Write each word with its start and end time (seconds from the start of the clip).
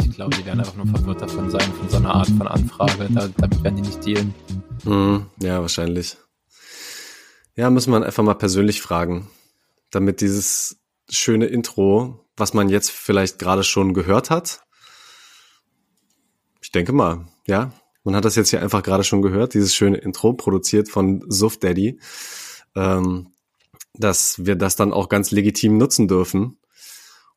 Ich 0.00 0.14
glaube, 0.14 0.36
die 0.36 0.44
werden 0.44 0.60
einfach 0.60 0.76
nur 0.76 0.86
verwirrt 0.86 1.22
davon 1.22 1.50
sein, 1.50 1.72
von 1.72 1.88
so 1.88 1.96
einer 1.96 2.14
Art 2.14 2.28
von 2.28 2.46
Anfrage. 2.46 3.08
Da, 3.12 3.28
damit 3.36 3.62
werden 3.62 3.76
die 3.76 3.82
nicht 3.82 4.04
dealen. 4.04 4.34
Hm, 4.84 5.26
ja, 5.40 5.60
wahrscheinlich. 5.60 6.16
Ja, 7.56 7.70
muss 7.70 7.86
man 7.86 8.02
einfach 8.02 8.22
mal 8.22 8.34
persönlich 8.34 8.80
fragen, 8.80 9.28
damit 9.90 10.20
dieses 10.20 10.78
schöne 11.10 11.46
Intro, 11.46 12.26
was 12.36 12.54
man 12.54 12.68
jetzt 12.68 12.90
vielleicht 12.90 13.38
gerade 13.38 13.62
schon 13.62 13.94
gehört 13.94 14.30
hat, 14.30 14.62
ich 16.62 16.70
denke 16.70 16.92
mal, 16.92 17.26
ja, 17.46 17.72
man 18.04 18.16
hat 18.16 18.24
das 18.24 18.36
jetzt 18.36 18.50
hier 18.50 18.62
einfach 18.62 18.82
gerade 18.82 19.04
schon 19.04 19.22
gehört, 19.22 19.54
dieses 19.54 19.74
schöne 19.74 19.98
Intro, 19.98 20.32
produziert 20.32 20.88
von 20.88 21.22
Suf 21.28 21.58
Daddy, 21.58 22.00
ähm, 22.74 23.34
dass 23.94 24.46
wir 24.46 24.56
das 24.56 24.76
dann 24.76 24.92
auch 24.92 25.08
ganz 25.08 25.30
legitim 25.30 25.76
nutzen 25.76 26.08
dürfen 26.08 26.58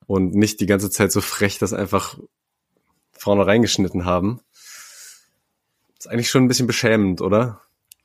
und 0.07 0.35
nicht 0.35 0.59
die 0.59 0.65
ganze 0.65 0.89
Zeit 0.89 1.11
so 1.11 1.21
frech 1.21 1.57
das 1.57 1.73
einfach 1.73 2.17
vorne 3.11 3.47
reingeschnitten 3.47 4.05
haben. 4.05 4.41
Ist 5.97 6.07
eigentlich 6.07 6.29
schon 6.29 6.43
ein 6.43 6.47
bisschen 6.47 6.67
beschämend, 6.67 7.21
oder? 7.21 7.61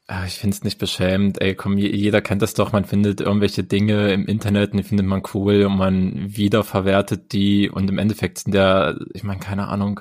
Ah, 0.06 0.24
ich 0.26 0.38
finde 0.38 0.56
es 0.56 0.64
nicht 0.64 0.78
beschämend. 0.78 1.40
Ey, 1.40 1.54
komm, 1.54 1.78
jeder 1.78 2.20
kennt 2.20 2.42
das 2.42 2.54
doch. 2.54 2.72
Man 2.72 2.84
findet 2.84 3.20
irgendwelche 3.20 3.62
Dinge 3.62 4.12
im 4.12 4.26
Internet 4.26 4.72
und 4.72 4.78
die 4.78 4.82
findet 4.82 5.06
man 5.06 5.22
cool 5.34 5.64
und 5.64 5.76
man 5.76 6.36
wiederverwertet 6.36 7.32
die 7.32 7.70
und 7.70 7.88
im 7.88 7.98
Endeffekt 7.98 8.38
sind 8.38 8.54
ja, 8.54 8.96
ich 9.14 9.22
meine, 9.22 9.38
keine 9.38 9.68
Ahnung, 9.68 10.00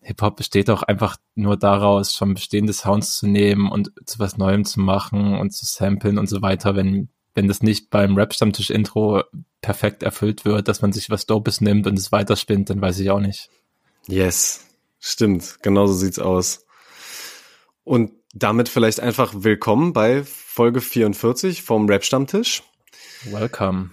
Hip-Hop 0.00 0.36
besteht 0.36 0.70
auch 0.70 0.82
einfach 0.82 1.16
nur 1.34 1.56
daraus, 1.56 2.12
schon 2.14 2.34
bestehende 2.34 2.72
Sounds 2.72 3.16
zu 3.16 3.26
nehmen 3.26 3.70
und 3.70 3.92
zu 4.04 4.18
was 4.18 4.36
Neuem 4.38 4.64
zu 4.64 4.80
machen 4.80 5.38
und 5.38 5.52
zu 5.52 5.64
samplen 5.64 6.18
und 6.18 6.28
so 6.28 6.42
weiter. 6.42 6.74
Wenn, 6.74 7.08
wenn 7.34 7.48
das 7.48 7.62
nicht 7.62 7.90
beim 7.90 8.16
Rap-Stammtisch-Intro 8.16 9.24
perfekt 9.60 10.02
erfüllt 10.02 10.44
wird, 10.44 10.68
dass 10.68 10.82
man 10.82 10.92
sich 10.92 11.10
was 11.10 11.26
Dopes 11.26 11.60
nimmt 11.60 11.86
und 11.86 11.98
es 11.98 12.12
weiterspinnt, 12.12 12.70
dann 12.70 12.80
weiß 12.80 12.98
ich 13.00 13.10
auch 13.10 13.20
nicht. 13.20 13.50
Yes, 14.06 14.66
stimmt. 15.00 15.58
Genauso 15.62 15.94
sieht's 15.94 16.18
aus. 16.18 16.64
Und 17.82 18.12
damit 18.34 18.68
vielleicht 18.68 19.00
einfach 19.00 19.32
willkommen 19.36 19.92
bei 19.92 20.24
Folge 20.24 20.80
44 20.80 21.62
vom 21.62 21.88
Rap-Stammtisch. 21.88 22.62
Welcome. 23.24 23.90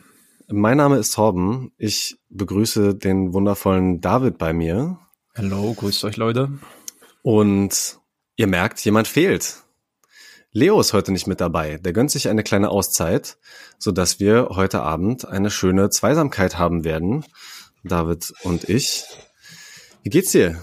Mein 0.48 0.78
Name 0.78 0.98
ist 0.98 1.14
Torben. 1.16 1.72
Ich 1.78 2.18
begrüße 2.30 2.96
den 2.96 3.34
wundervollen 3.34 4.02
David 4.02 4.38
bei 4.38 4.54
mir. 4.54 5.00
Hallo, 5.36 5.74
grüßt 5.74 6.04
euch 6.04 6.18
Leute. 6.18 6.60
Und 7.22 8.00
ihr 8.36 8.48
merkt, 8.48 8.84
jemand 8.84 9.08
fehlt. 9.08 9.64
Leo 10.54 10.82
ist 10.82 10.92
heute 10.92 11.14
nicht 11.14 11.28
mit 11.28 11.40
dabei. 11.40 11.78
Der 11.78 11.94
gönnt 11.94 12.12
sich 12.12 12.28
eine 12.28 12.44
kleine 12.44 12.70
Auszeit, 12.70 13.38
so 13.78 13.92
dass 13.92 14.20
wir 14.20 14.50
heute 14.52 14.82
Abend 14.82 15.26
eine 15.26 15.50
schöne 15.50 15.90
Zweisamkeit 15.90 16.58
haben 16.58 16.84
werden. 16.84 17.24
David 17.84 18.34
und 18.44 18.68
ich. 18.68 19.06
Wie 20.04 20.10
geht's 20.10 20.32
dir? 20.32 20.62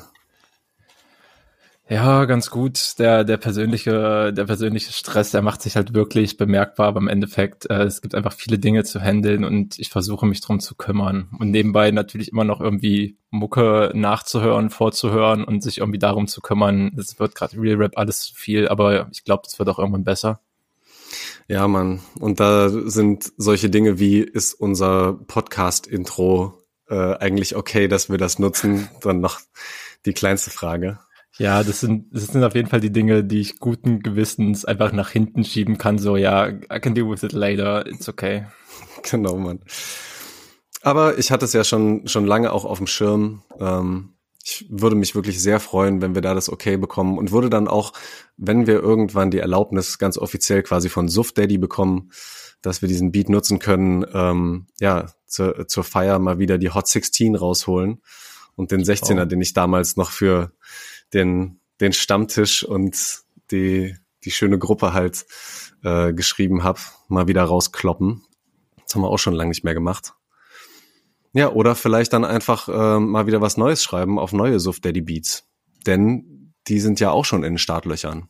Ja, 1.90 2.26
ganz 2.26 2.50
gut. 2.50 2.98
Der, 2.98 3.24
der 3.24 3.38
persönliche, 3.38 4.30
der 4.34 4.44
persönliche 4.44 4.92
Stress, 4.92 5.30
der 5.30 5.40
macht 5.40 5.62
sich 5.62 5.74
halt 5.74 5.94
wirklich 5.94 6.36
bemerkbar, 6.36 6.88
aber 6.88 7.00
im 7.00 7.08
Endeffekt, 7.08 7.70
äh, 7.70 7.84
es 7.84 8.02
gibt 8.02 8.14
einfach 8.14 8.34
viele 8.34 8.58
Dinge 8.58 8.84
zu 8.84 9.00
handeln 9.00 9.42
und 9.42 9.78
ich 9.78 9.88
versuche 9.88 10.26
mich 10.26 10.42
drum 10.42 10.60
zu 10.60 10.74
kümmern. 10.74 11.30
Und 11.38 11.50
nebenbei 11.50 11.90
natürlich 11.90 12.30
immer 12.30 12.44
noch 12.44 12.60
irgendwie 12.60 13.16
Mucke 13.30 13.90
nachzuhören, 13.94 14.68
vorzuhören 14.68 15.44
und 15.44 15.62
sich 15.62 15.78
irgendwie 15.78 15.98
darum 15.98 16.26
zu 16.26 16.42
kümmern. 16.42 16.92
Es 16.98 17.18
wird 17.18 17.34
gerade 17.34 17.58
Real 17.58 17.78
Rap 17.78 17.96
alles 17.96 18.20
zu 18.20 18.34
viel, 18.34 18.68
aber 18.68 19.08
ich 19.10 19.24
glaube, 19.24 19.44
das 19.44 19.58
wird 19.58 19.70
auch 19.70 19.78
irgendwann 19.78 20.04
besser. 20.04 20.40
Ja, 21.46 21.66
Mann. 21.68 22.00
Und 22.20 22.38
da 22.38 22.68
sind 22.68 23.32
solche 23.38 23.70
Dinge 23.70 23.98
wie, 23.98 24.18
ist 24.18 24.52
unser 24.52 25.14
Podcast-Intro 25.26 26.52
äh, 26.90 27.14
eigentlich 27.14 27.56
okay, 27.56 27.88
dass 27.88 28.10
wir 28.10 28.18
das 28.18 28.38
nutzen? 28.38 28.90
Dann 29.00 29.20
noch 29.20 29.40
die 30.04 30.12
kleinste 30.12 30.50
Frage. 30.50 30.98
Ja, 31.38 31.62
das 31.62 31.80
sind, 31.80 32.06
das 32.12 32.26
sind 32.26 32.42
auf 32.42 32.54
jeden 32.56 32.68
Fall 32.68 32.80
die 32.80 32.92
Dinge, 32.92 33.22
die 33.22 33.40
ich 33.40 33.60
guten 33.60 34.00
Gewissens 34.00 34.64
einfach 34.64 34.92
nach 34.92 35.10
hinten 35.10 35.44
schieben 35.44 35.78
kann. 35.78 35.98
So, 35.98 36.16
ja, 36.16 36.48
I 36.48 36.80
can 36.80 36.94
deal 36.94 37.08
with 37.08 37.22
it 37.22 37.32
later, 37.32 37.86
it's 37.86 38.08
okay. 38.08 38.46
Genau, 39.08 39.36
Mann. 39.36 39.60
Aber 40.82 41.18
ich 41.18 41.30
hatte 41.30 41.44
es 41.44 41.52
ja 41.52 41.62
schon, 41.62 42.08
schon 42.08 42.26
lange 42.26 42.52
auch 42.52 42.64
auf 42.64 42.78
dem 42.78 42.88
Schirm. 42.88 43.42
Ähm, 43.60 44.14
ich 44.44 44.66
würde 44.68 44.96
mich 44.96 45.14
wirklich 45.14 45.40
sehr 45.40 45.60
freuen, 45.60 46.02
wenn 46.02 46.14
wir 46.14 46.22
da 46.22 46.34
das 46.34 46.48
okay 46.48 46.76
bekommen 46.76 47.16
und 47.16 47.30
würde 47.30 47.50
dann 47.50 47.68
auch, 47.68 47.92
wenn 48.36 48.66
wir 48.66 48.80
irgendwann 48.80 49.30
die 49.30 49.38
Erlaubnis 49.38 49.98
ganz 49.98 50.18
offiziell 50.18 50.64
quasi 50.64 50.88
von 50.88 51.08
Suff 51.08 51.32
Daddy 51.32 51.58
bekommen, 51.58 52.10
dass 52.62 52.82
wir 52.82 52.88
diesen 52.88 53.12
Beat 53.12 53.28
nutzen 53.28 53.60
können, 53.60 54.04
ähm, 54.12 54.66
ja, 54.80 55.06
zur, 55.26 55.68
zur 55.68 55.84
Feier 55.84 56.18
mal 56.18 56.38
wieder 56.38 56.58
die 56.58 56.70
Hot 56.70 56.88
16 56.88 57.36
rausholen 57.36 58.02
und 58.56 58.72
den 58.72 58.82
16er, 58.82 59.22
oh. 59.22 59.24
den 59.26 59.40
ich 59.40 59.52
damals 59.52 59.96
noch 59.96 60.10
für 60.10 60.52
den, 61.14 61.60
den 61.80 61.92
Stammtisch 61.92 62.64
und 62.64 63.20
die, 63.50 63.96
die 64.24 64.30
schöne 64.30 64.58
Gruppe 64.58 64.92
halt 64.92 65.26
äh, 65.82 66.12
geschrieben 66.12 66.64
habe, 66.64 66.80
mal 67.08 67.28
wieder 67.28 67.44
rauskloppen. 67.44 68.22
Das 68.84 68.94
haben 68.94 69.02
wir 69.02 69.10
auch 69.10 69.18
schon 69.18 69.34
lange 69.34 69.50
nicht 69.50 69.64
mehr 69.64 69.74
gemacht. 69.74 70.14
Ja, 71.32 71.50
oder 71.50 71.74
vielleicht 71.74 72.12
dann 72.12 72.24
einfach 72.24 72.68
äh, 72.68 72.98
mal 72.98 73.26
wieder 73.26 73.40
was 73.40 73.56
Neues 73.56 73.82
schreiben 73.82 74.18
auf 74.18 74.32
neue 74.32 74.60
Suff 74.60 74.80
Daddy 74.80 75.02
Beats. 75.02 75.46
Denn 75.86 76.54
die 76.66 76.80
sind 76.80 77.00
ja 77.00 77.10
auch 77.10 77.24
schon 77.24 77.44
in 77.44 77.52
den 77.52 77.58
Startlöchern. 77.58 78.28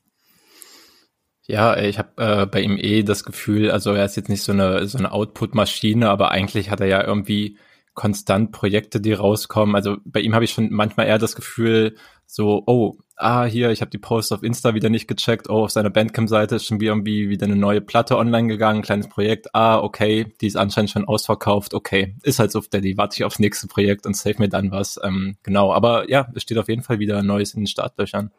Ja, 1.47 1.78
ich 1.78 1.99
habe 1.99 2.10
äh, 2.16 2.47
bei 2.47 2.60
ihm 2.60 2.77
eh 2.77 3.03
das 3.03 3.25
Gefühl, 3.25 3.71
also 3.71 3.95
er 3.95 4.05
ist 4.05 4.16
jetzt 4.16 4.28
nicht 4.28 4.43
so 4.43 4.53
eine 4.53 4.87
so 4.87 4.99
eine 4.99 5.12
Output-Maschine, 5.12 6.10
aber 6.10 6.31
eigentlich 6.31 6.71
hat 6.71 6.81
er 6.81 6.89
ja 6.89 7.03
irgendwie 7.03 7.56
konstant 7.95 8.53
Projekte, 8.53 9.00
die 9.00 9.15
rauskommen. 9.15 9.75
Also 9.75 9.97
bei 10.05 10.21
ihm 10.21 10.34
habe 10.34 10.45
ich 10.45 10.53
schon 10.53 10.71
manchmal 10.71 11.06
eher 11.06 11.19
das 11.19 11.34
Gefühl, 11.34 11.97
so, 12.31 12.62
oh, 12.66 12.99
ah, 13.16 13.47
hier, 13.47 13.71
ich 13.71 13.81
habe 13.81 13.91
die 13.91 13.99
Post 13.99 14.34
auf 14.34 14.43
Insta 14.43 14.75
wieder 14.75 14.91
nicht 14.91 15.09
gecheckt, 15.09 15.49
oh, 15.49 15.65
auf 15.65 15.71
seiner 15.71 15.89
Bandcamp-Seite 15.89 16.56
ist 16.56 16.66
schon 16.66 16.78
irgendwie 16.78 17.31
wieder 17.31 17.47
eine 17.47 17.56
neue 17.56 17.81
Platte 17.81 18.19
online 18.19 18.49
gegangen, 18.49 18.83
kleines 18.83 19.09
Projekt, 19.09 19.55
ah, 19.55 19.78
okay, 19.78 20.27
die 20.43 20.47
ist 20.47 20.56
anscheinend 20.56 20.91
schon 20.91 21.06
ausverkauft, 21.06 21.72
okay, 21.72 22.15
ist 22.22 22.39
halt 22.39 22.53
so, 22.53 22.61
Daddy, 22.61 22.99
warte 22.99 23.16
ich 23.16 23.25
aufs 23.25 23.39
nächste 23.39 23.66
Projekt 23.66 24.05
und 24.05 24.15
save 24.15 24.37
mir 24.39 24.50
dann 24.50 24.71
was, 24.71 25.00
ähm, 25.03 25.39
genau, 25.43 25.72
aber 25.72 26.11
ja, 26.11 26.28
es 26.34 26.43
steht 26.43 26.59
auf 26.59 26.69
jeden 26.69 26.83
Fall 26.83 26.99
wieder 26.99 27.22
Neues 27.22 27.55
in 27.55 27.62
den 27.62 27.66
Startlöchern. 27.66 28.31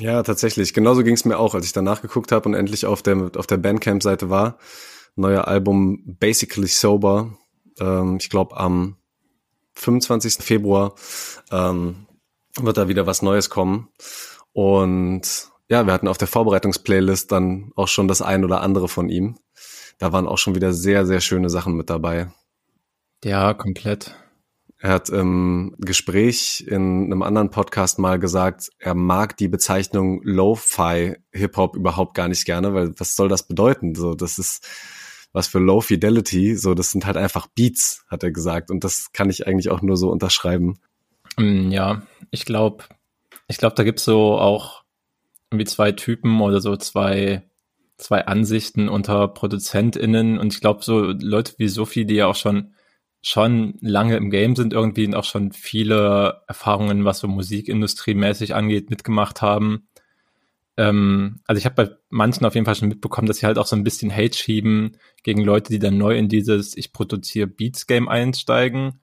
Ja, 0.00 0.22
tatsächlich, 0.22 0.72
genauso 0.72 1.02
ging 1.02 1.14
es 1.14 1.24
mir 1.24 1.38
auch, 1.38 1.56
als 1.56 1.66
ich 1.66 1.72
danach 1.72 2.02
geguckt 2.02 2.30
habe 2.30 2.48
und 2.48 2.54
endlich 2.54 2.86
auf 2.86 3.02
der, 3.02 3.32
auf 3.36 3.48
der 3.48 3.56
Bandcamp-Seite 3.56 4.30
war, 4.30 4.58
neuer 5.16 5.48
Album 5.48 6.02
Basically 6.06 6.68
Sober, 6.68 7.36
ähm, 7.80 8.18
ich 8.20 8.30
glaube 8.30 8.56
am 8.56 8.96
25. 9.74 10.34
Februar, 10.34 10.94
ähm, 11.50 12.06
wird 12.60 12.76
da 12.76 12.88
wieder 12.88 13.06
was 13.06 13.22
Neues 13.22 13.50
kommen. 13.50 13.88
Und 14.52 15.50
ja, 15.68 15.86
wir 15.86 15.92
hatten 15.92 16.08
auf 16.08 16.18
der 16.18 16.28
Vorbereitungsplaylist 16.28 17.32
dann 17.32 17.72
auch 17.74 17.88
schon 17.88 18.08
das 18.08 18.22
ein 18.22 18.44
oder 18.44 18.60
andere 18.60 18.88
von 18.88 19.08
ihm. 19.08 19.36
Da 19.98 20.12
waren 20.12 20.26
auch 20.26 20.38
schon 20.38 20.54
wieder 20.54 20.72
sehr, 20.72 21.06
sehr 21.06 21.20
schöne 21.20 21.50
Sachen 21.50 21.74
mit 21.74 21.90
dabei. 21.90 22.28
Ja, 23.24 23.54
komplett. 23.54 24.14
Er 24.78 24.90
hat 24.90 25.08
im 25.08 25.74
Gespräch 25.78 26.64
in 26.68 27.04
einem 27.04 27.22
anderen 27.22 27.50
Podcast 27.50 27.98
mal 27.98 28.18
gesagt, 28.18 28.68
er 28.78 28.94
mag 28.94 29.36
die 29.38 29.48
Bezeichnung 29.48 30.20
Lo-Fi 30.22 31.16
Hip-Hop 31.32 31.74
überhaupt 31.74 32.14
gar 32.14 32.28
nicht 32.28 32.44
gerne, 32.44 32.74
weil 32.74 32.92
was 32.98 33.16
soll 33.16 33.28
das 33.28 33.48
bedeuten? 33.48 33.94
So, 33.94 34.14
das 34.14 34.38
ist 34.38 34.66
was 35.32 35.48
für 35.48 35.58
Low 35.58 35.80
Fidelity, 35.80 36.54
so, 36.54 36.74
das 36.74 36.92
sind 36.92 37.06
halt 37.06 37.16
einfach 37.16 37.48
Beats, 37.48 38.04
hat 38.08 38.22
er 38.22 38.30
gesagt. 38.30 38.70
Und 38.70 38.84
das 38.84 39.10
kann 39.12 39.30
ich 39.30 39.46
eigentlich 39.46 39.70
auch 39.70 39.82
nur 39.82 39.96
so 39.96 40.10
unterschreiben. 40.10 40.78
Mm, 41.36 41.70
ja, 41.70 42.02
ich 42.30 42.44
glaube, 42.44 42.84
ich 43.48 43.58
glaube, 43.58 43.74
da 43.76 43.84
gibt's 43.84 44.04
so 44.04 44.38
auch 44.38 44.84
irgendwie 45.50 45.66
zwei 45.66 45.92
Typen 45.92 46.40
oder 46.40 46.60
so 46.60 46.76
zwei, 46.76 47.48
zwei 47.96 48.26
Ansichten 48.26 48.88
unter 48.88 49.28
ProduzentInnen 49.28 50.38
und 50.38 50.52
ich 50.52 50.60
glaube, 50.60 50.84
so 50.84 51.00
Leute 51.02 51.54
wie 51.58 51.68
Sophie, 51.68 52.04
die 52.06 52.16
ja 52.16 52.26
auch 52.26 52.36
schon 52.36 52.74
schon 53.22 53.78
lange 53.80 54.16
im 54.16 54.30
Game 54.30 54.54
sind 54.54 54.74
irgendwie 54.74 55.06
und 55.06 55.14
auch 55.14 55.24
schon 55.24 55.52
viele 55.52 56.42
Erfahrungen, 56.46 57.06
was 57.06 57.20
so 57.20 57.26
Musikindustrie-mäßig 57.28 58.54
angeht, 58.54 58.90
mitgemacht 58.90 59.40
haben. 59.40 59.88
Ähm, 60.76 61.40
also 61.46 61.58
ich 61.58 61.64
habe 61.64 61.74
bei 61.74 61.96
manchen 62.10 62.44
auf 62.44 62.54
jeden 62.54 62.66
Fall 62.66 62.74
schon 62.74 62.88
mitbekommen, 62.88 63.26
dass 63.26 63.38
sie 63.38 63.46
halt 63.46 63.56
auch 63.56 63.66
so 63.66 63.76
ein 63.76 63.84
bisschen 63.84 64.14
Hate 64.14 64.36
schieben 64.36 64.98
gegen 65.22 65.42
Leute, 65.42 65.72
die 65.72 65.78
dann 65.78 65.96
neu 65.96 66.18
in 66.18 66.28
dieses 66.28 66.76
Ich 66.76 66.92
produziere 66.92 67.46
Beats 67.46 67.86
Game 67.86 68.08
einsteigen 68.08 69.00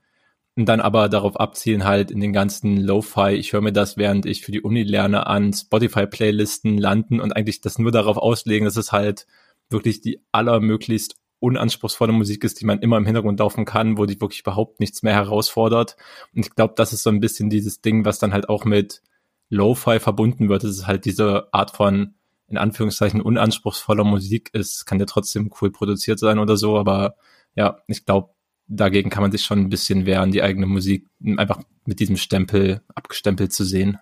und 0.55 0.65
dann 0.65 0.81
aber 0.81 1.07
darauf 1.09 1.39
abzielen 1.39 1.85
halt 1.85 2.11
in 2.11 2.19
den 2.19 2.33
ganzen 2.33 2.77
Lo-Fi, 2.77 3.31
ich 3.31 3.53
höre 3.53 3.61
mir 3.61 3.71
das, 3.71 3.97
während 3.97 4.25
ich 4.25 4.41
für 4.41 4.51
die 4.51 4.61
Uni 4.61 4.83
lerne, 4.83 5.27
an 5.27 5.53
Spotify-Playlisten 5.53 6.77
landen 6.77 7.21
und 7.21 7.35
eigentlich 7.35 7.61
das 7.61 7.79
nur 7.79 7.91
darauf 7.91 8.17
auslegen, 8.17 8.65
dass 8.65 8.75
es 8.75 8.91
halt 8.91 9.27
wirklich 9.69 10.01
die 10.01 10.21
allermöglichst 10.31 11.15
unanspruchsvolle 11.39 12.11
Musik 12.11 12.43
ist, 12.43 12.61
die 12.61 12.65
man 12.65 12.79
immer 12.79 12.97
im 12.97 13.05
Hintergrund 13.05 13.39
laufen 13.39 13.65
kann, 13.65 13.97
wo 13.97 14.05
die 14.05 14.19
wirklich 14.21 14.41
überhaupt 14.41 14.79
nichts 14.79 15.01
mehr 15.03 15.13
herausfordert. 15.13 15.95
Und 16.35 16.45
ich 16.45 16.53
glaube, 16.53 16.75
das 16.77 16.93
ist 16.93 17.03
so 17.03 17.09
ein 17.09 17.19
bisschen 17.19 17.49
dieses 17.49 17.81
Ding, 17.81 18.05
was 18.05 18.19
dann 18.19 18.33
halt 18.33 18.47
auch 18.47 18.65
mit 18.65 19.01
Lo-Fi 19.49 19.99
verbunden 19.99 20.49
wird. 20.49 20.63
Es 20.63 20.77
ist 20.77 20.87
halt 20.87 21.05
diese 21.05 21.51
Art 21.53 21.71
von, 21.71 22.13
in 22.47 22.57
Anführungszeichen, 22.57 23.21
unanspruchsvoller 23.21 24.03
Musik 24.03 24.49
ist, 24.53 24.85
kann 24.85 24.99
ja 24.99 25.05
trotzdem 25.05 25.51
cool 25.61 25.71
produziert 25.71 26.19
sein 26.19 26.37
oder 26.37 26.57
so, 26.57 26.77
aber 26.77 27.15
ja, 27.55 27.79
ich 27.87 28.05
glaube, 28.05 28.33
dagegen 28.71 29.09
kann 29.09 29.21
man 29.21 29.31
sich 29.31 29.43
schon 29.43 29.59
ein 29.59 29.69
bisschen 29.69 30.05
wehren, 30.05 30.31
die 30.31 30.41
eigene 30.41 30.65
Musik 30.65 31.05
einfach 31.37 31.59
mit 31.85 31.99
diesem 31.99 32.17
Stempel 32.17 32.81
abgestempelt 32.95 33.51
zu 33.51 33.63
sehen. 33.65 33.97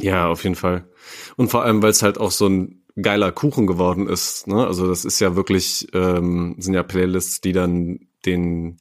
Ja, 0.00 0.28
auf 0.28 0.44
jeden 0.44 0.56
Fall. 0.56 0.88
Und 1.36 1.50
vor 1.50 1.64
allem, 1.64 1.82
weil 1.82 1.90
es 1.90 2.02
halt 2.02 2.18
auch 2.18 2.30
so 2.30 2.48
ein 2.48 2.82
geiler 3.00 3.32
Kuchen 3.32 3.66
geworden 3.66 4.08
ist. 4.08 4.46
Ne? 4.46 4.66
Also 4.66 4.88
das 4.88 5.04
ist 5.04 5.20
ja 5.20 5.36
wirklich, 5.36 5.88
ähm, 5.92 6.56
sind 6.58 6.74
ja 6.74 6.82
Playlists, 6.82 7.40
die 7.40 7.52
dann 7.52 8.00
den 8.24 8.78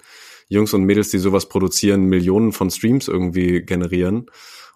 Jungs 0.49 0.73
und 0.73 0.83
Mädels, 0.83 1.09
die 1.09 1.17
sowas 1.17 1.49
produzieren, 1.49 2.05
Millionen 2.05 2.51
von 2.51 2.69
Streams 2.69 3.07
irgendwie 3.07 3.61
generieren. 3.63 4.27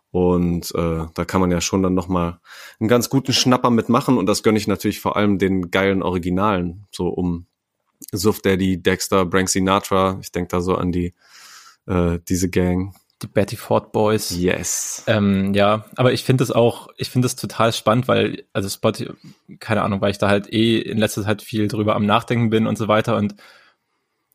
Und 0.10 0.74
äh, 0.74 1.06
da 1.14 1.26
kann 1.26 1.42
man 1.42 1.52
ja 1.52 1.62
schon 1.62 1.84
dann 1.84 1.94
nochmal 1.94 2.40
einen 2.80 2.88
ganz 2.88 3.10
guten 3.10 3.34
Schnapper 3.34 3.70
mitmachen. 3.70 4.18
Und 4.18 4.26
das 4.26 4.42
gönne 4.42 4.58
ich 4.58 4.68
natürlich 4.68 5.00
vor 5.00 5.18
allem 5.18 5.38
den 5.38 5.70
geilen 5.70 6.02
Originalen, 6.02 6.88
so 6.92 7.08
um 7.10 7.46
Suff 8.12 8.42
Daddy, 8.42 8.82
Dexter, 8.82 9.26
Brank 9.26 9.50
Sinatra. 9.50 10.20
Ich 10.22 10.32
denke 10.32 10.50
da 10.50 10.62
so 10.62 10.76
an 10.76 10.92
die 10.92 11.14
äh, 11.88 12.20
diese 12.28 12.50
Gang. 12.50 12.96
Die 13.24 13.28
Betty 13.28 13.56
Ford 13.56 13.92
Boys. 13.92 14.30
Yes. 14.30 15.04
Ähm, 15.08 15.54
ja, 15.56 15.86
aber 15.96 16.14
ich 16.14 16.24
finde 16.24 16.44
es 16.44 16.52
auch, 16.52 16.90
ich 16.98 17.10
finde 17.10 17.26
es 17.26 17.36
total 17.36 17.74
spannend, 17.74 18.08
weil, 18.08 18.44
also 18.54 18.70
Spotify, 18.70 19.12
keine 19.60 19.82
Ahnung, 19.82 20.02
weil 20.02 20.12
ich 20.12 20.20
da 20.20 20.30
halt 20.30 20.54
eh 20.54 20.80
in 20.80 21.00
letzter 21.00 21.24
Zeit 21.24 21.42
viel 21.42 21.68
drüber 21.68 21.96
am 21.96 22.06
Nachdenken 22.06 22.52
bin 22.52 22.68
und 22.68 22.78
so 22.78 22.88
weiter 22.88 23.16
und 23.16 23.36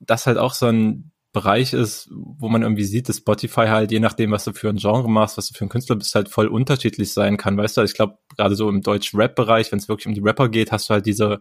das 0.00 0.26
halt 0.26 0.37
auch 0.37 0.55
so 0.55 0.67
ein 0.67 1.12
Bereich 1.32 1.73
ist, 1.73 2.11
wo 2.11 2.49
man 2.49 2.62
irgendwie 2.62 2.85
sieht, 2.85 3.08
dass 3.08 3.19
Spotify 3.19 3.69
halt, 3.69 3.91
je 3.91 4.00
nachdem, 4.00 4.32
was 4.32 4.44
du 4.44 4.53
für 4.53 4.69
ein 4.69 4.76
Genre 4.76 5.08
machst, 5.08 5.38
was 5.38 5.49
du 5.49 5.55
für 5.55 5.65
ein 5.65 5.70
Künstler 5.70 5.97
bist, 5.97 6.15
halt 6.15 6.29
voll 6.29 6.49
unterschiedlich 6.49 7.12
sein 7.12 7.38
kann. 7.38 7.56
Weißt 7.56 7.76
du, 7.76 7.82
ich 7.82 7.94
glaube, 7.94 8.19
gerade 8.37 8.55
so 8.55 8.69
im 8.69 8.82
Deutsch-Rap-Bereich, 8.82 9.73
wenn 9.73 9.79
es 9.79 9.88
wirklich 9.88 10.08
um 10.08 10.15
die 10.15 10.20
Rapper 10.20 10.49
geht, 10.49 10.73
hast 10.73 10.91
du 10.91 10.94
halt 10.94 11.06
diese 11.06 11.41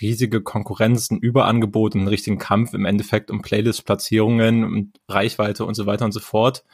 riesige 0.00 0.40
Konkurrenz, 0.40 1.10
ein 1.10 1.18
Überangebot, 1.18 1.94
einen 1.94 2.08
richtigen 2.08 2.38
Kampf 2.38 2.74
im 2.74 2.84
Endeffekt 2.84 3.30
um 3.30 3.42
Playlist-Platzierungen 3.42 4.64
und 4.64 4.92
Reichweite 5.08 5.64
und 5.64 5.74
so 5.74 5.86
weiter 5.86 6.04
und 6.04 6.12
so 6.12 6.20
fort. 6.20 6.64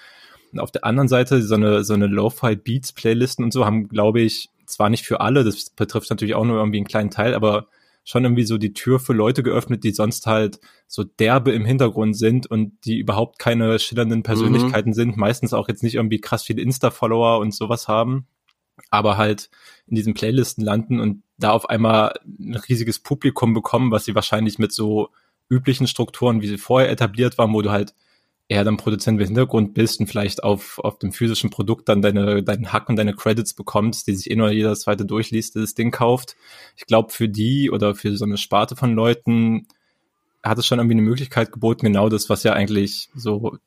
Und 0.53 0.61
auf 0.61 0.71
der 0.71 0.85
anderen 0.85 1.09
Seite 1.09 1.43
so 1.43 1.55
eine, 1.55 1.85
so 1.85 1.95
eine 1.95 2.07
Lo-Fi-Beats-Playlisten 2.07 3.45
und 3.45 3.53
so 3.53 3.67
haben, 3.67 3.89
glaube 3.89 4.21
ich, 4.21 4.49
zwar 4.67 4.91
nicht 4.91 5.05
für 5.05 5.21
alle, 5.21 5.45
das 5.45 5.71
betrifft 5.71 6.11
natürlich 6.11 6.35
auch 6.35 6.45
nur 6.45 6.59
irgendwie 6.59 6.79
einen 6.79 6.87
kleinen 6.87 7.11
Teil, 7.11 7.35
aber 7.35 7.69
schon 8.05 8.25
irgendwie 8.25 8.45
so 8.45 8.57
die 8.57 8.73
Tür 8.73 9.01
für 9.01 9.13
Leute 9.13 9.43
geöffnet, 9.43 9.83
die 9.83 9.91
sonst 9.91 10.27
halt 10.27 10.61
so 10.87 11.03
derbe 11.03 11.51
im 11.51 11.65
Hintergrund 11.65 12.17
sind 12.17 12.47
und 12.47 12.73
die 12.85 12.99
überhaupt 12.99 13.41
keine 13.41 13.81
schillernden 13.81 14.23
Persönlichkeiten 14.23 14.91
mhm. 14.91 14.95
sind, 14.95 15.17
meistens 15.17 15.53
auch 15.53 15.69
jetzt 15.69 15.83
nicht 15.83 15.97
irgendwie 15.97 16.21
krass 16.21 16.45
viele 16.45 16.63
Insta-Follower 16.63 17.41
und 17.41 17.53
sowas 17.53 17.89
haben, 17.89 18.29
aber 18.91 19.17
halt 19.17 19.51
in 19.87 19.97
diesen 19.97 20.15
Playlisten 20.15 20.65
landen 20.65 21.01
und 21.01 21.23
da 21.39 21.51
auf 21.51 21.69
einmal 21.69 22.15
ein 22.39 22.55
riesiges 22.55 22.99
Publikum 22.99 23.55
bekommen, 23.55 23.91
was 23.91 24.05
sie 24.05 24.15
wahrscheinlich 24.15 24.59
mit 24.59 24.73
so 24.73 25.11
üblichen 25.49 25.87
Strukturen, 25.87 26.41
wie 26.41 26.49
sie 26.49 26.59
vorher 26.59 26.91
etabliert 26.91 27.39
waren, 27.39 27.53
wo 27.53 27.63
du 27.63 27.71
halt 27.71 27.95
eher 28.49 28.65
dann 28.65 28.77
Produzent 28.77 29.21
im 29.21 29.27
Hintergrund 29.27 29.75
bist 29.75 29.99
und 30.01 30.07
vielleicht 30.07 30.45
auf, 30.45 30.79
auf 30.79 30.99
dem 30.99 31.13
physischen 31.13 31.51
Produkt 31.51 31.89
dann 31.89 32.01
deine, 32.01 32.43
deinen 32.43 32.73
Hack 32.73 32.89
und 32.89 32.97
deine 32.97 33.15
Credits 33.15 33.55
bekommst, 33.55 34.07
die 34.07 34.15
sich 34.15 34.31
eh 34.31 34.37
nur 34.37 34.51
jeder 34.51 34.75
zweite 34.77 35.05
durchliest, 35.05 35.57
das 35.57 35.75
Ding 35.75 35.91
kauft. 35.91 36.37
Ich 36.77 36.87
glaube, 36.87 37.13
für 37.13 37.29
die 37.29 37.71
oder 37.71 37.95
für 37.95 38.17
so 38.17 38.25
eine 38.25 38.37
Sparte 38.37 38.77
von 38.77 38.95
Leuten 38.95 39.67
hat 40.45 40.59
es 40.59 40.67
schon 40.67 40.79
irgendwie 40.79 40.95
eine 40.95 41.03
Möglichkeit 41.03 41.51
geboten, 41.51 41.87
genau 41.87 42.09
das, 42.09 42.31
was 42.31 42.45
ja 42.45 42.53
eigentlich 42.53 43.11
so 43.15 43.59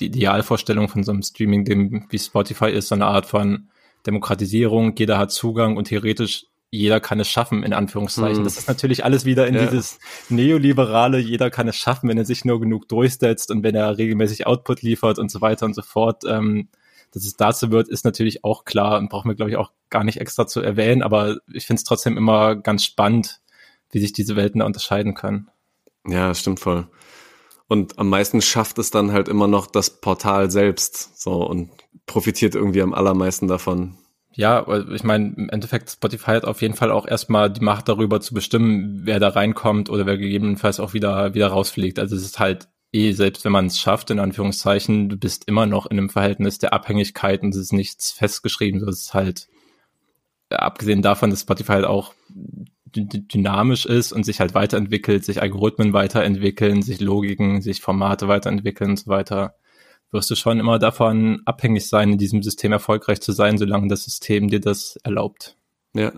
die 0.00 0.06
Idealvorstellung 0.06 0.88
von 0.88 1.04
so 1.04 1.12
einem 1.12 1.22
Streaming, 1.22 1.64
dem 1.64 2.06
wie 2.10 2.18
Spotify 2.18 2.70
ist, 2.70 2.88
so 2.88 2.96
eine 2.96 3.06
Art 3.06 3.26
von 3.26 3.68
Demokratisierung, 4.06 4.94
jeder 4.96 5.18
hat 5.18 5.32
Zugang 5.32 5.76
und 5.76 5.88
theoretisch 5.88 6.46
jeder 6.70 6.98
kann 6.98 7.20
es 7.20 7.28
schaffen, 7.28 7.62
in 7.62 7.72
Anführungszeichen. 7.72 8.38
Hm. 8.38 8.44
Das 8.44 8.58
ist 8.58 8.66
natürlich 8.66 9.04
alles 9.04 9.24
wieder 9.24 9.46
in 9.46 9.54
ja. 9.54 9.64
dieses 9.64 10.00
neoliberale, 10.28 11.18
jeder 11.18 11.48
kann 11.48 11.68
es 11.68 11.76
schaffen, 11.76 12.08
wenn 12.08 12.18
er 12.18 12.24
sich 12.24 12.44
nur 12.44 12.60
genug 12.60 12.88
durchsetzt 12.88 13.52
und 13.52 13.62
wenn 13.62 13.76
er 13.76 13.96
regelmäßig 13.96 14.46
Output 14.46 14.82
liefert 14.82 15.20
und 15.20 15.30
so 15.30 15.40
weiter 15.40 15.66
und 15.66 15.74
so 15.74 15.82
fort. 15.82 16.24
Ähm, 16.26 16.68
dass 17.12 17.24
es 17.24 17.36
dazu 17.36 17.70
wird, 17.70 17.88
ist 17.88 18.04
natürlich 18.04 18.42
auch 18.42 18.64
klar 18.64 18.98
und 18.98 19.08
brauchen 19.08 19.30
wir, 19.30 19.36
glaube 19.36 19.52
ich, 19.52 19.56
auch 19.56 19.70
gar 19.88 20.02
nicht 20.02 20.20
extra 20.20 20.48
zu 20.48 20.60
erwähnen, 20.60 21.02
aber 21.02 21.36
ich 21.52 21.64
finde 21.64 21.78
es 21.78 21.84
trotzdem 21.84 22.16
immer 22.16 22.56
ganz 22.56 22.82
spannend, 22.82 23.40
wie 23.90 24.00
sich 24.00 24.12
diese 24.12 24.34
Welten 24.34 24.58
da 24.58 24.66
unterscheiden 24.66 25.14
können. 25.14 25.48
Ja, 26.08 26.34
stimmt 26.34 26.58
voll. 26.58 26.88
Und 27.68 27.98
am 27.98 28.08
meisten 28.08 28.42
schafft 28.42 28.78
es 28.78 28.90
dann 28.90 29.12
halt 29.12 29.28
immer 29.28 29.46
noch 29.46 29.66
das 29.66 30.00
Portal 30.00 30.50
selbst 30.50 31.20
so 31.20 31.46
und 31.46 31.70
profitiert 32.06 32.54
irgendwie 32.54 32.82
am 32.82 32.94
allermeisten 32.94 33.48
davon. 33.48 33.96
Ja, 34.36 34.66
ich 34.92 35.04
meine, 35.04 35.32
im 35.36 35.48
Endeffekt 35.48 35.90
Spotify 35.90 36.32
hat 36.32 36.44
auf 36.44 36.60
jeden 36.60 36.74
Fall 36.74 36.90
auch 36.90 37.06
erstmal 37.06 37.50
die 37.50 37.62
Macht 37.64 37.88
darüber 37.88 38.20
zu 38.20 38.34
bestimmen, 38.34 39.02
wer 39.04 39.20
da 39.20 39.28
reinkommt 39.28 39.90
oder 39.90 40.06
wer 40.06 40.18
gegebenenfalls 40.18 40.80
auch 40.80 40.92
wieder, 40.92 41.34
wieder 41.34 41.48
rausfliegt. 41.48 41.98
Also 42.00 42.16
es 42.16 42.24
ist 42.24 42.40
halt 42.40 42.68
eh, 42.92 43.12
selbst 43.12 43.44
wenn 43.44 43.52
man 43.52 43.66
es 43.66 43.78
schafft, 43.78 44.10
in 44.10 44.18
Anführungszeichen, 44.18 45.08
du 45.08 45.16
bist 45.16 45.46
immer 45.46 45.66
noch 45.66 45.86
in 45.86 45.98
einem 45.98 46.10
Verhältnis 46.10 46.58
der 46.58 46.72
Abhängigkeit 46.72 47.42
und 47.42 47.50
es 47.50 47.60
ist 47.60 47.72
nichts 47.72 48.10
festgeschrieben. 48.10 48.84
Das 48.84 49.00
ist 49.00 49.14
halt, 49.14 49.48
abgesehen 50.50 51.02
davon, 51.02 51.30
dass 51.30 51.42
Spotify 51.42 51.72
halt 51.72 51.84
auch 51.84 52.12
dynamisch 52.94 53.86
ist 53.86 54.12
und 54.12 54.24
sich 54.24 54.40
halt 54.40 54.54
weiterentwickelt, 54.54 55.24
sich 55.24 55.42
Algorithmen 55.42 55.92
weiterentwickeln, 55.92 56.82
sich 56.82 57.00
Logiken, 57.00 57.60
sich 57.62 57.80
Formate 57.80 58.28
weiterentwickeln 58.28 58.90
und 58.90 58.98
so 58.98 59.10
weiter 59.10 59.54
wirst 60.14 60.30
du 60.30 60.36
schon 60.36 60.60
immer 60.60 60.78
davon 60.78 61.42
abhängig 61.44 61.86
sein, 61.88 62.12
in 62.12 62.18
diesem 62.18 62.42
System 62.42 62.72
erfolgreich 62.72 63.20
zu 63.20 63.32
sein, 63.32 63.58
solange 63.58 63.88
das 63.88 64.04
System 64.04 64.48
dir 64.48 64.60
das 64.60 64.96
erlaubt. 65.02 65.58
Ja. 65.92 66.12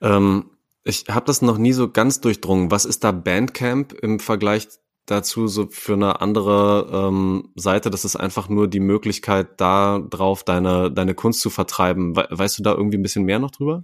Ähm, 0.00 0.50
ich 0.84 1.04
habe 1.10 1.26
das 1.26 1.42
noch 1.42 1.58
nie 1.58 1.72
so 1.72 1.90
ganz 1.90 2.20
durchdrungen. 2.20 2.70
Was 2.70 2.86
ist 2.86 3.04
da 3.04 3.10
Bandcamp 3.10 3.92
im 3.92 4.20
Vergleich 4.20 4.68
dazu 5.04 5.48
so 5.48 5.66
für 5.68 5.94
eine 5.94 6.20
andere 6.20 6.88
ähm, 6.92 7.50
Seite? 7.56 7.90
Das 7.90 8.04
ist 8.04 8.16
einfach 8.16 8.48
nur 8.48 8.68
die 8.68 8.80
Möglichkeit, 8.80 9.60
da 9.60 9.98
drauf 9.98 10.44
deine, 10.44 10.90
deine 10.90 11.14
Kunst 11.14 11.40
zu 11.40 11.50
vertreiben. 11.50 12.14
weißt 12.16 12.58
du 12.58 12.62
da 12.62 12.72
irgendwie 12.72 12.98
ein 12.98 13.02
bisschen 13.02 13.24
mehr 13.24 13.40
noch 13.40 13.50
drüber? 13.50 13.82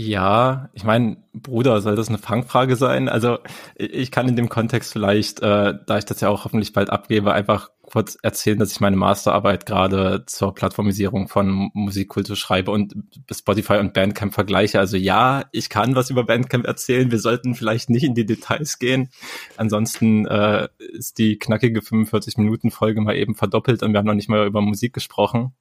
Ja, 0.00 0.70
ich 0.74 0.84
meine, 0.84 1.16
Bruder, 1.32 1.80
soll 1.80 1.96
das 1.96 2.06
eine 2.08 2.18
Fangfrage 2.18 2.76
sein? 2.76 3.08
Also 3.08 3.38
ich 3.74 4.12
kann 4.12 4.28
in 4.28 4.36
dem 4.36 4.48
Kontext 4.48 4.92
vielleicht, 4.92 5.40
äh, 5.40 5.74
da 5.84 5.98
ich 5.98 6.04
das 6.04 6.20
ja 6.20 6.28
auch 6.28 6.44
hoffentlich 6.44 6.72
bald 6.72 6.88
abgebe, 6.88 7.32
einfach 7.32 7.70
kurz 7.82 8.16
erzählen, 8.22 8.60
dass 8.60 8.70
ich 8.70 8.78
meine 8.78 8.94
Masterarbeit 8.94 9.66
gerade 9.66 10.22
zur 10.26 10.54
Plattformisierung 10.54 11.26
von 11.26 11.72
Musikkultur 11.74 12.36
schreibe 12.36 12.70
und 12.70 12.94
Spotify 13.28 13.78
und 13.78 13.92
Bandcamp 13.92 14.34
vergleiche. 14.34 14.78
Also 14.78 14.96
ja, 14.96 15.46
ich 15.50 15.68
kann 15.68 15.96
was 15.96 16.10
über 16.10 16.22
Bandcamp 16.22 16.64
erzählen. 16.64 17.10
Wir 17.10 17.18
sollten 17.18 17.56
vielleicht 17.56 17.90
nicht 17.90 18.04
in 18.04 18.14
die 18.14 18.24
Details 18.24 18.78
gehen. 18.78 19.10
Ansonsten 19.56 20.26
äh, 20.26 20.68
ist 20.78 21.18
die 21.18 21.40
knackige 21.40 21.80
45-Minuten-Folge 21.80 23.00
mal 23.00 23.16
eben 23.16 23.34
verdoppelt 23.34 23.82
und 23.82 23.94
wir 23.94 23.98
haben 23.98 24.06
noch 24.06 24.14
nicht 24.14 24.28
mal 24.28 24.46
über 24.46 24.60
Musik 24.60 24.92
gesprochen. 24.92 25.54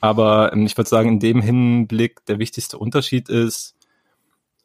Aber 0.00 0.52
ähm, 0.52 0.66
ich 0.66 0.76
würde 0.76 0.90
sagen, 0.90 1.08
in 1.08 1.20
dem 1.20 1.40
Hinblick 1.40 2.24
der 2.26 2.38
wichtigste 2.38 2.78
Unterschied 2.78 3.28
ist, 3.28 3.76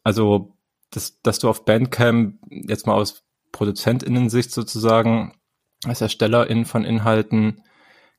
also, 0.02 0.54
dass, 0.90 1.20
dass 1.22 1.38
du 1.38 1.48
auf 1.48 1.64
Bandcamp 1.64 2.38
jetzt 2.50 2.86
mal 2.86 2.94
aus 2.94 3.22
ProduzentInnen-Sicht 3.52 4.50
sozusagen, 4.50 5.34
als 5.84 6.00
ErstellerInnen 6.00 6.66
von 6.66 6.84
Inhalten, 6.84 7.62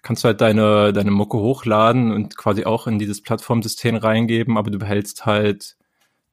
kannst 0.01 0.23
du 0.23 0.27
halt 0.27 0.41
deine, 0.41 0.93
deine 0.93 1.11
Mucke 1.11 1.37
hochladen 1.37 2.11
und 2.11 2.37
quasi 2.37 2.65
auch 2.65 2.87
in 2.87 2.97
dieses 2.97 3.21
Plattformsystem 3.21 3.95
reingeben, 3.95 4.57
aber 4.57 4.71
du 4.71 4.79
behältst 4.79 5.25
halt 5.25 5.77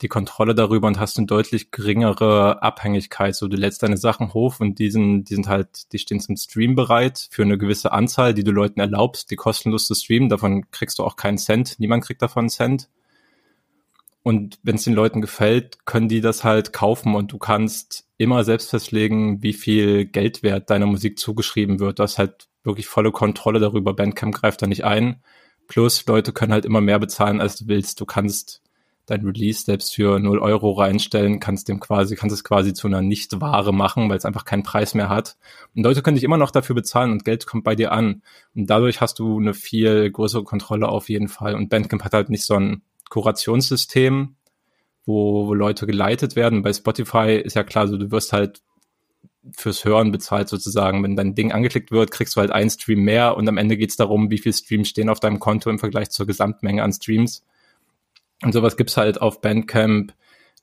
die 0.03 0.09
Kontrolle 0.09 0.55
darüber 0.55 0.87
und 0.87 1.01
hast 1.01 1.19
eine 1.19 1.27
deutlich 1.27 1.71
geringere 1.71 2.63
Abhängigkeit. 2.63 3.35
So, 3.35 3.49
du 3.49 3.57
lädst 3.57 3.83
deine 3.83 3.97
Sachen 3.97 4.33
hoch 4.33 4.61
und 4.61 4.79
die 4.79 4.91
sind, 4.91 5.25
die 5.25 5.35
sind 5.35 5.49
halt, 5.49 5.93
die 5.93 5.99
stehen 5.99 6.21
zum 6.21 6.37
Stream 6.37 6.77
bereit 6.77 7.29
für 7.31 7.43
eine 7.43 7.59
gewisse 7.59 7.93
Anzahl, 7.93 8.33
die 8.33 8.45
du 8.45 8.53
Leuten 8.53 8.81
erlaubst, 8.81 9.31
die 9.31 9.37
kostenlos 9.37 9.87
zu 9.87 9.95
streamen. 9.95 10.29
Davon 10.29 10.71
kriegst 10.71 10.99
du 10.99 11.05
auch 11.05 11.17
keinen 11.17 11.39
Cent. 11.39 11.79
Niemand 11.79 12.05
kriegt 12.05 12.23
davon 12.23 12.43
einen 12.43 12.51
Cent. 12.51 12.89
Und 14.23 14.59
wenn 14.63 14.77
es 14.77 14.85
den 14.85 14.95
Leuten 14.95 15.21
gefällt, 15.21 15.85
können 15.87 16.09
die 16.09 16.21
das 16.21 16.45
halt 16.45 16.73
kaufen 16.73 17.15
und 17.15 17.33
du 17.33 17.39
kannst 17.39 18.07
immer 18.19 18.45
selbst 18.45 18.71
festlegen, 18.71 19.43
wie 19.43 19.55
viel 19.55 20.05
Geldwert 20.05 20.71
deiner 20.71 20.87
Musik 20.87 21.19
zugeschrieben 21.19 21.81
wird. 21.81 21.99
Du 21.99 22.03
hast 22.03 22.19
halt 22.19 22.47
wirklich 22.63 22.87
volle 22.87 23.11
Kontrolle 23.11 23.59
darüber. 23.59 23.95
Bandcamp 23.95 24.35
greift 24.35 24.61
da 24.61 24.67
nicht 24.67 24.85
ein. 24.85 25.23
Plus 25.67 26.05
Leute 26.07 26.33
können 26.33 26.53
halt 26.53 26.65
immer 26.65 26.81
mehr 26.81 26.99
bezahlen, 26.99 27.41
als 27.41 27.57
du 27.57 27.69
willst. 27.69 28.01
Du 28.01 28.07
kannst 28.07 28.63
dein 29.11 29.25
Release 29.25 29.65
selbst 29.65 29.95
für 29.95 30.19
0 30.19 30.39
Euro 30.39 30.73
reinstellen, 30.73 31.41
kannst 31.41 31.69
dem 31.69 31.81
quasi, 31.81 32.15
kannst 32.15 32.35
es 32.35 32.45
quasi 32.45 32.75
zu 32.75 32.87
einer 32.87 33.01
Nicht-Ware 33.01 33.73
machen, 33.73 34.09
weil 34.09 34.19
es 34.19 34.25
einfach 34.25 34.45
keinen 34.45 34.63
Preis 34.63 34.95
mehr 34.95 35.09
hat. 35.09 35.37
Und 35.75 35.83
Leute 35.83 36.03
können 36.03 36.17
dich 36.17 36.25
immer 36.25 36.37
noch 36.37 36.51
dafür 36.51 36.75
bezahlen 36.75 37.13
und 37.13 37.25
Geld 37.25 37.47
kommt 37.47 37.65
bei 37.65 37.75
dir 37.75 37.93
an. 37.93 38.23
Und 38.55 38.69
dadurch 38.69 39.01
hast 39.01 39.19
du 39.19 39.39
eine 39.39 39.55
viel 39.55 40.11
größere 40.11 40.45
Kontrolle 40.45 40.89
auf 40.89 41.09
jeden 41.09 41.29
Fall. 41.29 41.55
Und 41.55 41.71
Bandcamp 41.71 42.05
hat 42.05 42.13
halt 42.13 42.31
nicht 42.31 42.45
so 42.45 42.55
ein 42.55 42.83
Kurationssystem, 43.09 44.37
wo, 45.07 45.47
wo 45.47 45.55
Leute 45.55 45.87
geleitet 45.87 46.37
werden. 46.37 46.63
Bei 46.63 46.73
Spotify 46.73 47.41
ist 47.43 47.57
ja 47.57 47.65
klar, 47.65 47.89
so 47.89 47.97
du 47.97 48.11
wirst 48.11 48.33
halt 48.33 48.61
fürs 49.57 49.85
Hören 49.85 50.13
bezahlt 50.13 50.49
sozusagen. 50.49 51.03
Wenn 51.03 51.17
dein 51.17 51.35
Ding 51.35 51.53
angeklickt 51.53 51.91
wird, 51.91 52.11
kriegst 52.11 52.37
du 52.37 52.41
halt 52.41 52.51
einen 52.51 52.71
Stream 52.71 53.01
mehr 53.01 53.37
und 53.37 53.49
am 53.49 53.57
Ende 53.57 53.77
geht 53.77 53.91
es 53.91 53.97
darum, 53.97 54.31
wie 54.31 54.39
viele 54.39 54.53
Streams 54.53 54.89
stehen 54.89 55.09
auf 55.09 55.21
deinem 55.21 55.39
Konto 55.39 55.71
im 55.71 55.79
Vergleich 55.79 56.11
zur 56.11 56.27
Gesamtmenge 56.27 56.83
an 56.83 56.93
Streams. 56.93 57.45
Und 58.43 58.53
sowas 58.53 58.77
gibt's 58.77 58.97
halt 58.97 59.21
auf 59.21 59.41
Bandcamp 59.41 60.13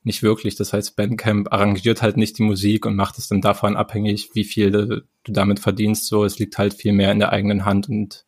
nicht 0.02 0.22
wirklich. 0.22 0.54
Das 0.54 0.72
heißt, 0.72 0.96
Bandcamp 0.96 1.52
arrangiert 1.52 2.00
halt 2.00 2.16
nicht 2.16 2.38
die 2.38 2.44
Musik 2.44 2.86
und 2.86 2.94
macht 2.94 3.18
es 3.18 3.28
dann 3.28 3.40
davon 3.40 3.76
abhängig, 3.76 4.30
wie 4.34 4.44
viel 4.44 4.70
du 4.70 5.02
damit 5.32 5.58
verdienst. 5.58 6.06
So, 6.06 6.24
es 6.24 6.38
liegt 6.38 6.58
halt 6.58 6.74
viel 6.74 6.92
mehr 6.92 7.10
in 7.10 7.18
der 7.18 7.32
eigenen 7.32 7.64
Hand 7.64 7.88
und 7.88 8.24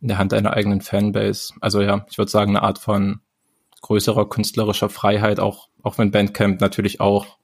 in 0.00 0.08
der 0.08 0.18
Hand 0.18 0.32
deiner 0.32 0.52
eigenen 0.52 0.80
Fanbase. 0.80 1.54
Also 1.60 1.82
ja, 1.82 2.06
ich 2.08 2.18
würde 2.18 2.30
sagen, 2.30 2.50
eine 2.50 2.62
Art 2.62 2.78
von 2.78 3.20
größerer 3.80 4.28
künstlerischer 4.28 4.88
Freiheit, 4.88 5.40
auch, 5.40 5.68
auch 5.82 5.98
wenn 5.98 6.12
Bandcamp 6.12 6.60
natürlich 6.60 7.00
auch 7.00 7.38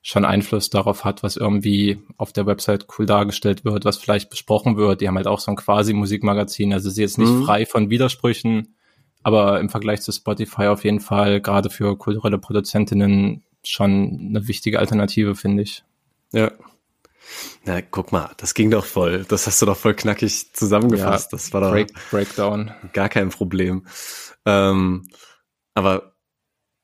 schon 0.00 0.24
Einfluss 0.24 0.70
darauf 0.70 1.04
hat, 1.04 1.22
was 1.22 1.36
irgendwie 1.36 2.00
auf 2.16 2.32
der 2.32 2.46
Website 2.46 2.86
cool 2.98 3.04
dargestellt 3.04 3.64
wird, 3.64 3.84
was 3.84 3.98
vielleicht 3.98 4.30
besprochen 4.30 4.76
wird. 4.78 5.00
Die 5.00 5.08
haben 5.08 5.16
halt 5.16 5.26
auch 5.26 5.40
so 5.40 5.50
ein 5.50 5.56
quasi 5.56 5.92
Musikmagazin. 5.92 6.72
Also 6.72 6.88
sie 6.88 7.02
ist 7.02 7.16
jetzt 7.16 7.18
nicht 7.18 7.40
mhm. 7.40 7.44
frei 7.44 7.66
von 7.66 7.90
Widersprüchen, 7.90 8.74
aber 9.22 9.60
im 9.60 9.68
Vergleich 9.68 10.02
zu 10.02 10.12
Spotify 10.12 10.66
auf 10.66 10.84
jeden 10.84 11.00
Fall 11.00 11.40
gerade 11.40 11.70
für 11.70 11.96
kulturelle 11.96 12.38
Produzentinnen 12.38 13.42
schon 13.64 14.28
eine 14.30 14.48
wichtige 14.48 14.78
Alternative, 14.78 15.34
finde 15.34 15.62
ich. 15.62 15.84
Ja. 16.32 16.52
Na, 17.64 17.82
guck 17.82 18.12
mal, 18.12 18.30
das 18.38 18.54
ging 18.54 18.70
doch 18.70 18.84
voll. 18.84 19.24
Das 19.28 19.46
hast 19.46 19.60
du 19.60 19.66
doch 19.66 19.76
voll 19.76 19.94
knackig 19.94 20.54
zusammengefasst. 20.54 21.32
Ja, 21.32 21.36
das 21.36 21.52
war 21.52 21.60
doch 21.60 21.70
Break, 21.70 21.92
Breakdown. 22.10 22.72
Gar 22.92 23.08
kein 23.08 23.28
Problem. 23.28 23.86
Ähm, 24.46 25.08
aber 25.74 26.14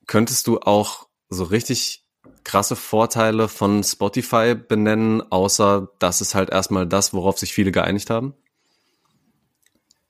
könntest 0.07 0.47
du 0.47 0.61
auch 0.61 1.09
so 1.31 1.45
richtig 1.45 2.05
krasse 2.45 2.77
Vorteile 2.77 3.49
von 3.49 3.83
Spotify 3.83 4.55
benennen, 4.55 5.23
außer 5.23 5.89
dass 5.99 6.21
es 6.21 6.35
halt 6.35 6.51
erstmal 6.51 6.87
das, 6.87 7.15
worauf 7.15 7.39
sich 7.39 7.55
viele 7.55 7.73
geeinigt 7.73 8.11
haben? 8.11 8.35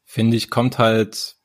Finde 0.05 0.37
ich, 0.37 0.51
kommt 0.51 0.79
halt 0.79 1.37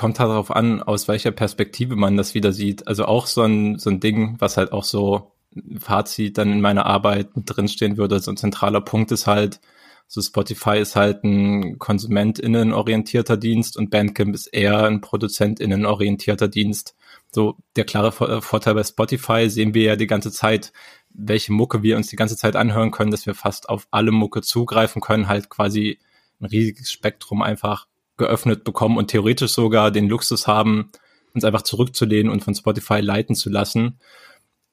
kommt 0.00 0.18
halt 0.18 0.30
darauf 0.30 0.50
an, 0.50 0.82
aus 0.82 1.08
welcher 1.08 1.30
Perspektive 1.30 1.94
man 1.94 2.16
das 2.16 2.32
wieder 2.32 2.52
sieht. 2.52 2.88
Also 2.88 3.04
auch 3.04 3.26
so 3.26 3.42
ein, 3.42 3.78
so 3.78 3.90
ein 3.90 4.00
Ding, 4.00 4.36
was 4.38 4.56
halt 4.56 4.72
auch 4.72 4.84
so 4.84 5.32
Fazit 5.78 6.38
dann 6.38 6.50
in 6.52 6.62
meiner 6.62 6.86
Arbeit 6.86 7.28
drinstehen 7.34 7.98
würde. 7.98 8.18
So 8.18 8.30
ein 8.30 8.38
zentraler 8.38 8.80
Punkt 8.80 9.12
ist 9.12 9.26
halt, 9.26 9.60
so 10.06 10.22
Spotify 10.22 10.78
ist 10.78 10.96
halt 10.96 11.22
ein 11.22 11.78
KonsumentInnen-orientierter 11.78 13.36
Dienst 13.36 13.76
und 13.76 13.90
Bandcamp 13.90 14.34
ist 14.34 14.46
eher 14.46 14.84
ein 14.84 15.02
ProduzentInnen-orientierter 15.02 16.48
Dienst. 16.48 16.96
So 17.30 17.58
der 17.76 17.84
klare 17.84 18.10
Vorteil 18.40 18.74
bei 18.74 18.84
Spotify 18.84 19.50
sehen 19.50 19.74
wir 19.74 19.82
ja 19.82 19.96
die 19.96 20.06
ganze 20.06 20.32
Zeit, 20.32 20.72
welche 21.10 21.52
Mucke 21.52 21.82
wir 21.82 21.98
uns 21.98 22.06
die 22.06 22.16
ganze 22.16 22.38
Zeit 22.38 22.56
anhören 22.56 22.90
können, 22.90 23.10
dass 23.10 23.26
wir 23.26 23.34
fast 23.34 23.68
auf 23.68 23.86
alle 23.90 24.12
Mucke 24.12 24.40
zugreifen 24.40 25.02
können, 25.02 25.28
halt 25.28 25.50
quasi 25.50 25.98
ein 26.40 26.46
riesiges 26.46 26.90
Spektrum 26.90 27.42
einfach 27.42 27.86
geöffnet 28.20 28.62
bekommen 28.62 28.98
und 28.98 29.08
theoretisch 29.08 29.52
sogar 29.52 29.90
den 29.90 30.08
Luxus 30.08 30.46
haben, 30.46 30.92
uns 31.34 31.44
einfach 31.44 31.62
zurückzulehnen 31.62 32.30
und 32.30 32.44
von 32.44 32.54
Spotify 32.54 33.00
leiten 33.00 33.34
zu 33.34 33.50
lassen. 33.50 33.98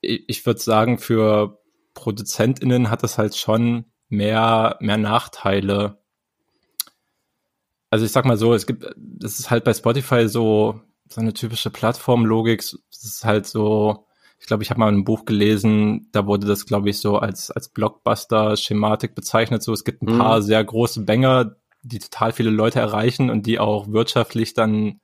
Ich 0.01 0.45
würde 0.45 0.59
sagen, 0.59 0.99
für 0.99 1.59
ProduzentInnen 1.95 2.91
hat 2.91 3.01
das 3.01 3.17
halt 3.17 3.35
schon 3.35 3.85
mehr, 4.09 4.77
mehr 4.79 4.97
Nachteile. 4.97 5.97
Also 7.89 8.05
ich 8.05 8.11
sag 8.11 8.25
mal 8.25 8.37
so, 8.37 8.53
es 8.53 8.67
gibt, 8.67 8.85
das 8.97 9.39
ist 9.39 9.49
halt 9.49 9.63
bei 9.63 9.73
Spotify 9.73 10.27
so, 10.27 10.81
so 11.09 11.21
eine 11.21 11.33
typische 11.33 11.69
Plattformlogik. 11.69 12.59
Es 12.59 12.75
ist 12.91 13.25
halt 13.25 13.47
so, 13.47 14.05
ich 14.39 14.45
glaube, 14.45 14.63
ich 14.63 14.69
habe 14.69 14.79
mal 14.79 14.91
ein 14.91 15.05
Buch 15.05 15.25
gelesen, 15.25 16.09
da 16.11 16.27
wurde 16.27 16.45
das, 16.47 16.65
glaube 16.65 16.89
ich, 16.89 16.99
so 16.99 17.17
als, 17.17 17.49
als 17.49 17.69
Blockbuster-Schematik 17.69 19.15
bezeichnet. 19.15 19.63
So, 19.63 19.73
es 19.73 19.83
gibt 19.83 20.03
ein 20.03 20.13
mhm. 20.13 20.19
paar 20.19 20.41
sehr 20.41 20.63
große 20.63 21.03
Banger, 21.05 21.55
die 21.81 21.99
total 21.99 22.31
viele 22.33 22.49
Leute 22.49 22.79
erreichen 22.79 23.29
und 23.29 23.45
die 23.45 23.59
auch 23.59 23.87
wirtschaftlich 23.87 24.53
dann 24.53 24.99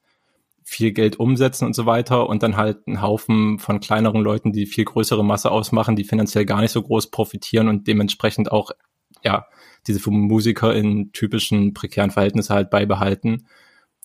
viel 0.64 0.92
Geld 0.92 1.18
umsetzen 1.20 1.66
und 1.66 1.76
so 1.76 1.86
weiter 1.86 2.30
und 2.30 2.42
dann 2.42 2.56
halt 2.56 2.88
einen 2.88 3.02
Haufen 3.02 3.60
von 3.60 3.80
kleineren 3.80 4.22
Leuten, 4.22 4.52
die 4.54 4.66
viel 4.66 4.86
größere 4.86 5.24
Masse 5.24 5.52
ausmachen, 5.52 5.96
die 5.96 6.04
finanziell 6.06 6.46
gar 6.46 6.62
nicht 6.62 6.72
so 6.72 6.82
groß 6.82 7.12
profitieren 7.12 7.68
und 7.68 7.88
dementsprechend 7.88 8.52
auch, 8.52 8.72
ja, 9.24 9.46
diese 9.88 10.10
Musiker 10.10 10.74
in 10.74 11.12
typischen 11.12 11.74
prekären 11.74 12.12
Verhältnissen 12.12 12.54
halt 12.54 12.70
beibehalten. 12.70 13.48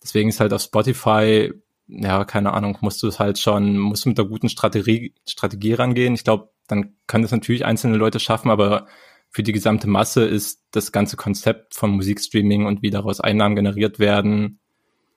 Deswegen 0.03 0.29
ist 0.29 0.41
halt 0.41 0.53
auf 0.53 0.63
Spotify, 0.63 1.53
ja, 1.87 2.25
keine 2.25 2.53
Ahnung, 2.53 2.79
musst 2.81 3.03
du 3.03 3.07
es 3.07 3.19
halt 3.19 3.39
schon, 3.39 3.79
musst 3.79 4.05
du 4.05 4.11
mit 4.11 4.19
der 4.19 4.25
guten 4.25 4.49
Strategie, 4.49 5.15
Strategie 5.27 5.75
rangehen. 5.75 6.15
Ich 6.15 6.25
glaube, 6.25 6.51
dann 6.67 6.97
kann 7.07 7.23
das 7.23 7.31
natürlich 7.31 7.65
einzelne 7.65 7.97
Leute 7.97 8.21
schaffen, 8.21 8.51
aber 8.51 8.87
für 9.31 9.43
die 9.43 9.53
gesamte 9.53 9.89
Masse 9.89 10.25
ist 10.25 10.63
das 10.71 10.93
ganze 10.93 11.17
Konzept 11.17 11.75
von 11.75 11.91
Musikstreaming 11.91 12.67
und 12.67 12.83
wie 12.83 12.91
daraus 12.91 13.21
Einnahmen 13.21 13.57
generiert 13.57 13.99
werden 13.99 14.59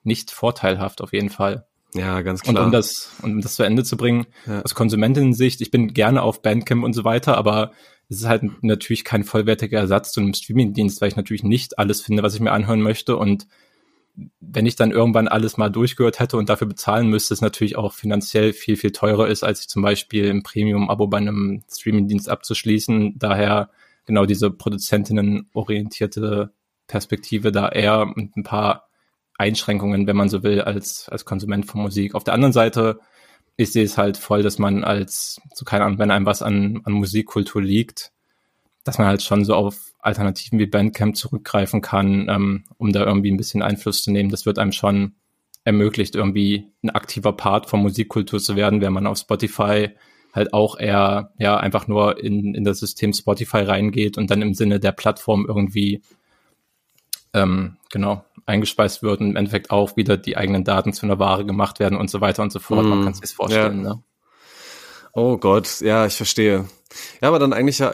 nicht 0.04 0.30
vorteilhaft 0.30 1.00
auf 1.00 1.12
jeden 1.12 1.30
Fall. 1.30 1.66
Ja, 1.94 2.22
ganz 2.22 2.42
klar. 2.42 2.56
Und 2.56 2.62
um 2.66 2.72
das, 2.72 3.12
um 3.22 3.40
das 3.40 3.54
zu 3.54 3.62
Ende 3.64 3.84
zu 3.84 3.96
bringen, 3.96 4.26
ja. 4.46 4.62
aus 4.62 4.74
Konsumentensicht, 4.74 5.60
ich 5.60 5.70
bin 5.70 5.92
gerne 5.92 6.22
auf 6.22 6.42
Bandcamp 6.42 6.84
und 6.84 6.94
so 6.94 7.04
weiter, 7.04 7.36
aber 7.36 7.72
es 8.08 8.18
ist 8.18 8.28
halt 8.28 8.42
natürlich 8.62 9.04
kein 9.04 9.24
vollwertiger 9.24 9.78
Ersatz 9.78 10.12
zu 10.12 10.20
einem 10.20 10.34
Streamingdienst, 10.34 11.00
weil 11.00 11.08
ich 11.08 11.16
natürlich 11.16 11.44
nicht 11.44 11.78
alles 11.78 12.00
finde, 12.00 12.22
was 12.22 12.34
ich 12.34 12.40
mir 12.40 12.52
anhören 12.52 12.80
möchte. 12.80 13.16
Und 13.16 13.46
wenn 14.40 14.66
ich 14.66 14.76
dann 14.76 14.90
irgendwann 14.90 15.28
alles 15.28 15.56
mal 15.56 15.70
durchgehört 15.70 16.18
hätte 16.18 16.36
und 16.36 16.48
dafür 16.48 16.66
bezahlen 16.66 17.08
müsste, 17.08 17.34
es 17.34 17.40
natürlich 17.40 17.76
auch 17.76 17.92
finanziell 17.92 18.52
viel, 18.52 18.76
viel 18.76 18.92
teurer 18.92 19.28
ist, 19.28 19.42
als 19.42 19.60
ich 19.60 19.68
zum 19.68 19.82
Beispiel 19.82 20.30
ein 20.30 20.42
Premium-Abo 20.42 21.06
bei 21.06 21.18
einem 21.18 21.62
Streamingdienst 21.70 22.28
abzuschließen. 22.28 23.18
Daher 23.18 23.70
genau 24.06 24.26
diese 24.26 24.50
produzentinnenorientierte 24.50 26.52
Perspektive 26.86 27.52
da 27.52 27.68
eher 27.68 28.06
mit 28.06 28.36
ein 28.36 28.42
paar 28.42 28.88
Einschränkungen, 29.38 30.06
wenn 30.06 30.16
man 30.16 30.28
so 30.28 30.42
will, 30.42 30.60
als, 30.60 31.08
als 31.08 31.24
Konsument 31.24 31.66
von 31.66 31.82
Musik. 31.82 32.14
Auf 32.14 32.24
der 32.24 32.34
anderen 32.34 32.52
Seite, 32.52 33.00
ich 33.56 33.72
sehe 33.72 33.84
es 33.84 33.98
halt 33.98 34.16
voll, 34.16 34.42
dass 34.42 34.58
man 34.58 34.84
als, 34.84 35.40
so 35.54 35.64
keine 35.64 35.84
Ahnung, 35.84 35.98
wenn 35.98 36.10
einem 36.10 36.26
was 36.26 36.42
an, 36.42 36.80
an 36.84 36.92
Musikkultur 36.92 37.62
liegt, 37.62 38.12
dass 38.84 38.98
man 38.98 39.06
halt 39.06 39.22
schon 39.22 39.44
so 39.44 39.54
auf 39.54 39.92
Alternativen 40.00 40.58
wie 40.58 40.66
Bandcamp 40.66 41.16
zurückgreifen 41.16 41.80
kann, 41.80 42.28
ähm, 42.28 42.64
um 42.78 42.92
da 42.92 43.04
irgendwie 43.04 43.30
ein 43.30 43.36
bisschen 43.36 43.62
Einfluss 43.62 44.02
zu 44.02 44.10
nehmen. 44.10 44.30
Das 44.30 44.46
wird 44.46 44.58
einem 44.58 44.72
schon 44.72 45.14
ermöglicht, 45.64 46.16
irgendwie 46.16 46.72
ein 46.82 46.90
aktiver 46.90 47.32
Part 47.32 47.70
von 47.70 47.80
Musikkultur 47.80 48.40
zu 48.40 48.56
werden, 48.56 48.80
wenn 48.80 48.92
man 48.92 49.06
auf 49.06 49.18
Spotify 49.18 49.90
halt 50.32 50.54
auch 50.54 50.78
eher 50.78 51.32
ja 51.38 51.56
einfach 51.56 51.88
nur 51.88 52.22
in, 52.22 52.54
in 52.54 52.64
das 52.64 52.80
System 52.80 53.12
Spotify 53.12 53.58
reingeht 53.58 54.16
und 54.18 54.30
dann 54.30 54.42
im 54.42 54.54
Sinne 54.54 54.80
der 54.80 54.92
Plattform 54.92 55.44
irgendwie 55.46 56.02
ähm, 57.34 57.76
genau 57.90 58.24
eingespeist 58.46 59.02
wird 59.02 59.20
und 59.20 59.30
im 59.30 59.36
Endeffekt 59.36 59.70
auch 59.70 59.96
wieder 59.96 60.16
die 60.16 60.36
eigenen 60.36 60.64
Daten 60.64 60.92
zu 60.92 61.06
einer 61.06 61.18
Ware 61.18 61.44
gemacht 61.44 61.78
werden 61.78 61.98
und 61.98 62.10
so 62.10 62.20
weiter 62.20 62.42
und 62.42 62.52
so 62.52 62.58
fort. 62.58 62.84
Mm, 62.84 62.88
Man 62.88 63.04
kann 63.04 63.14
sich 63.14 63.22
das 63.22 63.32
vorstellen. 63.32 63.84
Ja. 63.84 63.94
Ne? 63.94 64.02
Oh 65.12 65.36
Gott, 65.36 65.80
ja, 65.80 66.06
ich 66.06 66.16
verstehe. 66.16 66.66
Ja, 67.20 67.28
aber 67.28 67.38
dann 67.38 67.52
eigentlich 67.52 67.78
ja 67.78 67.92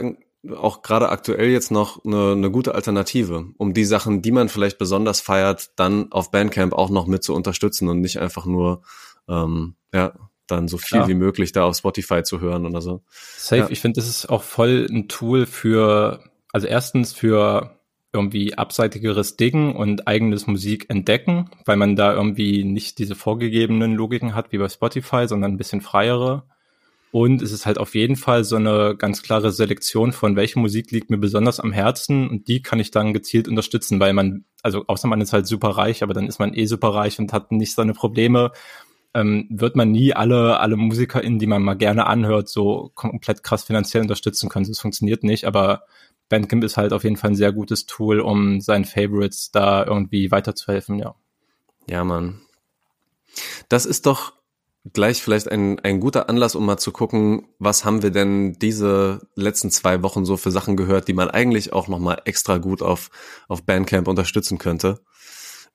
auch 0.56 0.82
gerade 0.82 1.08
aktuell 1.08 1.50
jetzt 1.50 1.70
noch 1.70 2.04
eine, 2.04 2.32
eine 2.32 2.50
gute 2.50 2.74
Alternative, 2.74 3.48
um 3.58 3.74
die 3.74 3.84
Sachen, 3.84 4.22
die 4.22 4.30
man 4.30 4.48
vielleicht 4.48 4.78
besonders 4.78 5.20
feiert, 5.20 5.70
dann 5.76 6.12
auf 6.12 6.30
Bandcamp 6.30 6.72
auch 6.72 6.90
noch 6.90 7.06
mit 7.06 7.24
zu 7.24 7.34
unterstützen 7.34 7.88
und 7.88 8.00
nicht 8.00 8.20
einfach 8.20 8.46
nur 8.46 8.82
ähm, 9.28 9.74
ja 9.92 10.12
dann 10.50 10.68
so 10.68 10.78
viel 10.78 10.98
ja. 10.98 11.08
wie 11.08 11.14
möglich 11.14 11.52
da 11.52 11.64
auf 11.64 11.76
Spotify 11.76 12.22
zu 12.22 12.40
hören 12.40 12.66
oder 12.66 12.80
so. 12.80 13.02
Safe, 13.10 13.62
ja. 13.62 13.70
ich 13.70 13.80
finde, 13.80 14.00
das 14.00 14.08
ist 14.08 14.26
auch 14.26 14.42
voll 14.42 14.86
ein 14.90 15.08
Tool 15.08 15.46
für, 15.46 16.24
also 16.52 16.66
erstens 16.66 17.12
für 17.12 17.78
irgendwie 18.12 18.54
abseitigeres 18.54 19.36
Dingen 19.36 19.76
und 19.76 20.08
eigenes 20.08 20.46
Musik 20.46 20.86
entdecken, 20.88 21.50
weil 21.66 21.76
man 21.76 21.94
da 21.94 22.14
irgendwie 22.14 22.64
nicht 22.64 22.98
diese 22.98 23.14
vorgegebenen 23.14 23.94
Logiken 23.94 24.34
hat 24.34 24.50
wie 24.50 24.58
bei 24.58 24.68
Spotify, 24.68 25.28
sondern 25.28 25.52
ein 25.52 25.58
bisschen 25.58 25.82
freiere. 25.82 26.44
Und 27.10 27.40
es 27.40 27.52
ist 27.52 27.64
halt 27.64 27.78
auf 27.78 27.94
jeden 27.94 28.16
Fall 28.16 28.44
so 28.44 28.56
eine 28.56 28.94
ganz 28.96 29.22
klare 29.22 29.50
Selektion 29.50 30.12
von 30.12 30.36
welche 30.36 30.58
Musik 30.58 30.90
liegt 30.90 31.10
mir 31.10 31.16
besonders 31.16 31.58
am 31.58 31.72
Herzen 31.72 32.28
und 32.28 32.48
die 32.48 32.60
kann 32.60 32.80
ich 32.80 32.90
dann 32.90 33.14
gezielt 33.14 33.48
unterstützen, 33.48 33.98
weil 33.98 34.12
man, 34.12 34.44
also 34.62 34.84
außer 34.86 35.08
man 35.08 35.20
ist 35.22 35.32
halt 35.32 35.46
super 35.46 35.70
reich, 35.70 36.02
aber 36.02 36.12
dann 36.12 36.26
ist 36.26 36.38
man 36.38 36.52
eh 36.52 36.66
super 36.66 36.90
reich 36.90 37.18
und 37.18 37.32
hat 37.32 37.50
nicht 37.50 37.74
seine 37.74 37.94
Probleme 37.94 38.52
ähm, 39.18 39.46
wird 39.50 39.74
man 39.76 39.90
nie 39.90 40.14
alle, 40.14 40.60
alle 40.60 40.76
MusikerInnen, 40.76 41.38
die 41.38 41.46
man 41.46 41.62
mal 41.62 41.74
gerne 41.74 42.06
anhört, 42.06 42.48
so 42.48 42.92
komplett 42.94 43.42
krass 43.42 43.64
finanziell 43.64 44.02
unterstützen 44.02 44.48
können. 44.48 44.66
Das 44.68 44.80
funktioniert 44.80 45.24
nicht, 45.24 45.44
aber 45.44 45.84
Bandcamp 46.28 46.62
ist 46.62 46.76
halt 46.76 46.92
auf 46.92 47.04
jeden 47.04 47.16
Fall 47.16 47.30
ein 47.30 47.36
sehr 47.36 47.52
gutes 47.52 47.86
Tool, 47.86 48.20
um 48.20 48.60
seinen 48.60 48.84
Favorites 48.84 49.50
da 49.50 49.84
irgendwie 49.84 50.30
weiterzuhelfen, 50.30 50.98
ja. 50.98 51.14
Ja, 51.88 52.04
Mann. 52.04 52.42
Das 53.68 53.86
ist 53.86 54.06
doch 54.06 54.34
gleich 54.92 55.22
vielleicht 55.22 55.50
ein, 55.50 55.80
ein 55.80 56.00
guter 56.00 56.28
Anlass, 56.28 56.54
um 56.54 56.64
mal 56.64 56.78
zu 56.78 56.92
gucken, 56.92 57.48
was 57.58 57.84
haben 57.84 58.02
wir 58.02 58.10
denn 58.10 58.54
diese 58.54 59.26
letzten 59.34 59.70
zwei 59.70 60.02
Wochen 60.02 60.24
so 60.24 60.36
für 60.36 60.50
Sachen 60.50 60.76
gehört, 60.76 61.08
die 61.08 61.12
man 61.12 61.30
eigentlich 61.30 61.72
auch 61.72 61.88
nochmal 61.88 62.22
extra 62.24 62.58
gut 62.58 62.82
auf, 62.82 63.10
auf 63.48 63.64
Bandcamp 63.64 64.06
unterstützen 64.06 64.58
könnte. 64.58 65.00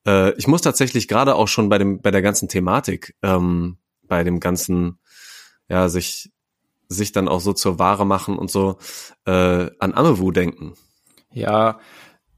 Äh, 0.05 0.33
ich 0.37 0.47
muss 0.47 0.61
tatsächlich 0.61 1.07
gerade 1.07 1.35
auch 1.35 1.47
schon 1.47 1.69
bei 1.69 1.77
dem, 1.77 2.01
bei 2.01 2.11
der 2.11 2.21
ganzen 2.21 2.49
Thematik, 2.49 3.15
ähm, 3.21 3.77
bei 4.07 4.23
dem 4.23 4.39
ganzen, 4.39 4.99
ja, 5.69 5.89
sich, 5.89 6.31
sich 6.87 7.11
dann 7.11 7.27
auch 7.27 7.39
so 7.39 7.53
zur 7.53 7.79
Ware 7.79 8.05
machen 8.05 8.37
und 8.37 8.51
so, 8.51 8.77
äh, 9.25 9.31
an 9.79 9.93
Amewu 9.93 10.31
denken. 10.31 10.73
Ja, 11.31 11.79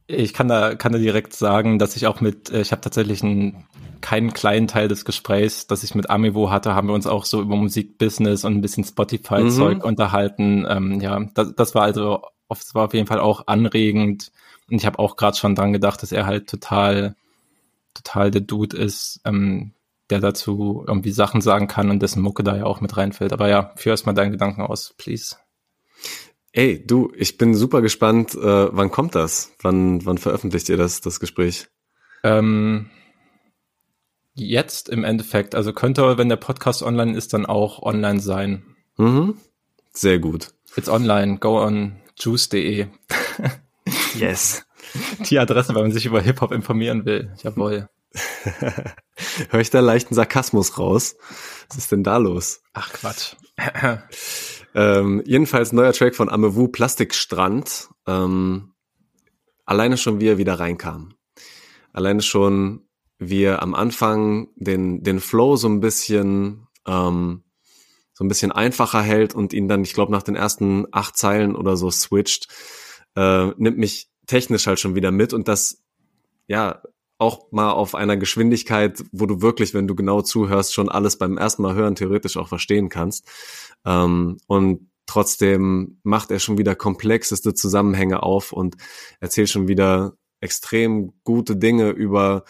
ich 0.07 0.33
kann 0.33 0.47
da, 0.47 0.75
kann 0.75 0.93
da 0.93 0.99
direkt 0.99 1.33
sagen, 1.33 1.79
dass 1.79 1.95
ich 1.95 2.07
auch 2.07 2.21
mit, 2.21 2.51
äh, 2.51 2.61
ich 2.61 2.71
habe 2.71 2.81
tatsächlich 2.81 3.23
einen, 3.23 3.65
keinen 4.01 4.33
kleinen 4.33 4.67
Teil 4.67 4.87
des 4.87 5.03
Gesprächs, 5.03 5.65
das 5.65 5.83
ich 5.83 5.95
mit 5.95 6.09
Amivo 6.09 6.51
hatte, 6.51 6.75
haben 6.75 6.87
wir 6.87 6.93
uns 6.93 7.07
auch 7.07 7.25
so 7.25 7.41
über 7.41 7.55
Musikbusiness 7.55 8.45
und 8.45 8.53
ein 8.53 8.61
bisschen 8.61 8.83
Spotify-Zeug 8.83 9.79
mhm. 9.79 9.83
unterhalten. 9.83 10.65
Ähm, 10.69 11.01
ja, 11.01 11.19
das, 11.33 11.55
das 11.55 11.73
war 11.73 11.83
also, 11.83 12.21
das 12.47 12.75
war 12.75 12.85
auf 12.85 12.93
jeden 12.93 13.07
Fall 13.07 13.19
auch 13.19 13.47
anregend. 13.47 14.31
Und 14.69 14.77
ich 14.77 14.85
habe 14.85 14.99
auch 14.99 15.15
gerade 15.15 15.37
schon 15.37 15.55
dran 15.55 15.73
gedacht, 15.73 16.03
dass 16.03 16.11
er 16.11 16.27
halt 16.27 16.47
total, 16.47 17.15
total 17.95 18.29
der 18.29 18.41
Dude 18.41 18.77
ist, 18.77 19.21
ähm, 19.25 19.73
der 20.09 20.19
dazu 20.19 20.83
irgendwie 20.87 21.11
Sachen 21.11 21.41
sagen 21.41 21.67
kann 21.67 21.89
und 21.89 22.01
dessen 22.01 22.21
Mucke 22.21 22.43
da 22.43 22.55
ja 22.55 22.65
auch 22.65 22.81
mit 22.81 22.95
reinfällt. 22.95 23.33
Aber 23.33 23.49
ja, 23.49 23.73
führ 23.75 23.91
erst 23.91 24.05
mal 24.05 24.13
deinen 24.13 24.31
Gedanken 24.31 24.61
aus, 24.61 24.93
please. 24.97 25.37
Ey, 26.51 26.85
du, 26.85 27.11
ich 27.15 27.37
bin 27.37 27.55
super 27.55 27.81
gespannt. 27.81 28.35
Äh, 28.35 28.75
wann 28.75 28.91
kommt 28.91 29.15
das? 29.15 29.53
Wann, 29.61 30.05
wann 30.05 30.17
veröffentlicht 30.17 30.69
ihr 30.69 30.77
das, 30.77 31.01
das 31.01 31.19
Gespräch? 31.19 31.67
Ähm, 32.23 32.89
jetzt 34.35 34.89
im 34.89 35.03
Endeffekt. 35.03 35.55
Also 35.55 35.73
könnte, 35.73 36.17
wenn 36.17 36.29
der 36.29 36.35
Podcast 36.37 36.83
online 36.83 37.17
ist, 37.17 37.33
dann 37.33 37.45
auch 37.45 37.81
online 37.81 38.19
sein. 38.19 38.63
Mhm. 38.97 39.37
Sehr 39.91 40.19
gut. 40.19 40.53
It's 40.77 40.89
online. 40.89 41.39
Go 41.39 41.61
on 41.61 41.97
juice.de. 42.17 42.87
yes. 44.19 44.64
Die 45.29 45.39
Adresse, 45.39 45.75
wenn 45.75 45.83
man 45.83 45.91
sich 45.91 46.05
über 46.05 46.21
Hip-Hop 46.21 46.51
informieren 46.51 47.05
will. 47.05 47.33
Jawohl. 47.41 47.89
Hör 49.49 49.59
ich 49.59 49.69
da 49.69 49.79
leichten 49.79 50.15
Sarkasmus 50.15 50.77
raus? 50.77 51.15
Was 51.67 51.77
ist 51.77 51.91
denn 51.91 52.03
da 52.03 52.17
los? 52.17 52.61
Ach 52.73 52.91
Quatsch. 52.91 53.35
Ähm, 54.75 55.23
jedenfalls 55.25 55.71
neuer 55.71 55.93
Track 55.93 56.15
von 56.15 56.29
Amewu, 56.29 56.67
Plastikstrand. 56.67 57.87
Ähm, 58.05 58.73
alleine 59.65 59.97
schon, 59.97 60.19
wie 60.19 60.27
er 60.27 60.37
wieder 60.37 60.59
reinkam. 60.59 61.13
Alleine 61.93 62.21
schon, 62.21 62.85
wie 63.17 63.43
er 63.43 63.61
am 63.61 63.73
Anfang 63.73 64.49
den, 64.57 65.01
den 65.01 65.21
Flow 65.21 65.55
so 65.55 65.69
ein 65.69 65.79
bisschen, 65.79 66.67
ähm, 66.85 67.45
so 68.13 68.25
ein 68.25 68.27
bisschen 68.27 68.51
einfacher 68.51 69.01
hält 69.01 69.33
und 69.33 69.53
ihn 69.53 69.69
dann, 69.69 69.83
ich 69.83 69.93
glaube, 69.93 70.11
nach 70.11 70.23
den 70.23 70.35
ersten 70.35 70.87
acht 70.91 71.15
Zeilen 71.15 71.55
oder 71.55 71.77
so 71.77 71.89
switcht, 71.89 72.49
äh, 73.15 73.47
nimmt 73.57 73.77
mich 73.77 74.09
technisch 74.27 74.67
halt 74.67 74.79
schon 74.79 74.95
wieder 74.95 75.11
mit 75.11 75.33
und 75.33 75.47
das, 75.47 75.83
ja, 76.47 76.81
auch 77.17 77.51
mal 77.51 77.71
auf 77.71 77.95
einer 77.95 78.17
Geschwindigkeit, 78.17 79.03
wo 79.11 79.25
du 79.25 79.41
wirklich, 79.41 79.73
wenn 79.73 79.87
du 79.87 79.95
genau 79.95 80.21
zuhörst, 80.21 80.73
schon 80.73 80.89
alles 80.89 81.17
beim 81.17 81.37
ersten 81.37 81.61
Mal 81.61 81.75
hören 81.75 81.95
theoretisch 81.95 82.35
auch 82.35 82.49
verstehen 82.49 82.89
kannst. 82.89 83.25
Ähm, 83.85 84.37
und 84.47 84.89
trotzdem 85.05 85.99
macht 86.03 86.31
er 86.31 86.39
schon 86.39 86.57
wieder 86.57 86.75
komplexeste 86.75 87.53
Zusammenhänge 87.53 88.23
auf 88.23 88.51
und 88.51 88.75
erzählt 89.21 89.49
schon 89.49 89.67
wieder 89.67 90.17
extrem 90.41 91.13
gute 91.23 91.55
Dinge 91.55 91.89
über 91.91 92.43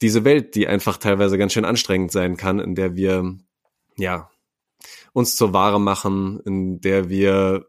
diese 0.00 0.24
Welt, 0.24 0.54
die 0.54 0.66
einfach 0.66 0.96
teilweise 0.96 1.36
ganz 1.36 1.52
schön 1.52 1.66
anstrengend 1.66 2.10
sein 2.10 2.36
kann, 2.36 2.58
in 2.58 2.74
der 2.74 2.96
wir, 2.96 3.36
ja, 3.96 4.30
uns 5.12 5.36
zur 5.36 5.52
Ware 5.52 5.80
machen, 5.80 6.40
in 6.46 6.80
der 6.80 7.10
wir 7.10 7.66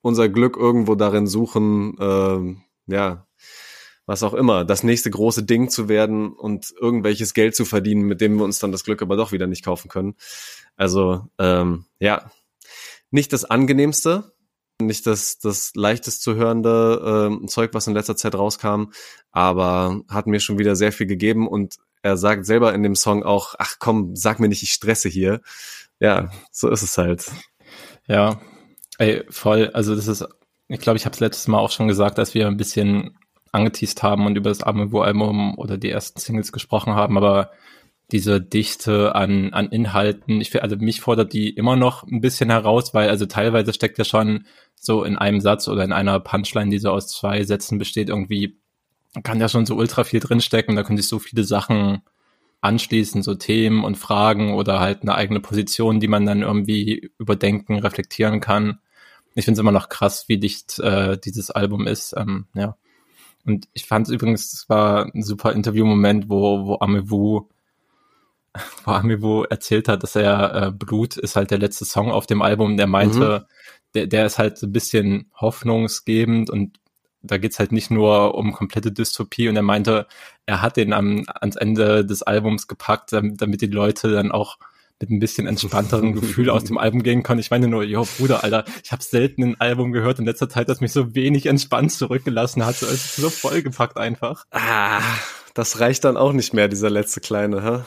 unser 0.00 0.28
Glück 0.28 0.56
irgendwo 0.56 0.94
darin 0.94 1.26
suchen, 1.26 1.96
äh, 1.98 2.92
ja, 2.92 3.26
was 4.06 4.22
auch 4.22 4.32
immer, 4.32 4.64
das 4.64 4.82
nächste 4.82 5.10
große 5.10 5.44
Ding 5.44 5.68
zu 5.68 5.88
werden 5.88 6.32
und 6.32 6.72
irgendwelches 6.80 7.34
Geld 7.34 7.54
zu 7.54 7.66
verdienen, 7.66 8.02
mit 8.02 8.22
dem 8.22 8.36
wir 8.36 8.44
uns 8.44 8.58
dann 8.58 8.72
das 8.72 8.84
Glück 8.84 9.02
aber 9.02 9.16
doch 9.16 9.32
wieder 9.32 9.46
nicht 9.46 9.64
kaufen 9.64 9.88
können. 9.88 10.14
Also 10.76 11.26
ähm, 11.38 11.84
ja, 11.98 12.30
nicht 13.10 13.34
das 13.34 13.44
angenehmste, 13.44 14.32
nicht 14.80 15.06
das, 15.06 15.38
das 15.38 15.72
leichtest 15.74 16.22
zu 16.22 16.36
hörende 16.36 17.28
ähm, 17.30 17.48
Zeug, 17.48 17.74
was 17.74 17.86
in 17.86 17.94
letzter 17.94 18.16
Zeit 18.16 18.34
rauskam, 18.34 18.92
aber 19.30 20.00
hat 20.08 20.26
mir 20.26 20.40
schon 20.40 20.58
wieder 20.58 20.74
sehr 20.74 20.92
viel 20.92 21.06
gegeben 21.06 21.46
und 21.46 21.76
er 22.00 22.16
sagt 22.16 22.46
selber 22.46 22.72
in 22.74 22.82
dem 22.82 22.94
Song 22.94 23.24
auch, 23.24 23.56
ach 23.58 23.76
komm, 23.78 24.14
sag 24.14 24.40
mir 24.40 24.48
nicht, 24.48 24.62
ich 24.62 24.72
stresse 24.72 25.08
hier. 25.08 25.42
Ja, 26.00 26.30
so 26.50 26.70
ist 26.70 26.82
es 26.82 26.96
halt. 26.96 27.30
Ja, 28.06 28.40
ey, 28.98 29.24
voll. 29.30 29.70
Also 29.72 29.94
das 29.94 30.08
ist, 30.08 30.26
ich 30.68 30.80
glaube, 30.80 30.98
ich 30.98 31.06
habe 31.06 31.14
es 31.14 31.20
letztes 31.20 31.48
Mal 31.48 31.58
auch 31.58 31.70
schon 31.70 31.88
gesagt, 31.88 32.18
dass 32.18 32.34
wir 32.34 32.46
ein 32.46 32.56
bisschen 32.56 33.16
angeteased 33.52 34.02
haben 34.02 34.26
und 34.26 34.36
über 34.36 34.50
das 34.50 34.62
Amiibo-Album 34.62 35.56
oder 35.56 35.78
die 35.78 35.90
ersten 35.90 36.20
Singles 36.20 36.52
gesprochen 36.52 36.94
haben, 36.94 37.16
aber 37.16 37.50
diese 38.10 38.40
Dichte 38.40 39.14
an, 39.14 39.52
an 39.52 39.68
Inhalten, 39.68 40.40
ich 40.40 40.62
also 40.62 40.76
mich 40.76 41.00
fordert 41.00 41.32
die 41.32 41.50
immer 41.50 41.76
noch 41.76 42.04
ein 42.04 42.20
bisschen 42.20 42.50
heraus, 42.50 42.94
weil 42.94 43.10
also 43.10 43.26
teilweise 43.26 43.72
steckt 43.72 43.98
ja 43.98 44.04
schon 44.04 44.46
so 44.74 45.04
in 45.04 45.16
einem 45.16 45.40
Satz 45.40 45.68
oder 45.68 45.84
in 45.84 45.92
einer 45.92 46.18
Punchline, 46.20 46.70
die 46.70 46.78
so 46.78 46.90
aus 46.90 47.08
zwei 47.08 47.44
Sätzen 47.44 47.78
besteht, 47.78 48.08
irgendwie 48.08 48.58
kann 49.22 49.40
ja 49.40 49.48
schon 49.48 49.66
so 49.66 49.74
ultra 49.76 50.04
viel 50.04 50.20
drinstecken, 50.20 50.76
da 50.76 50.82
können 50.82 50.98
sich 50.98 51.08
so 51.08 51.18
viele 51.18 51.44
Sachen 51.44 52.02
anschließen, 52.60 53.22
so 53.22 53.34
Themen 53.34 53.84
und 53.84 53.96
Fragen 53.96 54.54
oder 54.54 54.80
halt 54.80 55.02
eine 55.02 55.14
eigene 55.14 55.40
Position, 55.40 56.00
die 56.00 56.08
man 56.08 56.26
dann 56.26 56.42
irgendwie 56.42 57.10
überdenken, 57.18 57.78
reflektieren 57.78 58.40
kann. 58.40 58.80
Ich 59.38 59.44
finde 59.44 59.58
es 59.58 59.60
immer 59.60 59.72
noch 59.72 59.88
krass, 59.88 60.28
wie 60.28 60.38
dicht 60.38 60.80
äh, 60.80 61.16
dieses 61.16 61.52
Album 61.52 61.86
ist. 61.86 62.12
Ähm, 62.16 62.46
ja. 62.54 62.76
Und 63.46 63.68
ich 63.72 63.86
fand 63.86 64.08
übrigens, 64.08 64.52
es 64.52 64.68
war 64.68 65.06
ein 65.14 65.22
super 65.22 65.52
Interviewmoment, 65.52 66.28
wo, 66.28 66.66
wo 66.66 66.78
Amewu, 66.80 67.46
wo 68.84 68.90
Amewu 68.90 69.44
erzählt 69.44 69.86
hat, 69.86 70.02
dass 70.02 70.16
er 70.16 70.54
äh, 70.54 70.72
Blut 70.72 71.16
ist 71.16 71.36
halt 71.36 71.52
der 71.52 71.58
letzte 71.58 71.84
Song 71.84 72.10
auf 72.10 72.26
dem 72.26 72.42
Album. 72.42 72.76
Der 72.76 72.88
meinte, 72.88 73.46
mhm. 73.46 73.92
der, 73.94 74.06
der 74.08 74.26
ist 74.26 74.38
halt 74.38 74.58
so 74.58 74.66
ein 74.66 74.72
bisschen 74.72 75.30
hoffnungsgebend 75.40 76.50
und 76.50 76.80
da 77.22 77.38
geht's 77.38 77.60
halt 77.60 77.70
nicht 77.70 77.92
nur 77.92 78.34
um 78.34 78.52
komplette 78.52 78.90
Dystopie 78.90 79.48
und 79.48 79.54
er 79.54 79.62
meinte, 79.62 80.08
er 80.46 80.62
hat 80.62 80.76
den 80.76 80.92
am, 80.92 81.24
ans 81.28 81.54
Ende 81.54 82.04
des 82.04 82.24
Albums 82.24 82.66
gepackt, 82.66 83.12
damit, 83.12 83.40
damit 83.40 83.60
die 83.60 83.66
Leute 83.66 84.10
dann 84.10 84.32
auch 84.32 84.58
mit 85.00 85.10
ein 85.10 85.18
bisschen 85.18 85.46
entspannteren 85.46 86.12
Gefühl 86.20 86.50
aus 86.50 86.64
dem 86.64 86.78
Album 86.78 87.02
gehen 87.02 87.22
kann. 87.22 87.38
Ich 87.38 87.50
meine 87.50 87.68
nur, 87.68 87.84
jo, 87.84 88.06
Bruder, 88.18 88.44
Alter, 88.44 88.64
ich 88.82 88.92
habe 88.92 89.02
selten 89.02 89.42
ein 89.42 89.60
Album 89.60 89.92
gehört 89.92 90.18
in 90.18 90.24
letzter 90.24 90.48
Zeit, 90.48 90.68
das 90.68 90.80
mich 90.80 90.92
so 90.92 91.14
wenig 91.14 91.46
entspannt 91.46 91.92
zurückgelassen 91.92 92.64
hat. 92.64 92.82
Es 92.82 92.92
ist 92.92 93.16
so 93.16 93.30
vollgepackt 93.30 93.96
einfach. 93.96 94.44
Ah, 94.50 95.00
das 95.54 95.80
reicht 95.80 96.04
dann 96.04 96.16
auch 96.16 96.32
nicht 96.32 96.54
mehr, 96.54 96.68
dieser 96.68 96.90
letzte 96.90 97.20
kleine, 97.20 97.62
hä? 97.62 97.82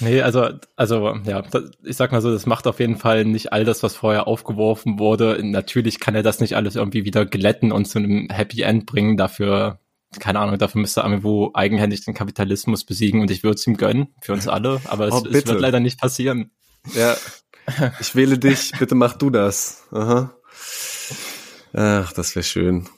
Nee, 0.00 0.20
also, 0.22 0.48
also, 0.74 1.14
ja, 1.24 1.44
ich 1.84 1.96
sag 1.96 2.10
mal 2.10 2.20
so, 2.20 2.32
das 2.32 2.46
macht 2.46 2.66
auf 2.66 2.80
jeden 2.80 2.96
Fall 2.96 3.24
nicht 3.24 3.52
all 3.52 3.64
das, 3.64 3.82
was 3.82 3.94
vorher 3.94 4.26
aufgeworfen 4.26 4.98
wurde. 4.98 5.38
Natürlich 5.44 6.00
kann 6.00 6.16
er 6.16 6.24
das 6.24 6.40
nicht 6.40 6.56
alles 6.56 6.74
irgendwie 6.74 7.04
wieder 7.04 7.24
glätten 7.24 7.70
und 7.70 7.84
zu 7.84 7.98
einem 7.98 8.28
Happy 8.28 8.62
End 8.62 8.86
bringen. 8.86 9.16
Dafür 9.16 9.78
keine 10.18 10.40
Ahnung, 10.40 10.58
dafür 10.58 10.80
müsste 10.80 11.04
Amiibo 11.04 11.50
eigenhändig 11.54 12.04
den 12.04 12.14
Kapitalismus 12.14 12.84
besiegen 12.84 13.20
und 13.20 13.30
ich 13.30 13.42
würde 13.42 13.54
es 13.54 13.66
ihm 13.66 13.76
gönnen, 13.76 14.08
für 14.20 14.32
uns 14.32 14.48
alle, 14.48 14.80
aber 14.84 15.08
es, 15.08 15.14
oh, 15.14 15.26
es, 15.26 15.46
wird 15.46 15.60
leider 15.60 15.80
nicht 15.80 16.00
passieren. 16.00 16.50
Ja, 16.94 17.16
ich 18.00 18.14
wähle 18.14 18.38
dich, 18.38 18.72
bitte 18.78 18.94
mach 18.94 19.16
du 19.16 19.30
das. 19.30 19.84
Aha. 19.92 20.34
Ach, 21.72 22.12
das 22.12 22.34
wäre 22.34 22.44
schön. 22.44 22.88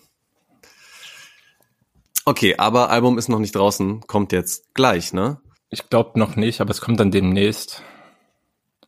Okay, 2.25 2.57
aber 2.57 2.91
Album 2.91 3.19
ist 3.19 3.29
noch 3.29 3.39
nicht 3.39 3.55
draußen, 3.55 4.01
kommt 4.07 4.33
jetzt 4.33 4.75
gleich, 4.75 5.13
ne? 5.13 5.41
Ich 5.69 5.91
glaube 5.91 6.19
noch 6.19 6.37
nicht, 6.37 6.61
aber 6.61 6.71
es 6.71 6.81
kommt 6.81 6.99
dann 7.01 7.11
demnächst. 7.11 7.83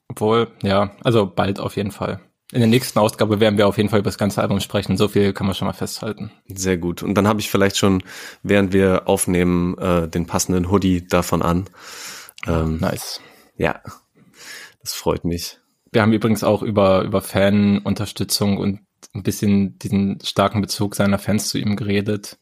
Obwohl, 0.09 0.53
ja, 0.63 0.93
also 1.03 1.27
bald 1.27 1.61
auf 1.61 1.77
jeden 1.77 1.91
Fall. 1.91 2.21
In 2.53 2.61
der 2.61 2.69
nächsten 2.69 2.99
Ausgabe 3.01 3.41
werden 3.41 3.59
wir 3.59 3.67
auf 3.67 3.77
jeden 3.77 3.89
Fall 3.89 3.99
über 3.99 4.09
das 4.09 4.19
ganze 4.19 4.41
Album 4.41 4.61
sprechen. 4.61 4.97
So 4.97 5.09
viel 5.09 5.33
kann 5.33 5.47
man 5.47 5.57
schon 5.57 5.67
mal 5.67 5.73
festhalten. 5.73 6.31
Sehr 6.47 6.77
gut. 6.77 7.03
Und 7.03 7.15
dann 7.15 7.27
habe 7.27 7.41
ich 7.41 7.51
vielleicht 7.51 7.77
schon, 7.77 8.05
während 8.43 8.73
wir 8.73 9.09
aufnehmen, 9.09 9.77
äh, 9.79 10.09
den 10.09 10.27
passenden 10.27 10.71
Hoodie 10.71 11.07
davon 11.07 11.43
an. 11.43 11.69
Ähm, 12.47 12.79
nice. 12.79 13.21
Ja, 13.57 13.81
das 14.81 14.95
freut 14.95 15.25
mich. 15.25 15.59
Wir 15.91 16.03
haben 16.03 16.13
übrigens 16.13 16.45
auch 16.45 16.63
über, 16.63 17.03
über 17.03 17.21
Fanunterstützung 17.21 18.59
und 18.59 18.81
ein 19.15 19.23
bisschen 19.23 19.79
diesen 19.79 20.21
starken 20.23 20.61
Bezug 20.61 20.95
seiner 20.95 21.19
Fans 21.19 21.49
zu 21.49 21.59
ihm 21.59 21.75
geredet. 21.75 22.39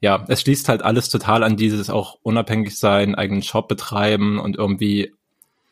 Ja, 0.00 0.24
es 0.28 0.40
schließt 0.40 0.68
halt 0.68 0.82
alles 0.82 1.10
total 1.10 1.42
an 1.44 1.56
dieses 1.56 1.90
auch 1.90 2.16
unabhängig 2.22 2.78
sein, 2.78 3.14
eigenen 3.14 3.42
Shop 3.42 3.68
betreiben 3.68 4.38
und 4.38 4.56
irgendwie 4.56 5.12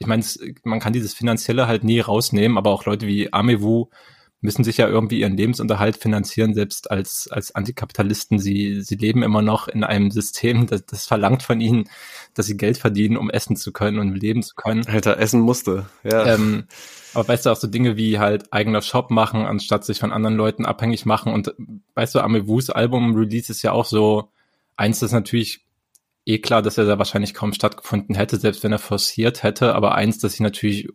ich 0.01 0.07
meine, 0.07 0.25
man 0.65 0.81
kann 0.81 0.95
dieses 0.95 1.15
Finanzielle 1.15 1.69
halt 1.69 1.85
nie 1.85 2.01
rausnehmen, 2.01 2.59
aber 2.59 2.71
auch 2.71 2.87
Leute 2.87 3.07
wie 3.07 3.33
Amewu, 3.33 3.87
müssen 4.43 4.65
sich 4.65 4.79
ja 4.79 4.89
irgendwie 4.89 5.21
ihren 5.21 5.37
Lebensunterhalt 5.37 5.99
finanzieren, 5.99 6.55
selbst 6.55 6.91
als, 6.91 7.29
als 7.31 7.55
Antikapitalisten. 7.55 8.39
Sie, 8.39 8.81
sie 8.81 8.95
leben 8.95 9.23
immer 9.23 9.43
noch 9.43 9.69
in 9.69 9.85
einem 9.85 10.11
System, 10.11 10.67
das, 10.67 10.87
das 10.87 11.07
verlangt 11.07 11.43
von 11.43 11.61
ihnen, 11.61 11.89
dass 12.35 12.47
sie 12.47 12.57
Geld 12.57 12.79
verdienen, 12.79 13.19
um 13.19 13.29
essen 13.29 13.57
zu 13.57 13.73
können 13.73 13.99
und 13.99 14.15
leben 14.15 14.43
zu 14.43 14.55
können. 14.55 14.87
Alter, 14.87 15.19
essen 15.19 15.41
musste, 15.41 15.87
ja. 16.03 16.35
Ähm, 16.35 16.65
aber 17.13 17.29
weißt 17.29 17.47
du, 17.47 17.51
auch 17.51 17.57
so 17.57 17.67
Dinge 17.67 17.97
wie 17.97 18.19
halt 18.19 18.53
eigener 18.53 18.83
Shop 18.83 19.11
machen, 19.11 19.45
anstatt 19.45 19.85
sich 19.85 19.99
von 19.99 20.13
anderen 20.13 20.37
Leuten 20.37 20.65
abhängig 20.65 21.05
machen. 21.05 21.35
Und 21.35 21.53
weißt 21.95 22.15
du, 22.15 22.21
Amevus 22.21 22.71
Album-Release 22.71 23.53
ist 23.53 23.63
ja 23.63 23.73
auch 23.73 23.85
so, 23.85 24.31
eins 24.77 25.03
ist 25.03 25.13
natürlich 25.13 25.61
eh 26.27 26.39
klar, 26.39 26.63
dass 26.63 26.79
er 26.79 26.85
da 26.85 26.99
wahrscheinlich 26.99 27.35
kaum 27.35 27.53
stattgefunden 27.53 28.15
hätte, 28.15 28.37
selbst 28.39 28.63
wenn 28.63 28.73
er 28.73 28.79
forciert 28.79 29.43
hätte. 29.43 29.75
Aber 29.75 29.95
eins, 29.95 30.19
das 30.19 30.33
sich 30.33 30.41
natürlich 30.41 30.89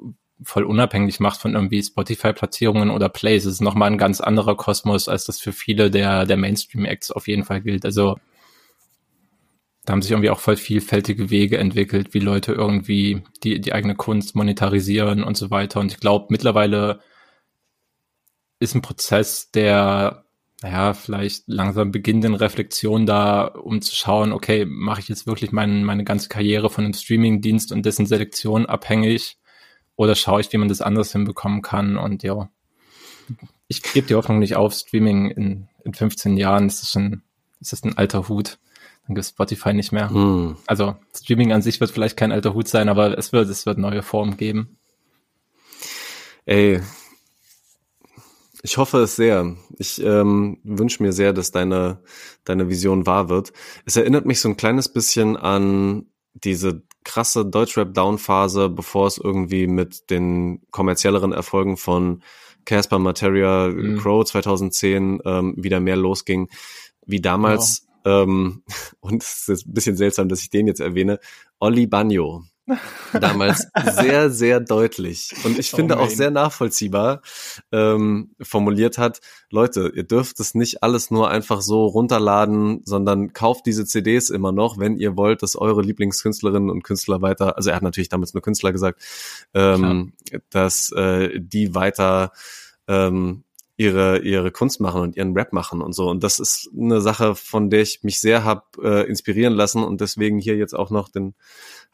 voll 0.44 0.64
unabhängig 0.64 1.20
macht 1.20 1.40
von 1.40 1.54
irgendwie 1.54 1.82
Spotify-Platzierungen 1.82 2.92
oder 2.92 3.10
Plays. 3.10 3.46
Ist 3.46 3.62
nochmal 3.62 3.92
ein 3.92 3.98
ganz 3.98 4.22
anderer 4.22 4.56
Kosmos, 4.56 5.08
als 5.08 5.26
das 5.26 5.40
für 5.40 5.54
viele 5.54 5.90
der, 5.90 6.26
der 6.26 6.38
Mainstream-Acts 6.38 7.12
auf 7.12 7.28
jeden 7.28 7.46
Fall 7.46 7.62
gilt. 7.62 7.86
Also 7.86 8.18
da 9.86 9.94
haben 9.94 10.02
sich 10.02 10.12
irgendwie 10.12 10.32
auch 10.32 10.40
voll 10.40 10.58
vielfältige 10.58 11.30
Wege 11.30 11.58
entwickelt, 11.58 12.14
wie 12.14 12.20
Leute 12.20 12.54
irgendwie 12.54 13.24
die, 13.44 13.62
die 13.62 13.72
eigene 13.72 13.96
Kunst 13.96 14.36
monetarisieren 14.36 15.24
und 15.24 15.38
so 15.38 15.52
weiter. 15.52 15.80
Und 15.80 15.92
ich 15.92 16.00
glaube, 16.00 16.28
mittlerweile 16.30 17.00
ist 18.60 18.74
ein 18.74 18.82
Prozess, 18.82 19.52
der, 19.52 20.25
naja, 20.66 20.96
vielleicht 20.96 21.44
langsam 21.46 21.92
beginnenden 21.92 22.34
Reflexion 22.34 23.06
da, 23.06 23.44
um 23.46 23.84
zu 23.84 23.94
schauen, 23.94 24.32
okay, 24.32 24.66
mache 24.66 25.00
ich 25.00 25.08
jetzt 25.08 25.28
wirklich 25.28 25.52
mein, 25.52 25.84
meine 25.84 26.04
ganze 26.04 26.28
Karriere 26.28 26.72
von 26.72 26.86
einem 26.86 26.96
Streaming-Dienst 26.96 27.72
und 27.72 27.86
dessen 27.86 28.08
Selektion 28.08 28.66
abhängig? 28.66 29.38
Oder 29.96 30.16
schaue 30.16 30.42
ich, 30.42 30.52
wie 30.52 30.58
man 30.58 30.68
das 30.68 30.82
anders 30.82 31.12
hinbekommen 31.12 31.62
kann? 31.62 31.98
Und 31.98 32.24
ja, 32.24 32.50
ich 33.68 33.84
gebe 33.84 34.08
die 34.08 34.16
Hoffnung 34.16 34.40
nicht 34.40 34.56
auf. 34.56 34.74
Streaming 34.74 35.30
in, 35.30 35.68
in 35.84 35.94
15 35.94 36.36
Jahren 36.36 36.66
ist 36.66 36.82
das 36.82 36.90
schon, 36.90 37.22
ist 37.62 37.72
das 37.72 37.84
ein 37.84 37.96
alter 37.96 38.28
Hut. 38.28 38.58
Dann 39.06 39.14
gibt 39.14 39.28
Spotify 39.28 39.72
nicht 39.72 39.92
mehr. 39.92 40.10
Hm. 40.10 40.58
Also 40.66 40.96
Streaming 41.16 41.54
an 41.54 41.62
sich 41.62 41.80
wird 41.80 41.92
vielleicht 41.92 42.18
kein 42.18 42.32
alter 42.32 42.56
Hut 42.56 42.68
sein, 42.68 42.90
aber 42.90 43.16
es 43.16 43.32
wird, 43.32 43.50
es 43.50 43.68
wird 43.68 43.78
neue 43.78 44.02
Formen 44.02 44.36
geben. 44.36 44.80
Ey, 46.48 46.82
ich 48.66 48.78
hoffe 48.78 48.98
es 48.98 49.16
sehr. 49.16 49.56
Ich 49.78 50.04
ähm, 50.04 50.58
wünsche 50.64 51.04
mir 51.04 51.14
sehr, 51.14 51.34
dass 51.34 51.52
deine, 51.52 52.00
deine 52.46 52.68
Vision 52.68 53.06
wahr 53.06 53.30
wird. 53.30 53.54
Es 53.86 53.96
erinnert 53.96 54.26
mich 54.26 54.40
so 54.40 54.50
ein 54.50 54.58
kleines 54.58 54.92
bisschen 54.92 55.38
an 55.38 56.08
diese 56.34 56.82
krasse 57.04 57.46
Deutschrap-Down-Phase, 57.46 58.70
bevor 58.70 59.06
es 59.06 59.20
irgendwie 59.20 59.68
mit 59.68 60.10
den 60.10 60.64
kommerzielleren 60.72 61.32
Erfolgen 61.32 61.78
von 61.78 62.24
Casper 62.66 62.98
Materia 62.98 63.68
mhm. 63.68 64.00
Crow 64.00 64.26
2010 64.26 65.20
ähm, 65.24 65.54
wieder 65.58 65.80
mehr 65.80 65.96
losging, 65.96 66.50
wie 67.06 67.22
damals, 67.22 67.86
genau. 68.04 68.24
ähm, 68.24 68.64
und 69.00 69.22
es 69.22 69.48
ist 69.48 69.68
ein 69.68 69.74
bisschen 69.74 69.96
seltsam, 69.96 70.28
dass 70.28 70.42
ich 70.42 70.50
den 70.50 70.66
jetzt 70.66 70.82
erwähne, 70.82 71.20
Olli 71.60 71.86
Bagno 71.86 72.44
damals 73.14 73.68
sehr, 74.00 74.30
sehr 74.30 74.60
deutlich. 74.60 75.34
Und 75.44 75.60
ich 75.60 75.72
oh 75.74 75.78
finde 75.78 76.00
auch 76.00 76.10
sehr 76.10 76.32
nachvollziehbar 76.32 77.22
ähm, 77.72 78.32
formuliert 78.42 78.98
hat, 78.98 79.22
Leute, 79.52 79.92
ihr 79.96 80.04
dürft 80.04 80.40
es 80.40 80.56
nicht 80.56 80.84
alles 80.84 81.12
nur 81.12 81.30
einfach 81.30 81.62
so 81.62 81.86
runterladen, 81.86 82.82
sondern 82.84 83.34
kauft 83.34 83.66
diese 83.66 83.86
CDs 83.86 84.30
immer 84.30 84.52
noch, 84.52 84.78
wenn 84.78 84.98
ihr 84.98 85.16
wollt, 85.16 85.44
dass 85.44 85.56
eure 85.56 85.82
Lieblingskünstlerinnen 85.82 86.70
und 86.70 86.84
Künstler 86.84 87.22
weiter, 87.22 87.58
also 87.58 87.70
er 87.70 87.76
hat 87.76 87.84
natürlich 87.84 88.10
damals 88.10 88.34
nur 88.34 88.42
Künstler 88.42 88.72
gesagt, 88.72 89.02
ähm, 89.54 90.14
dass 90.50 90.92
äh, 90.92 91.40
die 91.40 91.76
weiter 91.76 92.32
ähm, 92.88 93.44
ihre 93.78 94.20
ihre 94.20 94.52
Kunst 94.52 94.80
machen 94.80 95.02
und 95.02 95.18
ihren 95.18 95.34
Rap 95.34 95.52
machen 95.52 95.82
und 95.82 95.94
so. 95.94 96.10
Und 96.10 96.24
das 96.24 96.40
ist 96.40 96.70
eine 96.78 97.02
Sache, 97.02 97.36
von 97.36 97.70
der 97.70 97.82
ich 97.82 98.04
mich 98.04 98.22
sehr 98.22 98.46
hab 98.46 98.78
äh, 98.82 99.04
inspirieren 99.04 99.54
lassen 99.54 99.84
und 99.84 100.00
deswegen 100.00 100.40
hier 100.40 100.56
jetzt 100.56 100.74
auch 100.74 100.92
noch 100.92 101.10
den 101.10 101.36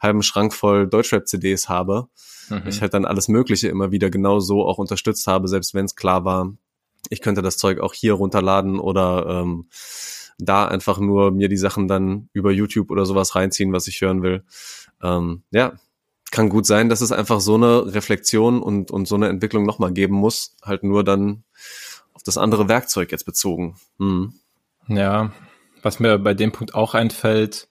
halben 0.02 0.22
Schrank 0.22 0.52
voll 0.52 0.88
Deutschrap-CDs 0.88 1.68
habe. 1.68 2.08
Mhm. 2.48 2.62
Ich 2.66 2.80
halt 2.80 2.94
dann 2.94 3.04
alles 3.04 3.28
Mögliche 3.28 3.68
immer 3.68 3.92
wieder 3.92 4.10
genau 4.10 4.40
so 4.40 4.66
auch 4.66 4.78
unterstützt 4.78 5.26
habe, 5.26 5.48
selbst 5.48 5.74
wenn 5.74 5.84
es 5.84 5.96
klar 5.96 6.24
war, 6.24 6.52
ich 7.08 7.20
könnte 7.20 7.42
das 7.42 7.56
Zeug 7.56 7.80
auch 7.80 7.94
hier 7.94 8.14
runterladen 8.14 8.78
oder 8.78 9.26
ähm, 9.28 9.68
da 10.38 10.66
einfach 10.66 10.98
nur 10.98 11.30
mir 11.30 11.48
die 11.48 11.56
Sachen 11.56 11.88
dann 11.88 12.28
über 12.32 12.50
YouTube 12.50 12.90
oder 12.90 13.06
sowas 13.06 13.34
reinziehen, 13.34 13.72
was 13.72 13.86
ich 13.86 14.00
hören 14.00 14.22
will. 14.22 14.44
Ähm, 15.02 15.42
ja, 15.50 15.74
kann 16.30 16.48
gut 16.48 16.66
sein, 16.66 16.88
dass 16.88 17.00
es 17.00 17.12
einfach 17.12 17.40
so 17.40 17.54
eine 17.54 17.94
Reflexion 17.94 18.62
und, 18.62 18.90
und 18.90 19.06
so 19.06 19.14
eine 19.14 19.28
Entwicklung 19.28 19.66
nochmal 19.66 19.92
geben 19.92 20.14
muss, 20.14 20.56
halt 20.62 20.82
nur 20.82 21.04
dann 21.04 21.44
auf 22.14 22.22
das 22.22 22.38
andere 22.38 22.68
Werkzeug 22.68 23.12
jetzt 23.12 23.24
bezogen. 23.24 23.76
Hm. 23.98 24.34
Ja, 24.88 25.32
was 25.82 26.00
mir 26.00 26.18
bei 26.18 26.34
dem 26.34 26.52
Punkt 26.52 26.74
auch 26.74 26.94
einfällt, 26.94 27.68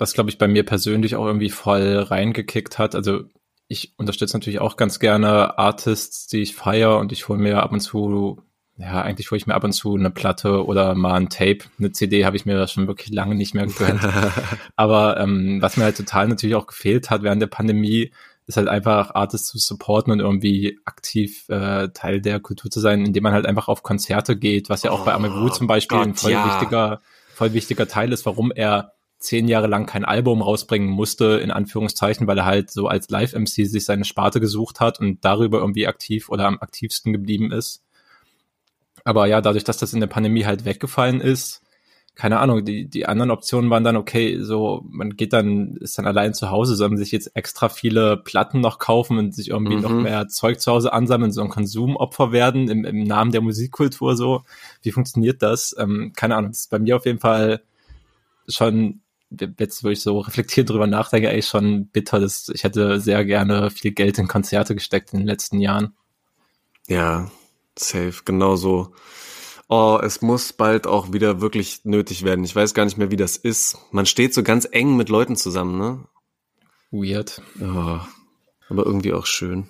was 0.00 0.14
glaube 0.14 0.30
ich 0.30 0.38
bei 0.38 0.48
mir 0.48 0.64
persönlich 0.64 1.14
auch 1.16 1.26
irgendwie 1.26 1.50
voll 1.50 1.98
reingekickt 1.98 2.78
hat. 2.78 2.94
Also 2.94 3.24
ich 3.68 3.92
unterstütze 3.98 4.36
natürlich 4.36 4.60
auch 4.60 4.76
ganz 4.76 4.98
gerne 4.98 5.58
Artists, 5.58 6.26
die 6.26 6.42
ich 6.42 6.56
feiere 6.56 6.98
und 6.98 7.12
ich 7.12 7.28
hole 7.28 7.38
mir 7.38 7.62
ab 7.62 7.70
und 7.70 7.80
zu, 7.80 8.42
ja, 8.78 9.02
eigentlich 9.02 9.30
hole 9.30 9.36
ich 9.36 9.46
mir 9.46 9.54
ab 9.54 9.62
und 9.62 9.72
zu 9.72 9.94
eine 9.94 10.10
Platte 10.10 10.64
oder 10.64 10.94
mal 10.94 11.14
ein 11.14 11.28
Tape. 11.28 11.58
Eine 11.78 11.92
CD 11.92 12.24
habe 12.24 12.36
ich 12.36 12.46
mir 12.46 12.66
schon 12.66 12.88
wirklich 12.88 13.10
lange 13.10 13.34
nicht 13.34 13.54
mehr 13.54 13.66
gegönnt. 13.66 14.00
Aber 14.76 15.20
ähm, 15.20 15.60
was 15.60 15.76
mir 15.76 15.84
halt 15.84 15.98
total 15.98 16.28
natürlich 16.28 16.56
auch 16.56 16.66
gefehlt 16.66 17.10
hat 17.10 17.22
während 17.22 17.42
der 17.42 17.46
Pandemie, 17.46 18.10
ist 18.46 18.56
halt 18.56 18.68
einfach 18.68 19.14
Artists 19.14 19.48
zu 19.48 19.58
supporten 19.58 20.12
und 20.12 20.20
irgendwie 20.20 20.80
aktiv 20.84 21.48
äh, 21.48 21.90
Teil 21.90 22.20
der 22.20 22.40
Kultur 22.40 22.70
zu 22.70 22.80
sein, 22.80 23.04
indem 23.04 23.22
man 23.22 23.34
halt 23.34 23.46
einfach 23.46 23.68
auf 23.68 23.82
Konzerte 23.82 24.36
geht, 24.36 24.68
was 24.68 24.82
ja 24.82 24.90
auch 24.90 25.02
oh, 25.02 25.04
bei 25.04 25.12
Amewu 25.12 25.50
zum 25.50 25.66
Beispiel 25.66 25.98
Gott, 25.98 26.06
ein 26.08 26.14
voll 26.14 26.32
ja. 26.32 26.46
wichtiger, 26.46 27.00
voll 27.34 27.52
wichtiger 27.52 27.86
Teil 27.86 28.12
ist, 28.12 28.26
warum 28.26 28.50
er 28.50 28.94
zehn 29.20 29.48
Jahre 29.48 29.66
lang 29.66 29.86
kein 29.86 30.04
Album 30.04 30.42
rausbringen 30.42 30.88
musste, 30.88 31.38
in 31.42 31.50
Anführungszeichen, 31.50 32.26
weil 32.26 32.38
er 32.38 32.46
halt 32.46 32.70
so 32.70 32.88
als 32.88 33.10
Live-MC 33.10 33.66
sich 33.66 33.84
seine 33.84 34.04
Sparte 34.04 34.40
gesucht 34.40 34.80
hat 34.80 34.98
und 34.98 35.24
darüber 35.24 35.58
irgendwie 35.58 35.86
aktiv 35.86 36.30
oder 36.30 36.46
am 36.46 36.58
aktivsten 36.58 37.12
geblieben 37.12 37.52
ist. 37.52 37.84
Aber 39.04 39.26
ja, 39.26 39.40
dadurch, 39.40 39.64
dass 39.64 39.76
das 39.76 39.92
in 39.92 40.00
der 40.00 40.06
Pandemie 40.06 40.46
halt 40.46 40.64
weggefallen 40.64 41.20
ist, 41.20 41.62
keine 42.14 42.38
Ahnung, 42.38 42.64
die, 42.64 42.88
die 42.88 43.06
anderen 43.06 43.30
Optionen 43.30 43.70
waren 43.70 43.84
dann, 43.84 43.96
okay, 43.96 44.38
so, 44.40 44.84
man 44.90 45.16
geht 45.16 45.32
dann, 45.32 45.76
ist 45.76 45.96
dann 45.96 46.06
allein 46.06 46.34
zu 46.34 46.50
Hause, 46.50 46.74
soll 46.74 46.88
man 46.88 46.98
sich 46.98 47.12
jetzt 47.12 47.34
extra 47.34 47.68
viele 47.68 48.16
Platten 48.16 48.60
noch 48.60 48.78
kaufen 48.78 49.18
und 49.18 49.34
sich 49.34 49.48
irgendwie 49.48 49.76
mhm. 49.76 49.82
noch 49.82 49.92
mehr 49.92 50.28
Zeug 50.28 50.60
zu 50.60 50.72
Hause 50.72 50.92
ansammeln, 50.92 51.32
so 51.32 51.40
ein 51.40 51.48
Konsumopfer 51.48 52.32
werden 52.32 52.68
im, 52.68 52.84
im 52.84 53.04
Namen 53.04 53.32
der 53.32 53.40
Musikkultur 53.40 54.16
so. 54.16 54.42
Wie 54.82 54.92
funktioniert 54.92 55.42
das? 55.42 55.74
Ähm, 55.78 56.12
keine 56.14 56.36
Ahnung, 56.36 56.50
das 56.50 56.60
ist 56.60 56.70
bei 56.70 56.78
mir 56.78 56.96
auf 56.96 57.06
jeden 57.06 57.20
Fall 57.20 57.62
schon 58.48 59.00
jetzt, 59.58 59.84
wo 59.84 59.88
ich 59.88 60.00
so 60.00 60.18
reflektiert 60.18 60.70
drüber 60.70 60.86
nachdenke, 60.86 61.28
eigentlich 61.30 61.46
schon 61.46 61.86
bitter, 61.88 62.20
dass 62.20 62.48
ich 62.48 62.64
hätte 62.64 63.00
sehr 63.00 63.24
gerne 63.24 63.70
viel 63.70 63.92
Geld 63.92 64.18
in 64.18 64.28
Konzerte 64.28 64.74
gesteckt 64.74 65.12
in 65.12 65.20
den 65.20 65.26
letzten 65.26 65.60
Jahren. 65.60 65.94
Ja, 66.88 67.30
safe, 67.78 68.22
genau 68.24 68.56
so. 68.56 68.92
Oh, 69.68 70.00
es 70.02 70.20
muss 70.20 70.52
bald 70.52 70.88
auch 70.88 71.12
wieder 71.12 71.40
wirklich 71.40 71.84
nötig 71.84 72.24
werden. 72.24 72.44
Ich 72.44 72.56
weiß 72.56 72.74
gar 72.74 72.84
nicht 72.84 72.98
mehr, 72.98 73.12
wie 73.12 73.16
das 73.16 73.36
ist. 73.36 73.78
Man 73.92 74.04
steht 74.04 74.34
so 74.34 74.42
ganz 74.42 74.66
eng 74.70 74.96
mit 74.96 75.08
Leuten 75.08 75.36
zusammen, 75.36 75.78
ne? 75.78 76.04
Weird. 76.90 77.40
Oh, 77.60 78.00
aber 78.68 78.84
irgendwie 78.84 79.12
auch 79.12 79.26
schön. 79.26 79.68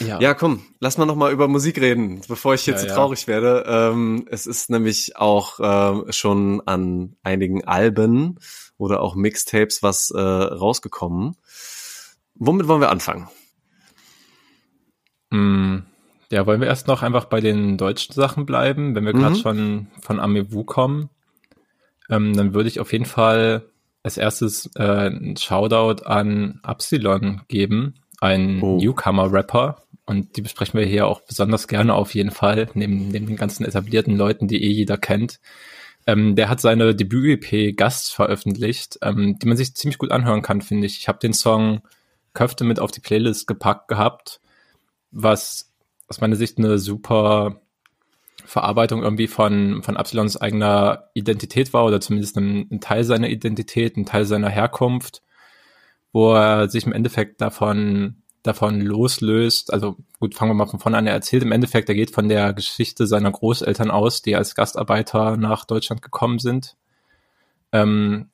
Ja. 0.00 0.20
ja, 0.20 0.34
komm, 0.34 0.62
lass 0.80 0.98
mal 0.98 1.06
noch 1.06 1.16
mal 1.16 1.32
über 1.32 1.48
Musik 1.48 1.80
reden, 1.80 2.22
bevor 2.26 2.54
ich 2.54 2.66
jetzt 2.66 2.82
ja, 2.82 2.88
zu 2.88 2.94
traurig 2.94 3.22
ja. 3.22 3.28
werde. 3.28 3.64
Ähm, 3.66 4.26
es 4.30 4.46
ist 4.46 4.70
nämlich 4.70 5.16
auch 5.16 5.60
äh, 5.60 6.12
schon 6.12 6.62
an 6.66 7.16
einigen 7.22 7.64
Alben 7.64 8.38
oder 8.78 9.00
auch 9.00 9.14
Mixtapes 9.14 9.82
was 9.82 10.10
äh, 10.10 10.20
rausgekommen. 10.20 11.36
Womit 12.34 12.68
wollen 12.68 12.80
wir 12.80 12.90
anfangen? 12.90 13.28
Mm, 15.30 15.78
ja, 16.30 16.46
wollen 16.46 16.60
wir 16.60 16.68
erst 16.68 16.88
noch 16.88 17.02
einfach 17.02 17.26
bei 17.26 17.40
den 17.40 17.76
deutschen 17.76 18.14
Sachen 18.14 18.46
bleiben, 18.46 18.94
wenn 18.94 19.04
wir 19.04 19.14
mhm. 19.14 19.20
gerade 19.20 19.36
schon 19.36 19.86
von 20.00 20.18
Amewu 20.18 20.64
kommen. 20.64 21.10
Ähm, 22.10 22.36
dann 22.36 22.54
würde 22.54 22.68
ich 22.68 22.80
auf 22.80 22.92
jeden 22.92 23.04
Fall 23.04 23.68
als 24.02 24.16
erstes 24.16 24.68
äh, 24.74 25.10
ein 25.10 25.36
Shoutout 25.36 26.04
an 26.04 26.58
Absilon 26.62 27.42
geben 27.46 28.01
ein 28.22 28.62
oh. 28.62 28.76
Newcomer-Rapper 28.76 29.82
und 30.06 30.36
die 30.36 30.42
besprechen 30.42 30.78
wir 30.78 30.86
hier 30.86 31.06
auch 31.08 31.20
besonders 31.22 31.66
gerne 31.66 31.94
auf 31.94 32.14
jeden 32.14 32.30
Fall, 32.30 32.68
neben, 32.74 33.08
neben 33.08 33.26
den 33.26 33.36
ganzen 33.36 33.64
etablierten 33.64 34.16
Leuten, 34.16 34.46
die 34.46 34.62
eh 34.62 34.70
jeder 34.70 34.96
kennt. 34.96 35.40
Ähm, 36.06 36.36
der 36.36 36.48
hat 36.48 36.60
seine 36.60 36.94
Debüt-EP 36.94 37.76
Gast 37.76 38.12
veröffentlicht, 38.12 38.98
ähm, 39.02 39.38
die 39.40 39.46
man 39.46 39.56
sich 39.56 39.74
ziemlich 39.74 39.98
gut 39.98 40.12
anhören 40.12 40.42
kann, 40.42 40.62
finde 40.62 40.86
ich. 40.86 40.98
Ich 40.98 41.08
habe 41.08 41.18
den 41.18 41.32
Song 41.32 41.82
Köfte 42.32 42.64
mit 42.64 42.80
auf 42.80 42.92
die 42.92 43.00
Playlist 43.00 43.46
gepackt 43.46 43.88
gehabt, 43.88 44.40
was 45.10 45.72
aus 46.08 46.20
meiner 46.20 46.36
Sicht 46.36 46.58
eine 46.58 46.78
super 46.78 47.60
Verarbeitung 48.44 49.02
irgendwie 49.02 49.26
von, 49.26 49.82
von 49.82 49.96
Absilons 49.96 50.36
eigener 50.36 51.08
Identität 51.14 51.72
war 51.72 51.84
oder 51.84 52.00
zumindest 52.00 52.36
ein, 52.36 52.68
ein 52.70 52.80
Teil 52.80 53.04
seiner 53.04 53.28
Identität, 53.28 53.96
ein 53.96 54.06
Teil 54.06 54.24
seiner 54.24 54.48
Herkunft 54.48 55.22
wo 56.12 56.34
er 56.34 56.68
sich 56.68 56.86
im 56.86 56.92
Endeffekt 56.92 57.40
davon 57.40 58.22
davon 58.42 58.80
loslöst. 58.80 59.72
Also 59.72 59.96
gut, 60.18 60.34
fangen 60.34 60.50
wir 60.50 60.54
mal 60.54 60.66
von 60.66 60.80
vorne 60.80 60.98
an. 60.98 61.06
Er 61.06 61.14
erzählt 61.14 61.42
im 61.42 61.52
Endeffekt, 61.52 61.88
er 61.88 61.94
geht 61.94 62.10
von 62.10 62.28
der 62.28 62.52
Geschichte 62.52 63.06
seiner 63.06 63.30
Großeltern 63.30 63.90
aus, 63.90 64.22
die 64.22 64.36
als 64.36 64.54
Gastarbeiter 64.54 65.36
nach 65.36 65.64
Deutschland 65.64 66.02
gekommen 66.02 66.38
sind. 66.38 66.76
Ähm, 67.70 68.30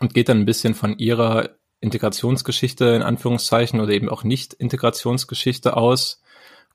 und 0.00 0.14
geht 0.14 0.28
dann 0.28 0.38
ein 0.38 0.46
bisschen 0.46 0.74
von 0.74 0.98
ihrer 0.98 1.50
Integrationsgeschichte 1.80 2.86
in 2.86 3.02
Anführungszeichen 3.02 3.80
oder 3.80 3.92
eben 3.92 4.08
auch 4.08 4.24
nicht 4.24 4.54
Integrationsgeschichte 4.54 5.76
aus 5.76 6.22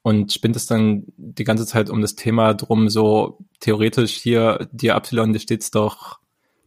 und 0.02 0.32
spinnt 0.32 0.56
es 0.56 0.68
dann 0.68 1.06
die 1.18 1.44
ganze 1.44 1.66
Zeit 1.66 1.90
um 1.90 2.02
das 2.02 2.16
Thema 2.16 2.54
drum, 2.54 2.90
so 2.90 3.40
theoretisch 3.60 4.16
hier, 4.16 4.68
dir 4.72 4.96
Absilon, 4.96 5.34
dir 5.34 5.40
steht's 5.40 5.72
doch 5.72 6.20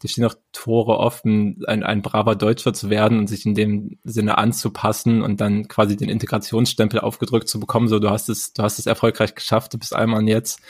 die 0.03 0.09
stehen 0.09 0.25
auch 0.25 0.35
Tore 0.53 0.99
offen, 0.99 1.63
ein, 1.67 1.83
ein 1.83 2.01
braver 2.01 2.35
Deutscher 2.35 2.73
zu 2.73 2.89
werden 2.89 3.19
und 3.19 3.27
sich 3.27 3.45
in 3.45 3.55
dem 3.55 3.99
Sinne 4.03 4.39
anzupassen 4.39 5.23
und 5.23 5.41
dann 5.41 5.69
quasi 5.69 5.97
den 5.97 6.09
Integrationsstempel 6.09 7.01
aufgedrückt 7.01 7.49
zu 7.49 7.61
bekommen. 7.61 7.89
So, 7.89 7.99
du 7.99 8.09
hast 8.11 8.29
es, 8.29 8.53
du 8.55 8.63
hast 8.63 8.79
es 8.79 8.87
erfolgreich 8.87 9.35
geschafft, 9.35 9.75
du 9.75 9.79
bist 9.79 9.95
einmal 9.95 10.27
jetzt. 10.27 10.61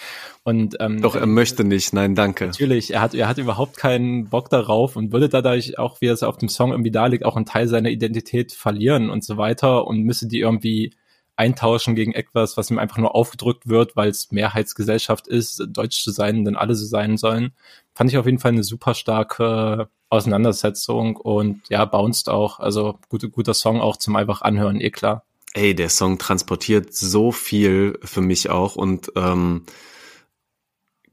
Und 0.42 0.76
ähm, 0.80 1.00
doch 1.00 1.14
er 1.14 1.26
möchte 1.26 1.64
nicht, 1.64 1.92
nein, 1.92 2.14
danke. 2.14 2.46
Natürlich, 2.46 2.92
er 2.92 3.02
hat, 3.02 3.14
er 3.14 3.28
hat 3.28 3.38
überhaupt 3.38 3.76
keinen 3.76 4.28
Bock 4.28 4.50
darauf 4.50 4.96
und 4.96 5.12
würde 5.12 5.28
dadurch 5.28 5.78
auch, 5.78 6.00
wie 6.00 6.06
es 6.06 6.22
auf 6.22 6.38
dem 6.38 6.48
Song 6.48 6.72
irgendwie 6.72 6.90
da 6.90 7.06
liegt, 7.06 7.24
auch 7.24 7.36
einen 7.36 7.46
Teil 7.46 7.68
seiner 7.68 7.90
Identität 7.90 8.52
verlieren 8.52 9.10
und 9.10 9.24
so 9.24 9.36
weiter 9.36 9.86
und 9.86 10.02
müsse 10.02 10.26
die 10.26 10.40
irgendwie 10.40 10.92
eintauschen 11.40 11.94
gegen 11.94 12.12
etwas, 12.12 12.58
was 12.58 12.70
ihm 12.70 12.78
einfach 12.78 12.98
nur 12.98 13.14
aufgedrückt 13.14 13.66
wird, 13.66 13.96
weil 13.96 14.10
es 14.10 14.30
Mehrheitsgesellschaft 14.30 15.26
ist, 15.26 15.62
deutsch 15.68 16.04
zu 16.04 16.10
sein, 16.10 16.44
denn 16.44 16.54
alle 16.54 16.74
so 16.74 16.84
sein 16.84 17.16
sollen. 17.16 17.52
Fand 17.94 18.10
ich 18.10 18.18
auf 18.18 18.26
jeden 18.26 18.38
Fall 18.38 18.52
eine 18.52 18.62
super 18.62 18.94
starke 18.94 19.88
Auseinandersetzung 20.10 21.16
und 21.16 21.62
ja, 21.70 21.86
bounced 21.86 22.28
auch. 22.28 22.60
Also 22.60 22.98
gute, 23.08 23.30
guter 23.30 23.54
Song 23.54 23.80
auch 23.80 23.96
zum 23.96 24.16
einfach 24.16 24.42
anhören, 24.42 24.80
eh 24.82 24.90
klar. 24.90 25.24
Ey, 25.54 25.74
der 25.74 25.88
Song 25.88 26.18
transportiert 26.18 26.94
so 26.94 27.32
viel 27.32 27.98
für 28.04 28.20
mich 28.20 28.50
auch 28.50 28.76
und 28.76 29.10
ähm, 29.16 29.64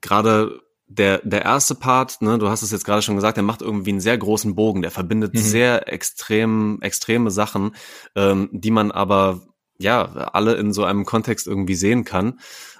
gerade 0.02 0.60
der, 0.90 1.20
der 1.24 1.44
erste 1.44 1.76
Part, 1.76 2.22
ne, 2.22 2.38
du 2.38 2.50
hast 2.50 2.64
es 2.64 2.72
jetzt 2.72 2.86
gerade 2.86 3.02
schon 3.02 3.16
gesagt, 3.16 3.38
der 3.38 3.44
macht 3.44 3.62
irgendwie 3.62 3.92
einen 3.92 4.02
sehr 4.02 4.18
großen 4.18 4.56
Bogen, 4.56 4.82
der 4.82 4.92
verbindet 4.92 5.34
mhm. 5.34 5.40
sehr 5.40 5.92
extrem, 5.92 6.80
extreme 6.82 7.32
Sachen, 7.32 7.76
ähm, 8.16 8.50
die 8.52 8.72
man 8.72 8.92
aber 8.92 9.42
ja, 9.80 10.04
alle 10.04 10.56
in 10.56 10.74
so 10.74 10.84
einem 10.84 11.06
Kontext 11.06 11.48
irgendwie 11.48 11.76
sehen 11.76 12.04
kann. 12.04 12.40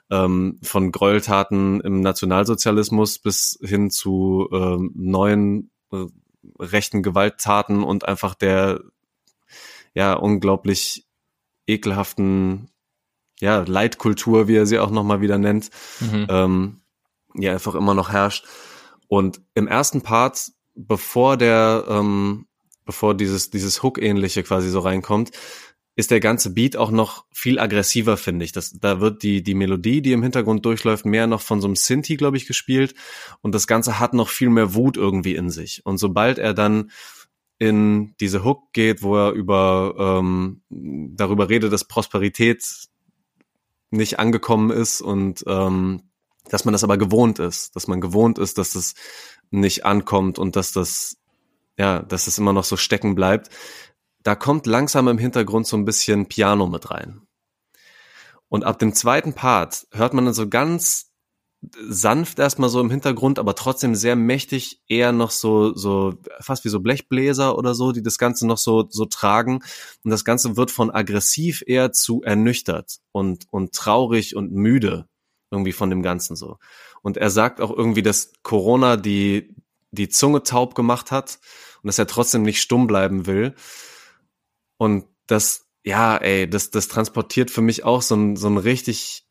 Ähm, 0.10 0.60
von 0.64 0.92
Gräueltaten 0.94 1.82
im 1.82 2.00
Nationalsozialismus 2.00 3.20
bis 3.20 3.60
hin 3.62 3.92
zu 3.92 4.48
ähm, 4.54 4.92
neuen 4.96 5.70
äh, 5.92 6.06
rechten 6.60 7.04
Gewalttaten 7.04 7.84
und 7.84 8.08
einfach 8.08 8.34
der 8.34 8.82
ja 9.94 10.14
unglaublich 10.14 11.06
ekelhaften 11.68 12.70
ja 13.40 13.64
Leitkultur, 13.68 14.48
wie 14.48 14.56
er 14.56 14.66
sie 14.66 14.80
auch 14.80 14.92
noch 14.92 15.04
mal 15.04 15.22
wieder 15.22 15.38
nennt, 15.38 15.70
mhm. 16.00 16.28
ähm, 16.30 16.82
ja 17.36 17.54
einfach 17.54 17.76
immer 17.76 17.94
noch 17.94 18.12
herrscht. 18.12 18.46
Und 19.08 19.42
im 19.54 19.68
ersten 19.68 20.02
Part, 20.02 20.52
bevor 20.76 21.38
der 21.38 21.86
ähm, 21.88 22.48
bevor 22.86 23.14
dieses 23.14 23.50
dieses 23.50 23.84
Hook-ähnliche 23.84 24.44
quasi 24.44 24.70
so 24.70 24.80
reinkommt, 24.80 25.32
ist 25.98 26.12
der 26.12 26.20
ganze 26.20 26.52
Beat 26.54 26.78
auch 26.78 26.92
noch 26.92 27.26
viel 27.34 27.58
aggressiver, 27.58 28.18
finde 28.18 28.46
ich. 28.46 28.52
Das, 28.52 28.72
da 28.80 29.02
wird 29.02 29.24
die, 29.24 29.42
die 29.42 29.56
Melodie, 29.56 30.04
die 30.04 30.12
im 30.12 30.22
Hintergrund 30.22 30.64
durchläuft, 30.64 31.08
mehr 31.08 31.26
noch 31.26 31.42
von 31.42 31.60
so 31.60 31.68
einem 31.68 31.76
Sinti, 31.76 32.18
glaube 32.18 32.38
ich, 32.38 32.46
gespielt. 32.46 32.94
Und 33.42 33.56
das 33.56 33.66
Ganze 33.66 34.00
hat 34.00 34.14
noch 34.14 34.30
viel 34.30 34.50
mehr 34.50 34.76
Wut 34.76 34.96
irgendwie 34.96 35.34
in 35.34 35.50
sich. 35.50 35.84
Und 35.88 35.98
sobald 35.98 36.38
er 36.38 36.54
dann 36.54 36.92
in 37.58 38.16
diese 38.20 38.44
Hook 38.44 38.72
geht, 38.74 39.02
wo 39.02 39.18
er 39.18 39.32
über 39.32 39.96
ähm, 39.98 40.62
darüber 40.70 41.50
redet, 41.50 41.74
dass 41.74 41.88
Prosperität 41.88 42.64
nicht 43.90 44.20
angekommen 44.20 44.70
ist 44.70 45.02
und 45.02 45.44
ähm, 45.48 46.04
dass 46.48 46.64
man 46.64 46.74
das 46.74 46.84
aber 46.84 47.00
gewohnt 47.00 47.40
ist, 47.40 47.76
dass 47.76 47.88
man 47.88 48.02
gewohnt 48.02 48.38
ist, 48.38 48.60
dass 48.60 48.76
es 48.76 48.94
nicht 49.50 49.84
ankommt 49.88 50.38
und 50.38 50.56
dass 50.56 50.74
das 50.74 51.18
ja, 51.80 52.04
dass 52.04 52.28
es 52.28 52.38
immer 52.38 52.54
noch 52.54 52.64
so 52.64 52.78
stecken 52.78 53.16
bleibt, 53.16 53.50
da 54.28 54.36
kommt 54.36 54.66
langsam 54.66 55.08
im 55.08 55.18
Hintergrund 55.18 55.68
so 55.68 55.78
ein 55.78 55.86
bisschen 55.86 56.26
Piano 56.26 56.68
mit 56.68 56.92
rein. 56.92 57.22
Und 58.50 58.66
ab 58.66 58.78
dem 58.78 58.94
zweiten 58.94 59.32
Part 59.32 59.88
hört 59.94 60.14
man 60.14 60.26
dann 60.26 60.34
so 60.34 60.50
ganz 60.50 61.14
sanft 61.88 62.38
erstmal 62.38 62.68
so 62.68 62.82
im 62.82 62.92
Hintergrund, 62.92 63.40
aber 63.40 63.56
trotzdem 63.56 63.96
sehr 63.96 64.18
mächtig, 64.18 64.82
eher 64.90 65.14
noch 65.14 65.32
so, 65.32 65.74
so, 65.74 66.16
fast 66.42 66.66
wie 66.66 66.70
so 66.70 66.82
Blechbläser 66.82 67.58
oder 67.58 67.74
so, 67.74 67.94
die 67.94 68.04
das 68.04 68.18
Ganze 68.18 68.46
noch 68.46 68.58
so, 68.58 68.88
so 68.90 69.06
tragen. 69.06 69.62
Und 70.04 70.12
das 70.12 70.26
Ganze 70.26 70.58
wird 70.58 70.72
von 70.72 70.92
aggressiv 70.92 71.64
eher 71.66 71.94
zu 71.94 72.22
ernüchtert 72.22 72.98
und, 73.14 73.46
und 73.50 73.72
traurig 73.72 74.36
und 74.36 74.52
müde 74.52 75.08
irgendwie 75.52 75.72
von 75.72 75.90
dem 75.90 76.04
Ganzen 76.04 76.36
so. 76.36 76.58
Und 77.02 77.16
er 77.16 77.30
sagt 77.30 77.62
auch 77.62 77.72
irgendwie, 77.72 78.04
dass 78.04 78.34
Corona 78.44 78.98
die, 78.98 79.56
die 79.92 80.10
Zunge 80.10 80.44
taub 80.44 80.76
gemacht 80.76 81.12
hat 81.12 81.40
und 81.82 81.88
dass 81.88 81.98
er 81.98 82.08
trotzdem 82.08 82.42
nicht 82.42 82.60
stumm 82.60 82.88
bleiben 82.88 83.26
will. 83.26 83.56
Und 84.78 85.06
das, 85.28 85.68
ja, 85.84 86.18
ey, 86.18 86.50
das, 86.50 86.72
das 86.72 86.88
transportiert 86.88 87.52
für 87.52 87.62
mich 87.62 87.84
auch 87.84 88.02
so 88.02 88.16
ein, 88.16 88.36
so 88.36 88.48
ein 88.48 88.58
richtig, 88.58 89.26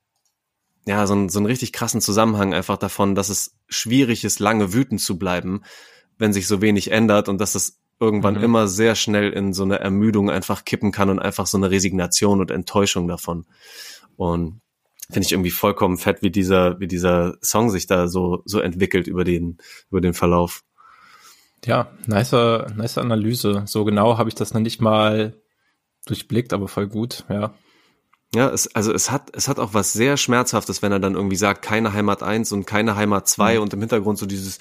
ja, 0.86 1.06
so 1.06 1.14
ein, 1.14 1.28
so 1.28 1.40
ein 1.40 1.46
richtig 1.46 1.72
krassen 1.72 2.00
Zusammenhang 2.00 2.54
einfach 2.54 2.76
davon, 2.76 3.14
dass 3.14 3.28
es 3.28 3.56
schwierig 3.68 4.24
ist, 4.24 4.38
lange 4.38 4.72
wütend 4.72 5.00
zu 5.00 5.18
bleiben, 5.18 5.62
wenn 6.18 6.32
sich 6.32 6.46
so 6.46 6.60
wenig 6.60 6.90
ändert 6.90 7.28
und 7.28 7.40
dass 7.40 7.54
es 7.54 7.80
irgendwann 7.98 8.36
mhm. 8.36 8.44
immer 8.44 8.68
sehr 8.68 8.94
schnell 8.94 9.32
in 9.32 9.52
so 9.52 9.64
eine 9.64 9.78
Ermüdung 9.78 10.30
einfach 10.30 10.64
kippen 10.64 10.92
kann 10.92 11.10
und 11.10 11.18
einfach 11.18 11.46
so 11.46 11.56
eine 11.56 11.70
Resignation 11.70 12.40
und 12.40 12.50
Enttäuschung 12.50 13.08
davon. 13.08 13.46
Und 14.16 14.60
finde 15.10 15.26
ich 15.26 15.32
irgendwie 15.32 15.50
vollkommen 15.50 15.98
fett, 15.98 16.22
wie 16.22 16.30
dieser, 16.30 16.80
wie 16.80 16.88
dieser 16.88 17.36
Song 17.42 17.70
sich 17.70 17.86
da 17.86 18.08
so, 18.08 18.42
so 18.44 18.60
entwickelt 18.60 19.06
über 19.06 19.24
den, 19.24 19.58
über 19.90 20.00
den 20.00 20.14
Verlauf. 20.14 20.62
Ja, 21.66 21.90
nice, 22.06 22.32
nice 22.74 22.96
Analyse. 22.98 23.64
So 23.66 23.84
genau 23.84 24.18
habe 24.18 24.28
ich 24.28 24.34
das 24.34 24.54
noch 24.54 24.60
nicht 24.60 24.80
mal 24.80 25.34
durchblickt, 26.06 26.52
aber 26.52 26.68
voll 26.68 26.86
gut, 26.86 27.24
ja. 27.28 27.54
Ja, 28.34 28.50
es, 28.50 28.74
also 28.74 28.92
es 28.92 29.10
hat, 29.10 29.34
es 29.36 29.48
hat 29.48 29.58
auch 29.58 29.74
was 29.74 29.92
sehr 29.92 30.16
Schmerzhaftes, 30.16 30.82
wenn 30.82 30.92
er 30.92 31.00
dann 31.00 31.14
irgendwie 31.14 31.36
sagt, 31.36 31.62
keine 31.62 31.92
Heimat 31.92 32.22
1 32.22 32.52
und 32.52 32.66
keine 32.66 32.96
Heimat 32.96 33.28
2 33.28 33.56
mhm. 33.56 33.62
und 33.62 33.72
im 33.74 33.80
Hintergrund 33.80 34.18
so 34.18 34.26
dieses, 34.26 34.58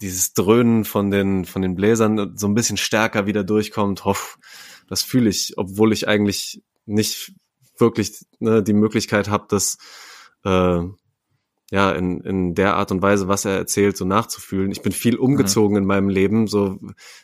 dieses 0.00 0.34
Dröhnen 0.34 0.84
von 0.84 1.10
den, 1.10 1.44
von 1.44 1.62
den 1.62 1.74
Bläsern 1.74 2.36
so 2.36 2.46
ein 2.46 2.54
bisschen 2.54 2.76
stärker 2.76 3.26
wieder 3.26 3.44
durchkommt. 3.44 4.04
Hoff, 4.04 4.38
das 4.88 5.02
fühle 5.02 5.30
ich, 5.30 5.54
obwohl 5.56 5.92
ich 5.92 6.06
eigentlich 6.08 6.62
nicht 6.84 7.32
wirklich 7.78 8.24
ne, 8.38 8.62
die 8.62 8.72
Möglichkeit 8.72 9.28
habe, 9.28 9.46
das 9.48 9.78
äh, 10.44 10.80
ja, 11.70 11.90
in, 11.92 12.20
in 12.20 12.54
der 12.54 12.76
Art 12.76 12.92
und 12.92 13.02
Weise, 13.02 13.28
was 13.28 13.44
er 13.44 13.56
erzählt, 13.56 13.96
so 13.96 14.04
nachzufühlen. 14.04 14.70
Ich 14.70 14.82
bin 14.82 14.92
viel 14.92 15.16
umgezogen 15.16 15.72
mhm. 15.72 15.82
in 15.82 15.86
meinem 15.86 16.08
Leben, 16.08 16.46
so, 16.46 16.78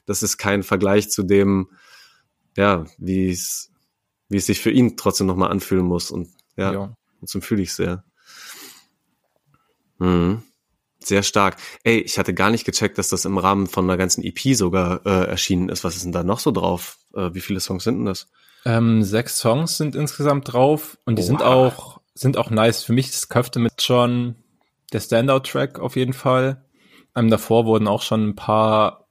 das 0.06 0.22
ist 0.22 0.38
kein 0.38 0.62
Vergleich 0.62 1.10
zu 1.10 1.22
dem, 1.22 1.70
ja, 2.56 2.84
wie 2.98 3.30
es, 3.30 3.70
wie 4.28 4.38
es 4.38 4.46
sich 4.46 4.60
für 4.60 4.70
ihn 4.70 4.96
trotzdem 4.96 5.26
nochmal 5.26 5.50
anfühlen 5.50 5.86
muss 5.86 6.10
und, 6.10 6.28
ja, 6.56 6.72
ja. 6.72 6.96
trotzdem 7.20 7.42
fühle 7.42 7.62
ich 7.62 7.72
sehr. 7.72 8.04
Mhm. 9.98 10.42
Sehr 10.98 11.22
stark. 11.22 11.56
Ey, 11.82 11.98
ich 11.98 12.18
hatte 12.18 12.32
gar 12.32 12.50
nicht 12.50 12.64
gecheckt, 12.64 12.96
dass 12.96 13.08
das 13.08 13.24
im 13.24 13.38
Rahmen 13.38 13.66
von 13.66 13.84
einer 13.84 13.96
ganzen 13.96 14.22
EP 14.22 14.54
sogar 14.54 15.04
äh, 15.04 15.26
erschienen 15.26 15.68
ist. 15.68 15.82
Was 15.82 15.96
ist 15.96 16.04
denn 16.04 16.12
da 16.12 16.22
noch 16.22 16.38
so 16.38 16.52
drauf? 16.52 16.98
Äh, 17.14 17.34
wie 17.34 17.40
viele 17.40 17.58
Songs 17.58 17.84
sind 17.84 17.98
denn 17.98 18.04
das? 18.04 18.28
Ähm, 18.64 19.02
sechs 19.02 19.38
Songs 19.38 19.76
sind 19.76 19.96
insgesamt 19.96 20.52
drauf 20.52 20.98
und 21.04 21.18
die 21.18 21.22
Oha. 21.22 21.26
sind 21.26 21.42
auch 21.42 21.91
sind 22.14 22.36
auch 22.36 22.50
nice. 22.50 22.82
Für 22.82 22.92
mich 22.92 23.08
ist 23.08 23.28
Köfte 23.28 23.58
mit 23.58 23.80
schon 23.82 24.36
der 24.92 25.00
Standout-Track 25.00 25.78
auf 25.78 25.96
jeden 25.96 26.12
Fall. 26.12 26.64
Ähm, 27.16 27.30
davor 27.30 27.66
wurden 27.66 27.88
auch 27.88 28.02
schon 28.02 28.28
ein 28.28 28.36
paar 28.36 29.08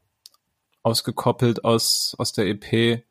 ausgekoppelt 0.84 1.64
aus, 1.66 2.16
aus 2.18 2.34
der 2.34 2.48
EP. 2.48 3.04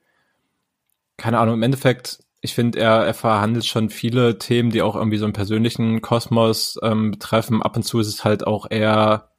Keine 1.17 1.39
Ahnung, 1.39 1.55
im 1.55 1.63
Endeffekt, 1.63 2.21
ich 2.41 2.55
finde, 2.55 2.81
er, 2.81 3.05
er 3.05 3.15
verhandelt 3.15 3.67
schon 3.67 3.91
viele 3.91 4.39
Themen, 4.39 4.71
die 4.71 4.83
auch 4.83 4.97
irgendwie 4.97 5.19
so 5.19 5.25
einen 5.25 5.33
persönlichen 5.33 6.01
Kosmos 6.01 6.79
ähm, 6.83 7.13
betreffen. 7.13 7.63
Ab 7.63 7.77
und 7.77 7.83
zu 7.83 8.01
ist 8.01 8.09
es 8.09 8.25
halt 8.25 8.47
auch 8.47 8.67
eher 8.71 9.31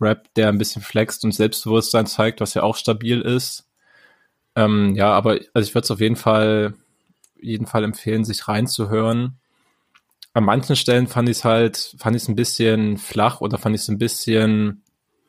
Rap, 0.00 0.32
der 0.34 0.48
ein 0.48 0.58
bisschen 0.58 0.82
flext 0.82 1.24
und 1.24 1.32
Selbstbewusstsein 1.32 2.06
zeigt, 2.06 2.40
was 2.40 2.54
ja 2.54 2.62
auch 2.62 2.76
stabil 2.76 3.20
ist. 3.20 3.68
Ähm, 4.54 4.94
ja, 4.94 5.12
aber 5.12 5.38
also 5.54 5.68
ich 5.68 5.74
würde 5.74 5.84
es 5.84 5.90
auf 5.90 6.00
jeden 6.00 6.16
Fall, 6.16 6.74
jeden 7.40 7.66
Fall 7.66 7.84
empfehlen, 7.84 8.24
sich 8.24 8.46
reinzuhören 8.46 9.38
an 10.36 10.44
manchen 10.44 10.76
Stellen 10.76 11.06
fand 11.06 11.30
ich 11.30 11.38
es 11.38 11.44
halt, 11.44 11.96
fand 11.98 12.14
ich 12.14 12.24
es 12.24 12.28
ein 12.28 12.36
bisschen 12.36 12.98
flach 12.98 13.40
oder 13.40 13.56
fand 13.56 13.74
ich 13.74 13.80
es 13.80 13.88
ein 13.88 13.96
bisschen 13.96 14.82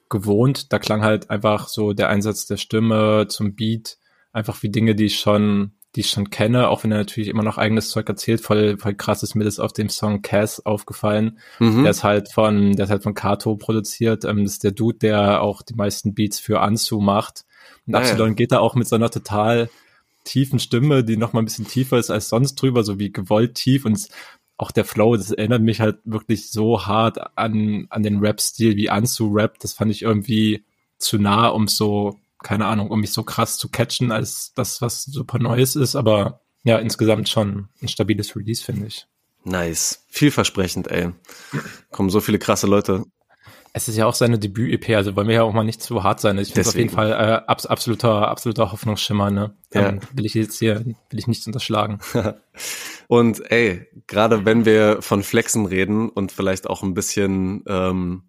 gewohnt. 0.09 0.73
Da 0.73 0.79
klang 0.79 1.01
halt 1.01 1.29
einfach 1.29 1.69
so 1.69 1.93
der 1.93 2.09
Einsatz 2.09 2.45
der 2.45 2.57
Stimme 2.57 3.27
zum 3.29 3.55
Beat, 3.55 3.99
einfach 4.33 4.61
wie 4.63 4.69
Dinge, 4.69 4.95
die 4.95 5.05
ich 5.05 5.17
schon, 5.17 5.71
die 5.95 6.01
ich 6.01 6.09
schon 6.09 6.29
kenne, 6.29 6.67
auch 6.67 6.83
wenn 6.83 6.91
er 6.91 6.97
natürlich 6.97 7.29
immer 7.29 7.43
noch 7.43 7.57
eigenes 7.57 7.89
Zeug 7.89 8.09
erzählt. 8.09 8.41
Voll, 8.41 8.77
voll 8.77 8.95
krass 8.95 9.23
ist 9.23 9.33
mir 9.33 9.45
das 9.45 9.61
auf 9.61 9.71
dem 9.71 9.87
Song 9.87 10.21
Cass 10.21 10.65
aufgefallen. 10.65 11.39
Mhm. 11.59 11.83
Der 11.83 11.91
ist 11.91 12.03
halt 12.03 12.29
von, 12.29 12.73
der 12.73 12.83
ist 12.83 12.91
halt 12.91 13.03
von 13.03 13.13
Kato 13.13 13.55
produziert. 13.55 14.25
Ähm, 14.25 14.43
das 14.43 14.55
ist 14.55 14.65
der 14.65 14.71
Dude, 14.71 14.97
der 14.97 15.41
auch 15.41 15.61
die 15.61 15.75
meisten 15.75 16.15
Beats 16.15 16.37
für 16.37 16.59
Ansu 16.59 16.99
macht. 16.99 17.45
Und 17.87 17.95
ah, 17.95 17.99
Absalon 17.99 18.31
ja. 18.31 18.35
geht 18.35 18.51
da 18.51 18.59
auch 18.59 18.75
mit 18.75 18.89
so 18.89 18.97
einer 18.97 19.09
total 19.09 19.69
tiefen 20.25 20.59
Stimme, 20.59 21.05
die 21.05 21.15
noch 21.15 21.31
mal 21.33 21.41
ein 21.41 21.45
bisschen 21.45 21.67
tiefer 21.67 21.97
ist 21.97 22.11
als 22.11 22.27
sonst 22.27 22.55
drüber, 22.55 22.83
so 22.83 22.99
wie 22.99 23.11
gewollt 23.11 23.55
tief 23.55 23.85
und 23.85 24.09
auch 24.57 24.71
der 24.71 24.85
Flow, 24.85 25.15
das 25.15 25.31
erinnert 25.31 25.61
mich 25.61 25.79
halt 25.79 25.99
wirklich 26.03 26.49
so 26.51 26.85
hart 26.85 27.37
an, 27.37 27.87
an 27.89 28.03
den 28.03 28.19
Rap-Stil 28.19 28.75
wie 28.75 28.89
Anzu-Rap. 28.89 29.59
Das 29.59 29.73
fand 29.73 29.91
ich 29.91 30.01
irgendwie 30.01 30.65
zu 30.97 31.19
nah, 31.19 31.47
um 31.47 31.67
so, 31.67 32.19
keine 32.43 32.65
Ahnung, 32.65 32.89
um 32.89 32.99
mich 32.99 33.11
so 33.11 33.23
krass 33.23 33.57
zu 33.57 33.69
catchen, 33.69 34.11
als 34.11 34.53
das, 34.55 34.81
was 34.81 35.03
super 35.03 35.37
Neues 35.37 35.75
ist. 35.75 35.95
Aber 35.95 36.41
ja, 36.63 36.79
insgesamt 36.79 37.29
schon 37.29 37.69
ein 37.81 37.87
stabiles 37.87 38.35
Release, 38.35 38.63
finde 38.63 38.87
ich. 38.87 39.05
Nice. 39.43 40.03
Vielversprechend, 40.09 40.87
ey. 40.87 41.11
Kommen 41.91 42.09
so 42.09 42.19
viele 42.19 42.39
krasse 42.39 42.67
Leute. 42.67 43.03
Es 43.73 43.87
ist 43.87 43.95
ja 43.95 44.07
auch 44.07 44.15
seine 44.15 44.39
Debüt-EP, 44.39 44.95
also 44.95 45.15
wollen 45.15 45.27
wir 45.27 45.35
ja 45.35 45.43
auch 45.43 45.53
mal 45.53 45.63
nicht 45.63 45.83
zu 45.83 46.03
hart 46.03 46.19
sein. 46.19 46.39
Ich 46.39 46.47
finde 46.47 46.61
es 46.61 46.69
auf 46.69 46.75
jeden 46.75 46.89
Fall 46.89 47.11
äh, 47.11 47.47
abs 47.47 47.67
absoluter, 47.67 48.27
absoluter 48.27 48.71
Hoffnungsschimmer, 48.71 49.29
ne? 49.29 49.53
Ja. 49.71 49.89
Ähm, 49.89 49.99
will 50.13 50.25
ich 50.25 50.33
jetzt 50.33 50.57
hier, 50.57 50.83
will 50.83 51.19
ich 51.19 51.27
nichts 51.27 51.45
unterschlagen. 51.45 51.99
und 53.07 53.49
ey, 53.51 53.87
gerade 54.07 54.45
wenn 54.45 54.65
wir 54.65 55.01
von 55.01 55.23
Flexen 55.23 55.65
reden 55.65 56.09
und 56.09 56.31
vielleicht 56.31 56.69
auch 56.69 56.83
ein 56.83 56.93
bisschen 56.93 57.63
ähm, 57.67 58.23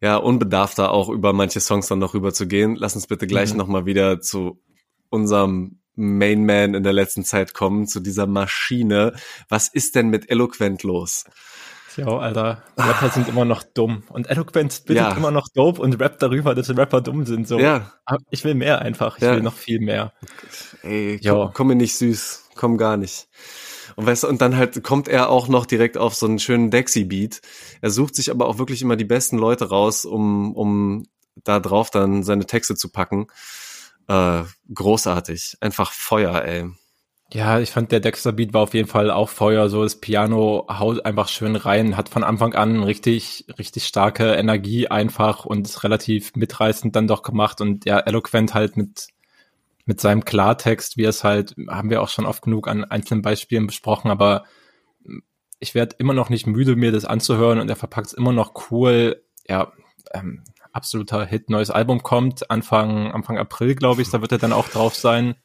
ja, 0.00 0.16
unbedarfter 0.16 0.90
auch 0.90 1.08
über 1.08 1.32
manche 1.32 1.60
Songs 1.60 1.88
dann 1.88 1.98
noch 1.98 2.14
rüber 2.14 2.32
zu 2.32 2.46
gehen, 2.46 2.76
lass 2.76 2.94
uns 2.94 3.06
bitte 3.06 3.26
gleich 3.26 3.52
mhm. 3.52 3.58
nochmal 3.58 3.86
wieder 3.86 4.20
zu 4.20 4.60
unserem 5.08 5.80
Main 5.96 6.44
Man 6.44 6.74
in 6.74 6.82
der 6.82 6.92
letzten 6.92 7.24
Zeit 7.24 7.54
kommen, 7.54 7.86
zu 7.86 8.00
dieser 8.00 8.26
Maschine. 8.26 9.14
Was 9.48 9.68
ist 9.68 9.94
denn 9.94 10.08
mit 10.08 10.30
Eloquent 10.30 10.82
los? 10.82 11.24
Ja, 11.96 12.08
Alter, 12.08 12.62
Rapper 12.76 13.08
sind 13.08 13.28
immer 13.28 13.44
noch 13.44 13.62
dumm. 13.62 14.02
Und 14.08 14.28
Eloquent 14.28 14.84
bittet 14.84 14.96
ja. 14.96 15.16
immer 15.16 15.30
noch 15.30 15.46
dope 15.54 15.80
und 15.80 16.00
rappt 16.00 16.22
darüber, 16.22 16.54
dass 16.56 16.76
Rapper 16.76 17.00
dumm 17.00 17.24
sind. 17.24 17.46
So. 17.46 17.58
Ja. 17.60 17.92
Ich 18.30 18.44
will 18.44 18.54
mehr 18.54 18.80
einfach. 18.80 19.16
Ich 19.18 19.22
ja. 19.22 19.36
will 19.36 19.42
noch 19.42 19.54
viel 19.54 19.78
mehr. 19.78 20.12
Ey, 20.82 21.20
komm, 21.24 21.52
komm 21.54 21.68
mir 21.68 21.76
nicht 21.76 21.96
süß. 21.96 22.48
Komm 22.56 22.76
gar 22.78 22.96
nicht. 22.96 23.28
Und 23.96 24.06
weißt 24.06 24.24
und 24.24 24.40
dann 24.40 24.56
halt 24.56 24.82
kommt 24.82 25.08
er 25.08 25.30
auch 25.30 25.48
noch 25.48 25.66
direkt 25.66 25.96
auf 25.96 26.14
so 26.14 26.26
einen 26.26 26.38
schönen 26.38 26.70
Dexy-Beat. 26.70 27.40
Er 27.80 27.90
sucht 27.90 28.14
sich 28.16 28.30
aber 28.30 28.46
auch 28.46 28.58
wirklich 28.58 28.82
immer 28.82 28.96
die 28.96 29.04
besten 29.04 29.38
Leute 29.38 29.68
raus, 29.68 30.04
um, 30.04 30.54
um 30.54 31.06
da 31.44 31.60
drauf 31.60 31.90
dann 31.90 32.22
seine 32.22 32.46
Texte 32.46 32.74
zu 32.76 32.90
packen. 32.90 33.26
Äh, 34.08 34.42
großartig. 34.72 35.56
Einfach 35.60 35.92
Feuer, 35.92 36.42
ey. 36.42 36.68
Ja, 37.32 37.58
ich 37.58 37.70
fand 37.70 37.90
der 37.90 38.00
Dexter 38.00 38.32
Beat 38.32 38.52
war 38.52 38.62
auf 38.62 38.74
jeden 38.74 38.86
Fall 38.86 39.10
auch 39.10 39.28
Feuer, 39.28 39.68
so 39.68 39.82
das 39.82 39.98
Piano 39.98 40.66
haut 40.70 41.04
einfach 41.04 41.26
schön 41.28 41.56
rein, 41.56 41.96
hat 41.96 42.08
von 42.08 42.22
Anfang 42.22 42.54
an 42.54 42.84
richtig, 42.84 43.46
richtig 43.58 43.86
starke 43.86 44.34
Energie 44.34 44.88
einfach 44.88 45.44
und 45.44 45.66
ist 45.66 45.82
relativ 45.82 46.36
mitreißend 46.36 46.94
dann 46.94 47.08
doch 47.08 47.22
gemacht 47.22 47.60
und 47.60 47.86
ja, 47.86 47.98
eloquent 47.98 48.54
halt 48.54 48.76
mit, 48.76 49.08
mit 49.86 50.00
seinem 50.00 50.24
Klartext, 50.24 50.96
wie 50.96 51.04
es 51.04 51.24
halt, 51.24 51.54
haben 51.68 51.90
wir 51.90 52.02
auch 52.02 52.08
schon 52.08 52.26
oft 52.26 52.42
genug 52.42 52.68
an 52.68 52.84
einzelnen 52.84 53.22
Beispielen 53.22 53.66
besprochen, 53.66 54.10
aber 54.10 54.44
ich 55.60 55.74
werde 55.74 55.96
immer 55.98 56.14
noch 56.14 56.30
nicht 56.30 56.46
müde, 56.46 56.76
mir 56.76 56.92
das 56.92 57.04
anzuhören 57.04 57.58
und 57.58 57.68
er 57.68 57.76
verpackt 57.76 58.08
es 58.08 58.12
immer 58.12 58.32
noch 58.32 58.70
cool. 58.70 59.22
Ja, 59.48 59.72
ähm, 60.12 60.42
absoluter 60.72 61.24
Hit, 61.24 61.50
neues 61.50 61.70
Album 61.70 62.02
kommt, 62.02 62.50
Anfang, 62.50 63.12
Anfang 63.12 63.38
April, 63.38 63.74
glaube 63.74 64.02
ich, 64.02 64.10
da 64.10 64.20
wird 64.20 64.32
er 64.32 64.38
dann 64.38 64.52
auch 64.52 64.68
drauf 64.68 64.94
sein. 64.94 65.36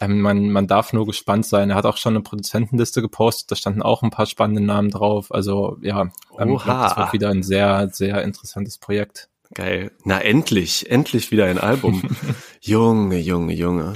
Ähm, 0.00 0.20
man, 0.20 0.50
man 0.50 0.66
darf 0.66 0.92
nur 0.92 1.06
gespannt 1.06 1.46
sein. 1.46 1.70
Er 1.70 1.76
hat 1.76 1.86
auch 1.86 1.96
schon 1.96 2.14
eine 2.14 2.22
Produzentenliste 2.22 3.02
gepostet, 3.02 3.50
da 3.50 3.56
standen 3.56 3.82
auch 3.82 4.02
ein 4.02 4.10
paar 4.10 4.26
spannende 4.26 4.62
Namen 4.62 4.90
drauf. 4.90 5.32
Also 5.32 5.78
ja, 5.82 6.10
ähm, 6.38 6.56
glaub, 6.56 6.64
das 6.64 6.96
wird 6.96 7.12
wieder 7.12 7.30
ein 7.30 7.42
sehr, 7.42 7.88
sehr 7.92 8.22
interessantes 8.22 8.78
Projekt. 8.78 9.28
Geil. 9.54 9.92
Na 10.04 10.18
endlich, 10.18 10.90
endlich 10.90 11.30
wieder 11.30 11.46
ein 11.46 11.58
Album. 11.58 12.02
Junge, 12.64 13.18
Junge, 13.18 13.54
Junge. 13.54 13.94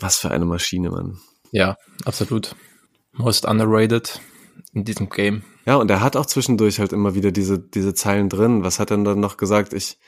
Was 0.00 0.18
für 0.18 0.30
eine 0.30 0.44
Maschine, 0.44 0.90
Mann. 0.90 1.18
Ja, 1.50 1.78
absolut. 2.04 2.56
Most 3.12 3.46
underrated 3.46 4.20
in 4.74 4.84
diesem 4.84 5.08
Game. 5.08 5.44
Ja, 5.64 5.76
und 5.76 5.90
er 5.90 6.02
hat 6.02 6.14
auch 6.14 6.26
zwischendurch 6.26 6.78
halt 6.78 6.92
immer 6.92 7.14
wieder 7.14 7.32
diese, 7.32 7.58
diese 7.58 7.94
Zeilen 7.94 8.28
drin. 8.28 8.64
Was 8.64 8.78
hat 8.78 8.90
er 8.90 8.98
dann 8.98 9.18
noch 9.18 9.38
gesagt? 9.38 9.72
Ich, 9.72 9.98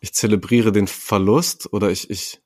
ich 0.00 0.14
zelebriere 0.14 0.72
den 0.72 0.86
Verlust 0.86 1.70
oder 1.70 1.90
ich, 1.90 2.08
ich, 2.08 2.40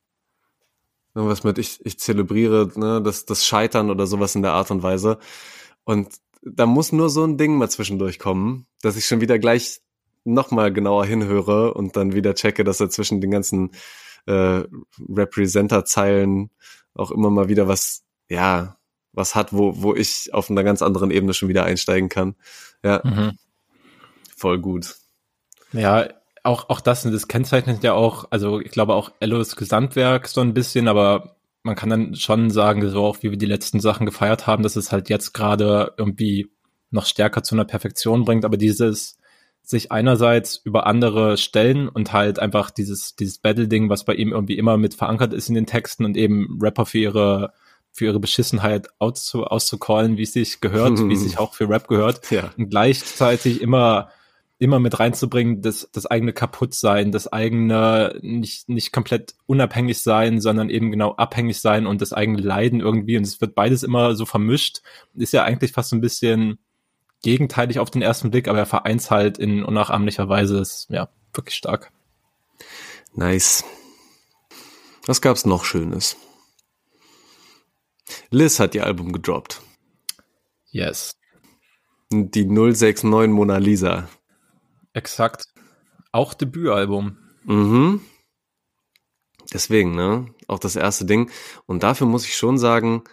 irgendwas 1.15 1.45
mit, 1.45 1.59
ich, 1.59 1.79
ich 1.87 2.01
zelebriere 2.01 2.73
ne, 2.75 3.01
das, 3.03 3.25
das 3.25 3.47
Scheitern 3.47 3.89
oder 3.89 4.09
sowas 4.09 4.35
in 4.35 4.43
der 4.43 4.55
Art 4.55 4.73
und 4.73 4.83
Weise. 4.83 5.21
Und 5.85 6.09
da 6.43 6.67
muss 6.67 6.91
nur 6.91 7.09
so 7.09 7.25
ein 7.25 7.39
Ding 7.39 7.57
mal 7.57 7.71
zwischendurch 7.71 8.19
kommen, 8.19 8.67
dass 8.83 8.97
ich 8.97 9.07
schon 9.07 9.21
wieder 9.21 9.39
gleich 9.39 9.81
nochmal 10.25 10.73
genauer 10.73 11.07
hinhöre 11.07 11.75
und 11.75 11.97
dann 11.97 12.15
wieder 12.15 12.35
checke, 12.35 12.65
dass 12.65 12.81
er 12.81 12.91
zwischen 12.91 13.21
den 13.21 13.31
ganzen 13.31 13.73
äh, 14.27 14.63
Representer-Zeilen 15.09 16.51
auch 16.95 17.11
immer 17.11 17.31
mal 17.31 17.49
wieder 17.49 17.69
was, 17.69 18.05
ja, 18.29 18.77
was 19.13 19.35
hat, 19.35 19.53
wo, 19.53 19.83
wo 19.83 19.95
ich 19.95 20.33
auf 20.33 20.51
einer 20.51 20.65
ganz 20.65 20.83
anderen 20.83 21.11
Ebene 21.11 21.35
schon 21.35 21.49
wieder 21.49 21.65
einsteigen 21.65 22.09
kann. 22.09 22.35
Ja. 22.83 23.01
Mhm. 23.05 23.39
Voll 24.37 24.59
gut. 24.59 24.97
Ja, 25.73 26.09
auch, 26.43 26.69
auch 26.69 26.81
das, 26.81 27.03
das 27.03 27.29
kennzeichnet 27.29 27.83
ja 27.83 27.95
auch, 27.95 28.27
also 28.31 28.61
ich 28.61 28.71
glaube 28.71 28.95
auch 28.95 29.13
Ellos 29.21 29.57
Gesamtwerk 29.57 30.29
so 30.29 30.41
ein 30.41 30.55
bisschen, 30.55 30.89
aber 30.89 31.37
man 31.63 31.77
kann 31.77 31.89
dann 31.89 32.15
schon 32.15 32.51
sagen, 32.51 32.87
so 32.89 33.05
auch 33.05 33.23
wie 33.23 33.31
wir 33.31 33.39
die 33.39 33.47
letzten 33.47 33.81
Sachen 33.81 34.05
gefeiert 34.05 34.47
haben, 34.47 34.63
dass 34.63 34.77
es 34.77 34.93
halt 34.93 35.09
jetzt 35.09 35.33
gerade 35.33 35.95
irgendwie 35.97 36.51
noch 36.91 37.07
stärker 37.07 37.43
zu 37.43 37.55
einer 37.55 37.65
Perfektion 37.65 38.25
bringt, 38.25 38.45
aber 38.45 38.57
dieses 38.57 39.17
sich 39.65 39.91
einerseits 39.91 40.57
über 40.57 40.87
andere 40.87 41.37
stellen 41.37 41.89
und 41.89 42.13
halt 42.13 42.39
einfach 42.39 42.71
dieses, 42.71 43.17
dieses 43.17 43.39
Battle-Ding, 43.39 43.89
was 43.89 44.05
bei 44.05 44.15
ihm 44.15 44.33
irgendwie 44.33 44.59
immer 44.59 44.77
mit 44.77 44.95
verankert 44.95 45.33
ist 45.33 45.49
in 45.49 45.55
den 45.55 45.67
Texten 45.67 46.05
und 46.05 46.17
eben 46.17 46.59
Rapper 46.61 46.87
für 46.87 46.99
ihre 46.99 47.53
für 47.97 48.07
ihre 48.07 48.19
Beschissenheit 48.19 48.89
auszu, 48.99 49.45
auszucallen, 49.45 50.17
wie 50.17 50.25
es 50.25 50.33
sich 50.33 50.61
gehört, 50.61 50.99
wie 50.99 51.15
es 51.15 51.23
sich 51.23 51.39
auch 51.39 51.55
für 51.55 51.69
Rap 51.69 51.87
gehört. 51.87 52.29
Ja. 52.33 52.51
Und 52.57 52.69
gleichzeitig 52.69 53.63
immer 53.63 54.09
immer 54.59 54.79
mit 54.79 54.99
reinzubringen, 54.99 55.63
das, 55.63 55.89
das 55.93 56.07
eigene 56.07 56.33
Kaputtsein, 56.33 57.13
das 57.13 57.33
eigene 57.33 58.19
nicht, 58.23 58.69
nicht 58.69 58.93
komplett 58.93 59.35
unabhängig 59.47 60.01
sein, 60.01 60.41
sondern 60.41 60.71
eben 60.71 60.91
genau 60.91 61.13
abhängig 61.17 61.61
sein 61.61 61.87
und 61.87 62.01
das 62.01 62.13
eigene 62.13 62.41
Leiden 62.41 62.81
irgendwie. 62.81 63.17
Und 63.17 63.25
es 63.25 63.41
wird 63.41 63.55
beides 63.55 63.83
immer 63.83 64.15
so 64.15 64.27
vermischt. 64.27 64.81
Ist 65.15 65.33
ja 65.33 65.43
eigentlich 65.43 65.73
fast 65.73 65.91
so 65.91 65.97
ein 65.97 66.01
bisschen 66.01 66.59
gegenteilig 67.25 67.79
auf 67.79 67.91
den 67.91 68.03
ersten 68.03 68.31
Blick, 68.31 68.49
aber 68.49 68.59
er 68.59 68.67
vereint 68.67 69.11
halt 69.11 69.39
in 69.39 69.65
unnachahmlicher 69.65 70.29
Weise. 70.29 70.59
Ist, 70.59 70.87
ja, 70.91 71.09
wirklich 71.33 71.57
stark. 71.57 71.91
Nice. 73.15 73.65
Was 75.07 75.23
gab's 75.23 75.47
noch 75.47 75.65
Schönes? 75.65 76.17
Liz 78.31 78.61
hat 78.61 78.75
ihr 78.75 78.85
Album 78.85 79.13
gedroppt. 79.13 79.63
Yes. 80.71 81.17
Die 82.13 82.45
069 82.45 83.05
Mona 83.33 83.57
Lisa. 83.57 84.09
Exakt. 84.93 85.47
Auch 86.13 86.35
Debütalbum. 86.35 87.17
Mhm. 87.45 88.03
Deswegen, 89.53 89.95
ne? 89.95 90.27
Auch 90.47 90.59
das 90.59 90.77
erste 90.77 91.07
Ding. 91.07 91.31
Und 91.65 91.83
dafür 91.83 92.07
muss 92.07 92.27
ich 92.27 92.37
schon 92.37 92.59
sagen, 92.59 93.05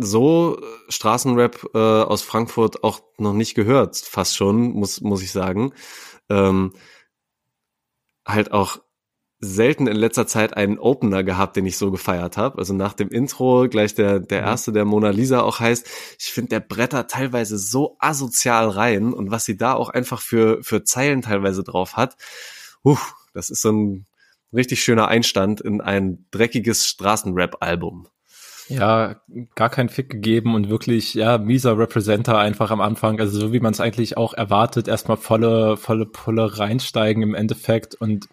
so 0.00 0.60
Straßenrap 0.88 1.70
äh, 1.74 1.78
aus 1.78 2.22
Frankfurt 2.22 2.84
auch 2.84 3.00
noch 3.18 3.34
nicht 3.34 3.54
gehört, 3.54 3.96
fast 3.96 4.36
schon, 4.36 4.72
muss, 4.72 5.00
muss 5.00 5.22
ich 5.22 5.32
sagen. 5.32 5.72
Ähm, 6.28 6.72
halt 8.26 8.52
auch 8.52 8.78
selten 9.40 9.86
in 9.86 9.96
letzter 9.96 10.26
Zeit 10.26 10.56
einen 10.56 10.78
Opener 10.78 11.24
gehabt, 11.24 11.56
den 11.56 11.64
ich 11.64 11.78
so 11.78 11.90
gefeiert 11.90 12.36
habe. 12.36 12.58
Also 12.58 12.74
nach 12.74 12.92
dem 12.92 13.08
Intro 13.08 13.68
gleich 13.68 13.94
der, 13.94 14.20
der 14.20 14.42
mhm. 14.42 14.46
erste, 14.48 14.72
der 14.72 14.84
Mona 14.84 15.10
Lisa 15.10 15.40
auch 15.40 15.60
heißt. 15.60 15.88
Ich 16.18 16.32
finde, 16.32 16.50
der 16.50 16.60
Bretter 16.60 17.06
teilweise 17.06 17.58
so 17.58 17.96
asozial 17.98 18.68
rein 18.68 19.14
und 19.14 19.30
was 19.30 19.46
sie 19.46 19.56
da 19.56 19.72
auch 19.74 19.88
einfach 19.88 20.20
für, 20.20 20.62
für 20.62 20.84
Zeilen 20.84 21.22
teilweise 21.22 21.64
drauf 21.64 21.96
hat. 21.96 22.16
Uh, 22.84 22.98
das 23.32 23.50
ist 23.50 23.62
so 23.62 23.72
ein 23.72 24.06
richtig 24.52 24.82
schöner 24.82 25.08
Einstand 25.08 25.60
in 25.60 25.80
ein 25.80 26.26
dreckiges 26.30 26.86
Straßenrap-Album. 26.86 28.08
Ja, 28.70 29.20
gar 29.54 29.70
kein 29.70 29.88
Fick 29.88 30.10
gegeben 30.10 30.54
und 30.54 30.68
wirklich, 30.68 31.14
ja, 31.14 31.38
mieser 31.38 31.78
Representer 31.78 32.38
einfach 32.38 32.70
am 32.70 32.80
Anfang. 32.80 33.20
Also 33.20 33.38
so 33.38 33.52
wie 33.52 33.60
man 33.60 33.72
es 33.72 33.80
eigentlich 33.80 34.16
auch 34.16 34.34
erwartet, 34.34 34.88
erstmal 34.88 35.16
volle, 35.16 35.76
volle 35.76 36.06
Pulle 36.06 36.58
reinsteigen 36.58 37.22
im 37.22 37.34
Endeffekt 37.34 37.94
und 37.94 38.28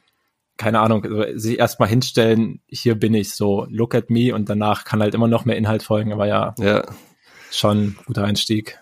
keine 0.58 0.80
Ahnung, 0.80 1.04
also 1.06 1.38
sich 1.38 1.60
erstmal 1.60 1.88
hinstellen, 1.88 2.62
hier 2.68 2.96
bin 2.96 3.14
ich 3.14 3.32
so, 3.32 3.68
look 3.70 3.94
at 3.96 4.10
me 4.10 4.34
und 4.34 4.50
danach 4.50 4.86
kann 4.86 5.02
halt 5.02 5.14
immer 5.14 5.28
noch 5.28 5.46
mehr 5.46 5.56
Inhalt 5.56 5.84
folgen, 5.84 6.12
aber 6.12 6.28
ja, 6.28 6.56
ja. 6.58 6.84
schon 7.52 7.96
guter 8.06 8.24
Einstieg. 8.24 8.80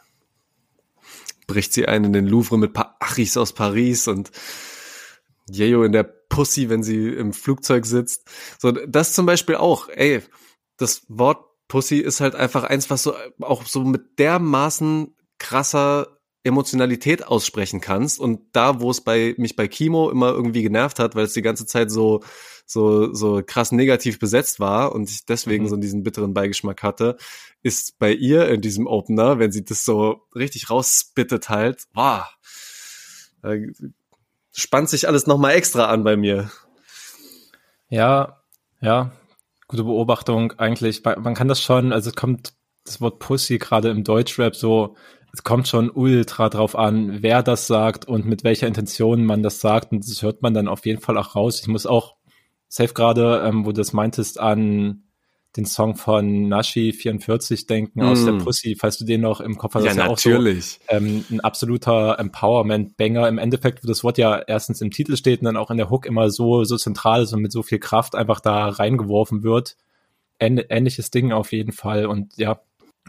Bricht 1.47 1.73
sie 1.73 1.87
ein 1.87 2.05
in 2.05 2.13
den 2.13 2.27
Louvre 2.27 2.57
mit 2.57 2.73
paar 2.73 2.95
Achis 2.99 3.37
aus 3.37 3.53
Paris 3.53 4.07
und 4.07 4.31
Jeyo 5.49 5.83
in 5.83 5.91
der 5.91 6.03
Pussy, 6.03 6.69
wenn 6.69 6.81
sie 6.81 7.09
im 7.09 7.33
Flugzeug 7.33 7.85
sitzt. 7.85 8.27
So, 8.57 8.71
das 8.71 9.13
zum 9.13 9.25
Beispiel 9.25 9.55
auch, 9.55 9.89
ey, 9.89 10.23
das 10.77 11.05
Wort 11.07 11.45
Pussy 11.67 11.97
ist 11.97 12.21
halt 12.21 12.35
einfach 12.35 12.63
eins, 12.63 12.89
was 12.89 13.03
so 13.03 13.15
auch 13.41 13.65
so 13.65 13.83
mit 13.83 14.19
dermaßen 14.19 15.15
krasser 15.39 16.19
Emotionalität 16.43 17.25
aussprechen 17.25 17.81
kannst 17.81 18.19
und 18.19 18.39
da, 18.51 18.79
wo 18.79 18.91
es 18.91 19.01
bei 19.01 19.33
mich 19.37 19.55
bei 19.55 19.67
Kimo 19.67 20.11
immer 20.11 20.29
irgendwie 20.29 20.61
genervt 20.61 20.99
hat, 20.99 21.15
weil 21.15 21.25
es 21.25 21.33
die 21.33 21.41
ganze 21.41 21.65
Zeit 21.65 21.89
so 21.89 22.21
so, 22.67 23.13
so 23.13 23.41
krass 23.45 23.71
negativ 23.71 24.19
besetzt 24.19 24.59
war 24.59 24.93
und 24.93 25.09
ich 25.09 25.25
deswegen 25.25 25.65
Mhm. 25.65 25.69
so 25.69 25.77
diesen 25.77 26.03
bitteren 26.03 26.33
Beigeschmack 26.33 26.83
hatte, 26.83 27.17
ist 27.61 27.97
bei 27.99 28.11
ihr 28.11 28.47
in 28.49 28.61
diesem 28.61 28.87
Opener, 28.87 29.39
wenn 29.39 29.51
sie 29.51 29.63
das 29.63 29.85
so 29.85 30.21
richtig 30.35 30.69
rausspittet 30.69 31.49
halt, 31.49 31.83
wow, 31.93 32.25
da 33.41 33.53
spannt 34.51 34.89
sich 34.89 35.07
alles 35.07 35.27
nochmal 35.27 35.53
extra 35.53 35.85
an 35.85 36.03
bei 36.03 36.15
mir. 36.17 36.51
Ja, 37.89 38.41
ja, 38.81 39.11
gute 39.75 39.83
Beobachtung 39.83 40.53
eigentlich. 40.53 41.03
Man 41.03 41.33
kann 41.33 41.49
das 41.49 41.61
schon, 41.61 41.91
also 41.91 42.09
es 42.09 42.15
kommt 42.15 42.53
das 42.85 43.01
Wort 43.01 43.19
Pussy 43.19 43.57
gerade 43.57 43.89
im 43.89 44.05
Deutschrap 44.05 44.55
so, 44.55 44.95
es 45.33 45.43
kommt 45.43 45.67
schon 45.67 45.89
ultra 45.89 46.47
drauf 46.47 46.77
an, 46.77 47.21
wer 47.21 47.43
das 47.43 47.67
sagt 47.67 48.07
und 48.07 48.25
mit 48.25 48.45
welcher 48.45 48.67
Intention 48.67 49.25
man 49.25 49.43
das 49.43 49.59
sagt 49.59 49.91
und 49.91 50.07
das 50.07 50.21
hört 50.21 50.41
man 50.41 50.53
dann 50.53 50.69
auf 50.69 50.85
jeden 50.85 51.01
Fall 51.01 51.17
auch 51.17 51.35
raus. 51.35 51.59
Ich 51.59 51.67
muss 51.67 51.85
auch 51.85 52.15
safe 52.69 52.93
gerade, 52.93 53.43
ähm, 53.45 53.65
wo 53.65 53.71
du 53.71 53.81
das 53.81 53.91
meintest, 53.91 54.39
an 54.39 55.03
den 55.55 55.65
Song 55.65 55.95
von 55.95 56.47
Nashi 56.49 56.91
44 56.93 57.65
denken 57.67 58.01
aus 58.01 58.21
Mm. 58.21 58.25
der 58.25 58.33
Pussy, 58.43 58.75
falls 58.79 58.97
du 58.97 59.05
den 59.05 59.21
noch 59.21 59.39
im 59.39 59.57
Kopf 59.57 59.75
hast. 59.75 59.83
ja, 59.83 59.93
das 59.93 59.97
ist 59.97 60.09
auch 60.09 60.17
so, 60.17 60.29
natürlich. 60.29 60.79
ähm, 60.89 61.23
ein 61.29 61.39
absoluter 61.39 62.19
Empowerment-Banger. 62.19 63.27
Im 63.27 63.37
Endeffekt, 63.37 63.83
wo 63.83 63.87
das 63.87 64.03
Wort 64.03 64.17
ja 64.17 64.37
erstens 64.39 64.81
im 64.81 64.91
Titel 64.91 65.15
steht 65.15 65.39
und 65.39 65.45
dann 65.45 65.57
auch 65.57 65.71
in 65.71 65.77
der 65.77 65.89
Hook 65.89 66.05
immer 66.05 66.29
so, 66.29 66.63
so 66.63 66.77
zentral 66.77 67.23
ist 67.23 67.33
und 67.33 67.41
mit 67.41 67.51
so 67.51 67.63
viel 67.63 67.79
Kraft 67.79 68.15
einfach 68.15 68.39
da 68.39 68.69
reingeworfen 68.69 69.43
wird. 69.43 69.77
Ähn 70.39 70.57
ähnliches 70.57 71.11
Ding 71.11 71.31
auf 71.31 71.51
jeden 71.53 71.71
Fall. 71.71 72.05
Und 72.05 72.35
ja, 72.37 72.59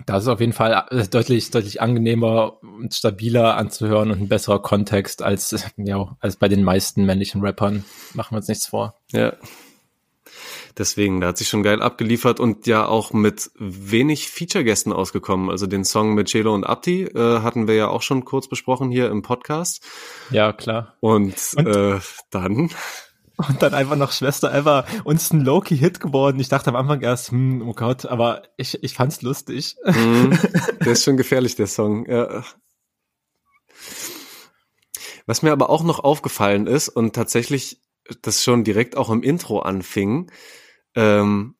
da 0.04 0.18
ist 0.18 0.28
auf 0.28 0.40
jeden 0.40 0.52
Fall 0.52 0.84
äh, 0.90 1.08
deutlich, 1.08 1.50
deutlich 1.50 1.80
angenehmer 1.80 2.62
und 2.62 2.94
stabiler 2.94 3.56
anzuhören 3.56 4.10
und 4.10 4.20
ein 4.20 4.28
besserer 4.28 4.60
Kontext 4.62 5.22
als, 5.22 5.54
ja, 5.76 6.16
als 6.20 6.36
bei 6.36 6.48
den 6.48 6.62
meisten 6.62 7.04
männlichen 7.04 7.40
Rappern. 7.40 7.84
Machen 8.14 8.32
wir 8.32 8.36
uns 8.36 8.48
nichts 8.48 8.66
vor. 8.66 8.94
Ja. 9.12 9.32
Deswegen, 10.78 11.20
da 11.22 11.28
hat 11.28 11.38
sich 11.38 11.48
schon 11.48 11.62
geil 11.62 11.80
abgeliefert 11.80 12.38
und 12.38 12.66
ja 12.66 12.86
auch 12.86 13.12
mit 13.14 13.50
wenig 13.58 14.28
Feature-Gästen 14.28 14.92
ausgekommen. 14.92 15.48
Also 15.50 15.66
den 15.66 15.84
Song 15.84 16.14
mit 16.14 16.28
Celo 16.28 16.54
und 16.54 16.64
Abdi 16.64 17.04
äh, 17.04 17.40
hatten 17.40 17.66
wir 17.66 17.74
ja 17.76 17.88
auch 17.88 18.02
schon 18.02 18.24
kurz 18.26 18.46
besprochen 18.48 18.90
hier 18.90 19.08
im 19.10 19.22
Podcast. 19.22 19.82
Ja, 20.30 20.52
klar. 20.52 20.94
Und, 21.00 21.34
Und- 21.56 21.66
Äh, 21.66 21.98
dann, 22.30 22.70
Und 23.38 23.60
dann 23.62 23.72
einfach 23.74 23.96
noch 23.96 24.12
Schwester 24.12 24.54
Eva. 24.54 24.84
Uns 25.04 25.24
ist 25.24 25.32
ein 25.32 25.40
Low-Key-Hit 25.44 26.00
geworden. 26.00 26.38
Ich 26.40 26.48
dachte 26.48 26.68
am 26.70 26.76
Anfang 26.76 27.00
erst, 27.00 27.30
hm, 27.30 27.66
oh 27.66 27.72
Gott, 27.72 28.04
aber 28.06 28.42
ich, 28.58 28.82
ich 28.82 28.94
fand's 28.94 29.22
lustig. 29.22 29.76
mh, 29.84 30.38
der 30.84 30.92
ist 30.92 31.04
schon 31.04 31.16
gefährlich, 31.16 31.54
der 31.56 31.66
Song. 31.68 32.06
Ja. 32.08 32.44
Was 35.26 35.42
mir 35.42 35.52
aber 35.52 35.70
auch 35.70 35.82
noch 35.82 36.00
aufgefallen 36.00 36.66
ist 36.66 36.88
und 36.88 37.14
tatsächlich 37.14 37.80
das 38.22 38.44
schon 38.44 38.62
direkt 38.62 38.96
auch 38.96 39.10
im 39.10 39.22
Intro 39.22 39.58
anfing, 39.60 40.30
ähm, 40.96 41.54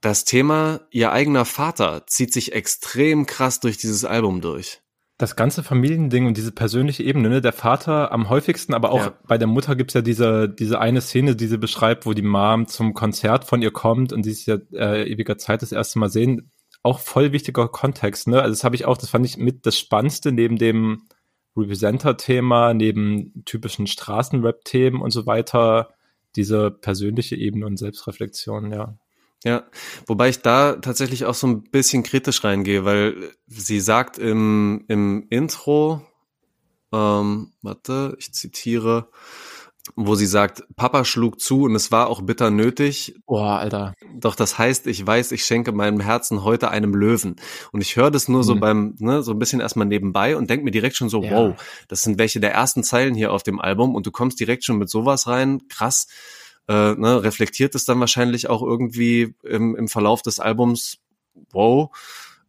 das 0.00 0.24
Thema 0.24 0.80
ihr 0.90 1.12
eigener 1.12 1.44
Vater 1.44 2.04
zieht 2.06 2.32
sich 2.32 2.52
extrem 2.52 3.26
krass 3.26 3.60
durch 3.60 3.76
dieses 3.76 4.04
Album 4.04 4.40
durch. 4.40 4.80
Das 5.18 5.36
ganze 5.36 5.62
Familiending 5.62 6.26
und 6.26 6.38
diese 6.38 6.50
persönliche 6.52 7.02
Ebene, 7.02 7.28
ne? 7.28 7.40
der 7.42 7.52
Vater 7.52 8.10
am 8.10 8.30
häufigsten, 8.30 8.72
aber 8.72 8.90
auch 8.90 9.04
Ja. 9.04 9.18
bei 9.28 9.36
der 9.36 9.48
Mutter 9.48 9.76
gibt's 9.76 9.92
ja 9.92 10.00
diese, 10.00 10.48
diese 10.48 10.80
eine 10.80 11.02
Szene, 11.02 11.36
die 11.36 11.46
sie 11.46 11.58
beschreibt, 11.58 12.06
wo 12.06 12.14
die 12.14 12.22
Mom 12.22 12.66
zum 12.66 12.94
Konzert 12.94 13.44
von 13.44 13.60
ihr 13.60 13.70
kommt 13.70 14.14
und 14.14 14.22
sie 14.22 14.30
ist 14.30 14.46
ja 14.46 14.56
äh, 14.72 15.06
ewiger 15.12 15.36
Zeit 15.36 15.60
das 15.60 15.72
erste 15.72 15.98
Mal 15.98 16.08
sehen. 16.08 16.50
Auch 16.82 16.98
voll 17.00 17.32
wichtiger 17.32 17.68
Kontext, 17.68 18.28
ne? 18.28 18.40
Also 18.40 18.52
das 18.52 18.64
habe 18.64 18.74
ich 18.76 18.86
auch, 18.86 18.96
das 18.96 19.10
fand 19.10 19.26
ich 19.26 19.36
mit 19.36 19.66
das 19.66 19.78
Spannendste 19.78 20.32
neben 20.32 20.56
dem 20.56 21.02
Representer-Thema, 21.54 22.72
neben 22.72 23.44
typischen 23.44 23.86
Straßenrap-Themen 23.86 25.02
und 25.02 25.10
so 25.10 25.26
weiter, 25.26 25.90
diese 26.36 26.70
persönliche 26.70 27.36
Ebene 27.36 27.66
und 27.66 27.76
Selbstreflexion, 27.76 28.72
ja. 28.72 28.98
Ja, 29.42 29.64
wobei 30.06 30.28
ich 30.28 30.40
da 30.40 30.74
tatsächlich 30.76 31.24
auch 31.24 31.34
so 31.34 31.46
ein 31.46 31.62
bisschen 31.62 32.02
kritisch 32.02 32.44
reingehe, 32.44 32.84
weil 32.84 33.30
sie 33.46 33.80
sagt 33.80 34.18
im, 34.18 34.84
im 34.88 35.26
Intro, 35.30 36.06
ähm, 36.92 37.52
warte, 37.62 38.16
ich 38.18 38.34
zitiere, 38.34 39.08
wo 39.96 40.14
sie 40.14 40.26
sagt, 40.26 40.62
Papa 40.76 41.04
schlug 41.04 41.40
zu 41.40 41.62
und 41.64 41.74
es 41.74 41.90
war 41.92 42.08
auch 42.08 42.22
bitter 42.22 42.50
nötig, 42.50 43.14
Boah, 43.26 43.58
Alter. 43.58 43.94
doch 44.18 44.34
das 44.34 44.58
heißt, 44.58 44.86
ich 44.86 45.06
weiß, 45.06 45.32
ich 45.32 45.44
schenke 45.44 45.72
meinem 45.72 46.00
Herzen 46.00 46.44
heute 46.44 46.70
einem 46.70 46.94
Löwen. 46.94 47.36
Und 47.72 47.80
ich 47.80 47.96
höre 47.96 48.10
das 48.10 48.28
nur 48.28 48.44
so 48.44 48.54
Mhm. 48.54 48.60
beim, 48.60 48.94
ne, 48.98 49.22
so 49.22 49.32
ein 49.32 49.38
bisschen 49.38 49.60
erstmal 49.60 49.86
nebenbei 49.86 50.36
und 50.36 50.48
denk 50.50 50.64
mir 50.64 50.70
direkt 50.70 50.96
schon 50.96 51.08
so, 51.08 51.22
Ja. 51.22 51.30
wow, 51.32 51.62
das 51.88 52.02
sind 52.02 52.18
welche 52.18 52.40
der 52.40 52.52
ersten 52.52 52.82
Zeilen 52.84 53.14
hier 53.14 53.32
auf 53.32 53.42
dem 53.42 53.60
Album 53.60 53.94
und 53.94 54.06
du 54.06 54.10
kommst 54.10 54.40
direkt 54.40 54.64
schon 54.64 54.78
mit 54.78 54.88
sowas 54.90 55.26
rein, 55.26 55.60
krass. 55.68 56.06
Äh, 56.68 56.94
ne, 56.94 57.22
reflektiert 57.22 57.74
es 57.74 57.84
dann 57.84 57.98
wahrscheinlich 58.00 58.48
auch 58.48 58.62
irgendwie 58.62 59.34
im, 59.42 59.74
im 59.76 59.88
Verlauf 59.88 60.22
des 60.22 60.38
Albums, 60.40 60.98
wow, 61.52 61.90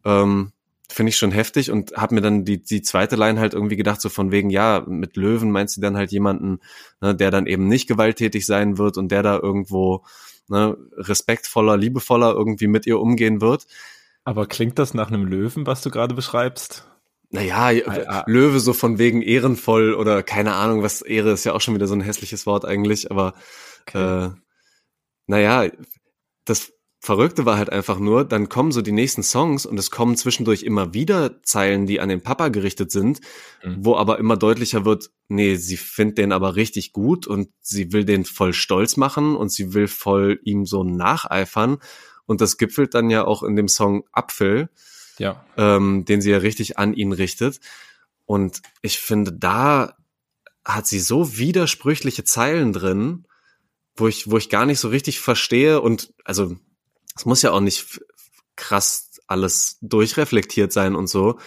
ähm, 0.04 0.52
finde 0.92 1.10
ich 1.10 1.16
schon 1.16 1.32
heftig 1.32 1.70
und 1.70 1.92
habe 1.96 2.14
mir 2.14 2.20
dann 2.20 2.44
die, 2.44 2.62
die 2.62 2.82
zweite 2.82 3.16
Line 3.16 3.40
halt 3.40 3.54
irgendwie 3.54 3.76
gedacht, 3.76 4.00
so 4.00 4.08
von 4.08 4.30
wegen, 4.30 4.50
ja, 4.50 4.84
mit 4.86 5.16
Löwen 5.16 5.50
meinst 5.50 5.76
du 5.76 5.80
dann 5.80 5.96
halt 5.96 6.12
jemanden, 6.12 6.60
ne, 7.00 7.14
der 7.14 7.30
dann 7.30 7.46
eben 7.46 7.68
nicht 7.68 7.88
gewalttätig 7.88 8.46
sein 8.46 8.78
wird 8.78 8.96
und 8.96 9.10
der 9.10 9.22
da 9.22 9.38
irgendwo 9.38 10.04
ne, 10.48 10.76
respektvoller, 10.96 11.76
liebevoller 11.76 12.32
irgendwie 12.32 12.66
mit 12.66 12.86
ihr 12.86 13.00
umgehen 13.00 13.40
wird. 13.40 13.66
Aber 14.24 14.46
klingt 14.46 14.78
das 14.78 14.94
nach 14.94 15.08
einem 15.08 15.26
Löwen, 15.26 15.66
was 15.66 15.82
du 15.82 15.90
gerade 15.90 16.14
beschreibst? 16.14 16.88
Naja, 17.30 17.70
ah. 17.86 18.24
Löwe 18.26 18.60
so 18.60 18.74
von 18.74 18.98
wegen 18.98 19.22
ehrenvoll 19.22 19.94
oder 19.94 20.22
keine 20.22 20.52
Ahnung, 20.52 20.82
was 20.82 21.00
Ehre 21.00 21.32
ist 21.32 21.44
ja 21.44 21.54
auch 21.54 21.62
schon 21.62 21.74
wieder 21.74 21.86
so 21.86 21.94
ein 21.94 22.02
hässliches 22.02 22.44
Wort 22.46 22.64
eigentlich, 22.66 23.10
aber 23.10 23.32
Okay. 23.88 24.26
äh, 24.26 24.30
naja, 25.26 25.70
das 26.44 26.72
Verrückte 27.04 27.44
war 27.44 27.56
halt 27.56 27.70
einfach 27.70 27.98
nur, 27.98 28.24
dann 28.24 28.48
kommen 28.48 28.70
so 28.70 28.80
die 28.80 28.92
nächsten 28.92 29.24
Songs 29.24 29.66
und 29.66 29.76
es 29.76 29.90
kommen 29.90 30.16
zwischendurch 30.16 30.62
immer 30.62 30.94
wieder 30.94 31.42
Zeilen, 31.42 31.84
die 31.84 31.98
an 31.98 32.08
den 32.08 32.22
Papa 32.22 32.46
gerichtet 32.46 32.92
sind, 32.92 33.20
Mhm. 33.64 33.78
wo 33.80 33.96
aber 33.96 34.20
immer 34.20 34.36
deutlicher 34.36 34.84
wird, 34.84 35.10
nee, 35.26 35.56
sie 35.56 35.76
findet 35.76 36.18
den 36.18 36.30
aber 36.30 36.54
richtig 36.54 36.92
gut 36.92 37.26
und 37.26 37.48
sie 37.60 37.92
will 37.92 38.04
den 38.04 38.24
voll 38.24 38.52
stolz 38.52 38.96
machen 38.96 39.34
und 39.34 39.50
sie 39.50 39.74
will 39.74 39.88
voll 39.88 40.38
ihm 40.44 40.64
so 40.64 40.84
nacheifern. 40.84 41.78
Und 42.24 42.40
das 42.40 42.56
gipfelt 42.56 42.94
dann 42.94 43.10
ja 43.10 43.24
auch 43.24 43.42
in 43.42 43.56
dem 43.56 43.66
Song 43.66 44.04
Apfel, 44.12 44.70
ja. 45.18 45.44
ähm, 45.56 46.04
den 46.04 46.20
sie 46.22 46.30
ja 46.30 46.38
richtig 46.38 46.78
an 46.78 46.94
ihn 46.94 47.10
richtet. 47.12 47.58
Und 48.26 48.62
ich 48.80 49.00
finde, 49.00 49.32
da 49.32 49.96
hat 50.64 50.86
sie 50.86 51.00
so 51.00 51.36
widersprüchliche 51.36 52.22
Zeilen 52.22 52.72
drin, 52.72 53.26
wo 53.96 54.06
ich, 54.06 54.30
wo 54.30 54.38
ich 54.38 54.48
gar 54.48 54.66
nicht 54.66 54.78
so 54.78 54.88
richtig 54.88 55.18
verstehe. 55.18 55.80
Und 55.80 56.14
also, 56.24 56.56
es 57.16 57.24
muss 57.24 57.42
ja 57.42 57.52
auch 57.52 57.60
nicht 57.60 58.00
krass 58.56 59.20
alles 59.26 59.78
durchreflektiert 59.80 60.72
sein 60.72 60.94
und 60.94 61.08
so. 61.08 61.38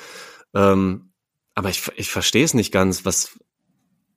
Ähm, 0.53 1.11
aber 1.53 1.69
ich, 1.69 1.89
ich 1.95 2.09
verstehe 2.09 2.43
es 2.43 2.53
nicht 2.53 2.71
ganz, 2.71 3.05
was, 3.05 3.39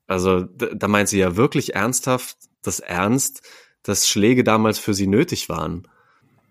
also 0.07 0.43
da, 0.43 0.89
meint 0.89 1.09
sie 1.09 1.19
ja 1.19 1.37
wirklich 1.37 1.75
ernsthaft, 1.75 2.37
das 2.63 2.81
Ernst, 2.81 3.43
dass 3.83 4.09
Schläge 4.09 4.43
damals 4.43 4.79
für 4.79 4.95
sie 4.95 5.07
nötig 5.07 5.49
waren. 5.49 5.87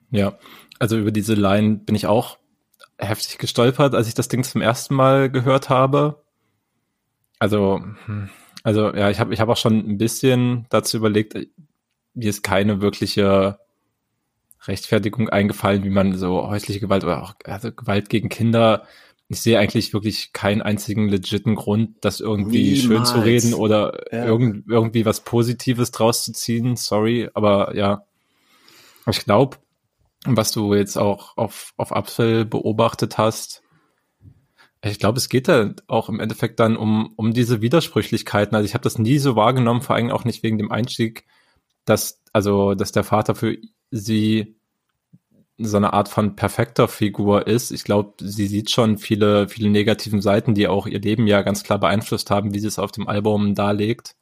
Ja, 0.10 0.38
also 0.80 0.98
über 0.98 1.12
diese 1.12 1.34
Line 1.34 1.76
bin 1.78 1.96
ich 1.96 2.08
auch 2.08 2.38
heftig 2.98 3.38
gestolpert, 3.38 3.94
als 3.94 4.08
ich 4.08 4.14
das 4.14 4.30
Ding 4.30 4.44
zum 4.44 4.62
ersten 4.62 4.96
Mal 4.96 5.30
gehört 5.30 5.70
habe. 5.70 6.24
Also, 7.40 7.82
hm, 8.06 8.30
also 8.64 8.94
ja, 8.94 9.10
ich 9.10 9.20
habe 9.20 9.34
ich 9.34 9.40
hab 9.40 9.50
auch 9.50 9.58
schon 9.58 9.78
ein 9.78 9.98
bisschen 9.98 10.66
dazu 10.70 10.98
überlegt, 10.98 11.36
mir 12.14 12.30
ist 12.30 12.44
keine 12.44 12.82
wirkliche 12.82 13.60
Rechtfertigung 14.68 15.30
eingefallen, 15.30 15.84
wie 15.84 15.90
man 15.90 16.18
so 16.18 16.48
häusliche 16.48 16.80
Gewalt 16.80 17.04
oder 17.04 17.24
auch 17.24 17.36
also 17.46 17.72
Gewalt 17.72 18.10
gegen 18.10 18.30
Kinder. 18.30 18.86
Ich 19.30 19.42
sehe 19.42 19.60
eigentlich 19.60 19.94
wirklich 19.94 20.32
keinen 20.32 20.62
einzigen 20.62 21.10
legiten 21.10 21.56
Grund, 21.56 21.96
das 22.02 22.22
irgendwie 22.22 22.78
schön 22.78 23.04
zu 23.06 23.18
Niemals. 23.20 23.26
reden 23.26 23.54
oder 23.54 24.06
Ja. 24.14 24.26
irgend, 24.26 24.66
irgendwie 24.70 25.06
was 25.06 25.22
Positives 25.22 25.92
draus 25.92 26.24
zu 26.24 26.32
ziehen. 26.32 26.76
Sorry, 26.76 27.30
aber 27.34 27.76
ja. 27.76 28.04
Ich 29.10 29.24
glaube, 29.26 29.58
was 30.26 30.52
du 30.52 30.74
jetzt 30.74 30.98
auch 30.98 31.38
auf, 31.38 31.74
auf 31.78 31.94
Apfel 31.96 32.46
beobachtet 32.46 33.18
hast, 33.18 33.64
ich 34.84 35.00
glaube, 35.00 35.18
es 35.18 35.28
geht 35.30 35.48
da 35.48 35.74
auch 35.88 36.08
im 36.08 36.20
Endeffekt 36.20 36.60
dann 36.60 36.78
um, 36.78 37.14
um 37.16 37.34
diese 37.34 37.62
Widersprüchlichkeiten. 37.62 38.56
Also 38.56 38.66
ich 38.66 38.74
habe 38.74 38.84
das 38.84 38.98
nie 39.00 39.18
so 39.18 39.36
wahrgenommen, 39.36 39.82
vor 39.82 39.96
allem 39.96 40.12
auch 40.12 40.24
nicht 40.24 40.44
wegen 40.44 40.58
dem 40.58 40.72
Einstieg, 40.72 41.26
dass, 41.86 42.22
also, 42.32 42.76
dass 42.76 42.92
der 42.92 43.04
Vater 43.04 43.34
für 43.36 43.58
sie 43.92 44.57
so 45.58 45.78
eine 45.78 45.94
Art 45.94 46.08
von 46.10 46.36
perfekter 46.36 46.88
Figur 46.88 47.48
ist. 47.48 47.72
Ich 47.72 47.84
glaube, 47.84 48.14
sie 48.20 48.48
sieht 48.48 48.70
schon 48.70 48.98
viele, 48.98 49.48
viele 49.50 49.70
negativen 49.70 50.22
Seiten, 50.22 50.54
die 50.54 50.68
auch 50.68 50.86
ihr 50.86 51.00
Leben 51.00 51.26
ja 51.26 51.42
ganz 51.42 51.64
klar 51.64 51.80
beeinflusst 51.80 52.30
haben, 52.30 52.54
wie 52.54 52.60
sie 52.60 52.68
es 52.68 52.78
auf 52.80 52.92
dem 52.92 53.08
Album 53.08 53.56
darlegt. 53.56 54.16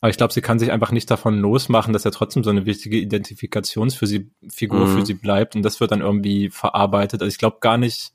Aber 0.00 0.10
ich 0.10 0.16
glaube, 0.16 0.32
sie 0.32 0.40
kann 0.40 0.58
sich 0.58 0.70
einfach 0.72 0.92
nicht 0.92 1.10
davon 1.10 1.38
losmachen, 1.38 1.92
dass 1.92 2.04
er 2.04 2.12
trotzdem 2.12 2.44
so 2.44 2.50
eine 2.50 2.66
wichtige 2.66 2.98
Identifikationsfigur 2.98 4.86
Mhm. 4.86 4.98
für 4.98 5.06
sie 5.06 5.14
bleibt 5.14 5.56
und 5.56 5.62
das 5.62 5.80
wird 5.80 5.90
dann 5.90 6.00
irgendwie 6.00 6.50
verarbeitet. 6.50 7.20
Also 7.20 7.28
ich 7.32 7.38
glaube 7.38 7.58
gar 7.60 7.78
nicht, 7.78 8.12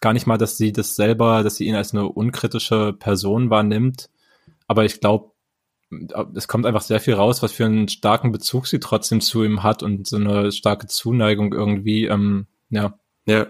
gar 0.00 0.12
nicht 0.12 0.26
mal, 0.26 0.38
dass 0.38 0.56
sie 0.56 0.72
das 0.72 0.96
selber, 0.96 1.42
dass 1.42 1.56
sie 1.56 1.66
ihn 1.66 1.74
als 1.74 1.92
eine 1.92 2.06
unkritische 2.06 2.94
Person 2.94 3.50
wahrnimmt. 3.50 4.08
Aber 4.66 4.84
ich 4.84 5.00
glaube, 5.00 5.29
es 6.34 6.48
kommt 6.48 6.66
einfach 6.66 6.82
sehr 6.82 7.00
viel 7.00 7.14
raus, 7.14 7.42
was 7.42 7.52
für 7.52 7.64
einen 7.64 7.88
starken 7.88 8.32
Bezug 8.32 8.66
sie 8.66 8.80
trotzdem 8.80 9.20
zu 9.20 9.42
ihm 9.42 9.62
hat 9.62 9.82
und 9.82 10.06
so 10.06 10.16
eine 10.16 10.52
starke 10.52 10.86
Zuneigung 10.86 11.52
irgendwie, 11.52 12.06
ähm, 12.06 12.46
ja. 12.68 12.98
Ja, 13.26 13.46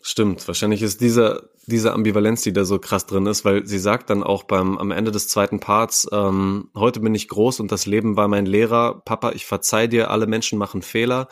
stimmt. 0.00 0.46
Wahrscheinlich 0.48 0.82
ist 0.82 1.00
dieser, 1.00 1.50
diese 1.66 1.92
Ambivalenz, 1.92 2.42
die 2.42 2.52
da 2.52 2.64
so 2.64 2.78
krass 2.78 3.06
drin 3.06 3.26
ist, 3.26 3.44
weil 3.44 3.66
sie 3.66 3.78
sagt 3.78 4.10
dann 4.10 4.22
auch 4.22 4.44
beim, 4.44 4.78
am 4.78 4.90
Ende 4.90 5.10
des 5.10 5.28
zweiten 5.28 5.60
Parts, 5.60 6.08
ähm, 6.10 6.70
heute 6.74 7.00
bin 7.00 7.14
ich 7.14 7.28
groß 7.28 7.60
und 7.60 7.70
das 7.70 7.86
Leben 7.86 8.16
war 8.16 8.28
mein 8.28 8.46
Lehrer. 8.46 9.02
Papa, 9.04 9.32
ich 9.32 9.46
verzeih 9.46 9.86
dir, 9.86 10.10
alle 10.10 10.26
Menschen 10.26 10.58
machen 10.58 10.82
Fehler. 10.82 11.28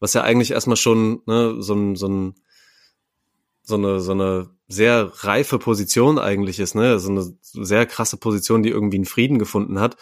Was 0.00 0.12
ja 0.14 0.22
eigentlich 0.22 0.50
erstmal 0.50 0.76
schon, 0.76 1.22
ne, 1.26 1.56
so 1.60 1.74
ein, 1.74 1.96
so 1.96 2.08
ein, 2.08 2.34
so 3.62 3.76
eine, 3.76 4.00
so 4.00 4.12
eine 4.12 4.53
sehr 4.68 5.12
reife 5.24 5.58
Position 5.58 6.18
eigentlich 6.18 6.58
ist, 6.60 6.74
ne? 6.74 6.98
So 6.98 7.10
eine 7.10 7.36
sehr 7.42 7.86
krasse 7.86 8.16
Position, 8.16 8.62
die 8.62 8.70
irgendwie 8.70 8.96
einen 8.96 9.04
Frieden 9.04 9.38
gefunden 9.38 9.78
hat. 9.78 9.96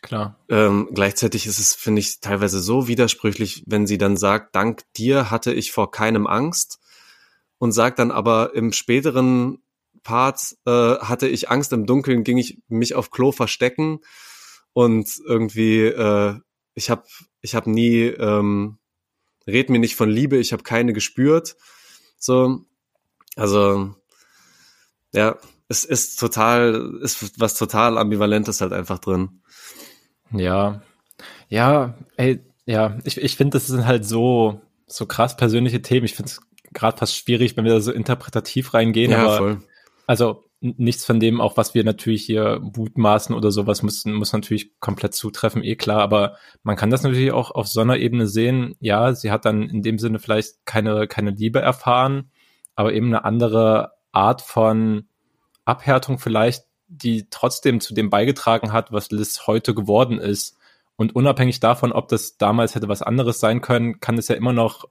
Klar. 0.00 0.40
Ähm, 0.48 0.88
gleichzeitig 0.92 1.46
ist 1.46 1.58
es, 1.58 1.74
finde 1.74 2.00
ich, 2.00 2.20
teilweise 2.20 2.60
so 2.60 2.88
widersprüchlich, 2.88 3.62
wenn 3.66 3.86
sie 3.86 3.98
dann 3.98 4.16
sagt, 4.16 4.56
dank 4.56 4.82
dir 4.94 5.30
hatte 5.30 5.52
ich 5.52 5.70
vor 5.70 5.90
keinem 5.90 6.26
Angst 6.26 6.80
und 7.58 7.72
sagt 7.72 8.00
dann 8.00 8.10
aber 8.10 8.54
im 8.54 8.72
späteren 8.72 9.62
Part 10.02 10.56
äh, 10.66 10.96
hatte 10.98 11.28
ich 11.28 11.50
Angst 11.50 11.72
im 11.72 11.86
Dunkeln, 11.86 12.24
ging 12.24 12.38
ich 12.38 12.58
mich 12.66 12.96
auf 12.96 13.12
Klo 13.12 13.30
verstecken 13.30 14.00
und 14.72 15.08
irgendwie 15.24 15.82
äh, 15.82 16.34
ich 16.74 16.90
habe 16.90 17.04
ich 17.40 17.54
habe 17.54 17.70
nie 17.70 18.00
ähm, 18.02 18.78
red 19.46 19.70
mir 19.70 19.78
nicht 19.78 19.94
von 19.94 20.10
Liebe, 20.10 20.38
ich 20.38 20.52
habe 20.52 20.64
keine 20.64 20.92
gespürt. 20.92 21.56
So 22.18 22.64
also, 23.36 23.94
ja, 25.12 25.36
es 25.68 25.84
ist 25.84 26.18
total, 26.18 26.98
ist 27.02 27.40
was 27.40 27.54
total 27.54 27.98
Ambivalentes 27.98 28.60
halt 28.60 28.72
einfach 28.72 28.98
drin. 28.98 29.42
Ja, 30.32 30.82
ja, 31.48 31.94
ey, 32.16 32.40
ja, 32.66 32.98
ich, 33.04 33.18
ich 33.18 33.36
finde, 33.36 33.56
das 33.56 33.66
sind 33.66 33.86
halt 33.86 34.04
so, 34.04 34.60
so 34.86 35.06
krass 35.06 35.36
persönliche 35.36 35.82
Themen. 35.82 36.04
Ich 36.04 36.14
finde 36.14 36.30
es 36.30 36.40
gerade 36.72 36.96
fast 36.96 37.16
schwierig, 37.16 37.56
wenn 37.56 37.64
wir 37.64 37.72
da 37.72 37.80
so 37.80 37.92
interpretativ 37.92 38.74
reingehen, 38.74 39.12
ja, 39.12 39.18
aber 39.18 39.36
voll. 39.36 39.62
also 40.06 40.44
nichts 40.60 41.04
von 41.04 41.18
dem, 41.18 41.40
auch 41.40 41.56
was 41.56 41.74
wir 41.74 41.82
natürlich 41.82 42.24
hier 42.24 42.60
mutmaßen 42.60 43.34
oder 43.34 43.50
sowas, 43.50 43.82
muss, 43.82 44.04
muss 44.04 44.32
natürlich 44.32 44.78
komplett 44.78 45.12
zutreffen, 45.12 45.64
eh 45.64 45.74
klar, 45.74 46.00
aber 46.00 46.36
man 46.62 46.76
kann 46.76 46.90
das 46.90 47.02
natürlich 47.02 47.32
auch 47.32 47.50
auf 47.50 47.66
so 47.66 47.80
einer 47.80 47.96
Ebene 47.96 48.28
sehen. 48.28 48.76
Ja, 48.78 49.12
sie 49.14 49.32
hat 49.32 49.44
dann 49.44 49.68
in 49.68 49.82
dem 49.82 49.98
Sinne 49.98 50.20
vielleicht 50.20 50.64
keine, 50.64 51.08
keine 51.08 51.30
Liebe 51.30 51.60
erfahren, 51.60 52.30
aber 52.74 52.92
eben 52.92 53.08
eine 53.08 53.24
andere 53.24 53.92
Art 54.12 54.42
von 54.42 55.06
Abhärtung 55.64 56.18
vielleicht, 56.18 56.64
die 56.88 57.28
trotzdem 57.30 57.80
zu 57.80 57.94
dem 57.94 58.10
beigetragen 58.10 58.72
hat, 58.72 58.92
was 58.92 59.10
Liz 59.10 59.46
heute 59.46 59.74
geworden 59.74 60.18
ist. 60.18 60.56
Und 60.96 61.14
unabhängig 61.16 61.60
davon, 61.60 61.92
ob 61.92 62.08
das 62.08 62.36
damals 62.36 62.74
hätte 62.74 62.88
was 62.88 63.02
anderes 63.02 63.40
sein 63.40 63.60
können, 63.62 63.98
kann 64.00 64.18
es 64.18 64.28
ja 64.28 64.34
immer 64.34 64.52
noch, 64.52 64.84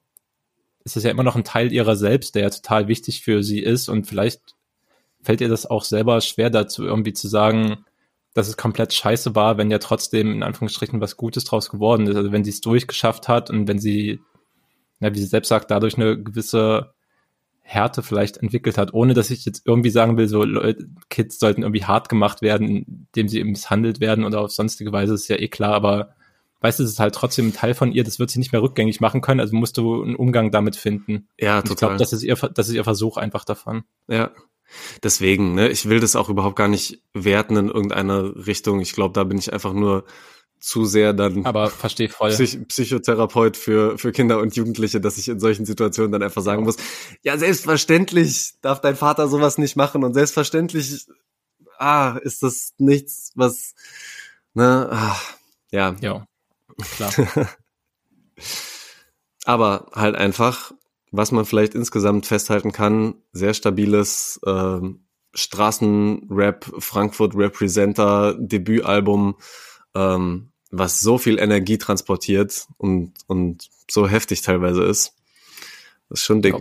ist 0.84 0.98
es 0.98 1.04
ja 1.04 1.12
immer 1.12 1.24
noch 1.24 1.36
ein 1.36 1.44
Teil 1.44 1.72
ihrer 1.72 1.96
selbst, 1.96 2.34
der 2.36 2.44
ja 2.44 2.50
total 2.50 2.88
wichtig 2.88 3.22
für 3.22 3.44
sie 3.44 3.60
ist. 3.60 3.88
Und 3.88 4.08
vielleicht 4.08 4.42
fällt 5.22 5.42
ihr 5.42 5.50
das 5.50 5.68
auch 5.68 5.84
selber 5.84 6.20
schwer 6.22 6.50
dazu, 6.50 6.84
irgendwie 6.84 7.14
zu 7.14 7.28
sagen, 7.28 7.86
dass 8.34 8.48
es 8.48 8.58
komplett 8.58 8.94
scheiße 8.94 9.36
war, 9.36 9.58
wenn 9.58 9.70
ja 9.70 9.78
trotzdem 9.78 10.32
in 10.34 10.44
Anführungsstrichen 10.44 11.02
was 11.02 11.18
Gutes 11.18 11.44
draus 11.44 11.70
geworden 11.70 12.08
ist. 12.08 12.16
Also 12.16 12.32
wenn 12.32 12.44
sie 12.44 12.52
es 12.52 12.62
durchgeschafft 12.62 13.28
hat 13.28 13.50
und 13.50 13.68
wenn 13.68 13.78
sie, 13.78 14.22
ja, 15.00 15.14
wie 15.14 15.20
sie 15.20 15.26
selbst 15.26 15.50
sagt, 15.50 15.70
dadurch 15.70 15.98
eine 15.98 16.22
gewisse 16.22 16.94
Härte 17.62 18.04
vielleicht 18.04 18.38
entwickelt 18.38 18.78
hat, 18.78 18.94
ohne 18.94 19.14
dass 19.14 19.30
ich 19.30 19.46
jetzt 19.46 19.62
irgendwie 19.66 19.92
sagen 19.92 20.18
will, 20.18 20.28
so 20.28 20.44
Leute, 20.44 20.90
Kids 21.10 21.40
sollten 21.40 21.62
irgendwie 21.62 21.86
hart 21.86 22.10
gemacht 22.10 22.42
werden, 22.42 23.08
indem 23.08 23.28
sie 23.28 23.44
misshandelt 23.44 24.00
werden 24.00 24.26
oder 24.26 24.42
auf 24.42 24.52
sonstige 24.52 24.92
Weise, 24.92 25.14
ist 25.14 25.28
ja 25.28 25.38
eh 25.38 25.48
klar, 25.48 25.74
aber 25.74 26.16
weißt 26.62 26.80
du, 26.80 26.84
es 26.84 26.92
ist 26.92 27.00
halt 27.00 27.16
trotzdem 27.16 27.48
ein 27.48 27.54
Teil 27.54 27.74
von 27.74 27.92
ihr, 27.92 28.04
das 28.04 28.20
wird 28.20 28.30
sie 28.30 28.40
nicht 28.40 28.52
mehr 28.52 28.62
rückgängig 28.62 29.00
machen 29.00 29.22
können, 29.22 29.40
also 29.40 29.56
musst 29.56 29.78
du 29.78 30.04
einen 30.04 30.16
Umgang 30.16 30.52
damit 30.52 30.76
finden. 30.76 31.28
Ja, 31.40 31.60
Und 31.60 31.68
total. 31.68 31.74
Ich 31.74 31.80
glaube, 31.80 31.98
das 31.98 32.14
ist 32.14 32.24
ihr, 32.24 32.36
das 32.36 32.68
ist 32.68 32.76
ihr 32.76 32.84
Versuch 32.84 33.18
einfach 33.18 33.46
davon. 33.46 33.84
Ja. 34.08 34.32
Deswegen, 35.04 35.54
ne, 35.54 35.70
ich 35.70 35.90
will 35.90 36.00
das 36.00 36.16
auch 36.16 36.30
überhaupt 36.30 36.56
gar 36.56 36.68
nicht 36.68 37.02
werten 37.14 37.58
in 37.58 37.68
irgendeine 37.68 38.48
Richtung. 38.48 38.80
Ich 38.80 38.94
glaube, 38.94 39.14
da 39.14 39.24
bin 39.24 39.38
ich 39.38 39.52
einfach 39.52 39.74
nur 39.74 40.06
zu 40.62 40.86
sehr 40.86 41.14
dann 41.14 41.46
aber 41.46 41.70
verstehe 41.70 42.08
voll. 42.08 42.30
Psych 42.30 42.68
Psychotherapeut 42.68 43.58
für 43.58 43.98
für 43.98 44.12
Kinder 44.12 44.40
und 44.40 44.56
Jugendliche, 44.56 45.02
dass 45.02 45.18
ich 45.18 45.28
in 45.28 45.40
solchen 45.40 45.66
Situationen 45.66 46.12
dann 46.12 46.24
einfach 46.24 46.42
sagen 46.42 46.64
muss, 46.64 46.78
ja 47.24 47.38
selbstverständlich 47.38 48.54
darf 48.62 48.80
dein 48.80 48.96
Vater 48.96 49.28
sowas 49.28 49.58
nicht 49.58 49.76
machen 49.76 50.04
und 50.04 50.14
selbstverständlich 50.14 51.08
ah 51.78 52.18
ist 52.22 52.44
das 52.44 52.74
nichts, 52.78 53.32
was 53.36 53.74
ne 54.54 54.88
ah, 54.92 55.20
ja. 55.72 55.96
Ja 56.00 56.26
klar. 56.96 57.12
Aber 59.46 59.90
halt 59.94 60.16
einfach 60.16 60.72
was 61.12 61.32
man 61.32 61.46
vielleicht 61.46 61.76
insgesamt 61.76 62.26
festhalten 62.26 62.72
kann, 62.72 63.16
sehr 63.34 63.54
stabiles 63.54 64.40
äh, 64.46 64.80
Straßenrap 65.34 66.66
Frankfurt 66.80 67.36
Representer 67.36 68.36
Debütalbum 68.40 69.36
ähm, 69.94 70.51
was 70.72 71.02
so 71.02 71.18
viel 71.18 71.38
Energie 71.38 71.78
transportiert 71.78 72.66
und, 72.78 73.14
und 73.28 73.70
so 73.90 74.08
heftig 74.08 74.42
teilweise 74.42 74.84
ist. 74.84 75.14
Das 76.10 76.20
ist 76.20 76.26
schon 76.26 76.42
dick. 76.42 76.56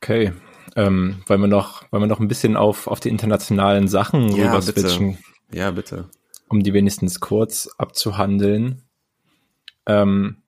Okay. 0.00 0.32
Ähm, 0.74 1.22
wollen 1.26 1.40
wir 1.40 1.48
noch, 1.48 1.90
wollen 1.90 2.04
wir 2.04 2.08
noch 2.08 2.20
ein 2.20 2.28
bisschen 2.28 2.56
auf, 2.56 2.86
auf 2.86 3.00
die 3.00 3.08
internationalen 3.08 3.88
Sachen 3.88 4.34
ja, 4.34 4.46
rüber 4.46 4.62
switchen? 4.62 5.18
Ja, 5.52 5.70
bitte. 5.72 6.08
Um 6.48 6.62
die 6.62 6.72
wenigstens 6.72 7.20
kurz 7.20 7.68
abzuhandeln. 7.76 8.82
Ähm, 9.86 10.38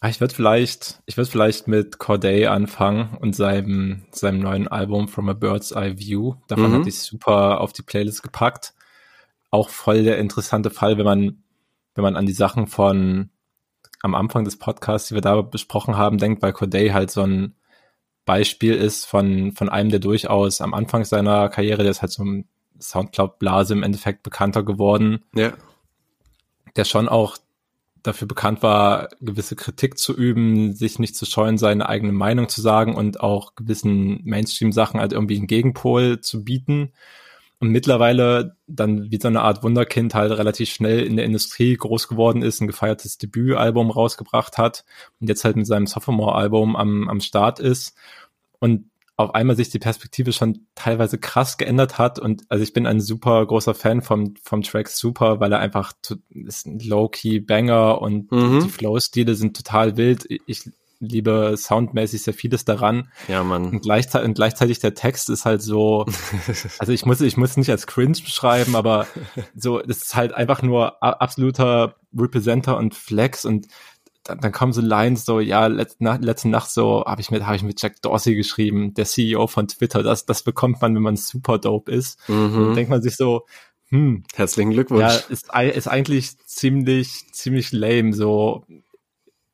ah, 0.00 0.08
ich 0.08 0.20
würde 0.20 0.34
vielleicht, 0.34 1.02
ich 1.06 1.16
würde 1.16 1.30
vielleicht 1.30 1.68
mit 1.68 1.98
Corday 1.98 2.46
anfangen 2.46 3.16
und 3.20 3.34
seinem, 3.34 4.02
seinem 4.10 4.40
neuen 4.40 4.68
Album 4.68 5.08
From 5.08 5.28
a 5.28 5.32
Bird's 5.32 5.72
Eye 5.72 5.98
View. 5.98 6.34
Davon 6.48 6.70
mhm. 6.70 6.74
hatte 6.74 6.88
ich 6.90 6.98
super 6.98 7.60
auf 7.60 7.72
die 7.72 7.82
Playlist 7.82 8.22
gepackt 8.22 8.74
auch 9.52 9.68
voll 9.68 10.02
der 10.02 10.18
interessante 10.18 10.70
Fall, 10.70 10.98
wenn 10.98 11.04
man, 11.04 11.44
wenn 11.94 12.02
man 12.02 12.16
an 12.16 12.26
die 12.26 12.32
Sachen 12.32 12.66
von 12.66 13.30
am 14.00 14.16
Anfang 14.16 14.44
des 14.44 14.58
Podcasts, 14.58 15.08
die 15.08 15.14
wir 15.14 15.20
da 15.20 15.40
besprochen 15.42 15.96
haben, 15.96 16.18
denkt, 16.18 16.42
weil 16.42 16.52
Corday 16.52 16.88
halt 16.88 17.12
so 17.12 17.22
ein 17.22 17.54
Beispiel 18.24 18.74
ist 18.74 19.04
von, 19.04 19.52
von 19.52 19.68
einem, 19.68 19.90
der 19.90 20.00
durchaus 20.00 20.60
am 20.60 20.74
Anfang 20.74 21.04
seiner 21.04 21.48
Karriere, 21.50 21.82
der 21.82 21.92
ist 21.92 22.02
halt 22.02 22.10
so 22.10 22.24
ein 22.24 22.48
Soundcloud-Blase 22.80 23.74
im 23.74 23.82
Endeffekt 23.82 24.22
bekannter 24.22 24.64
geworden. 24.64 25.24
Ja. 25.34 25.52
Der 26.74 26.84
schon 26.84 27.08
auch 27.08 27.36
dafür 28.02 28.26
bekannt 28.26 28.62
war, 28.62 29.10
gewisse 29.20 29.54
Kritik 29.54 29.98
zu 29.98 30.16
üben, 30.16 30.74
sich 30.74 30.98
nicht 30.98 31.14
zu 31.14 31.26
scheuen, 31.26 31.58
seine 31.58 31.88
eigene 31.88 32.12
Meinung 32.12 32.48
zu 32.48 32.60
sagen 32.60 32.96
und 32.96 33.20
auch 33.20 33.54
gewissen 33.54 34.22
Mainstream-Sachen 34.24 34.98
halt 34.98 35.12
irgendwie 35.12 35.36
einen 35.36 35.46
Gegenpol 35.46 36.20
zu 36.20 36.42
bieten 36.42 36.92
und 37.62 37.70
mittlerweile 37.70 38.56
dann 38.66 39.12
wie 39.12 39.20
so 39.22 39.28
eine 39.28 39.42
Art 39.42 39.62
Wunderkind 39.62 40.16
halt 40.16 40.32
relativ 40.32 40.68
schnell 40.68 40.98
in 41.06 41.14
der 41.14 41.24
Industrie 41.24 41.76
groß 41.76 42.08
geworden 42.08 42.42
ist, 42.42 42.60
ein 42.60 42.66
gefeiertes 42.66 43.18
Debütalbum 43.18 43.92
rausgebracht 43.92 44.58
hat 44.58 44.84
und 45.20 45.28
jetzt 45.28 45.44
halt 45.44 45.54
mit 45.54 45.68
seinem 45.68 45.86
Sophomore-Album 45.86 46.74
am, 46.74 47.08
am 47.08 47.20
Start 47.20 47.60
ist 47.60 47.96
und 48.58 48.90
auf 49.16 49.36
einmal 49.36 49.54
sich 49.54 49.70
die 49.70 49.78
Perspektive 49.78 50.32
schon 50.32 50.66
teilweise 50.74 51.18
krass 51.18 51.56
geändert 51.56 51.98
hat 51.98 52.18
und 52.18 52.42
also 52.48 52.64
ich 52.64 52.72
bin 52.72 52.84
ein 52.84 53.00
super 53.00 53.46
großer 53.46 53.74
Fan 53.74 54.02
vom, 54.02 54.34
vom 54.42 54.62
Track 54.62 54.88
Super, 54.88 55.38
weil 55.38 55.52
er 55.52 55.60
einfach 55.60 55.92
ist 56.30 56.66
ein 56.66 56.80
Low-Key 56.80 57.38
Banger 57.38 58.02
und 58.02 58.32
mhm. 58.32 58.64
die 58.64 58.70
Flow-Stile 58.70 59.36
sind 59.36 59.56
total 59.56 59.96
wild. 59.96 60.26
Ich 60.46 60.68
liebe 61.02 61.54
soundmäßig 61.56 62.22
sehr 62.22 62.34
vieles 62.34 62.64
daran. 62.64 63.08
Ja, 63.28 63.42
Mann. 63.42 63.66
Und, 63.66 63.82
gleichzeitig, 63.82 64.28
und 64.28 64.34
gleichzeitig 64.34 64.78
der 64.78 64.94
Text 64.94 65.28
ist 65.28 65.44
halt 65.44 65.60
so, 65.60 66.06
also 66.78 66.92
ich 66.92 67.04
muss, 67.04 67.20
ich 67.20 67.36
muss 67.36 67.56
nicht 67.56 67.70
als 67.70 67.86
cringe 67.86 68.18
beschreiben, 68.24 68.76
aber 68.76 69.06
so, 69.54 69.80
das 69.80 69.98
ist 69.98 70.14
halt 70.14 70.32
einfach 70.32 70.62
nur 70.62 71.02
absoluter 71.02 71.96
Representer 72.16 72.76
und 72.76 72.94
Flex 72.94 73.44
und 73.44 73.66
dann, 74.24 74.38
dann 74.38 74.52
kommen 74.52 74.72
so 74.72 74.80
Lines 74.80 75.24
so, 75.24 75.40
ja, 75.40 75.66
letzte 75.66 76.04
Nacht, 76.04 76.22
letzte 76.22 76.48
Nacht 76.48 76.70
so 76.70 77.04
habe 77.04 77.20
ich 77.20 77.32
mit 77.32 77.44
habe 77.44 77.56
ich 77.56 77.64
mit 77.64 77.82
Jack 77.82 78.00
Dorsey 78.02 78.36
geschrieben, 78.36 78.94
der 78.94 79.04
CEO 79.04 79.48
von 79.48 79.66
Twitter. 79.66 80.04
Das 80.04 80.26
das 80.26 80.44
bekommt 80.44 80.80
man, 80.80 80.94
wenn 80.94 81.02
man 81.02 81.16
super 81.16 81.58
dope 81.58 81.90
ist. 81.90 82.20
Mhm. 82.28 82.74
Denkt 82.76 82.90
man 82.90 83.02
sich 83.02 83.16
so, 83.16 83.46
hm, 83.88 84.22
herzlichen 84.34 84.70
Glückwunsch. 84.70 85.00
Ja, 85.00 85.14
ist, 85.28 85.52
ist 85.52 85.88
eigentlich 85.88 86.38
ziemlich 86.46 87.32
ziemlich 87.32 87.72
lame 87.72 88.12
so 88.12 88.64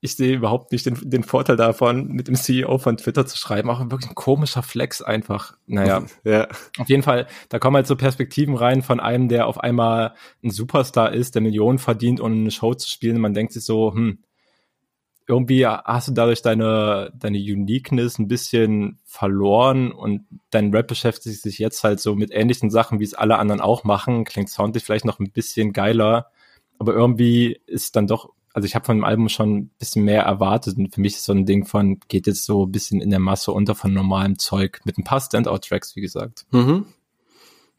ich 0.00 0.14
sehe 0.14 0.36
überhaupt 0.36 0.70
nicht 0.70 0.86
den, 0.86 0.98
den 1.02 1.24
Vorteil 1.24 1.56
davon, 1.56 2.08
mit 2.08 2.28
dem 2.28 2.36
CEO 2.36 2.78
von 2.78 2.96
Twitter 2.96 3.26
zu 3.26 3.36
schreiben. 3.36 3.68
Auch 3.68 3.80
wirklich 3.90 4.10
ein 4.10 4.14
komischer 4.14 4.62
Flex 4.62 5.02
einfach. 5.02 5.56
Naja, 5.66 6.04
ja. 6.24 6.46
auf 6.78 6.88
jeden 6.88 7.02
Fall, 7.02 7.26
da 7.48 7.58
kommen 7.58 7.76
halt 7.76 7.88
so 7.88 7.96
Perspektiven 7.96 8.54
rein 8.54 8.82
von 8.82 9.00
einem, 9.00 9.28
der 9.28 9.48
auf 9.48 9.58
einmal 9.58 10.14
ein 10.44 10.50
Superstar 10.50 11.12
ist, 11.12 11.34
der 11.34 11.42
Millionen 11.42 11.78
verdient, 11.78 12.20
um 12.20 12.32
eine 12.32 12.50
Show 12.52 12.74
zu 12.74 12.88
spielen. 12.88 13.20
man 13.20 13.34
denkt 13.34 13.52
sich 13.52 13.64
so, 13.64 13.92
hm, 13.92 14.18
irgendwie 15.26 15.66
hast 15.66 16.08
du 16.08 16.12
dadurch 16.12 16.40
deine, 16.40 17.12
deine 17.14 17.38
Uniqueness 17.38 18.18
ein 18.18 18.28
bisschen 18.28 18.98
verloren 19.04 19.92
und 19.92 20.24
dein 20.50 20.72
Rap 20.72 20.86
beschäftigt 20.88 21.42
sich 21.42 21.58
jetzt 21.58 21.84
halt 21.84 22.00
so 22.00 22.14
mit 22.14 22.30
ähnlichen 22.32 22.70
Sachen, 22.70 22.98
wie 22.98 23.04
es 23.04 23.14
alle 23.14 23.36
anderen 23.38 23.60
auch 23.60 23.84
machen. 23.84 24.24
Klingt 24.24 24.48
soundlich 24.48 24.84
vielleicht 24.84 25.04
noch 25.04 25.18
ein 25.18 25.30
bisschen 25.30 25.74
geiler, 25.74 26.30
aber 26.78 26.94
irgendwie 26.94 27.60
ist 27.66 27.94
dann 27.94 28.06
doch, 28.06 28.30
also 28.58 28.66
ich 28.66 28.74
habe 28.74 28.84
von 28.84 28.96
dem 28.96 29.04
Album 29.04 29.28
schon 29.28 29.56
ein 29.56 29.70
bisschen 29.78 30.04
mehr 30.04 30.22
erwartet 30.24 30.76
und 30.78 30.92
für 30.92 31.00
mich 31.00 31.14
ist 31.14 31.26
so 31.26 31.32
ein 31.32 31.46
Ding 31.46 31.64
von, 31.64 32.00
geht 32.08 32.26
jetzt 32.26 32.44
so 32.44 32.66
ein 32.66 32.72
bisschen 32.72 33.00
in 33.00 33.10
der 33.10 33.20
Masse 33.20 33.52
unter 33.52 33.76
von 33.76 33.94
normalem 33.94 34.36
Zeug 34.36 34.80
mit 34.82 34.98
ein 34.98 35.04
paar 35.04 35.20
Standout-Tracks, 35.20 35.94
wie 35.94 36.00
gesagt. 36.00 36.44
Mhm. 36.50 36.86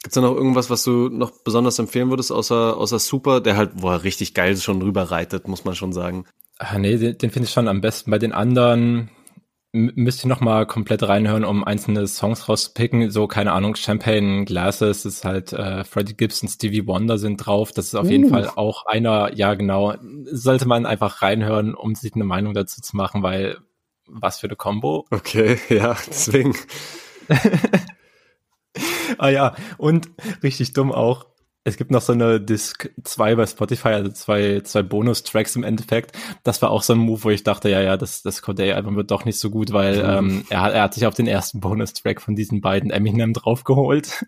Gibt's 0.01 0.15
da 0.15 0.21
noch 0.21 0.33
irgendwas, 0.33 0.69
was 0.69 0.85
du 0.85 1.09
noch 1.09 1.31
besonders 1.43 1.79
empfehlen 1.79 2.09
würdest, 2.09 2.31
außer, 2.31 2.77
außer 2.77 2.97
Super, 2.97 3.41
der 3.41 3.57
halt, 3.57 3.71
wo 3.73 3.89
er 3.89 4.05
richtig 4.05 4.33
geil 4.33 4.55
schon 4.55 4.81
rüber 4.81 5.11
reitet, 5.11 5.49
muss 5.49 5.65
man 5.65 5.75
schon 5.75 5.91
sagen. 5.91 6.23
Ah, 6.57 6.77
nee, 6.79 6.95
den, 6.95 7.17
den 7.17 7.29
finde 7.29 7.47
ich 7.47 7.53
schon 7.53 7.67
am 7.67 7.81
besten. 7.81 8.09
Bei 8.09 8.19
den 8.19 8.31
anderen 8.31 9.09
müsste 9.71 10.21
ich 10.21 10.25
noch 10.25 10.41
mal 10.41 10.65
komplett 10.65 11.07
reinhören, 11.07 11.45
um 11.45 11.63
einzelne 11.63 12.07
Songs 12.07 12.49
rauszupicken. 12.49 13.11
So, 13.11 13.27
keine 13.27 13.51
Ahnung, 13.51 13.75
Champagne 13.75 14.45
Glasses 14.45 15.05
ist 15.05 15.25
halt 15.25 15.53
äh, 15.53 15.83
Freddie 15.83 16.15
Gibson, 16.15 16.49
Stevie 16.49 16.87
Wonder 16.87 17.17
sind 17.19 17.37
drauf. 17.37 17.71
Das 17.71 17.85
ist 17.85 17.95
auf 17.95 18.07
uh. 18.07 18.09
jeden 18.09 18.29
Fall 18.29 18.49
auch 18.55 18.85
einer, 18.87 19.33
ja 19.35 19.53
genau, 19.53 19.93
sollte 20.25 20.67
man 20.67 20.85
einfach 20.85 21.21
reinhören, 21.21 21.75
um 21.75 21.93
sich 21.93 22.15
eine 22.15 22.23
Meinung 22.23 22.53
dazu 22.53 22.81
zu 22.81 22.97
machen, 22.97 23.21
weil 23.21 23.57
was 24.07 24.39
für 24.39 24.47
eine 24.47 24.55
Combo. 24.55 25.05
Okay, 25.11 25.59
ja, 25.69 25.95
deswegen. 26.07 26.55
ah 29.19 29.29
ja, 29.29 29.55
und 29.77 30.09
richtig 30.41 30.73
dumm 30.73 30.91
auch, 30.91 31.27
es 31.69 31.77
gibt 31.77 31.91
noch 31.91 32.01
so 32.01 32.13
eine 32.13 32.41
Disc 32.41 32.89
2 33.03 33.35
bei 33.35 33.45
Spotify, 33.45 33.89
also 33.89 34.11
zwei, 34.11 34.61
zwei 34.61 34.83
Bonus-Tracks 34.83 35.55
im 35.55 35.63
Endeffekt. 35.63 36.17
Das 36.43 36.61
war 36.61 36.71
auch 36.71 36.83
so 36.83 36.93
ein 36.93 36.99
Move, 36.99 37.23
wo 37.23 37.29
ich 37.29 37.43
dachte, 37.43 37.69
ja, 37.69 37.81
ja, 37.81 37.97
das, 37.97 38.21
das 38.21 38.41
Corday-Album 38.41 38.95
wird 38.95 39.11
doch 39.11 39.25
nicht 39.25 39.39
so 39.39 39.49
gut, 39.49 39.71
weil 39.71 40.03
ähm, 40.05 40.45
er, 40.49 40.73
er 40.73 40.83
hat 40.83 40.93
sich 40.93 41.05
auf 41.05 41.15
den 41.15 41.27
ersten 41.27 41.59
Bonus-Track 41.59 42.21
von 42.21 42.35
diesen 42.35 42.61
beiden 42.61 42.91
Eminem 42.91 43.33
draufgeholt. 43.33 44.25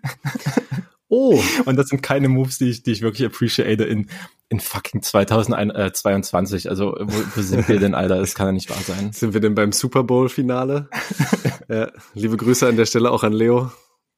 Oh. 1.11 1.37
Und 1.65 1.75
das 1.75 1.89
sind 1.89 2.01
keine 2.01 2.29
Moves, 2.29 2.57
die 2.57 2.69
ich, 2.69 2.83
die 2.83 2.91
ich 2.91 3.01
wirklich 3.01 3.27
appreciate 3.27 3.83
in, 3.83 4.09
in 4.49 4.59
fucking 4.61 5.01
2022. 5.01 6.69
Also, 6.69 6.95
wo, 6.97 7.23
wo 7.35 7.41
sind 7.41 7.67
wir 7.67 7.79
denn, 7.79 7.93
Alter? 7.93 8.17
Das 8.17 8.33
kann 8.33 8.47
ja 8.47 8.53
nicht 8.53 8.69
wahr 8.69 8.81
sein. 8.81 9.11
Sind 9.13 9.33
wir 9.33 9.41
denn 9.41 9.53
beim 9.53 9.73
Super 9.73 10.03
Bowl-Finale? 10.03 10.89
ja, 11.69 11.91
liebe 12.13 12.37
Grüße 12.37 12.65
an 12.65 12.77
der 12.77 12.85
Stelle 12.85 13.11
auch 13.11 13.23
an 13.23 13.33
Leo, 13.33 13.71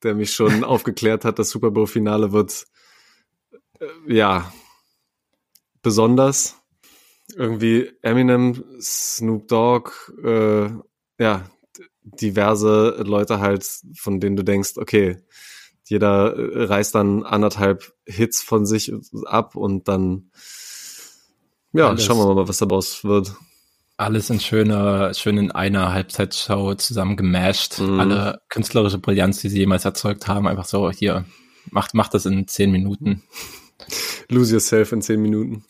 der 0.04 0.14
mich 0.14 0.34
schon 0.34 0.64
aufgeklärt 0.64 1.26
hat, 1.26 1.40
das 1.40 1.50
Super 1.50 1.72
Bowl-Finale 1.72 2.32
wird 2.32 2.52
äh, 2.52 2.66
ja, 4.08 4.52
besonders. 5.82 6.56
Irgendwie 7.36 7.92
Eminem, 8.02 8.64
Snoop 8.82 9.48
Dogg, 9.48 9.92
äh, 10.24 10.70
ja, 11.20 11.50
diverse 12.04 13.02
Leute 13.06 13.40
halt, 13.40 13.66
von 13.96 14.20
denen 14.20 14.36
du 14.36 14.44
denkst, 14.44 14.74
okay, 14.78 15.24
jeder 15.86 16.36
äh, 16.36 16.64
reißt 16.66 16.96
dann 16.96 17.24
anderthalb 17.24 17.94
Hits 18.06 18.42
von 18.42 18.66
sich 18.66 18.92
ab 19.26 19.56
und 19.56 19.88
dann, 19.88 20.32
ja, 21.72 21.90
alles, 21.90 22.06
schauen 22.06 22.18
wir 22.18 22.34
mal, 22.34 22.48
was 22.48 22.58
daraus 22.58 23.04
wird. 23.04 23.34
Alles 23.96 24.30
in 24.30 24.40
schöner, 24.40 25.14
schön 25.14 25.38
in 25.38 25.52
einer 25.52 25.94
Halbzeitshow 25.94 26.76
zusammen 26.76 27.16
gemasht. 27.16 27.80
Mhm. 27.80 28.00
Alle 28.00 28.42
künstlerische 28.50 28.98
Brillanz, 28.98 29.42
die 29.42 29.50
sie 29.50 29.60
jemals 29.60 29.86
erzeugt 29.86 30.28
haben, 30.28 30.48
einfach 30.48 30.66
so, 30.66 30.92
hier, 30.92 31.26
macht, 31.70 31.94
macht 31.94 32.14
das 32.14 32.26
in 32.26 32.48
zehn 32.48 32.72
Minuten. 32.72 33.24
Lose 34.30 34.54
yourself 34.54 34.92
in 34.92 35.02
zehn 35.02 35.22
Minuten. 35.22 35.64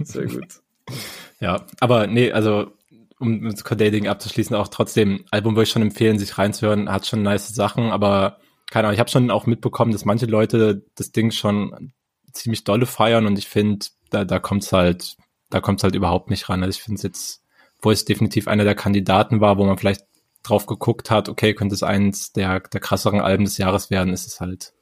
Sehr 0.00 0.26
gut. 0.26 0.60
ja, 1.40 1.66
aber 1.80 2.06
nee, 2.06 2.32
also 2.32 2.72
um 3.18 3.44
das 3.48 3.64
Corday-Ding 3.64 4.08
abzuschließen, 4.08 4.54
auch 4.56 4.68
trotzdem, 4.68 5.24
Album 5.30 5.54
würde 5.56 5.64
ich 5.64 5.70
schon 5.70 5.82
empfehlen, 5.82 6.18
sich 6.18 6.36
reinzuhören, 6.36 6.90
hat 6.90 7.06
schon 7.06 7.22
nice 7.22 7.48
Sachen, 7.48 7.90
aber 7.90 8.38
keine 8.70 8.88
Ahnung, 8.88 8.94
ich 8.94 9.00
habe 9.00 9.10
schon 9.10 9.30
auch 9.30 9.46
mitbekommen, 9.46 9.92
dass 9.92 10.04
manche 10.04 10.26
Leute 10.26 10.84
das 10.96 11.12
Ding 11.12 11.30
schon 11.30 11.92
ziemlich 12.32 12.64
dolle 12.64 12.86
feiern 12.86 13.26
und 13.26 13.38
ich 13.38 13.48
finde, 13.48 13.86
da, 14.10 14.24
da 14.24 14.38
kommt's 14.38 14.72
halt, 14.72 15.16
da 15.50 15.60
kommt's 15.60 15.82
halt 15.82 15.94
überhaupt 15.94 16.30
nicht 16.30 16.48
ran. 16.48 16.62
Also 16.62 16.76
ich 16.76 16.82
finde 16.82 16.96
es 16.96 17.02
jetzt, 17.02 17.42
wo 17.80 17.90
es 17.90 18.04
definitiv 18.04 18.48
einer 18.48 18.64
der 18.64 18.74
Kandidaten 18.74 19.40
war, 19.40 19.56
wo 19.56 19.64
man 19.64 19.78
vielleicht 19.78 20.02
drauf 20.42 20.66
geguckt 20.66 21.10
hat, 21.10 21.28
okay, 21.28 21.54
könnte 21.54 21.74
es 21.74 21.82
eins 21.82 22.32
der, 22.32 22.60
der 22.60 22.80
krasseren 22.80 23.20
Alben 23.20 23.44
des 23.44 23.58
Jahres 23.58 23.90
werden, 23.90 24.12
ist 24.12 24.26
es 24.26 24.40
halt 24.40 24.72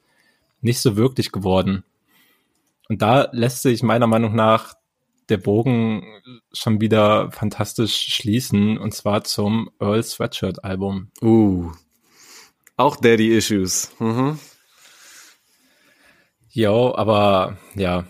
nicht 0.61 0.81
so 0.81 0.97
wirklich 0.97 1.33
geworden. 1.33 1.85
Und 2.89 3.03
da 3.03 3.29
lässt 3.33 3.63
sich 3.63 3.83
meiner 3.83 4.07
Meinung 4.07 4.35
nach 4.35 4.75
der 5.29 5.39
Bogen 5.39 6.05
schon 6.53 6.81
wieder 6.81 7.31
fantastisch 7.31 8.15
schließen, 8.15 8.79
und 8.79 8.95
zwar 8.95 9.25
zum 9.25 9.71
Earl 9.81 10.03
Sweatshirt 10.03 10.65
Album. 10.65 11.11
Uh, 11.23 11.73
auch 12.77 12.97
Daddy 12.97 13.35
Issues. 13.35 13.93
Mhm. 13.99 14.39
Jo, 16.51 16.95
aber 16.95 17.57
ja, 17.75 18.05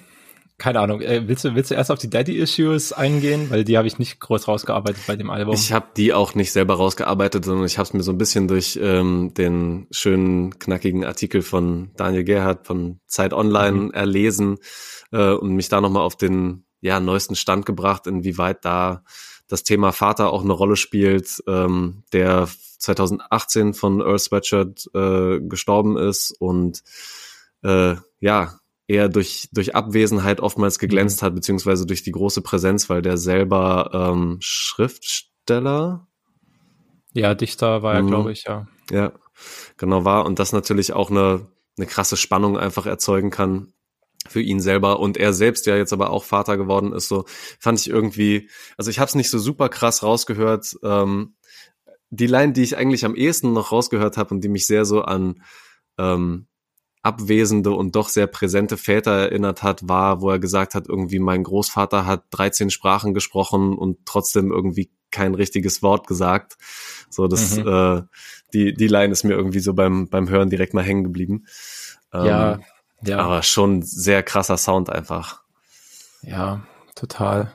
keine 0.56 0.80
Ahnung. 0.80 1.00
Äh, 1.00 1.26
willst 1.26 1.44
du, 1.44 1.54
willst 1.54 1.70
du 1.70 1.74
erst 1.74 1.90
auf 1.90 1.98
die 1.98 2.08
Daddy-Issues 2.08 2.92
eingehen? 2.92 3.50
Weil 3.50 3.64
die 3.64 3.76
habe 3.76 3.88
ich 3.88 3.98
nicht 3.98 4.20
groß 4.20 4.46
rausgearbeitet 4.46 5.02
bei 5.06 5.16
dem 5.16 5.30
Album. 5.30 5.54
Ich 5.54 5.72
habe 5.72 5.88
die 5.96 6.12
auch 6.12 6.34
nicht 6.34 6.52
selber 6.52 6.74
rausgearbeitet, 6.74 7.44
sondern 7.44 7.66
ich 7.66 7.78
habe 7.78 7.88
es 7.88 7.92
mir 7.92 8.02
so 8.02 8.12
ein 8.12 8.18
bisschen 8.18 8.46
durch 8.46 8.78
ähm, 8.80 9.34
den 9.34 9.88
schönen, 9.90 10.58
knackigen 10.58 11.04
Artikel 11.04 11.42
von 11.42 11.90
Daniel 11.96 12.24
Gerhardt 12.24 12.66
von 12.66 13.00
Zeit 13.06 13.32
Online 13.32 13.76
mhm. 13.76 13.90
erlesen 13.90 14.58
äh, 15.10 15.32
und 15.32 15.54
mich 15.54 15.68
da 15.68 15.80
nochmal 15.80 16.02
auf 16.02 16.16
den 16.16 16.64
ja, 16.80 17.00
neuesten 17.00 17.34
Stand 17.34 17.66
gebracht, 17.66 18.06
inwieweit 18.06 18.64
da 18.64 19.02
das 19.48 19.64
Thema 19.64 19.92
Vater 19.92 20.32
auch 20.32 20.44
eine 20.44 20.52
Rolle 20.52 20.76
spielt, 20.76 21.42
ähm, 21.48 22.04
der 22.12 22.48
2018 22.78 23.74
von 23.74 24.00
Earl 24.00 24.18
Sweatshirt 24.18 24.88
äh, 24.94 25.40
gestorben 25.40 25.96
ist 25.96 26.30
und 26.30 26.82
äh, 27.62 27.96
ja, 28.20 28.58
eher 28.86 29.08
durch, 29.08 29.48
durch 29.52 29.74
Abwesenheit 29.74 30.40
oftmals 30.40 30.78
geglänzt 30.78 31.22
mhm. 31.22 31.26
hat, 31.26 31.34
beziehungsweise 31.34 31.86
durch 31.86 32.02
die 32.02 32.12
große 32.12 32.42
Präsenz, 32.42 32.88
weil 32.90 33.02
der 33.02 33.16
selber 33.16 33.90
ähm, 33.92 34.38
Schriftsteller. 34.40 36.06
Ja, 37.12 37.34
Dichter 37.34 37.82
war 37.82 37.94
er, 37.94 38.02
mhm. 38.02 38.08
glaube 38.08 38.32
ich, 38.32 38.44
ja. 38.44 38.66
Ja, 38.90 39.12
genau 39.76 40.04
war. 40.04 40.26
Und 40.26 40.38
das 40.38 40.52
natürlich 40.52 40.92
auch 40.92 41.10
eine, 41.10 41.46
eine 41.76 41.86
krasse 41.86 42.16
Spannung 42.16 42.58
einfach 42.58 42.86
erzeugen 42.86 43.30
kann 43.30 43.72
für 44.26 44.40
ihn 44.40 44.60
selber 44.60 45.00
und 45.00 45.16
er 45.16 45.32
selbst 45.32 45.66
ja 45.66 45.76
jetzt 45.76 45.92
aber 45.92 46.10
auch 46.10 46.24
Vater 46.24 46.56
geworden 46.56 46.92
ist, 46.92 47.08
so 47.08 47.26
fand 47.60 47.78
ich 47.78 47.90
irgendwie, 47.90 48.48
also 48.78 48.90
ich 48.90 48.98
habe 48.98 49.08
es 49.08 49.14
nicht 49.14 49.30
so 49.30 49.38
super 49.38 49.68
krass 49.68 50.02
rausgehört. 50.02 50.76
Ähm, 50.82 51.34
die 52.10 52.26
Line, 52.26 52.52
die 52.52 52.62
ich 52.62 52.76
eigentlich 52.76 53.04
am 53.04 53.16
ehesten 53.16 53.52
noch 53.52 53.72
rausgehört 53.72 54.16
habe 54.16 54.34
und 54.34 54.42
die 54.42 54.48
mich 54.48 54.66
sehr 54.66 54.84
so 54.84 55.02
an 55.02 55.42
ähm, 55.98 56.46
abwesende 57.04 57.70
und 57.70 57.94
doch 57.94 58.08
sehr 58.08 58.26
präsente 58.26 58.78
Väter 58.78 59.12
erinnert 59.12 59.62
hat, 59.62 59.86
war, 59.88 60.22
wo 60.22 60.30
er 60.30 60.38
gesagt 60.38 60.74
hat, 60.74 60.88
irgendwie 60.88 61.18
mein 61.18 61.42
Großvater 61.42 62.06
hat 62.06 62.24
13 62.30 62.70
Sprachen 62.70 63.12
gesprochen 63.12 63.76
und 63.76 63.98
trotzdem 64.06 64.50
irgendwie 64.50 64.90
kein 65.10 65.34
richtiges 65.34 65.82
Wort 65.82 66.06
gesagt. 66.06 66.56
So, 67.10 67.28
das, 67.28 67.58
mhm. 67.58 67.68
äh, 67.68 68.02
die, 68.54 68.72
die 68.72 68.88
Line 68.88 69.12
ist 69.12 69.22
mir 69.22 69.34
irgendwie 69.34 69.60
so 69.60 69.74
beim, 69.74 70.08
beim 70.08 70.30
Hören 70.30 70.48
direkt 70.48 70.72
mal 70.72 70.82
hängen 70.82 71.04
geblieben. 71.04 71.44
Ähm, 72.12 72.24
ja, 72.24 72.58
ja. 73.02 73.18
Aber 73.18 73.42
schon 73.42 73.82
sehr 73.82 74.22
krasser 74.22 74.56
Sound 74.56 74.88
einfach. 74.88 75.42
Ja, 76.22 76.62
total. 76.94 77.54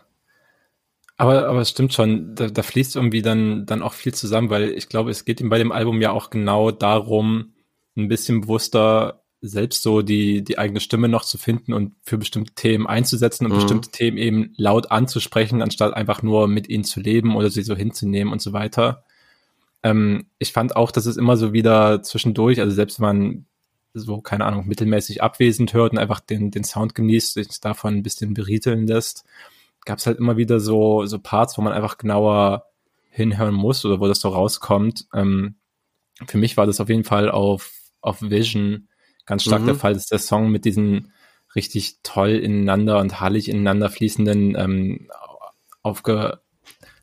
Aber, 1.18 1.48
aber 1.48 1.62
es 1.62 1.72
stimmt 1.72 1.96
schon, 1.96 2.36
da, 2.36 2.48
da 2.48 2.62
fließt 2.62 2.96
irgendwie 2.96 3.24
dann, 3.24 3.66
dann 3.66 3.82
auch 3.82 3.94
viel 3.94 4.14
zusammen, 4.14 4.52
weil 4.52 4.70
ich 4.70 4.90
glaube, 4.90 5.10
es 5.10 5.26
geht 5.26 5.42
ihm 5.42 5.50
bei 5.50 5.58
dem 5.58 5.72
Album 5.72 6.02
ja 6.02 6.12
auch 6.12 6.30
genau 6.30 6.70
darum, 6.70 7.56
ein 7.98 8.08
bisschen 8.08 8.42
bewusster 8.42 9.19
selbst 9.42 9.84
so 9.84 10.02
die, 10.02 10.44
die 10.44 10.58
eigene 10.58 10.82
Stimme 10.82 11.08
noch 11.08 11.24
zu 11.24 11.38
finden 11.38 11.74
und 11.74 11.94
für 12.04 12.18
bestimmte 12.18 12.54
Themen 12.56 12.88
einzusetzen 12.88 13.46
und 13.46 13.54
mhm. 13.54 13.56
bestimmte 13.56 13.92
Themen 13.92 14.18
eben 14.18 14.54
laut 14.58 14.92
anzusprechen, 14.92 15.62
anstatt 15.62 15.94
einfach 15.94 16.22
nur 16.22 16.48
mit 16.48 16.68
ihnen 16.68 16.84
zu 16.84 17.00
leben 17.00 17.36
oder 17.36 17.50
sie 17.50 17.64
so 17.64 17.76
hinzunehmen 17.76 18.34
und 18.34 18.42
so 18.42 18.52
weiter. 18.52 19.06
Ähm, 19.82 20.28
ich 20.40 20.52
fand 20.52 20.76
auch, 20.76 20.92
dass 20.92 21.06
es 21.06 21.16
immer 21.16 21.38
so 21.38 21.54
wieder 21.54 22.04
zwischendurch, 22.04 22.60
also 22.60 22.76
selbst 22.76 23.00
wenn 23.00 23.06
man 23.08 23.46
so, 23.94 24.22
keine 24.22 24.46
Ahnung, 24.46 24.68
mittelmäßig 24.68 25.24
abwesend 25.24 25.74
hört 25.74 25.94
und 25.94 25.98
einfach 25.98 26.20
den, 26.20 26.52
den 26.52 26.64
Sound 26.64 26.94
genießt, 26.94 27.34
sich 27.34 27.60
davon 27.62 27.96
ein 27.96 28.04
bisschen 28.04 28.34
berieteln 28.34 28.88
lässt, 28.88 29.24
gab 29.86 30.00
es 30.00 30.06
halt 30.06 30.20
immer 30.20 30.36
wieder 30.36 30.60
so, 30.60 31.06
so 31.06 31.18
Parts, 31.18 31.58
wo 31.58 31.62
man 31.62 31.74
einfach 31.74 31.98
genauer 31.98 32.66
hinhören 33.10 33.56
muss 33.56 33.86
oder 33.86 34.00
wo 34.02 34.08
das 34.08 34.20
so 34.20 34.30
rauskommt. 34.30 35.08
Ähm, 35.14 35.56
für 36.28 36.38
mich 36.38 36.58
war 36.58 36.68
das 36.68 36.82
auf 36.82 36.90
jeden 36.90 37.06
Fall 37.06 37.32
auf, 37.32 37.72
auf 38.02 38.22
Vision 38.22 38.89
ganz 39.30 39.44
stark 39.44 39.62
mhm. 39.62 39.68
der 39.68 39.76
Fall, 39.76 39.94
dass 39.94 40.08
der 40.08 40.18
Song 40.18 40.50
mit 40.50 40.66
diesen 40.66 41.14
richtig 41.56 42.00
toll 42.02 42.32
ineinander 42.32 43.00
und 43.00 43.22
hallig 43.22 43.48
ineinander 43.48 43.90
fließenden 43.90 44.56
ähm, 44.58 45.08
aufge, 45.84 46.40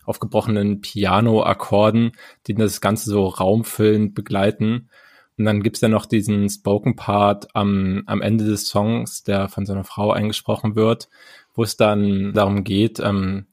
aufgebrochenen 0.04 0.80
Piano-Akkorden, 0.80 2.12
die 2.48 2.54
das 2.54 2.80
Ganze 2.80 3.10
so 3.10 3.26
raumfüllend 3.26 4.14
begleiten. 4.14 4.90
Und 5.38 5.44
dann 5.44 5.62
gibt's 5.62 5.80
ja 5.80 5.88
noch 5.88 6.06
diesen 6.06 6.48
Spoken-Part 6.48 7.54
am, 7.54 8.02
am 8.06 8.22
Ende 8.22 8.44
des 8.44 8.66
Songs, 8.66 9.22
der 9.22 9.48
von 9.48 9.64
seiner 9.64 9.84
Frau 9.84 10.10
eingesprochen 10.10 10.74
wird, 10.74 11.08
wo 11.54 11.62
es 11.62 11.76
dann 11.76 12.32
darum 12.32 12.64
geht, 12.64 12.98
ähm, 12.98 13.46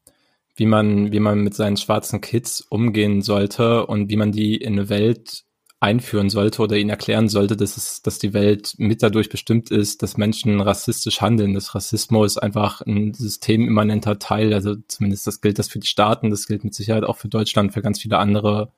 wie 0.56 0.66
man, 0.66 1.12
wie 1.12 1.20
man 1.20 1.42
mit 1.42 1.54
seinen 1.54 1.78
schwarzen 1.78 2.22
Kids 2.22 2.62
umgehen 2.62 3.22
sollte 3.22 3.86
und 3.86 4.10
wie 4.10 4.18
man 4.18 4.32
die 4.32 4.56
in 4.56 4.74
eine 4.74 4.90
Welt 4.90 5.44
einführen 5.84 6.30
sollte 6.30 6.62
oder 6.62 6.78
ihnen 6.78 6.90
erklären 6.90 7.28
sollte, 7.28 7.58
dass 7.58 7.76
es, 7.76 8.02
dass 8.02 8.18
die 8.18 8.34
Welt 8.34 8.74
mit 8.78 9.04
dadurch 9.04 9.30
bestimmt 9.30 9.70
ist, 9.70 10.02
dass 10.02 10.18
Menschen 10.18 10.62
rassistisch 10.62 11.20
handeln, 11.20 11.54
dass 11.54 11.76
Rassismus 11.76 12.38
einfach 12.38 12.82
ein 12.82 13.14
systemimmanenter 13.14 14.18
Teil, 14.18 14.54
also 14.54 14.76
zumindest 14.88 15.28
das 15.28 15.42
gilt 15.42 15.60
das 15.60 15.68
für 15.68 15.80
die 15.80 15.88
Staaten, 15.88 16.30
das 16.30 16.48
gilt 16.48 16.64
mit 16.64 16.74
Sicherheit 16.74 17.04
auch 17.04 17.18
für 17.18 17.28
Deutschland, 17.28 17.74
für 17.74 17.82
ganz 17.82 18.00
viele 18.02 18.18
andere 18.18 18.72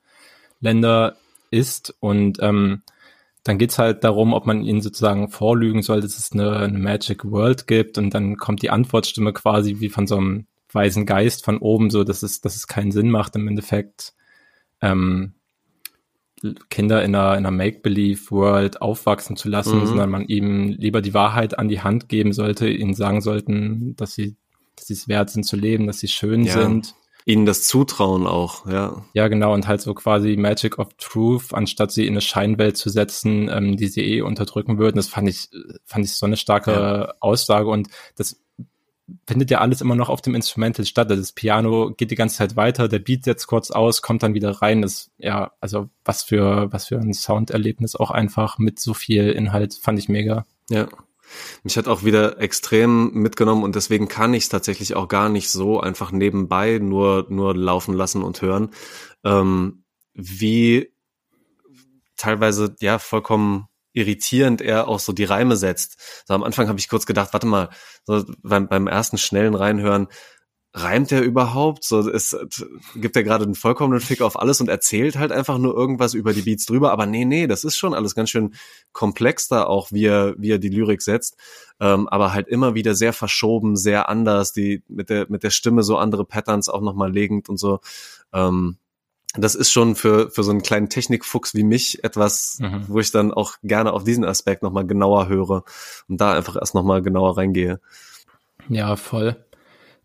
Länder 0.60 1.16
ist 1.52 1.96
und 2.00 2.40
ähm, 2.42 2.82
dann 3.44 3.60
geht's 3.60 3.78
halt 3.78 4.04
darum, 4.04 4.34
ob 4.34 4.48
man 4.48 4.64
ihnen 4.64 4.82
sozusagen 4.82 5.30
vorlügen 5.30 5.84
soll, 5.84 6.02
dass 6.02 6.18
es 6.18 6.32
eine, 6.32 6.58
eine 6.58 6.80
Magic 6.80 7.24
World 7.24 7.68
gibt 7.68 8.00
und 8.00 8.16
dann 8.16 8.38
kommt 8.38 8.64
die 8.64 8.72
Antwortstimme 8.72 9.32
quasi 9.34 9.80
wie 9.80 9.90
von 9.90 10.08
so 10.08 10.18
einem 10.18 10.48
weisen 10.72 11.06
Geist 11.06 11.46
von 11.46 11.60
oben, 11.60 11.92
so 11.92 12.04
dass 12.04 12.24
es, 12.24 12.42
dass 12.42 12.56
es 12.56 12.66
keinen 12.66 12.92
Sinn 12.92 13.12
macht 13.12 13.36
im 13.36 13.48
Endeffekt. 13.48 14.14
Ähm, 14.82 15.36
Kinder 16.70 17.04
in 17.04 17.16
einer, 17.16 17.38
in 17.38 17.46
einer 17.46 17.52
Make-Believe-World 17.52 18.82
aufwachsen 18.82 19.36
zu 19.36 19.50
lassen, 19.50 19.80
mhm. 19.80 19.88
sondern 19.88 20.10
man 20.10 20.26
ihm 20.26 20.70
lieber 20.70 21.02
die 21.02 21.14
Wahrheit 21.14 21.58
an 21.58 21.70
die 21.70 21.82
Hand 21.82 22.10
geben 22.10 22.34
sollte, 22.34 22.70
ihnen 22.70 22.94
sagen 22.94 23.22
sollten, 23.22 23.96
dass 23.96 24.14
sie, 24.14 24.36
dass 24.76 24.88
sie 24.88 24.94
es 24.94 25.08
wert 25.08 25.30
sind 25.30 25.44
zu 25.44 25.56
leben, 25.56 25.88
dass 25.88 26.00
sie 26.00 26.08
schön 26.08 26.44
ja. 26.44 26.54
sind. 26.54 26.96
Ihnen 27.28 27.48
das 27.48 27.66
zutrauen 27.66 28.28
auch, 28.28 28.68
ja. 28.68 29.04
Ja, 29.14 29.28
genau, 29.30 29.56
und 29.56 29.68
halt 29.68 29.82
so 29.82 29.96
quasi 29.96 30.38
Magic 30.38 30.78
of 30.78 30.90
Truth, 31.00 31.54
anstatt 31.54 31.92
sie 31.92 32.06
in 32.06 32.14
eine 32.14 32.22
Scheinwelt 32.22 32.78
zu 32.78 32.90
setzen, 32.90 33.50
ähm, 33.50 33.78
die 33.78 33.88
sie 33.88 34.02
eh 34.02 34.22
unterdrücken 34.22 34.78
würden. 34.78 34.98
Das 34.98 35.08
fand 35.08 35.28
ich, 35.28 35.50
fand 35.86 36.06
ich 36.06 36.14
so 36.14 36.28
eine 36.28 36.38
starke 36.38 36.72
ja. 36.72 37.14
Aussage 37.22 37.70
und 37.70 37.88
das 38.16 38.45
findet 39.28 39.52
ja 39.52 39.60
alles 39.60 39.82
immer 39.82 39.96
noch 39.96 40.10
auf 40.10 40.22
dem 40.22 40.36
Instrumental 40.36 40.86
statt. 40.86 41.10
Also 41.10 41.22
das 41.22 41.32
Piano 41.32 41.92
geht 41.96 42.12
die 42.12 42.16
ganze 42.16 42.38
Zeit 42.38 42.56
weiter, 42.56 42.88
der 42.88 43.00
Beat 43.00 43.24
setzt 43.26 43.48
kurz 43.48 43.72
aus, 43.72 44.02
kommt 44.02 44.24
dann 44.24 44.34
wieder 44.34 44.52
rein. 44.62 44.82
Das, 44.82 45.12
ja, 45.18 45.52
also 45.60 45.90
was 46.04 46.24
für, 46.24 46.72
was 46.72 46.88
für 46.88 47.00
ein 47.00 47.14
Sounderlebnis 47.14 47.96
auch 47.96 48.12
einfach 48.12 48.58
mit 48.58 48.80
so 48.80 48.94
viel 48.94 49.32
Inhalt 49.32 49.76
fand 49.76 50.00
ich 50.00 50.10
mega. 50.10 50.46
Ja. 50.70 50.88
Mich 51.64 51.78
hat 51.78 51.88
auch 51.88 52.04
wieder 52.04 52.40
extrem 52.40 53.12
mitgenommen 53.14 53.64
und 53.64 53.76
deswegen 53.76 54.08
kann 54.08 54.34
ich 54.34 54.44
es 54.44 54.50
tatsächlich 54.50 54.96
auch 54.96 55.08
gar 55.08 55.30
nicht 55.30 55.50
so 55.50 55.80
einfach 55.80 56.12
nebenbei 56.12 56.78
nur, 56.80 57.26
nur 57.30 57.56
laufen 57.56 57.96
lassen 57.96 58.22
und 58.22 58.42
hören, 58.42 58.70
ähm, 59.24 59.84
wie 60.14 60.92
teilweise 62.16 62.76
ja 62.80 63.00
vollkommen 63.00 63.68
irritierend 63.96 64.62
er 64.62 64.88
auch 64.88 65.00
so 65.00 65.14
die 65.14 65.24
Reime 65.24 65.56
setzt. 65.56 66.24
So 66.28 66.34
am 66.34 66.44
Anfang 66.44 66.68
habe 66.68 66.80
ich 66.80 66.90
kurz 66.90 67.06
gedacht, 67.06 67.34
warte 67.34 67.48
mal, 67.48 67.70
so 68.04 68.24
beim, 68.44 68.68
beim 68.68 68.88
ersten 68.88 69.18
schnellen 69.18 69.56
Reinhören, 69.56 70.08
reimt 70.76 71.12
er 71.12 71.22
überhaupt? 71.22 71.86
So, 71.86 72.10
es 72.10 72.38
gibt 72.96 73.16
er 73.16 73.24
gerade 73.24 73.46
einen 73.46 73.56
vollkommenen 73.56 74.02
Fick 74.02 74.22
auf 74.22 74.38
alles 74.38 74.60
und 74.60 74.68
erzählt 74.68 75.18
halt 75.18 75.32
einfach 75.32 75.58
nur 75.58 75.74
irgendwas 75.74 76.14
über 76.14 76.34
die 76.34 76.42
Beats 76.42 76.66
drüber. 76.66 76.92
Aber 76.92 77.06
nee, 77.06 77.24
nee, 77.24 77.48
das 77.48 77.64
ist 77.64 77.78
schon 77.78 77.94
alles 77.94 78.14
ganz 78.14 78.30
schön 78.30 78.54
komplex 78.92 79.48
da 79.48 79.64
auch, 79.64 79.92
wie 79.92 80.06
er, 80.06 80.36
wie 80.38 80.52
er 80.52 80.60
die 80.60 80.70
Lyrik 80.70 81.02
setzt. 81.02 81.38
Ähm, 81.80 82.10
aber 82.10 82.34
halt 82.34 82.48
immer 82.50 82.76
wieder 82.76 82.94
sehr 82.94 83.14
verschoben, 83.14 83.78
sehr 83.78 84.10
anders, 84.10 84.52
die 84.52 84.84
mit 84.88 85.10
der, 85.10 85.28
mit 85.30 85.44
der 85.44 85.50
Stimme 85.50 85.82
so 85.82 85.98
andere 85.98 86.26
Patterns 86.26 86.68
auch 86.68 86.82
nochmal 86.82 87.12
legend 87.12 87.48
und 87.48 87.58
so. 87.58 87.80
Ähm, 88.34 88.78
das 89.38 89.56
ist 89.56 89.72
schon 89.72 89.96
für, 89.96 90.30
für 90.30 90.44
so 90.44 90.52
einen 90.52 90.62
kleinen 90.62 90.90
Technikfuchs 90.90 91.54
wie 91.54 91.64
mich 91.64 92.04
etwas, 92.04 92.60
mhm. 92.60 92.86
wo 92.88 93.00
ich 93.00 93.12
dann 93.12 93.34
auch 93.34 93.56
gerne 93.64 93.94
auf 93.94 94.04
diesen 94.04 94.26
Aspekt 94.26 94.64
nochmal 94.64 94.86
genauer 94.86 95.28
höre 95.28 95.64
und 96.08 96.22
da 96.22 96.34
einfach 96.34 96.56
erst 96.56 96.76
nochmal 96.76 97.02
genauer 97.02 97.38
reingehe. 97.38 97.80
Ja, 98.70 98.96
voll. 98.96 99.36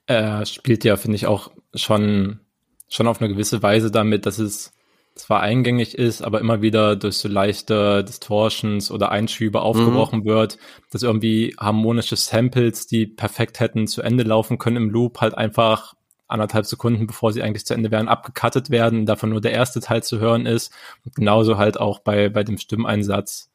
Er 0.06 0.44
spielt 0.46 0.84
ja, 0.84 0.96
finde 0.96 1.16
ich, 1.16 1.26
auch 1.26 1.50
schon, 1.74 2.40
schon 2.88 3.06
auf 3.06 3.20
eine 3.20 3.32
gewisse 3.32 3.62
Weise 3.62 3.90
damit, 3.90 4.26
dass 4.26 4.38
es 4.38 4.72
zwar 5.14 5.40
eingängig 5.40 5.96
ist, 5.96 6.22
aber 6.22 6.40
immer 6.40 6.62
wieder 6.62 6.96
durch 6.96 7.16
so 7.16 7.28
leichte 7.28 8.04
Distortions 8.04 8.90
oder 8.90 9.10
Einschübe 9.10 9.60
aufgebrochen 9.60 10.20
mhm. 10.20 10.24
wird, 10.24 10.58
dass 10.90 11.02
irgendwie 11.02 11.54
harmonische 11.58 12.16
Samples, 12.16 12.86
die 12.86 13.06
perfekt 13.06 13.60
hätten 13.60 13.86
zu 13.86 14.02
Ende 14.02 14.24
laufen 14.24 14.58
können 14.58 14.76
im 14.76 14.90
Loop, 14.90 15.20
halt 15.20 15.34
einfach 15.34 15.94
anderthalb 16.30 16.66
Sekunden, 16.66 17.06
bevor 17.06 17.32
sie 17.32 17.42
eigentlich 17.42 17.66
zu 17.66 17.74
Ende 17.74 17.90
wären, 17.90 18.08
abgekattet 18.08 18.70
werden, 18.70 19.06
davon 19.06 19.30
nur 19.30 19.40
der 19.40 19.52
erste 19.52 19.80
Teil 19.80 20.02
zu 20.02 20.18
hören 20.18 20.46
ist. 20.46 20.72
Und 21.04 21.14
genauso 21.14 21.58
halt 21.58 21.78
auch 21.78 22.00
bei, 22.00 22.28
bei 22.28 22.44
dem 22.44 22.58
Stimmeinsatz. 22.58 23.50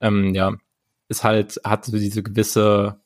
Ähm, 0.00 0.34
ja, 0.34 0.54
ist 1.08 1.24
halt, 1.24 1.60
hat 1.64 1.84
so 1.84 1.98
diese 1.98 2.22
gewisse, 2.22 3.00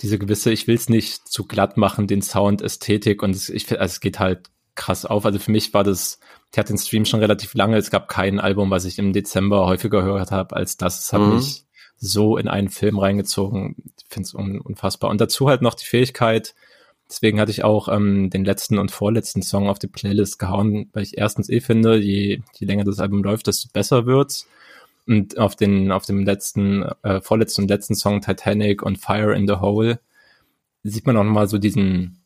diese 0.00 0.18
gewisse, 0.18 0.50
ich 0.52 0.66
will 0.66 0.74
es 0.74 0.88
nicht 0.88 1.28
zu 1.28 1.44
glatt 1.46 1.76
machen, 1.76 2.06
den 2.06 2.22
Sound, 2.22 2.60
Ästhetik 2.60 3.22
und 3.22 3.34
es, 3.36 3.48
ich, 3.48 3.70
also 3.70 3.92
es 3.92 4.00
geht 4.00 4.18
halt 4.18 4.50
krass 4.74 5.04
auf. 5.04 5.24
Also 5.24 5.38
für 5.38 5.50
mich 5.50 5.72
war 5.74 5.84
das, 5.84 6.18
ich 6.50 6.58
hatte 6.58 6.72
den 6.72 6.78
Stream 6.78 7.04
schon 7.04 7.20
relativ 7.20 7.54
lange, 7.54 7.76
es 7.76 7.90
gab 7.90 8.08
kein 8.08 8.40
Album, 8.40 8.70
was 8.70 8.84
ich 8.84 8.98
im 8.98 9.12
Dezember 9.12 9.66
häufiger 9.66 10.02
gehört 10.02 10.32
habe 10.32 10.56
als 10.56 10.76
das. 10.76 11.00
Es 11.00 11.12
hat 11.12 11.20
mhm. 11.20 11.36
mich 11.36 11.66
so 11.96 12.36
in 12.36 12.48
einen 12.48 12.68
Film 12.68 12.98
reingezogen. 12.98 13.76
Ich 13.98 14.08
finde 14.08 14.26
es 14.26 14.34
un 14.34 14.60
unfassbar. 14.60 15.10
Und 15.10 15.20
dazu 15.20 15.48
halt 15.48 15.62
noch 15.62 15.74
die 15.74 15.86
Fähigkeit, 15.86 16.54
Deswegen 17.12 17.40
hatte 17.40 17.50
ich 17.50 17.62
auch 17.62 17.88
ähm, 17.88 18.30
den 18.30 18.42
letzten 18.42 18.78
und 18.78 18.90
vorletzten 18.90 19.42
Song 19.42 19.68
auf 19.68 19.78
die 19.78 19.86
Playlist 19.86 20.38
gehauen, 20.38 20.88
weil 20.94 21.02
ich 21.02 21.18
erstens 21.18 21.50
eh 21.50 21.60
finde, 21.60 21.98
je, 21.98 22.40
je 22.54 22.66
länger 22.66 22.84
das 22.84 23.00
Album 23.00 23.22
läuft, 23.22 23.48
desto 23.48 23.68
besser 23.70 24.06
wird's. 24.06 24.48
Und 25.06 25.36
auf 25.36 25.54
den, 25.54 25.92
auf 25.92 26.06
dem 26.06 26.24
letzten, 26.24 26.84
äh, 27.02 27.20
vorletzten 27.20 27.62
und 27.62 27.68
letzten 27.68 27.94
Song 27.96 28.22
Titanic 28.22 28.82
und 28.82 28.96
Fire 28.96 29.36
in 29.36 29.46
the 29.46 29.56
Hole 29.56 30.00
sieht 30.84 31.06
man 31.06 31.18
auch 31.18 31.24
nochmal 31.24 31.48
so 31.48 31.58
diesen, 31.58 32.22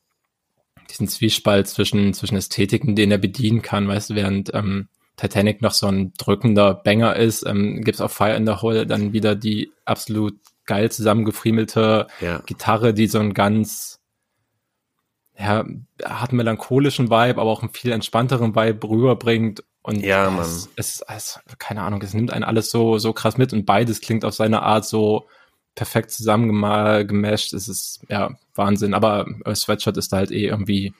diesen 0.89 1.09
Zwiespalt 1.09 1.67
zwischen, 1.67 2.15
zwischen 2.15 2.37
Ästhetiken, 2.37 2.95
den 2.95 3.11
er 3.11 3.19
bedienen 3.19 3.63
kann, 3.63 3.89
weißt 3.89 4.11
du, 4.11 4.15
während 4.15 4.55
ähm, 4.55 4.87
Titanic 5.17 5.63
noch 5.63 5.73
so 5.73 5.89
ein 5.89 6.13
drückender 6.17 6.75
Banger 6.75 7.17
ist, 7.17 7.45
ähm, 7.45 7.83
gibt 7.83 7.97
es 7.97 8.01
auf 8.01 8.13
Fire 8.13 8.37
in 8.37 8.47
the 8.47 8.53
Hole 8.63 8.87
dann 8.87 9.13
wieder 9.13 9.35
die 9.35 9.73
absolut 9.85 10.37
geil 10.65 10.93
zusammengefriemelte 10.93 12.07
ja. 12.21 12.39
Gitarre, 12.47 12.95
die 12.95 13.09
so 13.09 13.19
ein 13.19 13.35
ganz 13.35 13.96
ja, 15.39 15.65
hat 16.05 16.31
einen 16.31 16.39
melancholischen 16.39 17.11
Vibe, 17.11 17.41
aber 17.41 17.51
auch 17.51 17.63
einen 17.63 17.73
viel 17.73 17.93
entspannteren 17.93 18.55
Vibe 18.55 18.89
rüberbringt. 18.89 19.63
Und 19.83 20.01
ja, 20.01 20.31
man. 20.31 20.41
Es, 20.41 20.69
es, 20.77 21.05
es, 21.09 21.41
keine 21.59 21.83
Ahnung, 21.83 22.03
es 22.03 22.15
nimmt 22.15 22.33
einen 22.33 22.45
alles 22.45 22.71
so, 22.71 22.99
so 22.99 23.13
krass 23.13 23.37
mit 23.37 23.53
und 23.53 23.67
beides 23.67 24.01
klingt 24.01 24.25
auf 24.25 24.35
seine 24.35 24.63
Art 24.63 24.87
so 24.87 25.29
perfekt 25.75 26.11
zusammengemasht. 26.11 27.53
Es 27.53 27.69
ist, 27.69 28.01
ja, 28.09 28.35
Wahnsinn. 28.55 28.95
Aber 28.95 29.27
Sweatshirt 29.55 29.97
ist 29.97 30.13
da 30.13 30.17
halt 30.17 30.31
eh 30.31 30.47
irgendwie 30.47 30.95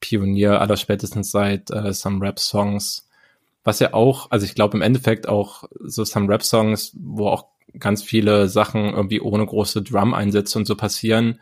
Pionier, 0.00 0.60
aller 0.60 0.76
spätestens 0.76 1.30
seit 1.30 1.70
äh, 1.70 1.92
Some 1.92 2.24
Rap 2.24 2.38
Songs. 2.38 3.08
Was 3.64 3.80
ja 3.80 3.94
auch, 3.94 4.30
also 4.30 4.44
ich 4.44 4.54
glaube 4.54 4.76
im 4.76 4.82
Endeffekt 4.82 5.28
auch 5.28 5.64
so 5.80 6.04
Some 6.04 6.28
Rap 6.28 6.42
Songs, 6.42 6.92
wo 6.98 7.28
auch 7.28 7.46
ganz 7.78 8.02
viele 8.02 8.48
Sachen 8.48 8.94
irgendwie 8.94 9.20
ohne 9.20 9.46
große 9.46 9.82
Drum-Einsätze 9.82 10.58
und 10.58 10.66
so 10.66 10.74
passieren, 10.74 11.40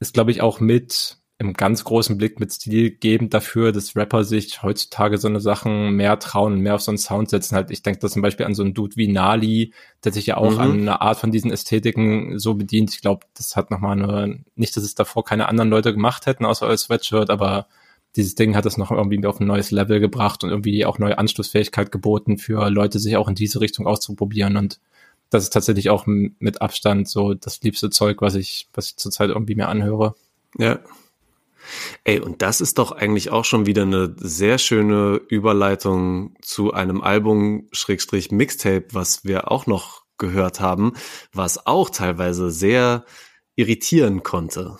ist 0.00 0.14
glaube 0.14 0.30
ich 0.30 0.40
auch 0.40 0.60
mit 0.60 1.18
im 1.40 1.52
ganz 1.52 1.84
großen 1.84 2.18
Blick 2.18 2.40
mit 2.40 2.52
Stil 2.52 2.90
gebend 2.90 3.32
dafür, 3.32 3.70
dass 3.70 3.94
Rapper 3.94 4.24
sich 4.24 4.64
heutzutage 4.64 5.18
so 5.18 5.28
eine 5.28 5.38
Sachen 5.38 5.92
mehr 5.92 6.18
trauen 6.18 6.54
und 6.54 6.60
mehr 6.60 6.74
auf 6.74 6.80
so 6.80 6.90
einen 6.90 6.98
Sound 6.98 7.30
setzen. 7.30 7.54
Halt, 7.54 7.70
ich 7.70 7.82
denke 7.82 8.00
da 8.00 8.08
zum 8.08 8.22
Beispiel 8.22 8.44
an 8.44 8.56
so 8.56 8.64
einen 8.64 8.74
Dude 8.74 8.96
wie 8.96 9.06
Nali, 9.06 9.72
der 10.02 10.12
sich 10.12 10.26
ja 10.26 10.36
auch 10.36 10.54
mhm. 10.54 10.58
an 10.58 10.72
eine 10.72 11.00
Art 11.00 11.18
von 11.18 11.30
diesen 11.30 11.52
Ästhetiken 11.52 12.40
so 12.40 12.54
bedient. 12.54 12.92
Ich 12.92 13.02
glaube, 13.02 13.24
das 13.36 13.54
hat 13.54 13.70
nochmal 13.70 14.02
eine, 14.02 14.40
nicht, 14.56 14.76
dass 14.76 14.82
es 14.82 14.96
davor 14.96 15.24
keine 15.24 15.48
anderen 15.48 15.70
Leute 15.70 15.92
gemacht 15.92 16.26
hätten, 16.26 16.44
außer 16.44 16.66
euer 16.66 16.76
Sweatshirt, 16.76 17.30
aber 17.30 17.68
dieses 18.16 18.34
Ding 18.34 18.56
hat 18.56 18.66
es 18.66 18.76
noch 18.76 18.90
irgendwie 18.90 19.24
auf 19.24 19.38
ein 19.38 19.46
neues 19.46 19.70
Level 19.70 20.00
gebracht 20.00 20.42
und 20.42 20.50
irgendwie 20.50 20.84
auch 20.84 20.98
neue 20.98 21.18
Anschlussfähigkeit 21.18 21.92
geboten 21.92 22.38
für 22.38 22.68
Leute, 22.68 22.98
sich 22.98 23.16
auch 23.16 23.28
in 23.28 23.36
diese 23.36 23.60
Richtung 23.60 23.86
auszuprobieren 23.86 24.56
und 24.56 24.80
das 25.30 25.44
ist 25.44 25.52
tatsächlich 25.52 25.90
auch 25.90 26.06
mit 26.06 26.62
Abstand 26.62 27.06
so 27.06 27.34
das 27.34 27.60
liebste 27.60 27.90
Zeug, 27.90 28.22
was 28.22 28.34
ich, 28.34 28.66
was 28.72 28.88
ich 28.88 28.96
zurzeit 28.96 29.28
irgendwie 29.28 29.56
mehr 29.56 29.68
anhöre. 29.68 30.14
Ja, 30.58 30.80
Ey, 32.04 32.20
und 32.20 32.42
das 32.42 32.60
ist 32.60 32.78
doch 32.78 32.92
eigentlich 32.92 33.30
auch 33.30 33.44
schon 33.44 33.66
wieder 33.66 33.82
eine 33.82 34.14
sehr 34.18 34.58
schöne 34.58 35.20
Überleitung 35.28 36.34
zu 36.42 36.72
einem 36.72 37.00
Album 37.02 37.68
Schrägstrich 37.72 38.30
Mixtape, 38.30 38.86
was 38.92 39.24
wir 39.24 39.50
auch 39.50 39.66
noch 39.66 40.04
gehört 40.18 40.60
haben, 40.60 40.94
was 41.32 41.66
auch 41.66 41.90
teilweise 41.90 42.50
sehr 42.50 43.04
irritieren 43.56 44.22
konnte. 44.22 44.76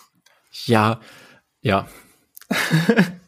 Ja, 0.66 1.00
ja. 1.60 1.88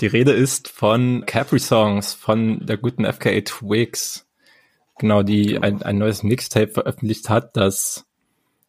Die 0.00 0.06
Rede 0.06 0.32
ist 0.32 0.68
von 0.68 1.24
Capri 1.26 1.60
Songs, 1.60 2.12
von 2.14 2.66
der 2.66 2.76
guten 2.76 3.04
FKA 3.04 3.40
Twigs. 3.42 4.26
Genau, 4.98 5.22
die 5.22 5.58
ein, 5.58 5.82
ein 5.82 5.98
neues 5.98 6.22
Mixtape 6.24 6.72
veröffentlicht 6.72 7.28
hat, 7.28 7.56
das 7.56 8.04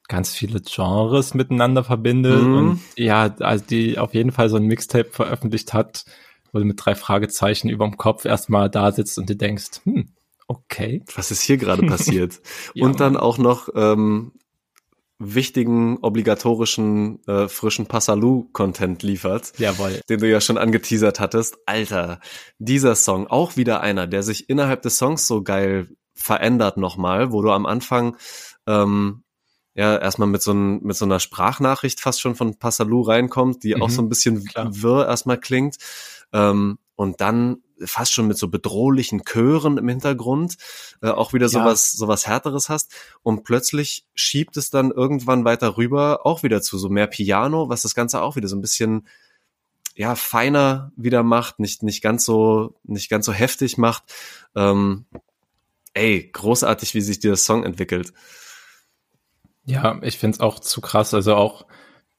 ganz 0.08 0.34
viele 0.34 0.62
Genres 0.62 1.34
miteinander 1.34 1.84
verbindet 1.84 2.44
mhm. 2.44 2.58
und 2.58 2.80
ja, 2.98 3.34
also 3.40 3.64
die 3.68 3.98
auf 3.98 4.14
jeden 4.14 4.32
Fall 4.32 4.50
so 4.50 4.58
ein 4.58 4.66
Mixtape 4.66 5.10
veröffentlicht 5.10 5.74
hat, 5.74 6.06
wo 6.52 6.60
du 6.60 6.66
mit 6.66 6.84
drei 6.84 6.96
Fragezeichen 6.96 7.70
überm 7.70 7.98
Kopf 7.98 8.26
erstmal 8.26 8.70
da 8.70 8.92
sitzt 8.92 9.18
und 9.18 9.30
du 9.30 9.36
denkst, 9.36 9.82
hm, 9.84 10.10
okay. 10.48 11.04
Was 11.16 11.32
ist 11.32 11.42
hier 11.42 11.58
gerade 11.58 11.86
passiert? 11.86 12.42
ja, 12.74 12.86
und 12.86 13.00
dann 13.00 13.18
auch 13.18 13.38
noch 13.38 13.70
ähm, 13.76 14.34
wichtigen, 15.20 15.98
obligatorischen, 16.02 17.26
äh, 17.28 17.48
frischen 17.48 17.88
Passalou-Content 17.88 19.04
liefert. 19.04 19.54
Jawohl. 19.58 20.02
Den 20.10 20.20
du 20.20 20.30
ja 20.30 20.42
schon 20.42 20.58
angeteasert 20.58 21.20
hattest. 21.20 21.58
Alter, 21.66 22.20
dieser 22.60 22.96
Song, 22.96 23.28
auch 23.28 23.56
wieder 23.56 23.82
einer, 23.82 24.08
der 24.08 24.24
sich 24.24 24.50
innerhalb 24.50 24.82
des 24.82 24.98
Songs 24.98 25.28
so 25.28 25.44
geil 25.44 25.90
verändert 26.14 26.78
nochmal, 26.78 27.32
wo 27.32 27.42
du 27.42 27.52
am 27.52 27.66
Anfang 27.66 28.18
ähm, 28.68 29.24
ja 29.76 29.98
erstmal 29.98 30.28
mit 30.28 30.42
so, 30.42 30.54
ein, 30.54 30.84
mit 30.84 30.96
so 30.96 31.06
einer 31.06 31.20
Sprachnachricht 31.20 32.00
fast 32.00 32.22
schon 32.22 32.36
von 32.36 32.58
Passalou 32.58 33.02
reinkommt, 33.02 33.64
die 33.64 33.76
mhm, 33.76 33.82
auch 33.82 33.90
so 33.90 34.02
ein 34.02 34.10
bisschen 34.10 34.46
klar. 34.46 34.70
wirr 34.72 35.08
erstmal 35.08 35.40
klingt. 35.40 35.78
Ähm, 36.32 36.78
und 36.96 37.22
dann 37.22 37.58
fast 37.80 38.14
schon 38.14 38.28
mit 38.28 38.38
so 38.38 38.48
bedrohlichen 38.48 39.24
Chören 39.26 39.78
im 39.78 39.88
Hintergrund 39.88 40.58
äh, 41.02 41.10
auch 41.10 41.34
wieder 41.34 41.50
sowas 41.50 41.92
ja. 41.92 41.98
sowas 41.98 42.28
härteres 42.28 42.70
hast 42.70 42.94
und 43.24 43.44
plötzlich 43.44 44.06
schiebt 44.14 44.58
es 44.58 44.70
dann 44.70 44.92
irgendwann 44.92 45.44
weiter 45.44 45.76
rüber 45.76 46.26
auch 46.26 46.44
wieder 46.44 46.62
zu 46.62 46.78
so 46.78 46.90
mehr 46.90 47.08
Piano, 47.08 47.70
was 47.70 47.82
das 47.82 47.96
ganze 47.96 48.22
auch 48.22 48.36
wieder 48.36 48.48
so 48.48 48.56
ein 48.56 48.62
bisschen 48.62 49.08
ja 49.96 50.16
feiner 50.16 50.92
wieder 50.96 51.24
macht, 51.24 51.60
nicht 51.60 51.84
nicht 51.84 52.02
ganz 52.02 52.26
so 52.26 52.76
nicht 52.84 53.10
ganz 53.10 53.26
so 53.26 53.34
heftig 53.34 53.78
macht. 53.78 54.04
Ähm, 54.56 55.06
ey, 55.94 56.30
großartig, 56.32 56.94
wie 56.94 57.02
sich 57.02 57.20
dieser 57.20 57.38
Song 57.38 57.64
entwickelt. 57.64 58.14
Ja, 59.66 60.00
ich 60.02 60.18
find's 60.18 60.40
auch 60.40 60.60
zu 60.60 60.82
krass, 60.82 61.14
also 61.14 61.36
auch 61.36 61.66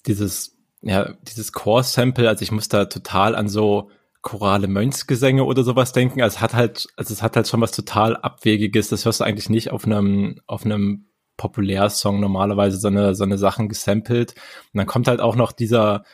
dieses 0.07 0.55
ja, 0.87 1.15
dieses 1.23 1.53
Core-Sample, 1.53 2.29
also 2.29 2.43
ich 2.43 2.53
muss 2.53 2.69
da 2.69 2.85
total 2.85 3.35
an 3.35 3.49
so 3.49 3.91
chorale 4.21 4.69
Mönchsgesänge 4.69 5.45
oder 5.45 5.65
sowas 5.65 5.93
denken. 5.93 6.21
Also 6.23 6.37
es 6.37 6.41
hat 6.43 6.55
halt, 6.55 6.89
also 6.97 7.13
es 7.13 7.23
hat 7.23 7.37
halt 7.37 7.49
schon 7.49 7.61
was 7.61 7.73
total 7.73 8.17
Abwegiges. 8.17 8.89
Das 8.89 9.05
hörst 9.05 9.21
du 9.21 9.25
eigentlich 9.25 9.49
nicht 9.49 9.71
auf 9.71 9.87
einem, 9.87 10.41
auf 10.47 10.65
einem 10.65 11.07
Populärsong 11.37 12.21
normalerweise 12.21 12.77
so 12.77 12.89
eine, 12.89 13.15
so 13.15 13.25
eine 13.25 13.39
Sachen 13.39 13.69
gesampelt. 13.69 14.35
Und 14.73 14.79
dann 14.79 14.87
kommt 14.87 15.09
halt 15.09 15.21
auch 15.21 15.37
noch 15.37 15.53
dieser 15.53 16.05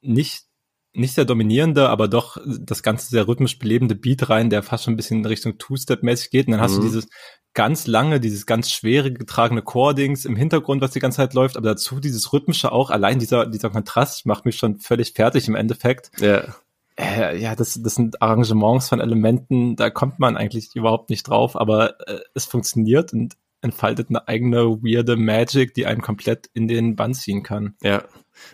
nicht, 0.00 0.44
nicht 0.96 1.14
sehr 1.14 1.24
dominierende, 1.24 1.88
aber 1.88 2.08
doch 2.08 2.38
das 2.44 2.82
Ganze 2.82 3.08
sehr 3.08 3.28
rhythmisch 3.28 3.58
belebende 3.58 3.94
Beat 3.94 4.28
rein, 4.28 4.50
der 4.50 4.62
fast 4.62 4.84
schon 4.84 4.94
ein 4.94 4.96
bisschen 4.96 5.18
in 5.18 5.26
Richtung 5.26 5.58
Two-Step-mäßig 5.58 6.30
geht. 6.30 6.46
Und 6.46 6.52
dann 6.52 6.60
hast 6.60 6.72
mhm. 6.72 6.76
du 6.76 6.82
dieses 6.82 7.08
ganz 7.54 7.86
lange, 7.86 8.20
dieses 8.20 8.46
ganz 8.46 8.70
schwere 8.70 9.12
getragene 9.12 9.62
Chordings 9.62 10.24
im 10.24 10.36
Hintergrund, 10.36 10.82
was 10.82 10.90
die 10.90 11.00
ganze 11.00 11.16
Zeit 11.16 11.34
läuft, 11.34 11.56
aber 11.56 11.68
dazu 11.68 12.00
dieses 12.00 12.32
rhythmische 12.32 12.72
auch. 12.72 12.90
Allein 12.90 13.18
dieser, 13.18 13.46
dieser 13.46 13.70
Kontrast 13.70 14.26
macht 14.26 14.44
mich 14.44 14.56
schon 14.56 14.78
völlig 14.78 15.12
fertig 15.12 15.48
im 15.48 15.54
Endeffekt. 15.54 16.10
Ja 16.20 16.44
äh, 16.98 17.38
ja, 17.38 17.54
das, 17.54 17.78
das 17.82 17.94
sind 17.94 18.22
Arrangements 18.22 18.88
von 18.88 19.00
Elementen, 19.00 19.76
da 19.76 19.90
kommt 19.90 20.18
man 20.18 20.36
eigentlich 20.36 20.74
überhaupt 20.74 21.10
nicht 21.10 21.28
drauf, 21.28 21.54
aber 21.56 22.00
äh, 22.08 22.20
es 22.34 22.46
funktioniert 22.46 23.12
und 23.12 23.36
entfaltet 23.66 24.08
eine 24.08 24.26
eigene 24.28 24.82
weirde 24.82 25.16
Magic, 25.16 25.74
die 25.74 25.86
einen 25.86 26.00
komplett 26.00 26.48
in 26.54 26.68
den 26.68 26.96
Bann 26.96 27.14
ziehen 27.14 27.42
kann. 27.42 27.74
Ja, 27.82 28.04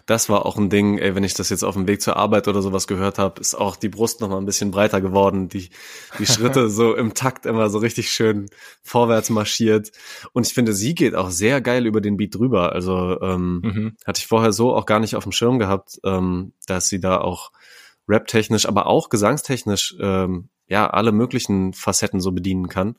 das 0.06 0.28
war 0.28 0.46
auch 0.46 0.56
ein 0.56 0.70
Ding, 0.70 0.98
ey, 0.98 1.14
wenn 1.14 1.24
ich 1.24 1.34
das 1.34 1.50
jetzt 1.50 1.62
auf 1.62 1.74
dem 1.74 1.86
Weg 1.86 2.02
zur 2.02 2.16
Arbeit 2.16 2.48
oder 2.48 2.62
sowas 2.62 2.86
gehört 2.86 3.18
habe, 3.18 3.40
ist 3.40 3.54
auch 3.54 3.76
die 3.76 3.88
Brust 3.88 4.20
noch 4.20 4.28
mal 4.28 4.38
ein 4.38 4.46
bisschen 4.46 4.70
breiter 4.70 5.00
geworden, 5.00 5.48
die, 5.48 5.70
die 6.18 6.26
Schritte 6.26 6.68
so 6.70 6.94
im 6.94 7.14
Takt 7.14 7.46
immer 7.46 7.68
so 7.70 7.78
richtig 7.78 8.10
schön 8.10 8.48
vorwärts 8.82 9.30
marschiert. 9.30 9.92
Und 10.32 10.46
ich 10.46 10.54
finde, 10.54 10.72
sie 10.72 10.94
geht 10.94 11.14
auch 11.14 11.30
sehr 11.30 11.60
geil 11.60 11.86
über 11.86 12.00
den 12.00 12.16
Beat 12.16 12.34
drüber. 12.34 12.72
Also 12.72 13.20
ähm, 13.20 13.60
mhm. 13.62 13.96
hatte 14.06 14.20
ich 14.20 14.26
vorher 14.26 14.52
so 14.52 14.74
auch 14.74 14.86
gar 14.86 15.00
nicht 15.00 15.16
auf 15.16 15.24
dem 15.24 15.32
Schirm 15.32 15.58
gehabt, 15.58 15.98
ähm, 16.04 16.52
dass 16.66 16.88
sie 16.88 17.00
da 17.00 17.20
auch 17.20 17.52
rap-technisch, 18.08 18.66
aber 18.66 18.86
auch 18.86 19.08
gesangstechnisch 19.08 19.96
ähm, 20.00 20.48
ja 20.66 20.88
alle 20.88 21.12
möglichen 21.12 21.72
Facetten 21.72 22.20
so 22.20 22.32
bedienen 22.32 22.68
kann. 22.68 22.96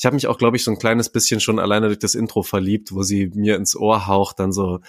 Ich 0.00 0.06
habe 0.06 0.14
mich 0.14 0.28
auch, 0.28 0.38
glaube 0.38 0.56
ich, 0.56 0.64
so 0.64 0.70
ein 0.70 0.78
kleines 0.78 1.10
bisschen 1.10 1.40
schon 1.40 1.58
alleine 1.58 1.88
durch 1.88 1.98
das 1.98 2.14
Intro 2.14 2.42
verliebt, 2.42 2.92
wo 2.92 3.02
sie 3.02 3.30
mir 3.34 3.56
ins 3.56 3.76
Ohr 3.76 4.06
haucht, 4.06 4.38
dann 4.38 4.50
so, 4.50 4.80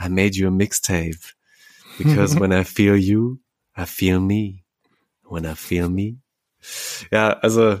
I 0.00 0.08
made 0.08 0.36
you 0.36 0.46
a 0.46 0.52
mixtape. 0.52 1.18
Because 1.98 2.38
when 2.38 2.52
I 2.52 2.62
feel 2.62 2.94
you, 2.94 3.38
I 3.76 3.84
feel 3.84 4.20
me. 4.20 4.62
When 5.28 5.44
I 5.44 5.56
feel 5.56 5.88
me. 5.88 6.18
Ja, 7.10 7.30
also 7.30 7.80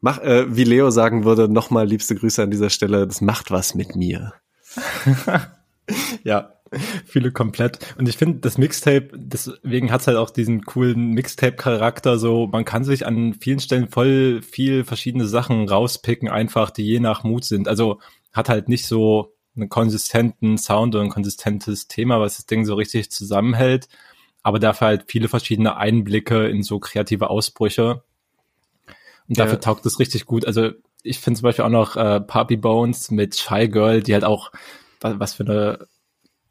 mach, 0.00 0.20
äh, 0.20 0.56
wie 0.56 0.64
Leo 0.64 0.88
sagen 0.88 1.26
würde, 1.26 1.46
nochmal 1.46 1.86
liebste 1.86 2.14
Grüße 2.14 2.42
an 2.42 2.50
dieser 2.50 2.70
Stelle, 2.70 3.06
das 3.06 3.20
macht 3.20 3.50
was 3.50 3.74
mit 3.74 3.94
mir. 3.94 4.32
ja, 6.24 6.57
Viele 7.06 7.32
komplett. 7.32 7.78
Und 7.98 8.08
ich 8.08 8.16
finde, 8.16 8.38
das 8.40 8.58
Mixtape, 8.58 9.10
deswegen 9.14 9.90
hat's 9.90 10.06
halt 10.06 10.16
auch 10.16 10.30
diesen 10.30 10.64
coolen 10.64 11.12
Mixtape-Charakter. 11.12 12.18
So, 12.18 12.46
man 12.46 12.64
kann 12.64 12.84
sich 12.84 13.06
an 13.06 13.34
vielen 13.34 13.60
Stellen 13.60 13.88
voll 13.88 14.42
viel 14.42 14.84
verschiedene 14.84 15.26
Sachen 15.26 15.68
rauspicken, 15.68 16.28
einfach, 16.28 16.70
die 16.70 16.84
je 16.84 17.00
nach 17.00 17.24
Mut 17.24 17.44
sind. 17.44 17.68
Also 17.68 18.00
hat 18.32 18.48
halt 18.48 18.68
nicht 18.68 18.86
so 18.86 19.34
einen 19.56 19.68
konsistenten 19.68 20.58
Sound 20.58 20.94
oder 20.94 21.04
ein 21.04 21.10
konsistentes 21.10 21.88
Thema, 21.88 22.20
was 22.20 22.36
das 22.36 22.46
Ding 22.46 22.64
so 22.64 22.74
richtig 22.74 23.10
zusammenhält. 23.10 23.88
Aber 24.42 24.58
dafür 24.58 24.88
halt 24.88 25.04
viele 25.08 25.28
verschiedene 25.28 25.76
Einblicke 25.76 26.48
in 26.48 26.62
so 26.62 26.78
kreative 26.78 27.30
Ausbrüche. 27.30 28.02
Und 29.28 29.38
dafür 29.38 29.54
ja. 29.54 29.60
taugt 29.60 29.84
es 29.84 29.98
richtig 29.98 30.26
gut. 30.26 30.46
Also 30.46 30.70
ich 31.02 31.18
finde 31.18 31.38
zum 31.38 31.44
Beispiel 31.44 31.64
auch 31.64 31.70
noch 31.70 31.96
äh, 31.96 32.20
Puppy 32.20 32.56
Bones 32.56 33.10
mit 33.10 33.36
Shy 33.36 33.68
Girl, 33.68 34.02
die 34.02 34.14
halt 34.14 34.24
auch 34.24 34.52
was 35.00 35.34
für 35.34 35.44
eine 35.44 35.86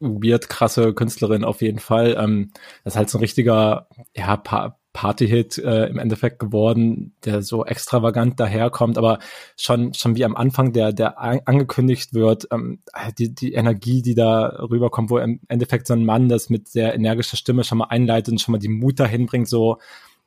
weird 0.00 0.48
krasse 0.48 0.94
Künstlerin 0.94 1.44
auf 1.44 1.62
jeden 1.62 1.78
Fall. 1.78 2.16
Ähm, 2.18 2.50
das 2.84 2.94
ist 2.94 2.98
halt 2.98 3.10
so 3.10 3.18
ein 3.18 3.22
richtiger 3.22 3.88
ja, 4.14 4.36
pa 4.36 4.78
Party-Hit 4.94 5.58
äh, 5.58 5.86
im 5.86 5.98
Endeffekt 5.98 6.40
geworden, 6.40 7.14
der 7.24 7.42
so 7.42 7.64
extravagant 7.64 8.40
daherkommt, 8.40 8.98
aber 8.98 9.20
schon 9.56 9.94
schon 9.94 10.16
wie 10.16 10.24
am 10.24 10.34
Anfang, 10.34 10.72
der 10.72 10.92
der 10.92 11.20
angekündigt 11.20 12.14
wird, 12.14 12.48
ähm, 12.50 12.80
die 13.16 13.32
die 13.32 13.52
Energie, 13.52 14.02
die 14.02 14.16
da 14.16 14.46
rüberkommt, 14.68 15.10
wo 15.10 15.18
im 15.18 15.40
Endeffekt 15.46 15.86
so 15.86 15.94
ein 15.94 16.04
Mann 16.04 16.28
das 16.28 16.50
mit 16.50 16.66
sehr 16.68 16.94
energischer 16.94 17.36
Stimme 17.36 17.62
schon 17.62 17.78
mal 17.78 17.84
einleitet 17.90 18.32
und 18.32 18.40
schon 18.40 18.52
mal 18.52 18.58
die 18.58 18.68
Mut 18.68 18.98
dahin 18.98 19.26
bringt, 19.26 19.48
so 19.48 19.78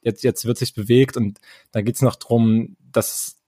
jetzt 0.01 0.23
jetzt 0.23 0.45
wird 0.45 0.57
sich 0.57 0.73
bewegt 0.73 1.17
und 1.17 1.39
da 1.71 1.81
geht's 1.81 2.01
noch 2.01 2.15
drum, 2.15 2.77
dass 2.93 3.40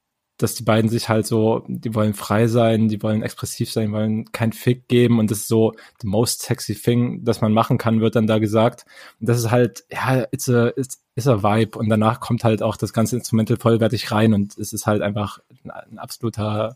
dass 0.44 0.56
die 0.56 0.64
beiden 0.64 0.90
sich 0.90 1.08
halt 1.08 1.26
so, 1.26 1.64
die 1.70 1.96
wollen 1.96 2.14
frei 2.14 2.48
sein, 2.48 2.90
die 2.90 3.02
wollen 3.02 3.24
expressiv 3.24 3.72
sein, 3.72 3.94
wollen 3.94 4.30
kein 4.34 4.52
Fick 4.52 4.90
geben 4.90 5.20
und 5.20 5.32
das 5.32 5.40
ist 5.40 5.48
so 5.48 5.72
the 6.02 6.08
most 6.08 6.42
sexy 6.42 6.76
thing, 6.76 7.24
das 7.24 7.40
man 7.40 7.54
machen 7.54 7.78
kann, 7.78 8.02
wird 8.02 8.18
dann 8.18 8.28
da 8.28 8.40
gesagt. 8.40 8.86
Und 9.22 9.30
das 9.30 9.38
ist 9.38 9.52
halt, 9.52 9.86
ja, 9.90 10.26
it's 10.32 10.50
a, 10.50 10.68
it's, 10.76 11.02
it's 11.16 11.28
a 11.30 11.44
Vibe 11.44 11.80
und 11.80 11.88
danach 11.88 12.20
kommt 12.20 12.44
halt 12.44 12.62
auch 12.62 12.76
das 12.76 12.92
ganze 12.92 13.16
Instrumental 13.16 13.56
vollwertig 13.56 14.12
rein 14.12 14.34
und 14.34 14.58
es 14.58 14.74
ist 14.74 14.86
halt 14.86 15.02
einfach 15.02 15.40
ein, 15.64 15.72
ein 15.72 15.98
absoluter 15.98 16.76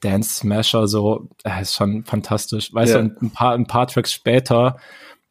Dance 0.00 0.34
Smasher, 0.34 0.88
so, 0.88 1.28
äh, 1.44 1.62
ist 1.62 1.74
schon 1.74 2.04
fantastisch. 2.04 2.74
Weißt 2.74 2.94
ja. 2.94 3.02
du, 3.02 3.14
ein 3.22 3.30
paar, 3.30 3.54
ein 3.54 3.68
paar 3.68 3.86
Tracks 3.86 4.12
später 4.12 4.78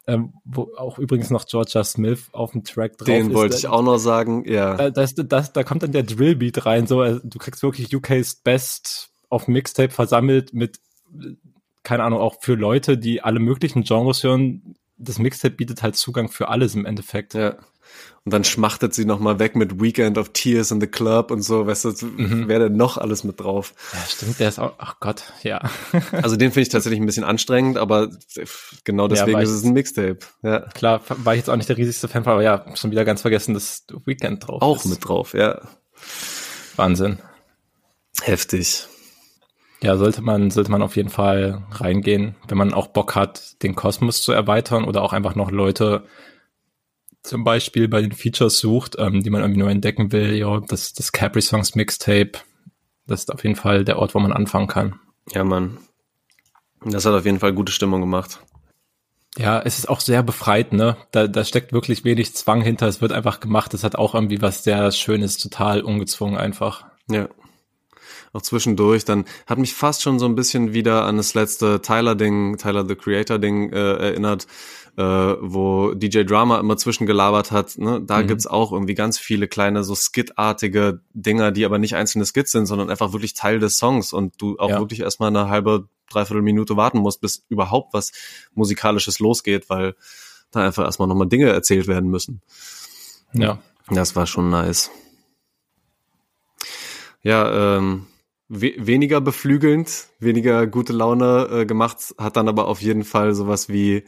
ähm, 0.06 0.34
wo 0.44 0.70
auch 0.76 0.98
übrigens 0.98 1.30
noch 1.30 1.46
Georgia 1.46 1.82
Smith 1.82 2.28
auf 2.32 2.52
dem 2.52 2.64
Track 2.64 2.98
drauf 2.98 3.06
Den 3.06 3.28
ist. 3.28 3.34
wollte 3.34 3.56
ich 3.56 3.68
auch 3.68 3.82
noch 3.82 3.98
sagen, 3.98 4.44
ja. 4.46 4.76
Da, 4.76 4.90
das, 4.90 5.14
das, 5.14 5.52
da 5.52 5.62
kommt 5.64 5.82
dann 5.82 5.92
der 5.92 6.02
Drillbeat 6.02 6.66
rein, 6.66 6.86
so, 6.86 7.00
also, 7.00 7.20
du 7.24 7.38
kriegst 7.38 7.62
wirklich 7.62 7.94
UK's 7.94 8.36
Best 8.36 9.10
auf 9.28 9.48
Mixtape 9.48 9.90
versammelt 9.90 10.52
mit, 10.52 10.78
keine 11.82 12.04
Ahnung, 12.04 12.20
auch 12.20 12.36
für 12.40 12.54
Leute, 12.54 12.98
die 12.98 13.22
alle 13.22 13.40
möglichen 13.40 13.82
Genres 13.82 14.22
hören. 14.22 14.76
Das 15.04 15.18
Mixtape 15.18 15.54
bietet 15.54 15.82
halt 15.82 15.96
Zugang 15.96 16.30
für 16.30 16.48
alles 16.48 16.74
im 16.74 16.86
Endeffekt. 16.86 17.34
Ja. 17.34 17.56
Und 18.24 18.32
dann 18.32 18.42
schmachtet 18.42 18.94
sie 18.94 19.04
nochmal 19.04 19.38
weg 19.38 19.54
mit 19.54 19.80
Weekend 19.80 20.16
of 20.16 20.30
Tears 20.30 20.70
in 20.70 20.80
the 20.80 20.86
Club 20.86 21.30
und 21.30 21.42
so, 21.42 21.66
weißt 21.66 21.84
du, 21.84 22.06
mhm. 22.06 22.48
wer 22.48 22.58
denn 22.58 22.76
noch 22.76 22.96
alles 22.96 23.22
mit 23.22 23.40
drauf? 23.40 23.74
Ja, 23.92 23.98
stimmt, 24.08 24.40
der 24.40 24.48
ist 24.48 24.58
auch, 24.58 24.74
ach 24.78 24.98
Gott, 24.98 25.24
ja. 25.42 25.60
also 26.12 26.36
den 26.36 26.50
finde 26.50 26.62
ich 26.62 26.68
tatsächlich 26.70 27.00
ein 27.00 27.06
bisschen 27.06 27.24
anstrengend, 27.24 27.76
aber 27.76 28.10
genau 28.84 29.08
deswegen 29.08 29.38
ja, 29.38 29.40
ist 29.40 29.50
es 29.50 29.62
ein 29.62 29.74
Mixtape. 29.74 30.20
Ja. 30.42 30.60
Klar, 30.60 31.02
war 31.08 31.34
ich 31.34 31.40
jetzt 31.40 31.50
auch 31.50 31.56
nicht 31.56 31.68
der 31.68 31.76
riesigste 31.76 32.08
Fan, 32.08 32.24
aber 32.24 32.42
ja, 32.42 32.64
schon 32.76 32.90
wieder 32.90 33.04
ganz 33.04 33.20
vergessen, 33.20 33.52
dass 33.52 33.84
Weekend 34.06 34.48
drauf 34.48 34.62
auch 34.62 34.76
ist. 34.76 34.86
Auch 34.86 34.90
mit 34.90 35.06
drauf, 35.06 35.34
ja. 35.34 35.60
Wahnsinn. 36.76 37.18
Heftig. 38.22 38.88
Ja, 39.84 39.98
sollte 39.98 40.22
man, 40.22 40.50
sollte 40.50 40.70
man 40.70 40.80
auf 40.80 40.96
jeden 40.96 41.10
Fall 41.10 41.62
reingehen, 41.72 42.36
wenn 42.48 42.56
man 42.56 42.72
auch 42.72 42.86
Bock 42.86 43.14
hat, 43.14 43.62
den 43.62 43.74
Kosmos 43.74 44.22
zu 44.22 44.32
erweitern 44.32 44.84
oder 44.84 45.02
auch 45.02 45.12
einfach 45.12 45.34
noch 45.34 45.50
Leute 45.50 46.06
zum 47.22 47.44
Beispiel 47.44 47.86
bei 47.88 48.00
den 48.00 48.12
Features 48.12 48.58
sucht, 48.58 48.96
ähm, 48.98 49.22
die 49.22 49.28
man 49.28 49.42
irgendwie 49.42 49.60
nur 49.60 49.70
entdecken 49.70 50.10
will, 50.10 50.34
ja, 50.34 50.60
das, 50.60 50.94
das 50.94 51.12
Capri 51.12 51.42
Songs 51.42 51.74
Mixtape, 51.74 52.32
das 53.06 53.20
ist 53.20 53.32
auf 53.32 53.44
jeden 53.44 53.56
Fall 53.56 53.84
der 53.84 53.98
Ort, 53.98 54.14
wo 54.14 54.20
man 54.20 54.32
anfangen 54.32 54.68
kann. 54.68 55.00
Ja, 55.30 55.44
Mann. 55.44 55.76
Das 56.82 57.04
hat 57.04 57.12
auf 57.12 57.26
jeden 57.26 57.38
Fall 57.38 57.52
gute 57.52 57.72
Stimmung 57.72 58.00
gemacht. 58.00 58.40
Ja, 59.36 59.60
es 59.60 59.78
ist 59.78 59.88
auch 59.88 60.00
sehr 60.00 60.22
befreit, 60.22 60.72
ne? 60.72 60.96
Da, 61.10 61.26
da 61.26 61.44
steckt 61.44 61.72
wirklich 61.72 62.04
wenig 62.04 62.34
Zwang 62.34 62.62
hinter. 62.62 62.86
Es 62.86 63.00
wird 63.00 63.12
einfach 63.12 63.40
gemacht. 63.40 63.74
Es 63.74 63.84
hat 63.84 63.96
auch 63.96 64.14
irgendwie 64.14 64.40
was 64.40 64.64
sehr 64.64 64.92
Schönes, 64.92 65.38
total 65.38 65.82
ungezwungen 65.82 66.38
einfach. 66.38 66.86
Ja. 67.10 67.28
Auch 68.34 68.42
zwischendurch. 68.42 69.04
Dann 69.04 69.24
hat 69.46 69.58
mich 69.58 69.72
fast 69.72 70.02
schon 70.02 70.18
so 70.18 70.26
ein 70.26 70.34
bisschen 70.34 70.74
wieder 70.74 71.04
an 71.04 71.16
das 71.16 71.34
letzte 71.34 71.80
Tyler-Ding, 71.80 72.58
Tyler 72.58 72.86
the 72.86 72.94
Creator-Ding 72.94 73.72
äh, 73.72 73.96
erinnert, 73.96 74.46
äh, 74.96 75.02
wo 75.02 75.94
DJ 75.94 76.24
Drama 76.24 76.58
immer 76.60 76.76
zwischengelabert 76.76 77.50
hat. 77.50 77.78
Ne? 77.78 78.02
Da 78.04 78.22
mhm. 78.22 78.26
gibt's 78.26 78.46
auch 78.46 78.72
irgendwie 78.72 78.94
ganz 78.94 79.18
viele 79.18 79.48
kleine 79.48 79.84
so 79.84 79.94
Skit-artige 79.94 81.00
Dinger, 81.14 81.52
die 81.52 81.64
aber 81.64 81.78
nicht 81.78 81.96
einzelne 81.96 82.26
Skits 82.26 82.52
sind, 82.52 82.66
sondern 82.66 82.90
einfach 82.90 83.12
wirklich 83.12 83.34
Teil 83.34 83.58
des 83.58 83.78
Songs 83.78 84.12
und 84.12 84.34
du 84.40 84.58
auch 84.58 84.70
ja. 84.70 84.78
wirklich 84.78 85.00
erstmal 85.00 85.28
eine 85.28 85.48
halbe, 85.48 85.88
dreiviertel 86.10 86.42
Minute 86.42 86.76
warten 86.76 86.98
musst, 86.98 87.20
bis 87.20 87.44
überhaupt 87.48 87.94
was 87.94 88.12
Musikalisches 88.54 89.20
losgeht, 89.20 89.70
weil 89.70 89.94
da 90.50 90.60
einfach 90.60 90.84
erstmal 90.84 91.08
nochmal 91.08 91.28
Dinge 91.28 91.50
erzählt 91.50 91.86
werden 91.86 92.10
müssen. 92.10 92.42
Ja. 93.32 93.58
Das 93.90 94.16
war 94.16 94.26
schon 94.26 94.50
nice. 94.50 94.90
Ja, 97.22 97.76
ähm, 97.78 98.06
we 98.48 98.74
weniger 98.78 99.20
beflügelnd, 99.20 100.08
weniger 100.18 100.66
gute 100.66 100.92
Laune 100.92 101.48
äh, 101.50 101.66
gemacht, 101.66 102.14
hat 102.18 102.36
dann 102.36 102.48
aber 102.48 102.68
auf 102.68 102.80
jeden 102.80 103.04
Fall 103.04 103.34
sowas 103.34 103.68
wie 103.68 104.04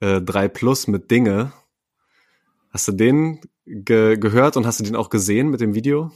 äh, 0.00 0.20
3 0.20 0.48
Plus 0.48 0.86
mit 0.86 1.10
Dinge. 1.10 1.52
Hast 2.70 2.88
du 2.88 2.92
den 2.92 3.40
ge 3.66 4.16
gehört 4.16 4.56
und 4.56 4.66
hast 4.66 4.80
du 4.80 4.84
den 4.84 4.96
auch 4.96 5.10
gesehen 5.10 5.50
mit 5.50 5.60
dem 5.60 5.74
Video? 5.74 6.10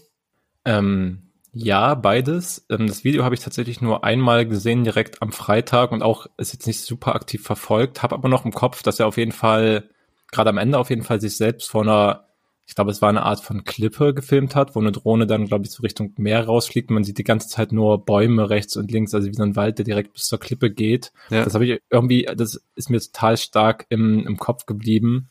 Ähm, 0.65 1.27
ja, 1.53 1.95
beides. 1.95 2.67
Ähm, 2.69 2.87
das 2.87 3.05
Video 3.05 3.25
habe 3.25 3.35
ich 3.35 3.41
tatsächlich 3.41 3.81
nur 3.81 4.05
einmal 4.05 4.47
gesehen, 4.47 4.85
direkt 4.85 5.23
am 5.23 5.33
Freitag 5.33 5.93
und 5.93 6.03
auch 6.03 6.27
ist 6.37 6.53
jetzt 6.53 6.67
nicht 6.67 6.83
super 6.83 7.15
aktiv 7.15 7.43
verfolgt, 7.43 8.03
habe 8.03 8.15
aber 8.15 8.29
noch 8.29 8.45
im 8.45 8.53
Kopf, 8.53 8.83
dass 8.83 9.01
er 9.01 9.07
auf 9.07 9.17
jeden 9.17 9.33
Fall, 9.33 9.89
gerade 10.33 10.51
am 10.51 10.59
Ende 10.59 10.79
auf 10.79 10.91
jeden 10.91 11.03
Fall 11.03 11.21
sich 11.21 11.37
selbst 11.37 11.71
vor 11.71 11.83
einer 11.83 12.26
ich 12.67 12.75
glaube, 12.75 12.91
es 12.91 13.01
war 13.01 13.09
eine 13.09 13.23
Art 13.23 13.41
von 13.41 13.63
Klippe 13.65 14.13
gefilmt 14.13 14.57
hat, 14.57 14.75
wo 14.75 14.81
eine 14.81 14.91
Drohne 14.91 15.29
dann, 15.29 15.47
glaube 15.47 15.65
ich, 15.65 15.71
so 15.71 15.83
Richtung 15.83 16.13
Meer 16.19 16.45
rausfliegt. 16.45 16.91
Man 16.91 17.05
sieht 17.05 17.17
die 17.17 17.25
ganze 17.25 17.49
Zeit 17.49 17.71
nur 17.71 18.05
Bäume 18.05 18.51
rechts 18.51 18.77
und 18.77 18.91
links, 18.91 19.15
also 19.15 19.29
wie 19.29 19.35
so 19.35 19.45
ein 19.45 19.55
Wald, 19.55 19.79
der 19.79 19.85
direkt 19.85 20.15
bis 20.15 20.25
zur 20.25 20.41
Klippe 20.41 20.71
geht. 20.71 21.13
Ja. 21.31 21.45
Das 21.45 21.55
habe 21.55 21.65
ich 21.65 21.81
irgendwie, 21.91 22.29
das 22.37 22.61
ist 22.75 22.91
mir 22.91 23.01
total 23.01 23.37
stark 23.37 23.87
im, 23.89 24.27
im 24.27 24.37
Kopf 24.37 24.67
geblieben. 24.67 25.31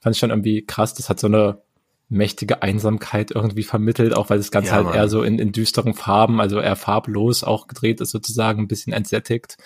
Fand 0.00 0.14
ich 0.14 0.20
schon 0.20 0.28
irgendwie 0.28 0.62
krass. 0.62 0.92
Das 0.92 1.08
hat 1.08 1.18
so 1.18 1.26
eine 1.26 1.62
mächtige 2.10 2.62
Einsamkeit 2.62 3.30
irgendwie 3.30 3.62
vermittelt, 3.62 4.14
auch 4.14 4.28
weil 4.28 4.36
das 4.36 4.50
Ganze 4.50 4.70
ja, 4.70 4.76
halt 4.76 4.86
Mann. 4.86 4.94
eher 4.94 5.08
so 5.08 5.22
in, 5.22 5.38
in 5.38 5.52
düsteren 5.52 5.94
Farben, 5.94 6.38
also 6.38 6.60
eher 6.60 6.76
farblos 6.76 7.44
auch 7.44 7.66
gedreht 7.66 8.02
ist 8.02 8.10
sozusagen, 8.10 8.60
ein 8.60 8.68
bisschen 8.68 8.92
entsättigt. 8.92 9.56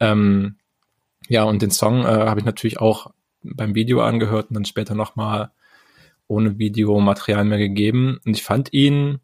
Ähm, 0.00 0.56
ja, 1.28 1.44
und 1.44 1.62
den 1.62 1.70
Song 1.70 2.00
äh, 2.00 2.08
habe 2.08 2.40
ich 2.40 2.46
natürlich 2.46 2.80
auch 2.80 3.12
beim 3.42 3.76
Video 3.76 4.02
angehört 4.02 4.48
und 4.48 4.54
dann 4.54 4.64
später 4.64 4.96
nochmal 4.96 5.52
ohne 6.28 6.58
Videomaterial 6.58 7.44
mehr 7.44 7.58
gegeben. 7.58 8.20
Und 8.24 8.36
ich 8.36 8.42
fand 8.42 8.72
ihn 8.72 9.18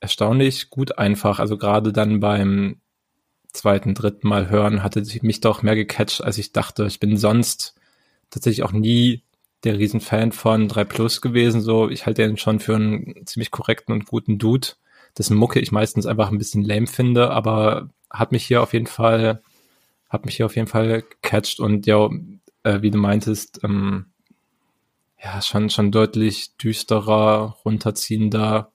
erstaunlich 0.00 0.70
gut 0.70 0.98
einfach. 0.98 1.38
Also 1.38 1.58
gerade 1.58 1.92
dann 1.92 2.20
beim 2.20 2.80
zweiten, 3.52 3.94
dritten 3.94 4.28
Mal 4.28 4.48
hören 4.48 4.82
hatte 4.82 5.04
mich 5.22 5.40
doch 5.40 5.62
mehr 5.62 5.76
gecatcht, 5.76 6.22
als 6.22 6.38
ich 6.38 6.52
dachte. 6.52 6.86
Ich 6.86 7.00
bin 7.00 7.16
sonst 7.16 7.74
tatsächlich 8.30 8.64
auch 8.64 8.72
nie 8.72 9.22
der 9.64 9.78
Riesenfan 9.78 10.32
von 10.32 10.68
3 10.68 10.84
Plus 10.84 11.20
gewesen. 11.20 11.60
So, 11.60 11.88
ich 11.88 12.06
halte 12.06 12.26
den 12.26 12.36
schon 12.36 12.60
für 12.60 12.76
einen 12.76 13.26
ziemlich 13.26 13.50
korrekten 13.50 13.92
und 13.94 14.06
guten 14.06 14.38
Dude, 14.38 14.68
dessen 15.16 15.36
Mucke 15.36 15.60
ich 15.60 15.72
meistens 15.72 16.06
einfach 16.06 16.30
ein 16.30 16.38
bisschen 16.38 16.62
lame 16.62 16.86
finde, 16.86 17.30
aber 17.30 17.90
hat 18.10 18.32
mich 18.32 18.44
hier 18.44 18.62
auf 18.62 18.72
jeden 18.72 18.86
Fall, 18.86 19.42
hat 20.08 20.26
mich 20.26 20.36
hier 20.36 20.46
auf 20.46 20.56
jeden 20.56 20.68
Fall 20.68 21.02
gecatcht 21.02 21.60
und 21.60 21.86
ja, 21.86 22.08
äh, 22.62 22.82
wie 22.82 22.90
du 22.90 22.98
meintest, 22.98 23.60
ähm, 23.64 24.06
ja, 25.24 25.40
schon, 25.40 25.70
schon 25.70 25.90
deutlich 25.90 26.56
düsterer, 26.56 27.56
runterziehender 27.64 28.72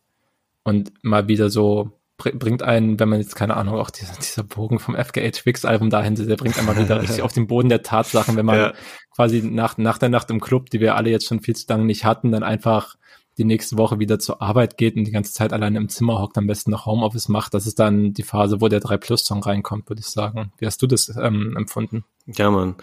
und 0.63 0.91
mal 1.03 1.27
wieder 1.27 1.49
so 1.49 1.91
bringt 2.17 2.63
einen, 2.63 2.99
wenn 2.99 3.07
man 3.07 3.21
jetzt 3.21 3.35
keine 3.35 3.55
Ahnung, 3.55 3.75
auch 3.75 3.91
dieser, 3.91 4.13
dieser 4.15 4.43
Bogen 4.43 4.79
vom 4.79 4.95
FKA 4.95 5.29
Twix 5.31 5.63
Album 5.63 5.89
dahin, 5.89 6.15
der 6.15 6.35
bringt 6.35 6.59
einmal 6.59 6.77
wieder 6.77 7.01
richtig 7.01 7.21
auf 7.21 7.31
den 7.31 7.47
Boden 7.47 7.69
der 7.69 7.81
Tatsachen, 7.81 8.35
wenn 8.35 8.45
man 8.45 8.57
ja. 8.57 8.73
quasi 9.15 9.41
nach, 9.41 9.77
nach 9.77 9.97
der 9.97 10.09
Nacht 10.09 10.29
im 10.29 10.41
Club, 10.41 10.69
die 10.69 10.81
wir 10.81 10.95
alle 10.95 11.11
jetzt 11.11 11.27
schon 11.27 11.39
viel 11.39 11.55
zu 11.55 11.65
lange 11.69 11.85
nicht 11.85 12.03
hatten, 12.03 12.31
dann 12.31 12.43
einfach 12.43 12.95
die 13.39 13.45
nächste 13.45 13.77
Woche 13.77 13.99
wieder 13.99 14.19
zur 14.19 14.41
Arbeit 14.41 14.77
geht 14.77 14.95
und 14.95 15.05
die 15.05 15.11
ganze 15.11 15.33
Zeit 15.33 15.53
alleine 15.53 15.77
im 15.77 15.89
Zimmer 15.89 16.19
hockt, 16.19 16.37
am 16.37 16.45
besten 16.45 16.71
noch 16.71 16.85
Homeoffice 16.85 17.29
macht, 17.29 17.53
das 17.53 17.65
ist 17.65 17.79
dann 17.79 18.13
die 18.13 18.23
Phase, 18.23 18.61
wo 18.61 18.67
der 18.67 18.81
3 18.81 18.97
Plus 18.97 19.23
Song 19.23 19.41
reinkommt, 19.41 19.89
würde 19.89 20.01
ich 20.01 20.07
sagen. 20.07 20.51
Wie 20.57 20.65
hast 20.65 20.81
du 20.81 20.87
das 20.87 21.11
ähm, 21.19 21.55
empfunden? 21.57 22.03
Ja, 22.27 22.51
man. 22.51 22.75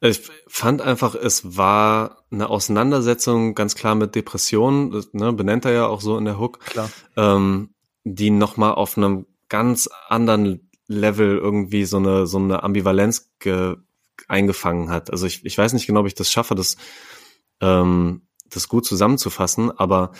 Ich 0.00 0.20
fand 0.46 0.82
einfach, 0.82 1.14
es 1.14 1.56
war 1.56 2.18
eine 2.30 2.50
Auseinandersetzung 2.50 3.54
ganz 3.54 3.74
klar 3.74 3.94
mit 3.94 4.14
Depressionen, 4.14 5.02
ne, 5.12 5.32
benennt 5.32 5.64
er 5.64 5.72
ja 5.72 5.86
auch 5.86 6.02
so 6.02 6.16
in 6.18 6.26
der 6.26 6.38
Hook, 6.38 6.60
klar. 6.60 6.90
Ähm, 7.16 7.70
die 8.04 8.30
nochmal 8.30 8.74
auf 8.74 8.96
einem 8.96 9.26
ganz 9.48 9.88
anderen 10.08 10.68
Level 10.88 11.38
irgendwie 11.38 11.84
so 11.84 11.96
eine, 11.96 12.26
so 12.26 12.38
eine 12.38 12.62
Ambivalenz 12.62 13.30
ge 13.38 13.76
eingefangen 14.28 14.90
hat. 14.90 15.10
Also 15.10 15.26
ich, 15.26 15.44
ich 15.44 15.58
weiß 15.58 15.72
nicht 15.72 15.86
genau, 15.86 16.00
ob 16.00 16.06
ich 16.06 16.14
das 16.14 16.30
schaffe, 16.30 16.54
das 16.54 16.76
ähm, 17.60 18.22
das 18.54 18.68
gut 18.68 18.86
zusammenzufassen, 18.86 19.70
aber 19.70 20.12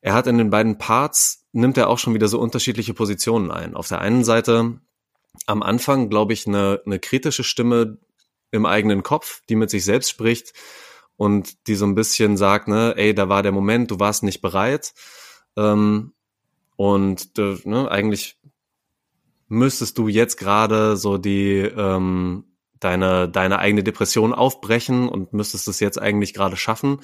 er 0.00 0.14
hat 0.14 0.26
in 0.26 0.38
den 0.38 0.50
beiden 0.50 0.78
Parts, 0.78 1.46
nimmt 1.52 1.78
er 1.78 1.88
auch 1.88 1.98
schon 1.98 2.14
wieder 2.14 2.28
so 2.28 2.40
unterschiedliche 2.40 2.94
Positionen 2.94 3.50
ein. 3.50 3.74
Auf 3.74 3.88
der 3.88 4.00
einen 4.00 4.24
Seite 4.24 4.80
am 5.46 5.62
Anfang, 5.62 6.10
glaube 6.10 6.32
ich, 6.32 6.46
eine, 6.46 6.82
eine 6.84 6.98
kritische 6.98 7.44
Stimme 7.44 7.98
im 8.50 8.66
eigenen 8.66 9.02
Kopf, 9.02 9.42
die 9.48 9.56
mit 9.56 9.70
sich 9.70 9.84
selbst 9.84 10.10
spricht 10.10 10.52
und 11.16 11.66
die 11.68 11.74
so 11.74 11.86
ein 11.86 11.94
bisschen 11.94 12.36
sagt, 12.36 12.68
ne, 12.68 12.94
ey, 12.96 13.14
da 13.14 13.28
war 13.28 13.42
der 13.42 13.52
Moment, 13.52 13.90
du 13.90 14.00
warst 14.00 14.22
nicht 14.24 14.40
bereit. 14.40 14.92
Ähm, 15.56 16.12
und 16.76 17.38
äh, 17.38 17.56
ne, 17.64 17.90
eigentlich 17.90 18.38
müsstest 19.48 19.98
du 19.98 20.08
jetzt 20.08 20.36
gerade 20.36 20.96
so 20.96 21.18
die 21.18 21.58
ähm, 21.58 22.51
deine, 22.84 23.28
deine 23.28 23.58
eigene 23.58 23.82
Depression 23.82 24.32
aufbrechen 24.32 25.08
und 25.08 25.32
müsstest 25.32 25.68
es 25.68 25.80
jetzt 25.80 26.00
eigentlich 26.00 26.34
gerade 26.34 26.56
schaffen. 26.56 27.00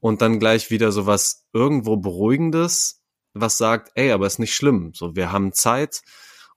Und 0.00 0.22
dann 0.22 0.38
gleich 0.38 0.70
wieder 0.70 0.92
so 0.92 1.06
was 1.06 1.46
irgendwo 1.52 1.96
Beruhigendes, 1.96 3.02
was 3.34 3.58
sagt, 3.58 3.90
ey, 3.94 4.12
aber 4.12 4.26
ist 4.26 4.38
nicht 4.38 4.54
schlimm. 4.54 4.92
So, 4.94 5.16
wir 5.16 5.32
haben 5.32 5.52
Zeit 5.52 6.02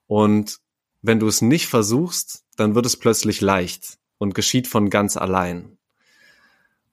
und 0.06 0.58
wenn 1.02 1.18
du 1.18 1.26
es 1.26 1.42
nicht 1.42 1.66
versuchst, 1.66 2.44
dann 2.56 2.74
wird 2.74 2.86
es 2.86 2.96
plötzlich 2.96 3.40
leicht 3.40 3.98
und 4.18 4.34
geschieht 4.34 4.68
von 4.68 4.88
ganz 4.88 5.16
allein. 5.16 5.78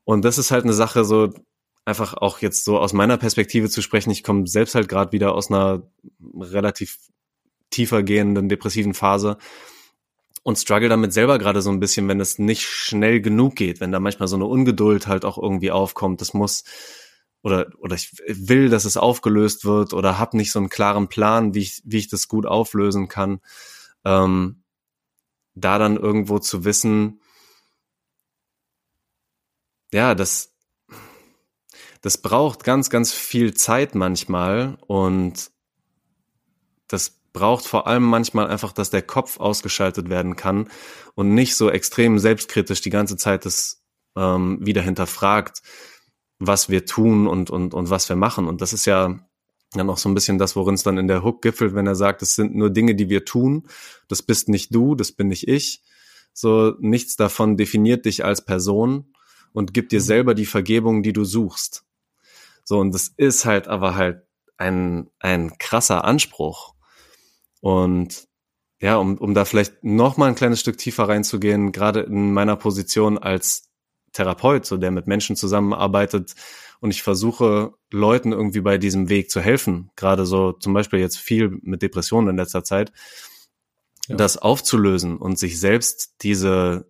Und 0.03 0.25
das 0.25 0.39
ist 0.39 0.49
halt 0.49 0.63
eine 0.63 0.73
Sache, 0.73 1.05
so 1.05 1.31
einfach 1.85 2.15
auch 2.15 2.39
jetzt 2.39 2.65
so 2.65 2.79
aus 2.79 2.93
meiner 2.93 3.17
Perspektive 3.17 3.69
zu 3.69 3.81
sprechen. 3.81 4.09
Ich 4.11 4.23
komme 4.23 4.47
selbst 4.47 4.75
halt 4.75 4.89
gerade 4.89 5.11
wieder 5.11 5.35
aus 5.35 5.51
einer 5.51 5.83
relativ 6.39 6.97
tiefer 7.69 8.01
gehenden 8.01 8.49
depressiven 8.49 8.93
Phase 8.93 9.37
und 10.49 10.57
struggle 10.57 10.89
damit 10.89 11.13
selber 11.13 11.37
gerade 11.37 11.61
so 11.61 11.69
ein 11.69 11.79
bisschen, 11.79 12.07
wenn 12.07 12.19
es 12.19 12.39
nicht 12.39 12.65
schnell 12.65 13.21
genug 13.21 13.55
geht, 13.55 13.79
wenn 13.79 13.91
da 13.91 13.99
manchmal 13.99 14.27
so 14.27 14.35
eine 14.35 14.45
Ungeduld 14.45 15.05
halt 15.05 15.23
auch 15.23 15.37
irgendwie 15.37 15.69
aufkommt. 15.69 16.21
Das 16.21 16.33
muss 16.33 16.63
oder 17.43 17.67
oder 17.77 17.95
ich 17.95 18.11
will, 18.27 18.69
dass 18.69 18.83
es 18.83 18.97
aufgelöst 18.97 19.63
wird 19.63 19.93
oder 19.93 20.17
habe 20.17 20.37
nicht 20.37 20.51
so 20.51 20.57
einen 20.57 20.69
klaren 20.69 21.07
Plan, 21.07 21.53
wie 21.53 21.59
ich 21.59 21.83
wie 21.85 21.99
ich 21.99 22.07
das 22.09 22.27
gut 22.27 22.47
auflösen 22.47 23.07
kann. 23.07 23.41
Ähm, 24.03 24.63
da 25.53 25.77
dann 25.77 25.97
irgendwo 25.97 26.39
zu 26.39 26.65
wissen, 26.65 27.21
ja, 29.93 30.15
das 30.15 30.55
das 32.01 32.17
braucht 32.17 32.63
ganz 32.63 32.89
ganz 32.89 33.13
viel 33.13 33.53
Zeit 33.53 33.93
manchmal 33.93 34.79
und 34.87 35.51
das 36.87 37.18
braucht 37.34 37.65
vor 37.65 37.88
allem 37.88 38.03
manchmal 38.03 38.47
einfach, 38.47 38.71
dass 38.71 38.89
der 38.89 39.01
Kopf 39.01 39.39
ausgeschaltet 39.39 40.09
werden 40.09 40.36
kann 40.36 40.69
und 41.15 41.34
nicht 41.34 41.55
so 41.55 41.69
extrem 41.69 42.19
selbstkritisch 42.19 42.82
die 42.82 42.89
ganze 42.89 43.17
Zeit 43.17 43.45
das 43.45 43.84
ähm, 44.15 44.59
wieder 44.61 44.82
hinterfragt, 44.82 45.61
was 46.39 46.69
wir 46.69 46.86
tun 46.86 47.27
und, 47.27 47.49
und, 47.49 47.73
und 47.73 47.89
was 47.89 48.09
wir 48.09 48.15
machen. 48.15 48.47
Und 48.47 48.61
das 48.61 48.73
ist 48.73 48.86
ja 48.86 49.19
dann 49.73 49.89
auch 49.89 49.97
so 49.97 50.09
ein 50.09 50.15
bisschen 50.15 50.38
das, 50.38 50.55
worin 50.55 50.75
es 50.75 50.84
dann 50.84 50.97
in 50.97 51.07
der 51.07 51.23
Hook 51.23 51.41
gipfelt, 51.41 51.75
wenn 51.75 51.86
er 51.86 51.95
sagt, 51.95 52.21
es 52.21 52.36
sind 52.36 52.55
nur 52.55 52.69
Dinge, 52.69 52.95
die 52.95 53.09
wir 53.09 53.25
tun. 53.25 53.67
Das 54.07 54.23
bist 54.23 54.49
nicht 54.49 54.73
du, 54.73 54.95
das 54.95 55.11
bin 55.11 55.27
nicht 55.27 55.47
ich. 55.47 55.84
So, 56.34 56.73
nichts 56.80 57.15
davon 57.17 57.57
definiert 57.57 58.05
dich 58.05 58.25
als 58.25 58.43
Person 58.43 59.13
und 59.53 59.73
gibt 59.73 59.91
dir 59.91 59.99
mhm. 59.99 60.05
selber 60.05 60.34
die 60.34 60.45
Vergebung, 60.45 61.03
die 61.03 61.13
du 61.13 61.23
suchst. 61.23 61.84
So, 62.63 62.80
und 62.80 62.93
das 62.93 63.09
ist 63.09 63.45
halt 63.45 63.67
aber 63.67 63.95
halt 63.95 64.23
ein, 64.57 65.09
ein 65.19 65.57
krasser 65.57 66.03
Anspruch. 66.05 66.73
Und 67.62 68.28
ja, 68.82 68.97
um, 68.97 69.18
um 69.18 69.34
da 69.34 69.45
vielleicht 69.45 69.84
noch 69.84 70.18
mal 70.18 70.28
ein 70.28 70.36
kleines 70.36 70.60
Stück 70.62 70.78
tiefer 70.78 71.10
reinzugehen, 71.10 71.72
gerade 71.72 72.01
in 72.01 72.34
meiner 72.34 72.55
Position 72.55 73.18
als 73.18 73.70
Therapeut, 74.14 74.66
so 74.66 74.78
der 74.78 74.91
mit 74.91 75.07
Menschen 75.07 75.36
zusammenarbeitet 75.36 76.34
und 76.80 76.91
ich 76.91 77.03
versuche 77.03 77.74
Leuten 77.91 78.32
irgendwie 78.32 78.62
bei 78.62 78.78
diesem 78.78 79.10
Weg 79.10 79.30
zu 79.30 79.41
helfen, 79.41 79.91
gerade 79.95 80.26
so 80.26 80.53
zum 80.53 80.74
Beispiel 80.74 80.99
jetzt 80.99 81.18
viel 81.18 81.60
mit 81.62 81.82
Depressionen 81.82 82.30
in 82.30 82.38
letzter 82.38 82.64
Zeit, 82.64 82.91
ja. 84.07 84.16
das 84.16 84.38
aufzulösen 84.38 85.18
und 85.18 85.38
sich 85.38 85.60
selbst 85.60 86.16
diese 86.22 86.89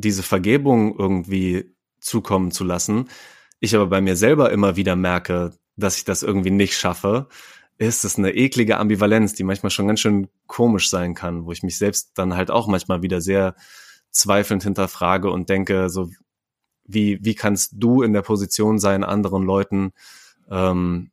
diese 0.00 0.22
Vergebung 0.22 0.98
irgendwie 0.98 1.74
zukommen 2.00 2.50
zu 2.50 2.64
lassen. 2.64 3.08
Ich 3.60 3.74
aber 3.74 3.86
bei 3.86 4.00
mir 4.00 4.16
selber 4.16 4.50
immer 4.50 4.76
wieder 4.76 4.96
merke, 4.96 5.52
dass 5.76 5.96
ich 5.96 6.04
das 6.04 6.22
irgendwie 6.22 6.50
nicht 6.50 6.76
schaffe, 6.76 7.28
ist 7.80 8.04
es 8.04 8.18
eine 8.18 8.32
eklige 8.32 8.76
Ambivalenz, 8.76 9.32
die 9.32 9.42
manchmal 9.42 9.70
schon 9.70 9.86
ganz 9.86 10.00
schön 10.00 10.28
komisch 10.46 10.90
sein 10.90 11.14
kann, 11.14 11.46
wo 11.46 11.52
ich 11.52 11.62
mich 11.62 11.78
selbst 11.78 12.10
dann 12.14 12.36
halt 12.36 12.50
auch 12.50 12.66
manchmal 12.66 13.00
wieder 13.00 13.22
sehr 13.22 13.56
zweifelnd 14.10 14.62
hinterfrage 14.62 15.30
und 15.30 15.48
denke, 15.48 15.88
so 15.88 16.10
wie, 16.84 17.18
wie 17.24 17.34
kannst 17.34 17.72
du 17.76 18.02
in 18.02 18.12
der 18.12 18.20
Position 18.20 18.78
sein, 18.78 19.02
anderen 19.02 19.44
Leuten 19.44 19.92
ähm, 20.50 21.10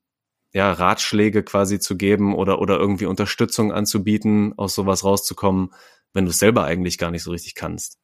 ja, 0.51 0.74
Ratschläge 0.74 1.41
quasi 1.41 1.80
zu 1.80 1.95
geben 1.95 2.36
oder, 2.36 2.59
oder 2.59 2.78
irgendwie 2.78 3.05
Unterstützung 3.05 3.72
anzubieten, 3.72 4.53
aus 4.57 4.76
sowas 4.76 5.05
rauszukommen, 5.05 5.70
wenn 6.11 6.26
du 6.26 6.32
es 6.32 6.39
selber 6.39 6.65
eigentlich 6.65 6.97
gar 6.97 7.11
nicht 7.11 7.24
so 7.24 7.32
richtig 7.32 7.55
kannst. 7.55 7.97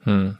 Hm. 0.00 0.36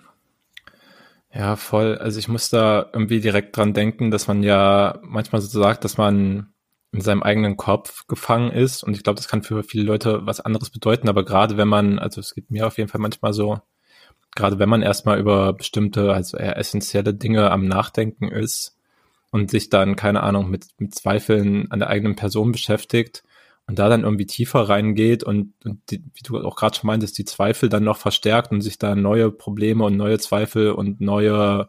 Ja, 1.33 1.55
voll. 1.55 1.99
Also 1.99 2.19
ich 2.19 2.27
muss 2.27 2.51
da 2.51 2.91
irgendwie 2.93 3.21
direkt 3.21 3.57
dran 3.57 3.75
denken, 3.75 4.11
dass 4.11 4.27
man 4.27 4.43
ja 4.43 4.99
manchmal 5.03 5.41
so 5.41 5.63
sagt, 5.63 5.85
dass 5.85 5.99
man 5.99 6.53
in 6.93 7.01
seinem 7.01 7.23
eigenen 7.23 7.57
Kopf 7.57 8.07
gefangen 8.07 8.51
ist. 8.51 8.83
Und 8.83 8.95
ich 8.97 9.03
glaube, 9.03 9.17
das 9.17 9.29
kann 9.29 9.43
für 9.43 9.63
viele 9.63 9.85
Leute 9.85 10.27
was 10.27 10.41
anderes 10.41 10.71
bedeuten. 10.71 11.09
Aber 11.09 11.25
gerade 11.25 11.57
wenn 11.57 11.69
man, 11.69 11.99
also 11.99 12.21
es 12.21 12.35
gibt 12.35 12.51
mir 12.51 12.67
auf 12.67 12.79
jeden 12.79 12.89
Fall 12.89 13.01
manchmal 13.01 13.33
so, 13.33 13.61
gerade 14.35 14.59
wenn 14.59 14.69
man 14.69 14.83
erstmal 14.83 15.19
über 15.19 15.53
bestimmte, 15.53 16.13
also 16.13 16.37
eher 16.37 16.57
essentielle 16.57 17.15
Dinge 17.15 17.51
am 17.51 17.67
Nachdenken 17.67 18.29
ist, 18.29 18.79
und 19.31 19.51
sich 19.51 19.69
dann, 19.71 19.97
keine 19.97 20.23
Ahnung, 20.23 20.51
mit, 20.51 20.69
mit 20.79 20.95
Zweifeln 20.95 21.71
an 21.71 21.81
der 21.81 21.89
eigenen 21.89 22.17
Person 22.17 22.53
beschäftigt 22.53 23.25
und 23.67 23.79
da 23.79 23.89
dann 23.89 24.05
irgendwie 24.05 24.27
tiefer 24.27 24.69
reingeht 24.69 25.23
und, 25.23 25.53
und 25.65 25.91
die, 25.91 26.03
wie 26.15 26.23
du 26.23 26.39
auch 26.41 26.57
gerade 26.57 26.77
schon 26.77 26.87
meintest, 26.87 27.19
die 27.19 27.25
Zweifel 27.25 27.69
dann 27.69 27.85
noch 27.85 27.99
verstärkt 27.99 28.51
und 28.51 28.63
sich 28.63 28.79
da 28.79 28.95
neue 28.95 29.31
Probleme 29.31 29.85
und 29.85 29.97
neue 29.97 30.19
Zweifel 30.19 30.73
und 30.73 31.01
neue, 31.01 31.69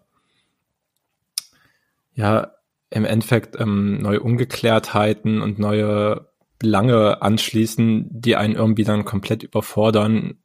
ja, 2.13 2.51
im 2.89 3.05
Endeffekt 3.05 3.59
ähm, 3.59 4.01
neue 4.01 4.21
Ungeklärtheiten 4.21 5.41
und 5.41 5.59
neue 5.59 6.29
Belange 6.57 7.21
anschließen, 7.21 8.07
die 8.09 8.35
einen 8.35 8.55
irgendwie 8.55 8.83
dann 8.83 9.05
komplett 9.05 9.43
überfordern. 9.43 10.37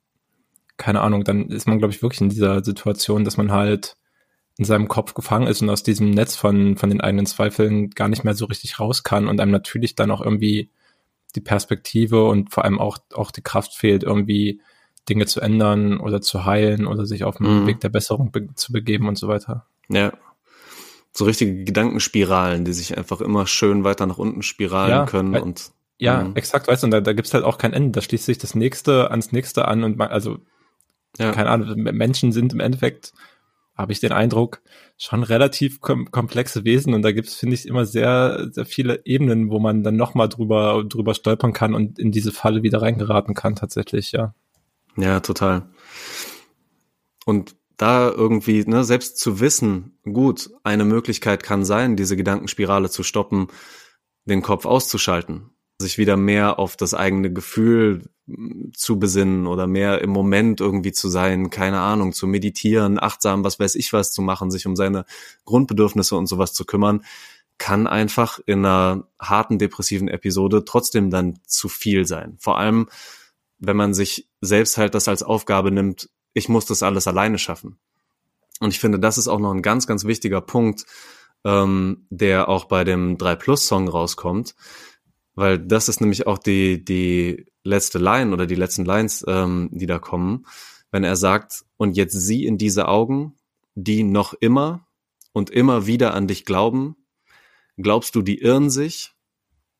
Keine 0.76 1.00
Ahnung, 1.00 1.24
dann 1.24 1.48
ist 1.48 1.66
man, 1.66 1.78
glaube 1.78 1.92
ich, 1.92 2.02
wirklich 2.02 2.20
in 2.20 2.28
dieser 2.28 2.62
Situation, 2.62 3.24
dass 3.24 3.36
man 3.36 3.50
halt 3.52 3.96
in 4.56 4.64
seinem 4.64 4.86
Kopf 4.86 5.14
gefangen 5.14 5.48
ist 5.48 5.62
und 5.62 5.70
aus 5.70 5.82
diesem 5.82 6.10
Netz 6.10 6.36
von, 6.36 6.76
von 6.76 6.88
den 6.88 7.00
eigenen 7.00 7.26
Zweifeln 7.26 7.90
gar 7.90 8.08
nicht 8.08 8.22
mehr 8.22 8.34
so 8.34 8.44
richtig 8.44 8.78
raus 8.78 9.02
kann 9.02 9.26
und 9.26 9.40
einem 9.40 9.50
natürlich 9.50 9.96
dann 9.96 10.12
auch 10.12 10.20
irgendwie 10.20 10.70
die 11.34 11.40
Perspektive 11.40 12.24
und 12.26 12.52
vor 12.52 12.64
allem 12.64 12.78
auch, 12.78 12.98
auch 13.14 13.32
die 13.32 13.42
Kraft 13.42 13.74
fehlt, 13.74 14.04
irgendwie 14.04 14.60
Dinge 15.08 15.26
zu 15.26 15.40
ändern 15.40 15.98
oder 15.98 16.20
zu 16.20 16.44
heilen 16.44 16.86
oder 16.86 17.04
sich 17.04 17.24
auf 17.24 17.38
den 17.38 17.62
mhm. 17.62 17.66
Weg 17.66 17.80
der 17.80 17.88
Besserung 17.88 18.30
be 18.30 18.54
zu 18.54 18.72
begeben 18.72 19.08
und 19.08 19.18
so 19.18 19.26
weiter. 19.26 19.66
Ja. 19.88 20.12
So 21.16 21.24
richtige 21.24 21.64
Gedankenspiralen, 21.64 22.64
die 22.64 22.72
sich 22.72 22.98
einfach 22.98 23.20
immer 23.20 23.46
schön 23.46 23.84
weiter 23.84 24.06
nach 24.06 24.18
unten 24.18 24.42
spiralen 24.42 24.90
ja, 24.90 25.06
können 25.06 25.36
und 25.36 25.70
ja, 25.96 26.24
mhm. 26.24 26.34
exakt, 26.34 26.66
weißt 26.66 26.82
du, 26.82 26.88
und 26.88 26.90
da, 26.90 27.00
da 27.00 27.12
gibt's 27.12 27.32
halt 27.32 27.44
auch 27.44 27.56
kein 27.56 27.72
Ende. 27.72 27.92
Da 27.92 28.00
schließt 28.00 28.26
sich 28.26 28.38
das 28.38 28.54
nächste 28.56 29.10
ans 29.12 29.30
nächste 29.30 29.68
an 29.68 29.84
und 29.84 29.96
man, 29.96 30.08
also, 30.08 30.38
ja. 31.18 31.30
keine 31.30 31.50
Ahnung, 31.50 31.72
Menschen 31.76 32.32
sind 32.32 32.52
im 32.52 32.60
Endeffekt 32.60 33.12
habe 33.76 33.92
ich 33.92 34.00
den 34.00 34.12
Eindruck, 34.12 34.62
schon 34.96 35.24
relativ 35.24 35.80
kom 35.80 36.10
komplexe 36.10 36.64
Wesen 36.64 36.94
und 36.94 37.02
da 37.02 37.10
gibt 37.10 37.28
es, 37.28 37.34
finde 37.34 37.54
ich, 37.54 37.66
immer 37.66 37.84
sehr, 37.84 38.48
sehr 38.52 38.66
viele 38.66 39.04
Ebenen, 39.04 39.50
wo 39.50 39.58
man 39.58 39.82
dann 39.82 39.96
nochmal 39.96 40.28
drüber, 40.28 40.84
drüber 40.84 41.14
stolpern 41.14 41.52
kann 41.52 41.74
und 41.74 41.98
in 41.98 42.12
diese 42.12 42.30
Falle 42.30 42.62
wieder 42.62 42.82
reingeraten 42.82 43.34
kann, 43.34 43.56
tatsächlich, 43.56 44.12
ja. 44.12 44.34
Ja, 44.96 45.18
total. 45.18 45.68
Und 47.24 47.56
da 47.76 48.10
irgendwie, 48.10 48.64
ne, 48.64 48.84
selbst 48.84 49.18
zu 49.18 49.40
wissen, 49.40 49.98
gut, 50.04 50.50
eine 50.62 50.84
Möglichkeit 50.84 51.42
kann 51.42 51.64
sein, 51.64 51.96
diese 51.96 52.16
Gedankenspirale 52.16 52.90
zu 52.90 53.02
stoppen, 53.02 53.48
den 54.24 54.42
Kopf 54.42 54.66
auszuschalten 54.66 55.54
sich 55.78 55.98
wieder 55.98 56.16
mehr 56.16 56.58
auf 56.58 56.76
das 56.76 56.94
eigene 56.94 57.32
Gefühl 57.32 58.10
hm, 58.26 58.72
zu 58.76 58.98
besinnen 58.98 59.46
oder 59.46 59.66
mehr 59.66 60.00
im 60.00 60.10
Moment 60.10 60.60
irgendwie 60.60 60.92
zu 60.92 61.08
sein, 61.08 61.50
keine 61.50 61.80
Ahnung, 61.80 62.12
zu 62.12 62.26
meditieren, 62.26 62.98
achtsam, 63.00 63.44
was 63.44 63.58
weiß 63.58 63.74
ich 63.74 63.92
was 63.92 64.12
zu 64.12 64.22
machen, 64.22 64.50
sich 64.50 64.66
um 64.66 64.76
seine 64.76 65.04
Grundbedürfnisse 65.44 66.16
und 66.16 66.26
sowas 66.26 66.52
zu 66.52 66.64
kümmern, 66.64 67.04
kann 67.58 67.86
einfach 67.86 68.40
in 68.46 68.64
einer 68.64 69.06
harten 69.18 69.58
depressiven 69.58 70.08
Episode 70.08 70.64
trotzdem 70.64 71.10
dann 71.10 71.38
zu 71.46 71.68
viel 71.68 72.04
sein. 72.06 72.36
Vor 72.38 72.58
allem, 72.58 72.88
wenn 73.58 73.76
man 73.76 73.94
sich 73.94 74.28
selbst 74.40 74.76
halt 74.76 74.94
das 74.94 75.06
als 75.06 75.22
Aufgabe 75.22 75.70
nimmt, 75.70 76.10
ich 76.34 76.48
muss 76.48 76.66
das 76.66 76.82
alles 76.82 77.06
alleine 77.08 77.38
schaffen. 77.38 77.78
Und 78.60 78.70
ich 78.70 78.80
finde, 78.80 78.98
das 78.98 79.18
ist 79.18 79.28
auch 79.28 79.40
noch 79.40 79.52
ein 79.52 79.62
ganz, 79.62 79.86
ganz 79.86 80.04
wichtiger 80.04 80.40
Punkt, 80.40 80.84
ähm, 81.44 82.06
der 82.10 82.48
auch 82.48 82.66
bei 82.66 82.84
dem 82.84 83.16
3 83.18 83.36
Plus 83.36 83.66
Song 83.66 83.88
rauskommt 83.88 84.54
weil 85.34 85.58
das 85.58 85.88
ist 85.88 86.00
nämlich 86.00 86.26
auch 86.26 86.38
die, 86.38 86.84
die 86.84 87.46
letzte 87.64 87.98
Line 87.98 88.32
oder 88.32 88.46
die 88.46 88.54
letzten 88.54 88.84
Lines, 88.84 89.24
ähm, 89.26 89.68
die 89.72 89.86
da 89.86 89.98
kommen, 89.98 90.46
wenn 90.90 91.04
er 91.04 91.16
sagt, 91.16 91.64
und 91.76 91.96
jetzt 91.96 92.12
sieh 92.12 92.46
in 92.46 92.58
diese 92.58 92.88
Augen, 92.88 93.34
die 93.74 94.04
noch 94.04 94.34
immer 94.34 94.86
und 95.32 95.50
immer 95.50 95.86
wieder 95.86 96.14
an 96.14 96.28
dich 96.28 96.44
glauben, 96.44 96.96
glaubst 97.76 98.14
du, 98.14 98.22
die 98.22 98.38
irren 98.38 98.70
sich? 98.70 99.12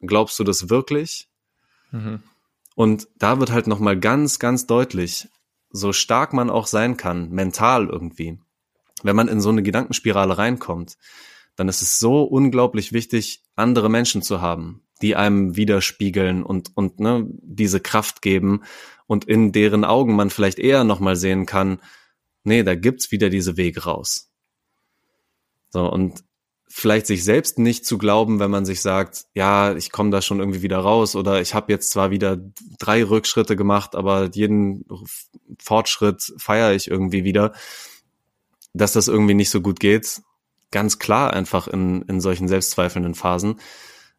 Glaubst 0.01 0.39
du 0.39 0.45
das 0.45 0.69
wirklich? 0.71 1.29
Mhm. 1.93 2.23
Und 2.75 3.07
da 3.17 3.39
wird 3.39 3.53
halt 3.53 3.69
nochmal 3.69 3.99
ganz, 3.99 4.41
ganz 4.41 4.67
deutlich, 4.67 5.29
so 5.75 5.93
stark 5.93 6.33
man 6.33 6.51
auch 6.51 6.69
sein 6.69 6.97
kann, 6.97 7.31
mental 7.31 7.89
irgendwie, 7.89 8.39
wenn 9.03 9.17
man 9.17 9.27
in 9.27 9.41
so 9.41 9.49
eine 9.49 9.63
Gedankenspirale 9.63 10.39
reinkommt, 10.39 10.97
dann 11.57 11.69
ist 11.69 11.83
es 11.83 11.99
so 11.99 12.23
unglaublich 12.23 12.93
wichtig, 12.93 13.43
andere 13.57 13.91
Menschen 13.91 14.23
zu 14.23 14.41
haben, 14.41 14.83
die 15.03 15.17
einem 15.17 15.57
widerspiegeln 15.57 16.45
und, 16.45 16.71
und 16.77 17.01
ne, 17.01 17.27
diese 17.29 17.81
Kraft 17.81 18.23
geben 18.23 18.63
und 19.09 19.25
in 19.25 19.51
deren 19.51 19.85
Augen 19.85 20.15
man 20.15 20.31
vielleicht 20.31 20.61
eher 20.61 20.85
nochmal 20.85 21.17
sehen 21.17 21.45
kann, 21.45 21.81
nee, 22.45 22.63
da 22.63 22.77
gibt's 22.77 23.11
wieder 23.11 23.29
diese 23.29 23.57
Wege 23.57 23.83
raus. 23.83 24.31
So, 25.71 25.91
und 25.91 26.23
vielleicht 26.77 27.07
sich 27.07 27.23
selbst 27.23 27.57
nicht 27.61 27.87
zu 27.87 27.99
glauben, 27.99 28.41
wenn 28.41 28.51
man 28.51 28.65
sich 28.65 28.81
sagt, 28.81 29.27
ja, 29.33 29.77
ich 29.77 29.93
komme 29.93 30.11
da 30.11 30.21
schon 30.21 30.41
irgendwie 30.41 30.63
wieder 30.63 30.79
raus 30.79 31.15
oder 31.15 31.41
ich 31.41 31.55
habe 31.55 31.73
jetzt 31.73 31.93
zwar 31.93 32.11
wieder 32.11 32.37
drei 32.81 33.05
Rückschritte 33.05 33.55
gemacht, 33.55 33.95
aber 33.95 34.29
jeden 34.33 34.85
Fortschritt 35.63 36.35
feiere 36.37 36.75
ich 36.75 36.91
irgendwie 36.91 37.23
wieder, 37.23 37.53
dass 38.73 38.93
das 38.93 39.07
irgendwie 39.07 39.35
nicht 39.35 39.51
so 39.51 39.61
gut 39.61 39.79
geht. 39.79 40.21
Ganz 40.73 40.99
klar 40.99 41.33
einfach 41.33 41.69
in, 41.69 42.03
in 42.03 42.21
solchen 42.21 42.49
selbstzweifelnden 42.49 43.15
Phasen. 43.15 43.61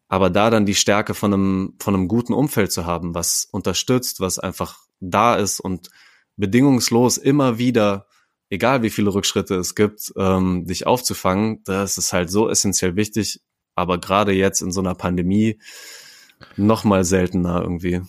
Aber 0.08 0.30
da 0.30 0.48
dann 0.48 0.64
die 0.64 0.74
Stärke 0.74 1.12
von 1.12 1.34
einem, 1.34 1.74
von 1.78 1.94
einem 1.94 2.08
guten 2.08 2.32
Umfeld 2.32 2.72
zu 2.72 2.86
haben, 2.86 3.14
was 3.14 3.46
unterstützt, 3.52 4.20
was 4.20 4.38
einfach 4.38 4.78
da 5.00 5.34
ist 5.34 5.60
und 5.60 5.90
bedingungslos 6.38 7.18
immer 7.18 7.58
wieder, 7.58 8.06
egal 8.50 8.82
wie 8.82 8.90
viele 8.90 9.12
Rückschritte 9.12 9.54
es 9.54 9.74
gibt, 9.74 10.12
ähm, 10.16 10.66
dich 10.66 10.86
aufzufangen, 10.86 11.62
das 11.64 11.98
ist 11.98 12.12
halt 12.12 12.30
so 12.30 12.48
essentiell 12.48 12.96
wichtig. 12.96 13.40
Aber 13.74 13.98
gerade 13.98 14.32
jetzt 14.32 14.62
in 14.62 14.72
so 14.72 14.80
einer 14.80 14.94
Pandemie 14.94 15.58
noch 16.56 16.84
mal 16.84 17.04
seltener 17.04 17.60
irgendwie. 17.62 18.02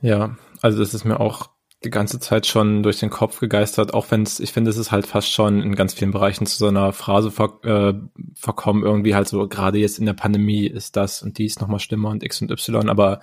Ja, 0.00 0.36
also 0.60 0.78
das 0.78 0.94
ist 0.94 1.04
mir 1.04 1.20
auch 1.20 1.50
die 1.84 1.90
ganze 1.90 2.20
Zeit 2.20 2.46
schon 2.46 2.82
durch 2.82 3.00
den 3.00 3.10
Kopf 3.10 3.40
gegeistert, 3.40 3.92
auch 3.92 4.10
wenn 4.10 4.22
es, 4.22 4.38
ich 4.38 4.52
finde, 4.52 4.70
es 4.70 4.76
ist 4.76 4.92
halt 4.92 5.06
fast 5.06 5.32
schon 5.32 5.60
in 5.62 5.74
ganz 5.74 5.94
vielen 5.94 6.12
Bereichen 6.12 6.46
zu 6.46 6.56
so 6.56 6.68
einer 6.68 6.92
Phrase 6.92 7.30
ver, 7.30 7.58
äh, 7.64 7.94
verkommen, 8.34 8.84
irgendwie 8.84 9.14
halt 9.14 9.26
so, 9.26 9.48
gerade 9.48 9.78
jetzt 9.78 9.98
in 9.98 10.06
der 10.06 10.12
Pandemie 10.12 10.66
ist 10.66 10.96
das 10.96 11.22
und 11.22 11.38
dies 11.38 11.60
nochmal 11.60 11.80
schlimmer 11.80 12.10
und 12.10 12.22
X 12.22 12.40
und 12.40 12.50
Y, 12.50 12.88
aber 12.88 13.20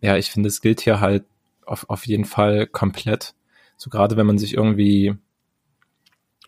ja, 0.00 0.16
ich 0.16 0.30
finde, 0.30 0.48
es 0.48 0.60
gilt 0.60 0.82
hier 0.82 1.00
halt 1.00 1.24
auf, 1.64 1.88
auf 1.88 2.06
jeden 2.06 2.26
Fall 2.26 2.66
komplett. 2.66 3.34
So 3.78 3.88
gerade 3.88 4.16
wenn 4.16 4.26
man 4.26 4.38
sich 4.38 4.54
irgendwie, 4.54 5.14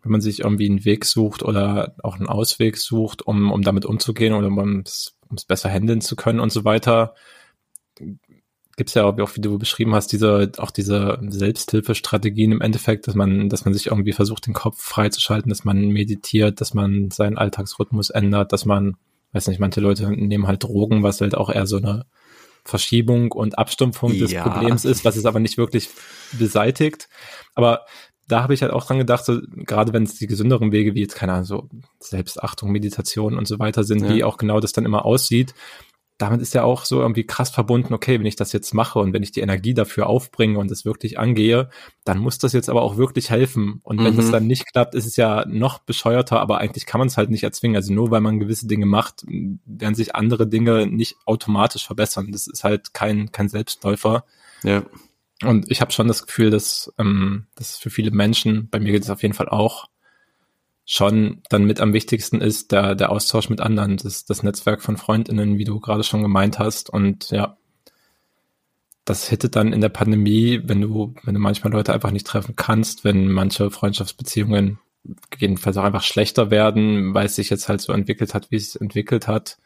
wenn 0.07 0.13
man 0.13 0.21
sich 0.21 0.41
irgendwie 0.41 0.71
einen 0.71 0.85
Weg 0.85 1.05
sucht 1.05 1.43
oder 1.43 1.97
auch 2.03 2.17
einen 2.17 2.29
Ausweg 2.29 2.77
sucht, 2.77 3.23
um, 3.27 3.51
um 3.51 3.63
damit 3.63 3.85
umzugehen 3.85 4.35
oder 4.35 4.47
um 4.47 4.85
es 4.85 5.17
besser 5.47 5.69
handeln 5.69 6.01
zu 6.01 6.15
können 6.15 6.39
und 6.39 6.53
so 6.53 6.65
weiter, 6.65 7.15
gibt's 8.76 8.95
ja 8.95 9.05
auch, 9.05 9.37
wie 9.37 9.41
du 9.41 9.59
beschrieben 9.59 9.95
hast, 9.95 10.13
diese, 10.13 10.53
auch 10.59 10.71
diese 10.71 11.18
Selbsthilfestrategien 11.26 12.53
im 12.53 12.61
Endeffekt, 12.61 13.09
dass 13.09 13.17
man, 13.17 13.49
dass 13.49 13.64
man 13.64 13.75
sich 13.75 13.87
irgendwie 13.87 14.13
versucht, 14.13 14.47
den 14.47 14.55
Kopf 14.55 14.80
freizuschalten, 14.80 15.49
dass 15.49 15.64
man 15.64 15.89
meditiert, 15.89 16.61
dass 16.61 16.72
man 16.72 17.11
seinen 17.11 17.37
Alltagsrhythmus 17.37 18.11
ändert, 18.11 18.53
dass 18.53 18.64
man, 18.64 18.97
weiß 19.33 19.49
nicht, 19.49 19.59
manche 19.59 19.80
Leute 19.80 20.09
nehmen 20.11 20.47
halt 20.47 20.63
Drogen, 20.63 21.03
was 21.03 21.21
halt 21.21 21.35
auch 21.35 21.51
eher 21.51 21.67
so 21.67 21.79
eine 21.79 22.07
Verschiebung 22.64 23.33
und 23.33 23.59
Abstumpfung 23.59 24.17
des 24.17 24.30
ja. 24.30 24.43
Problems 24.47 24.85
ist, 24.85 25.05
was 25.05 25.17
es 25.17 25.26
aber 25.26 25.41
nicht 25.41 25.57
wirklich 25.59 25.89
beseitigt. 26.39 27.09
Aber 27.55 27.87
da 28.29 28.43
habe 28.43 28.55
ich 28.55 28.63
halt 28.63 28.73
auch 28.73 28.85
dran 28.85 28.99
gedacht, 28.99 29.25
so, 29.25 29.41
gerade 29.55 29.93
wenn 29.93 30.03
es 30.03 30.17
die 30.17 30.27
gesünderen 30.27 30.73
Wege 30.73 30.95
wie 30.95 31.01
jetzt, 31.01 31.15
keine 31.15 31.33
Ahnung, 31.33 31.45
so 31.45 31.69
Selbstachtung, 32.01 32.73
Meditation 32.73 33.37
und 33.37 33.47
so 33.47 33.59
weiter 33.59 33.85
sind, 33.85 34.03
ja. 34.03 34.15
wie 34.15 34.25
auch 34.25 34.37
genau 34.37 34.61
das 34.61 34.73
dann 34.73 34.85
immer 34.85 35.05
aussieht, 35.05 35.55
damit 36.19 36.41
ist 36.41 36.55
ja 36.55 36.65
auch 36.65 36.87
so 36.87 37.01
irgendwie 37.01 37.27
krass 37.27 37.51
verbunden, 37.51 37.93
okay, 37.93 38.19
wenn 38.19 38.27
ich 38.27 38.37
das 38.37 38.53
jetzt 38.53 38.73
mache 38.73 38.99
und 38.99 39.13
wenn 39.13 39.23
ich 39.23 39.33
die 39.33 39.41
Energie 39.41 39.75
dafür 39.75 40.07
aufbringe 40.07 40.59
und 40.59 40.71
es 40.71 40.87
wirklich 40.87 41.19
angehe, 41.19 41.69
dann 42.05 42.19
muss 42.19 42.39
das 42.39 42.55
jetzt 42.55 42.71
aber 42.71 42.83
auch 42.83 42.97
wirklich 42.97 43.29
helfen. 43.31 43.81
Und 43.83 44.03
wenn 44.03 44.15
mhm. 44.15 44.19
das 44.19 44.31
dann 44.31 44.47
nicht 44.47 44.67
klappt, 44.73 44.95
ist 44.95 45.05
es 45.05 45.17
ja 45.17 45.45
noch 45.47 45.81
bescheuerter, 45.81 46.41
aber 46.41 46.59
eigentlich 46.59 46.87
kann 46.87 47.01
man 47.01 47.09
es 47.09 47.19
halt 47.19 47.29
nicht 47.29 47.43
erzwingen. 47.43 47.77
Also 47.77 47.93
nur 47.93 48.11
weil 48.11 48.23
man 48.23 48.41
gewisse 48.41 48.67
Dinge 48.67 48.87
macht, 48.87 49.27
werden 49.67 49.95
sich 49.95 50.15
andere 50.15 50.47
Dinge 50.47 50.87
nicht 50.87 51.17
automatisch 51.27 51.87
verbessern. 51.87 52.33
Das 52.33 52.47
ist 52.47 52.65
halt 52.65 52.95
kein, 52.95 53.31
kein 53.31 53.51
Selbstläufer. 53.51 54.25
Ja. 54.63 54.85
Und 55.42 55.71
ich 55.71 55.80
habe 55.80 55.92
schon 55.92 56.08
das 56.08 56.26
Gefühl, 56.26 56.50
dass 56.50 56.92
ähm, 56.99 57.46
das 57.57 57.76
für 57.76 57.91
viele 57.91 58.11
Menschen, 58.11 58.68
bei 58.71 58.80
mir 58.80 58.92
geht 58.92 59.03
es 59.03 59.11
auf 59.11 59.22
jeden 59.22 59.34
Fall 59.34 59.49
auch, 59.49 59.88
schon 60.87 61.42
dann 61.50 61.64
mit 61.64 61.80
am 61.80 61.92
wichtigsten 61.92 62.41
ist 62.41 62.72
der, 62.72 62.95
der 62.95 63.11
Austausch 63.11 63.49
mit 63.50 63.61
anderen, 63.61 63.96
das, 63.96 64.25
das 64.25 64.42
Netzwerk 64.42 64.83
von 64.83 64.96
FreundInnen, 64.96 65.58
wie 65.58 65.64
du 65.64 65.80
gerade 65.80 66.04
schon 66.04 66.22
gemeint 66.22 66.58
hast. 66.58 66.88
Und 66.88 67.30
ja, 67.30 67.57
das 69.04 69.29
hittet 69.29 69.57
dann 69.57 69.72
in 69.72 69.80
der 69.80 69.88
Pandemie, 69.88 70.63
wenn 70.64 70.80
du, 70.80 71.14
wenn 71.25 71.34
du 71.34 71.41
manchmal 71.41 71.72
Leute 71.72 71.92
einfach 71.92 72.13
nicht 72.13 72.26
treffen 72.26 72.57
kannst, 72.57 73.04
wenn 73.04 73.30
manche 73.30 73.71
Freundschaftsbeziehungen 73.71 74.79
gegebenenfalls 75.30 75.76
auch 75.76 75.84
einfach 75.84 76.03
schlechter 76.03 76.50
werden, 76.50 77.14
weil 77.14 77.26
es 77.26 77.37
sich 77.37 77.50
jetzt 77.50 77.68
halt 77.68 77.80
so 77.80 77.92
entwickelt 77.92 78.34
hat, 78.34 78.50
wie 78.50 78.57
es 78.57 78.76
entwickelt 78.76 79.29
hat, 79.29 79.58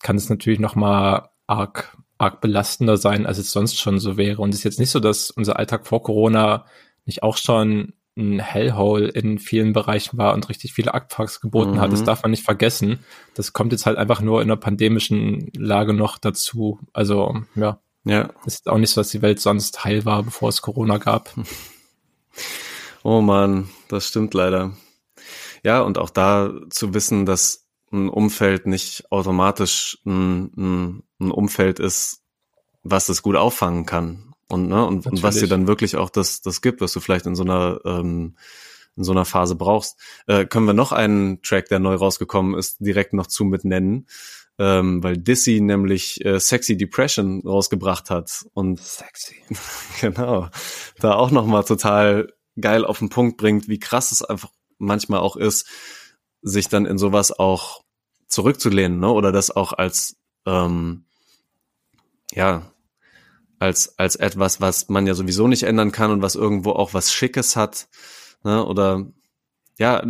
kann 0.00 0.16
es 0.16 0.28
natürlich 0.28 0.60
nochmal 0.60 1.28
arg, 1.46 1.96
arg 2.18 2.40
belastender 2.40 2.96
sein, 2.96 3.26
als 3.26 3.38
es 3.38 3.52
sonst 3.52 3.78
schon 3.78 3.98
so 3.98 4.16
wäre. 4.16 4.40
Und 4.40 4.50
es 4.50 4.60
ist 4.60 4.64
jetzt 4.64 4.80
nicht 4.80 4.90
so, 4.90 5.00
dass 5.00 5.30
unser 5.30 5.58
Alltag 5.58 5.86
vor 5.86 6.02
Corona 6.02 6.64
nicht 7.04 7.22
auch 7.22 7.36
schon 7.36 7.92
ein 8.16 8.38
Hellhole 8.38 9.08
in 9.08 9.38
vielen 9.38 9.74
Bereichen 9.74 10.16
war 10.16 10.32
und 10.32 10.48
richtig 10.48 10.72
viele 10.72 10.94
Abfucks 10.94 11.40
geboten 11.40 11.72
mhm. 11.72 11.80
hat. 11.80 11.92
Das 11.92 12.00
mhm. 12.00 12.06
darf 12.06 12.22
man 12.22 12.30
nicht 12.30 12.44
vergessen. 12.44 13.00
Das 13.34 13.52
kommt 13.52 13.72
jetzt 13.72 13.84
halt 13.84 13.98
einfach 13.98 14.20
nur 14.22 14.40
in 14.40 14.48
der 14.48 14.56
pandemischen 14.56 15.50
Lage 15.54 15.92
noch 15.92 16.18
dazu. 16.18 16.80
Also, 16.92 17.42
ja. 17.54 17.78
Ja. 18.04 18.30
Ist 18.46 18.68
auch 18.68 18.78
nicht 18.78 18.90
so, 18.90 19.00
dass 19.00 19.10
die 19.10 19.20
Welt 19.20 19.40
sonst 19.40 19.84
heil 19.84 20.04
war, 20.04 20.22
bevor 20.22 20.48
es 20.48 20.62
Corona 20.62 20.98
gab. 20.98 21.34
Oh 23.08 23.20
man, 23.20 23.68
das 23.86 24.08
stimmt 24.08 24.34
leider. 24.34 24.72
Ja, 25.62 25.82
und 25.82 25.96
auch 25.96 26.10
da 26.10 26.52
zu 26.70 26.92
wissen, 26.92 27.24
dass 27.24 27.65
ein 27.96 28.08
Umfeld 28.08 28.66
nicht 28.66 29.10
automatisch 29.10 29.98
ein, 30.04 30.52
ein, 30.56 31.02
ein 31.20 31.30
Umfeld 31.30 31.80
ist, 31.80 32.22
was 32.82 33.08
es 33.08 33.22
gut 33.22 33.36
auffangen 33.36 33.86
kann. 33.86 34.34
Und, 34.48 34.68
ne, 34.68 34.86
und, 34.86 35.06
und 35.06 35.22
was 35.22 35.40
dir 35.40 35.48
dann 35.48 35.66
wirklich 35.66 35.96
auch 35.96 36.08
das, 36.08 36.40
das 36.40 36.60
gibt, 36.60 36.80
was 36.80 36.92
du 36.92 37.00
vielleicht 37.00 37.26
in 37.26 37.34
so 37.34 37.42
einer, 37.42 37.80
ähm, 37.84 38.36
in 38.96 39.04
so 39.04 39.12
einer 39.12 39.24
Phase 39.24 39.56
brauchst. 39.56 39.98
Äh, 40.26 40.46
können 40.46 40.66
wir 40.66 40.72
noch 40.72 40.92
einen 40.92 41.42
Track, 41.42 41.68
der 41.68 41.80
neu 41.80 41.94
rausgekommen 41.94 42.56
ist, 42.56 42.78
direkt 42.78 43.12
noch 43.12 43.26
zu 43.26 43.44
mit 43.44 43.64
nennen, 43.64 44.06
ähm, 44.58 45.02
weil 45.02 45.16
Dizzy 45.16 45.60
nämlich 45.60 46.24
äh, 46.24 46.38
Sexy 46.38 46.76
Depression 46.76 47.42
rausgebracht 47.44 48.08
hat 48.08 48.46
und 48.54 48.80
sexy. 48.80 49.34
genau 50.00 50.48
da 51.00 51.14
auch 51.14 51.30
noch 51.30 51.46
mal 51.46 51.64
total 51.64 52.32
geil 52.58 52.84
auf 52.84 53.00
den 53.00 53.10
Punkt 53.10 53.36
bringt, 53.36 53.68
wie 53.68 53.78
krass 53.78 54.12
es 54.12 54.22
einfach 54.22 54.50
manchmal 54.78 55.20
auch 55.20 55.36
ist, 55.36 55.68
sich 56.42 56.68
dann 56.68 56.86
in 56.86 56.98
sowas 56.98 57.32
auch 57.32 57.82
zurückzulehnen, 58.28 58.98
ne? 58.98 59.10
Oder 59.10 59.32
das 59.32 59.50
auch 59.50 59.72
als 59.72 60.16
ähm, 60.46 61.04
ja 62.32 62.70
als, 63.58 63.98
als 63.98 64.16
etwas, 64.16 64.60
was 64.60 64.88
man 64.88 65.06
ja 65.06 65.14
sowieso 65.14 65.48
nicht 65.48 65.62
ändern 65.62 65.92
kann 65.92 66.10
und 66.10 66.22
was 66.22 66.34
irgendwo 66.34 66.72
auch 66.72 66.94
was 66.94 67.12
Schickes 67.12 67.56
hat. 67.56 67.88
Ne? 68.44 68.64
Oder 68.64 69.06
ja, 69.78 70.02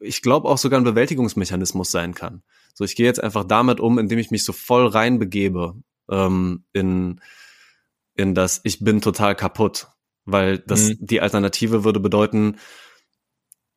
ich 0.00 0.22
glaube 0.22 0.48
auch 0.48 0.58
sogar 0.58 0.80
ein 0.80 0.84
Bewältigungsmechanismus 0.84 1.90
sein 1.90 2.14
kann. 2.14 2.42
So, 2.74 2.84
ich 2.84 2.96
gehe 2.96 3.06
jetzt 3.06 3.22
einfach 3.22 3.44
damit 3.44 3.80
um, 3.80 3.98
indem 3.98 4.18
ich 4.18 4.30
mich 4.30 4.44
so 4.44 4.52
voll 4.52 4.86
reinbegebe 4.86 5.74
ähm, 6.10 6.64
in, 6.72 7.20
in 8.14 8.34
das, 8.34 8.60
ich 8.64 8.80
bin 8.80 9.00
total 9.00 9.34
kaputt. 9.34 9.88
Weil 10.24 10.58
das 10.58 10.88
mhm. 10.88 10.96
die 11.00 11.20
Alternative 11.20 11.84
würde 11.84 12.00
bedeuten, 12.00 12.56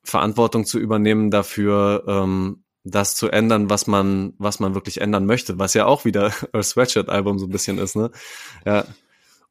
Verantwortung 0.04 0.66
zu 0.66 0.80
übernehmen 0.80 1.30
dafür, 1.30 2.04
ähm, 2.08 2.64
das 2.92 3.16
zu 3.16 3.30
ändern, 3.30 3.70
was 3.70 3.88
man, 3.88 4.34
was 4.38 4.60
man 4.60 4.74
wirklich 4.76 5.02
ändern 5.02 5.26
möchte, 5.26 5.60
was 5.60 5.74
ja 5.74 5.86
auch 5.86 6.06
wieder 6.06 6.32
ein 6.54 6.64
Sweatshirt-Album 6.64 7.40
so 7.40 7.46
ein 7.46 7.52
bisschen 7.52 7.78
ist, 7.78 7.96
ne? 7.96 8.12
Ja, 8.66 8.86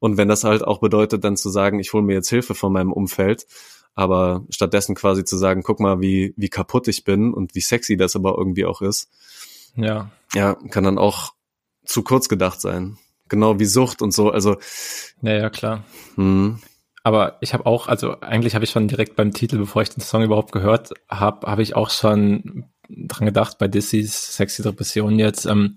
und 0.01 0.16
wenn 0.16 0.28
das 0.28 0.44
halt 0.44 0.62
auch 0.62 0.78
bedeutet, 0.81 1.24
dann 1.24 1.36
zu 1.36 1.51
sagen, 1.51 1.81
ich 1.81 1.93
hole 1.93 2.05
mir 2.05 2.15
jetzt 2.15 2.28
Hilfe 2.28 2.55
von 2.55 2.73
meinem 2.73 2.93
Umfeld, 2.93 3.47
aber 3.94 4.44
stattdessen 4.51 4.94
quasi 4.94 5.24
zu 5.24 5.36
sagen, 5.36 5.62
guck 5.62 5.81
mal, 5.81 6.01
wie, 6.01 6.35
wie 6.36 6.48
kaputt 6.48 6.86
ich 6.89 7.05
bin 7.05 7.35
und 7.35 7.55
wie 7.55 7.60
sexy 7.60 7.97
das 7.97 8.15
aber 8.15 8.36
irgendwie 8.39 8.65
auch 8.65 8.81
ist. 8.81 9.10
Ja. 9.74 10.10
Ja, 10.35 10.55
kann 10.70 10.85
dann 10.85 10.98
auch 10.98 11.32
zu 11.85 12.02
kurz 12.02 12.28
gedacht 12.28 12.60
sein. 12.60 12.98
Genau 13.28 13.59
wie 13.59 13.65
Sucht 13.65 14.01
und 14.01 14.12
so. 14.12 14.31
Also. 14.31 14.56
Ja, 15.20 15.32
ja, 15.32 15.51
klar. 15.51 15.85
Hm. 16.15 16.60
Aber 17.02 17.39
ich 17.40 17.55
habe 17.55 17.66
auch, 17.66 17.89
also 17.89 18.20
eigentlich 18.20 18.55
habe 18.55 18.65
ich 18.65 18.70
schon 18.70 18.89
direkt 18.89 19.16
beim 19.16 19.32
Titel, 19.32 19.59
bevor 19.59 19.82
ich 19.82 19.90
den 19.90 20.02
Song 20.02 20.23
überhaupt 20.23 20.52
gehört 20.52 20.93
habe, 21.09 21.47
habe 21.51 21.62
ich 21.62 21.74
auch 21.74 21.90
schon 21.90 22.66
dran 22.89 23.27
gedacht 23.27 23.59
bei 23.59 23.69
Dissys 23.69 24.36
Sexy 24.36 24.62
Depression 24.62 25.19
jetzt. 25.19 25.47
Ähm, 25.47 25.74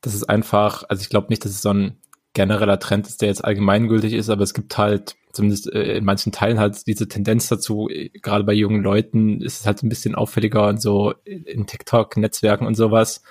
das 0.00 0.14
ist 0.14 0.28
einfach, 0.28 0.84
also 0.88 1.02
ich 1.02 1.08
glaube 1.08 1.28
nicht, 1.28 1.44
dass 1.44 1.52
es 1.52 1.62
so 1.62 1.70
ein 1.70 1.96
genereller 2.32 2.78
Trend 2.78 3.06
ist, 3.06 3.20
der 3.20 3.28
jetzt 3.28 3.44
allgemeingültig 3.44 4.12
ist, 4.12 4.30
aber 4.30 4.44
es 4.44 4.54
gibt 4.54 4.78
halt 4.78 5.16
zumindest 5.32 5.72
äh, 5.72 5.96
in 5.96 6.04
manchen 6.04 6.32
Teilen 6.32 6.58
halt 6.58 6.86
diese 6.86 7.08
Tendenz 7.08 7.48
dazu, 7.48 7.88
gerade 8.22 8.44
bei 8.44 8.52
jungen 8.52 8.82
Leuten 8.82 9.40
ist 9.40 9.60
es 9.60 9.66
halt 9.66 9.82
ein 9.82 9.88
bisschen 9.88 10.14
auffälliger 10.14 10.68
und 10.68 10.80
so 10.80 11.14
in 11.24 11.66
TikTok-Netzwerken 11.66 12.66
und 12.66 12.74
sowas. 12.74 13.22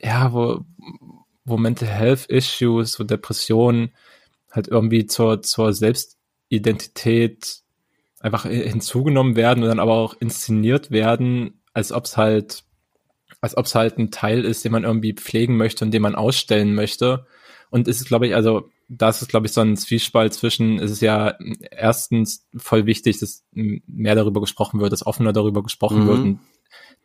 Ja, 0.00 0.32
wo, 0.32 0.64
wo 1.44 1.56
Mental 1.56 1.88
Health 1.88 2.26
Issues, 2.26 2.98
wo 2.98 3.04
Depressionen 3.04 3.90
halt 4.50 4.68
irgendwie 4.68 5.06
zur, 5.06 5.42
zur 5.42 5.72
Selbstidentität 5.72 7.60
einfach 8.20 8.44
hinzugenommen 8.44 9.34
werden 9.34 9.62
und 9.62 9.68
dann 9.68 9.80
aber 9.80 9.94
auch 9.94 10.14
inszeniert 10.20 10.90
werden, 10.90 11.62
als 11.72 11.90
ob 11.90 12.04
es 12.04 12.16
halt, 12.16 12.64
als 13.40 13.56
ob 13.56 13.66
es 13.66 13.74
halt 13.74 13.98
ein 13.98 14.10
Teil 14.10 14.44
ist, 14.44 14.64
den 14.64 14.72
man 14.72 14.84
irgendwie 14.84 15.14
pflegen 15.14 15.56
möchte 15.56 15.84
und 15.84 15.90
den 15.90 16.02
man 16.02 16.14
ausstellen 16.14 16.74
möchte. 16.74 17.26
Und 17.70 17.88
es 17.88 18.00
ist, 18.00 18.08
glaube 18.08 18.26
ich, 18.26 18.34
also 18.34 18.68
das 18.88 19.22
ist, 19.22 19.28
glaube 19.28 19.46
ich, 19.46 19.52
so 19.52 19.60
ein 19.60 19.76
Zwiespalt 19.76 20.34
zwischen, 20.34 20.80
es 20.80 20.90
ist 20.90 21.00
ja 21.00 21.38
erstens 21.70 22.46
voll 22.56 22.86
wichtig, 22.86 23.20
dass 23.20 23.44
mehr 23.52 24.16
darüber 24.16 24.40
gesprochen 24.40 24.80
wird, 24.80 24.92
dass 24.92 25.06
offener 25.06 25.32
darüber 25.32 25.62
gesprochen 25.62 26.02
mhm. 26.02 26.06
wird. 26.06 26.18
Und 26.18 26.40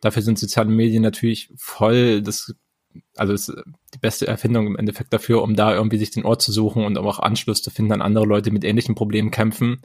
dafür 0.00 0.22
sind 0.22 0.38
soziale 0.38 0.68
Medien 0.68 1.02
natürlich 1.02 1.48
voll 1.56 2.20
das, 2.22 2.54
also 3.16 3.32
ist 3.32 3.54
die 3.94 3.98
beste 3.98 4.26
Erfindung 4.26 4.66
im 4.66 4.76
Endeffekt 4.76 5.12
dafür, 5.12 5.42
um 5.42 5.54
da 5.54 5.74
irgendwie 5.74 5.98
sich 5.98 6.10
den 6.10 6.24
Ort 6.24 6.42
zu 6.42 6.50
suchen 6.50 6.84
und 6.84 6.98
um 6.98 7.06
auch 7.06 7.20
Anschluss 7.20 7.62
zu 7.62 7.70
finden 7.70 7.92
an 7.92 8.02
andere 8.02 8.26
Leute, 8.26 8.50
die 8.50 8.54
mit 8.54 8.64
ähnlichen 8.64 8.96
Problemen 8.96 9.30
kämpfen. 9.30 9.82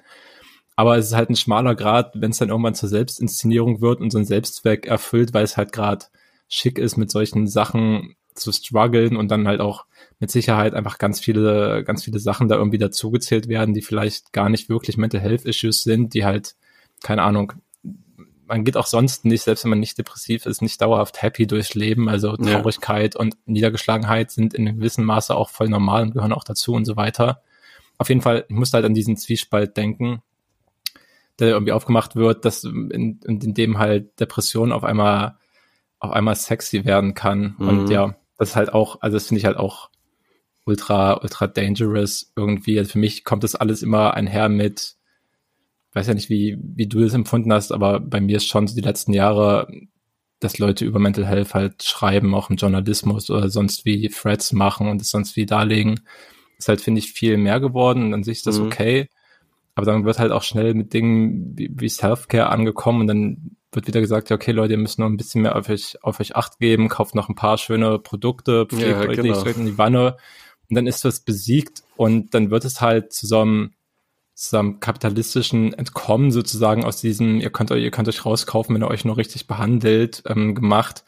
Aber 0.81 0.97
es 0.97 1.05
ist 1.05 1.13
halt 1.13 1.29
ein 1.29 1.35
schmaler 1.35 1.75
Grad, 1.75 2.13
wenn 2.15 2.31
es 2.31 2.39
dann 2.39 2.49
irgendwann 2.49 2.73
zur 2.73 2.89
Selbstinszenierung 2.89 3.81
wird 3.81 4.01
und 4.01 4.09
so 4.09 4.17
ein 4.17 4.25
Selbstzweck 4.25 4.87
erfüllt, 4.87 5.31
weil 5.31 5.43
es 5.43 5.55
halt 5.55 5.73
gerade 5.73 6.07
schick 6.47 6.79
ist, 6.79 6.97
mit 6.97 7.11
solchen 7.11 7.45
Sachen 7.47 8.15
zu 8.33 8.51
strugglen 8.51 9.15
und 9.15 9.29
dann 9.29 9.47
halt 9.47 9.61
auch 9.61 9.85
mit 10.17 10.31
Sicherheit 10.31 10.73
einfach 10.73 10.97
ganz 10.97 11.19
viele, 11.19 11.83
ganz 11.83 12.03
viele 12.03 12.17
Sachen 12.17 12.47
da 12.47 12.55
irgendwie 12.55 12.79
dazugezählt 12.79 13.47
werden, 13.47 13.75
die 13.75 13.83
vielleicht 13.83 14.33
gar 14.33 14.49
nicht 14.49 14.69
wirklich 14.69 14.97
Mental 14.97 15.21
Health 15.21 15.45
Issues 15.45 15.83
sind, 15.83 16.15
die 16.15 16.25
halt, 16.25 16.55
keine 17.03 17.21
Ahnung, 17.21 17.53
man 18.47 18.63
geht 18.63 18.75
auch 18.75 18.87
sonst 18.87 19.23
nicht, 19.23 19.43
selbst 19.43 19.63
wenn 19.63 19.69
man 19.69 19.81
nicht 19.81 19.99
depressiv 19.99 20.47
ist, 20.47 20.63
nicht 20.63 20.81
dauerhaft 20.81 21.21
happy 21.21 21.45
durchs 21.45 21.75
Leben. 21.75 22.09
Also 22.09 22.37
Traurigkeit 22.37 23.13
ja. 23.13 23.19
und 23.19 23.37
Niedergeschlagenheit 23.45 24.31
sind 24.31 24.55
in 24.55 24.67
einem 24.67 24.77
gewissen 24.77 25.05
Maße 25.05 25.35
auch 25.35 25.51
voll 25.51 25.69
normal 25.69 26.01
und 26.01 26.13
gehören 26.13 26.33
auch 26.33 26.43
dazu 26.43 26.73
und 26.73 26.85
so 26.85 26.95
weiter. 26.95 27.43
Auf 27.99 28.09
jeden 28.09 28.21
Fall, 28.21 28.45
ich 28.49 28.55
musste 28.55 28.77
halt 28.77 28.85
an 28.85 28.95
diesen 28.95 29.15
Zwiespalt 29.15 29.77
denken, 29.77 30.23
der 31.39 31.49
irgendwie 31.49 31.71
aufgemacht 31.73 32.15
wird, 32.15 32.45
dass 32.45 32.63
in, 32.63 33.19
in 33.25 33.53
dem 33.53 33.77
halt 33.77 34.19
Depression 34.19 34.71
auf 34.71 34.83
einmal 34.83 35.37
auf 36.01 36.11
einmal 36.11 36.35
sexy 36.35 36.83
werden 36.83 37.13
kann. 37.13 37.55
Mhm. 37.57 37.67
Und 37.67 37.89
ja, 37.89 38.15
das 38.37 38.49
ist 38.49 38.55
halt 38.55 38.73
auch, 38.73 39.01
also 39.01 39.15
das 39.15 39.27
finde 39.27 39.39
ich 39.39 39.45
halt 39.45 39.57
auch 39.57 39.89
ultra, 40.65 41.21
ultra 41.21 41.47
dangerous 41.47 42.33
irgendwie. 42.35 42.77
Also 42.79 42.93
für 42.93 42.99
mich 42.99 43.23
kommt 43.23 43.43
das 43.43 43.55
alles 43.55 43.83
immer 43.83 44.15
einher 44.15 44.49
mit, 44.49 44.95
weiß 45.93 46.07
ja 46.07 46.15
nicht, 46.15 46.29
wie, 46.29 46.57
wie 46.59 46.87
du 46.87 47.01
das 47.01 47.13
empfunden 47.13 47.53
hast, 47.53 47.71
aber 47.71 47.99
bei 47.99 48.19
mir 48.19 48.37
ist 48.37 48.47
schon 48.47 48.67
so 48.67 48.75
die 48.75 48.81
letzten 48.81 49.13
Jahre, 49.13 49.67
dass 50.39 50.57
Leute 50.57 50.85
über 50.85 50.97
Mental 50.97 51.27
Health 51.27 51.53
halt 51.53 51.83
schreiben, 51.83 52.33
auch 52.33 52.49
im 52.49 52.55
Journalismus 52.55 53.29
oder 53.29 53.49
sonst 53.49 53.85
wie 53.85 54.09
Threads 54.09 54.53
machen 54.53 54.87
und 54.87 55.01
es 55.01 55.11
sonst 55.11 55.35
wie 55.35 55.45
darlegen, 55.45 55.99
ist 56.57 56.67
halt, 56.67 56.81
finde 56.81 56.99
ich, 56.99 57.11
viel 57.11 57.37
mehr 57.37 57.59
geworden 57.59 58.05
und 58.05 58.13
an 58.15 58.23
sich 58.23 58.39
ist 58.39 58.47
das 58.47 58.59
mhm. 58.59 58.65
okay. 58.65 59.07
Aber 59.75 59.85
dann 59.85 60.05
wird 60.05 60.19
halt 60.19 60.31
auch 60.31 60.43
schnell 60.43 60.73
mit 60.73 60.93
Dingen 60.93 61.57
wie, 61.57 61.71
wie 61.73 61.89
Self-Care 61.89 62.49
angekommen 62.49 63.01
und 63.01 63.07
dann 63.07 63.55
wird 63.71 63.87
wieder 63.87 64.01
gesagt, 64.01 64.29
ja, 64.29 64.35
okay, 64.35 64.51
Leute, 64.51 64.73
ihr 64.73 64.79
müsst 64.79 64.99
noch 64.99 65.05
ein 65.05 65.17
bisschen 65.17 65.41
mehr 65.41 65.55
auf 65.55 65.69
euch, 65.69 65.97
auf 66.03 66.19
euch 66.19 66.35
Acht 66.35 66.59
geben, 66.59 66.89
kauft 66.89 67.15
noch 67.15 67.29
ein 67.29 67.35
paar 67.35 67.57
schöne 67.57 67.99
Produkte, 67.99 68.65
pflegt 68.65 68.87
ja, 68.87 68.99
euch 68.99 69.15
genau. 69.15 69.43
nicht 69.43 69.57
in 69.57 69.65
die 69.65 69.77
Wanne 69.77 70.17
und 70.69 70.75
dann 70.75 70.87
ist 70.87 71.05
das 71.05 71.19
besiegt 71.21 71.83
und 71.95 72.33
dann 72.33 72.49
wird 72.49 72.65
es 72.65 72.81
halt 72.81 73.13
zu 73.13 73.27
so 73.27 73.41
einem, 73.41 73.73
zu 74.33 74.57
einem 74.57 74.79
kapitalistischen 74.79 75.73
Entkommen 75.73 76.31
sozusagen 76.31 76.83
aus 76.83 76.99
diesem, 76.99 77.39
ihr 77.39 77.49
könnt 77.49 77.71
euch, 77.71 77.83
ihr 77.83 77.91
könnt 77.91 78.07
euch 78.07 78.25
rauskaufen, 78.25 78.73
wenn 78.73 78.83
ihr 78.83 78.89
euch 78.89 79.05
nur 79.05 79.17
richtig 79.17 79.47
behandelt, 79.47 80.23
ähm, 80.27 80.55
gemacht, 80.55 81.03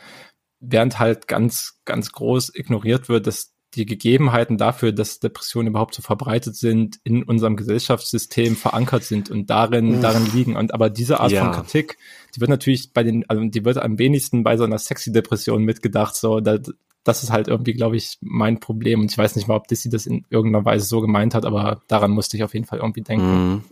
während 0.59 0.99
halt 0.99 1.27
ganz, 1.27 1.81
ganz 1.85 2.11
groß 2.11 2.53
ignoriert 2.55 3.09
wird, 3.09 3.25
dass 3.25 3.52
die 3.75 3.85
Gegebenheiten 3.85 4.57
dafür, 4.57 4.91
dass 4.91 5.19
Depressionen 5.19 5.69
überhaupt 5.69 5.95
so 5.95 6.01
verbreitet 6.01 6.55
sind, 6.55 6.99
in 7.03 7.23
unserem 7.23 7.55
Gesellschaftssystem 7.55 8.55
verankert 8.55 9.03
sind 9.03 9.29
und 9.31 9.49
darin, 9.49 10.01
darin 10.01 10.27
liegen. 10.33 10.55
Und 10.55 10.73
aber 10.73 10.89
diese 10.89 11.19
Art 11.19 11.31
ja. 11.31 11.43
von 11.43 11.53
Kritik, 11.53 11.97
die 12.35 12.41
wird 12.41 12.49
natürlich 12.49 12.93
bei 12.93 13.03
den, 13.03 13.29
also 13.29 13.43
die 13.43 13.65
wird 13.65 13.77
am 13.77 13.97
wenigsten 13.97 14.43
bei 14.43 14.57
so 14.57 14.63
einer 14.63 14.79
sexy 14.79 15.11
Depression 15.11 15.63
mitgedacht. 15.63 16.15
So, 16.15 16.39
da, 16.39 16.57
das 17.03 17.23
ist 17.23 17.31
halt 17.31 17.47
irgendwie, 17.47 17.73
glaube 17.73 17.97
ich, 17.97 18.17
mein 18.21 18.59
Problem. 18.59 19.01
Und 19.01 19.11
ich 19.11 19.17
weiß 19.17 19.35
nicht 19.35 19.47
mal, 19.47 19.55
ob 19.55 19.67
Dissy 19.67 19.89
das 19.89 20.05
in 20.05 20.25
irgendeiner 20.29 20.65
Weise 20.65 20.85
so 20.85 21.01
gemeint 21.01 21.35
hat, 21.35 21.45
aber 21.45 21.81
daran 21.87 22.11
musste 22.11 22.37
ich 22.37 22.43
auf 22.43 22.53
jeden 22.53 22.65
Fall 22.65 22.79
irgendwie 22.79 23.01
denken. 23.01 23.53
Mhm. 23.53 23.63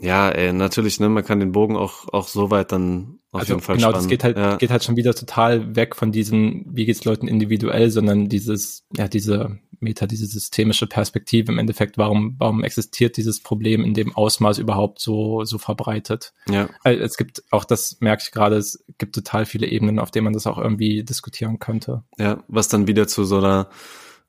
Ja, 0.00 0.28
ey, 0.30 0.52
natürlich, 0.52 1.00
ne, 1.00 1.08
man 1.08 1.24
kann 1.24 1.40
den 1.40 1.52
Bogen 1.52 1.76
auch, 1.76 2.08
auch 2.12 2.28
so 2.28 2.50
weit 2.50 2.72
dann 2.72 3.18
auf 3.32 3.40
also 3.40 3.54
jeden 3.54 3.62
Fall 3.62 3.76
Genau, 3.76 3.88
spannen. 3.88 4.04
das 4.04 4.08
geht 4.08 4.24
halt, 4.24 4.36
ja. 4.36 4.56
geht 4.56 4.70
halt 4.70 4.84
schon 4.84 4.96
wieder 4.96 5.14
total 5.14 5.74
weg 5.76 5.96
von 5.96 6.12
diesen, 6.12 6.64
wie 6.70 6.86
geht's 6.86 7.04
Leuten 7.04 7.28
individuell, 7.28 7.90
sondern 7.90 8.28
dieses, 8.28 8.86
ja, 8.96 9.08
diese 9.08 9.58
Meta, 9.80 10.06
diese 10.06 10.26
systemische 10.26 10.86
Perspektive 10.86 11.52
im 11.52 11.58
Endeffekt, 11.58 11.98
warum, 11.98 12.36
warum 12.38 12.64
existiert 12.64 13.16
dieses 13.16 13.40
Problem 13.40 13.84
in 13.84 13.94
dem 13.94 14.14
Ausmaß 14.14 14.58
überhaupt 14.58 15.00
so, 15.00 15.44
so 15.44 15.58
verbreitet? 15.58 16.32
Ja. 16.48 16.68
Also 16.82 17.02
es 17.02 17.16
gibt 17.16 17.42
auch, 17.50 17.64
das 17.64 17.98
merke 18.00 18.22
ich 18.24 18.32
gerade, 18.32 18.56
es 18.56 18.84
gibt 18.98 19.14
total 19.14 19.46
viele 19.46 19.66
Ebenen, 19.66 19.98
auf 19.98 20.10
denen 20.10 20.24
man 20.24 20.32
das 20.32 20.46
auch 20.46 20.58
irgendwie 20.58 21.04
diskutieren 21.04 21.58
könnte. 21.58 22.02
Ja, 22.18 22.42
was 22.48 22.68
dann 22.68 22.86
wieder 22.86 23.06
zu 23.06 23.24
so 23.24 23.38
einer, 23.38 23.68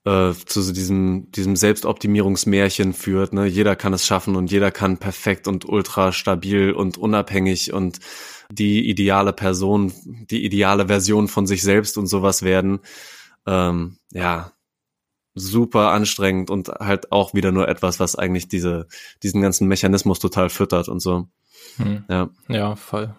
äh, 0.09 0.33
zu 0.45 0.61
so 0.63 0.73
diesem, 0.73 1.31
diesem 1.31 1.55
Selbstoptimierungsmärchen 1.55 2.93
führt. 2.93 3.31
Ne? 3.33 3.45
Jeder 3.45 3.75
kann 3.75 3.93
es 3.93 4.07
schaffen 4.07 4.35
und 4.35 4.51
jeder 4.51 4.71
kann 4.71 4.97
perfekt 4.97 5.47
und 5.47 5.69
ultra 5.69 6.11
stabil 6.11 6.71
und 6.71 6.97
unabhängig 6.97 7.73
und 7.73 7.99
die 8.51 8.89
ideale 8.89 9.33
Person, 9.33 9.93
die 10.31 10.43
ideale 10.43 10.87
Version 10.87 11.27
von 11.27 11.45
sich 11.45 11.61
selbst 11.61 11.97
und 11.97 12.07
sowas 12.07 12.41
werden. 12.41 12.79
Ähm, 13.45 13.97
ja, 14.11 14.51
super 15.35 15.91
anstrengend 15.91 16.49
und 16.49 16.69
halt 16.69 17.11
auch 17.11 17.35
wieder 17.35 17.51
nur 17.51 17.67
etwas, 17.67 17.99
was 17.99 18.15
eigentlich 18.15 18.47
diese, 18.47 18.87
diesen 19.21 19.41
ganzen 19.41 19.67
Mechanismus 19.67 20.17
total 20.17 20.49
füttert 20.49 20.89
und 20.89 21.01
so. 21.01 21.27
Hm. 21.75 22.03
Ja. 22.09 22.29
ja, 22.47 22.75
voll. 22.75 23.13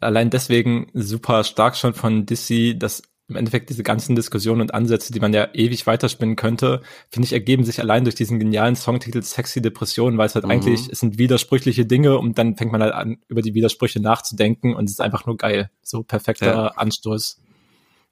Allein 0.00 0.28
deswegen 0.28 0.90
super 0.92 1.42
stark 1.42 1.76
schon 1.76 1.94
von 1.94 2.26
Dissy, 2.26 2.76
dass 2.78 3.02
im 3.28 3.36
Endeffekt 3.36 3.70
diese 3.70 3.82
ganzen 3.82 4.14
Diskussionen 4.16 4.60
und 4.60 4.74
Ansätze, 4.74 5.12
die 5.12 5.20
man 5.20 5.32
ja 5.32 5.48
ewig 5.54 5.86
weiterspinnen 5.86 6.36
könnte, 6.36 6.82
finde 7.08 7.26
ich, 7.26 7.32
ergeben 7.32 7.64
sich 7.64 7.80
allein 7.80 8.04
durch 8.04 8.14
diesen 8.14 8.38
genialen 8.38 8.76
Songtitel 8.76 9.22
Sexy 9.22 9.62
Depression, 9.62 10.18
weil 10.18 10.26
es 10.26 10.34
halt 10.34 10.44
mhm. 10.44 10.50
eigentlich, 10.50 10.90
es 10.90 11.00
sind 11.00 11.16
widersprüchliche 11.16 11.86
Dinge 11.86 12.18
und 12.18 12.38
dann 12.38 12.56
fängt 12.56 12.72
man 12.72 12.82
halt 12.82 12.92
an, 12.92 13.18
über 13.28 13.40
die 13.40 13.54
Widersprüche 13.54 14.00
nachzudenken 14.00 14.74
und 14.74 14.84
es 14.84 14.92
ist 14.92 15.00
einfach 15.00 15.24
nur 15.24 15.38
geil. 15.38 15.70
So 15.82 16.02
perfekter 16.02 16.46
ja. 16.46 16.66
Anstoß. 16.68 17.40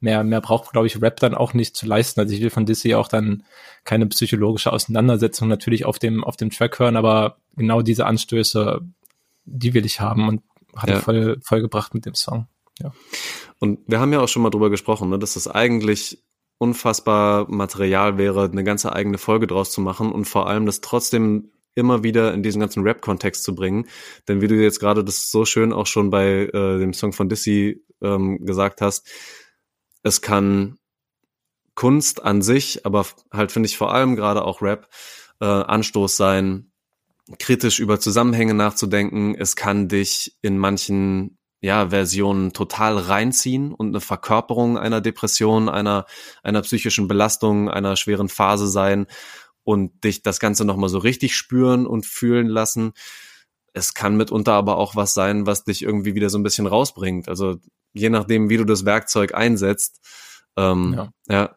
Mehr, 0.01 0.25
mehr 0.25 0.41
braucht, 0.41 0.73
glaube 0.73 0.89
ich, 0.89 1.01
Rap 1.01 1.21
dann 1.21 1.35
auch 1.35 1.55
nicht 1.55 1.77
zu 1.77 1.87
leisten. 1.87 2.19
Also 2.19 2.35
ich 2.35 2.41
will 2.41 2.51
von 2.51 2.67
Dizzy 2.67 2.95
auch 2.95 3.07
dann 3.07 3.45
keine 3.85 4.07
psychologische 4.07 4.73
Auseinandersetzung 4.73 5.47
natürlich 5.47 5.85
auf 5.85 6.01
dem, 6.01 6.25
auf 6.25 6.37
dem 6.37 6.51
Track 6.51 6.81
hören, 6.81 6.97
aber 6.97 7.37
genau 7.57 7.83
diese 7.83 8.07
Anstöße, 8.07 8.81
die 9.45 9.75
will 9.75 9.87
ich 9.87 10.01
haben 10.01 10.27
und 10.27 10.43
hat 10.75 10.89
ja. 10.89 11.01
voll, 11.01 11.39
voll 11.43 11.61
gebracht 11.61 11.95
mit 11.95 12.07
dem 12.07 12.15
Song. 12.15 12.49
Ja. 12.81 12.93
Und 13.63 13.79
wir 13.87 14.01
haben 14.01 14.13
ja 14.13 14.19
auch 14.19 14.27
schon 14.27 14.43
mal 14.43 14.51
drüber 14.51 14.71
gesprochen, 14.71 15.09
ne, 15.09 15.21
dass 15.21 15.35
das 15.35 15.47
eigentlich 15.47 16.21
unfassbar 16.59 17.49
Material 17.49 18.19
wäre, 18.19 18.43
eine 18.43 18.65
ganze 18.65 18.93
eigene 18.93 19.19
Folge 19.19 19.47
draus 19.47 19.71
zu 19.71 19.81
machen 19.81 20.11
und 20.11 20.25
vor 20.25 20.49
allem 20.49 20.67
das 20.67 20.81
trotzdem 20.81 21.53
immer 21.77 22.03
wieder 22.03 22.35
in 22.35 22.43
diesen 22.43 22.59
ganzen 22.59 22.83
Rap-Kontext 22.83 23.45
zu 23.45 23.55
bringen. 23.55 23.87
Denn 24.27 24.41
wie 24.41 24.49
du 24.49 24.57
jetzt 24.57 24.81
gerade 24.81 25.05
das 25.05 25.31
so 25.31 25.45
schön 25.45 25.73
auch 25.73 25.87
schon 25.87 26.11
bei 26.11 26.47
äh, 26.47 26.79
dem 26.81 26.93
Song 26.93 27.13
von 27.13 27.29
Dissy 27.29 27.85
ähm, 28.01 28.45
gesagt 28.45 28.81
hast, 28.81 29.09
es 30.03 30.21
kann 30.21 30.81
Kunst 31.77 32.25
an 32.25 32.43
sich, 32.43 32.85
aber 32.85 33.07
halt 33.33 33.53
finde 33.53 33.69
ich 33.69 33.77
vor 33.77 33.95
allem 33.95 34.17
gerade 34.17 34.43
auch 34.43 34.61
Rap, 34.61 34.89
äh, 35.41 35.45
Anstoß 35.45 36.17
sein, 36.17 36.73
kritisch 37.39 37.79
über 37.79 38.01
Zusammenhänge 38.01 38.55
nachzudenken. 38.55 39.37
Es 39.37 39.55
kann 39.55 39.87
dich 39.87 40.37
in 40.43 40.59
manchen 40.59 41.39
ja, 41.63 41.91
Versionen 41.91 42.53
total 42.53 42.99
reinziehen 42.99 43.73
und 43.73 43.89
eine 43.89 44.01
Verkörperung 44.01 44.77
einer 44.77 45.01
Depression, 45.01 45.69
einer, 45.69 46.07
einer 46.43 46.61
psychischen 46.63 47.07
Belastung, 47.07 47.71
einer 47.71 47.97
schweren 47.97 48.29
Phase 48.29 48.67
sein 48.67 49.07
und 49.63 50.03
dich 50.03 50.23
das 50.23 50.41
Ganze 50.41 50.65
nochmal 50.65 50.89
so 50.89 50.99
richtig 50.99 51.37
spüren 51.37 51.87
und 51.87 52.05
fühlen 52.05 52.49
lassen. 52.49 52.95
Es 53.73 53.95
kann 53.95 54.17
mitunter 54.17 54.55
aber 54.55 54.77
auch 54.77 54.97
was 54.97 55.15
sein, 55.15 55.47
was 55.47 55.63
dich 55.63 55.83
irgendwie 55.83 56.17
wieder 56.17 56.31
so 56.31 56.39
ein 56.39 56.43
bisschen 56.43 56.67
rausbringt. 56.67 57.29
Also 57.29 57.59
je 57.93 58.11
nachdem, 58.11 58.51
wie 58.51 58.57
du 58.57 58.65
das 58.65 58.85
Werkzeug 58.85 59.33
einsetzt, 59.33 60.01
ähm, 60.57 60.95
ja. 60.97 61.13
ja, 61.29 61.55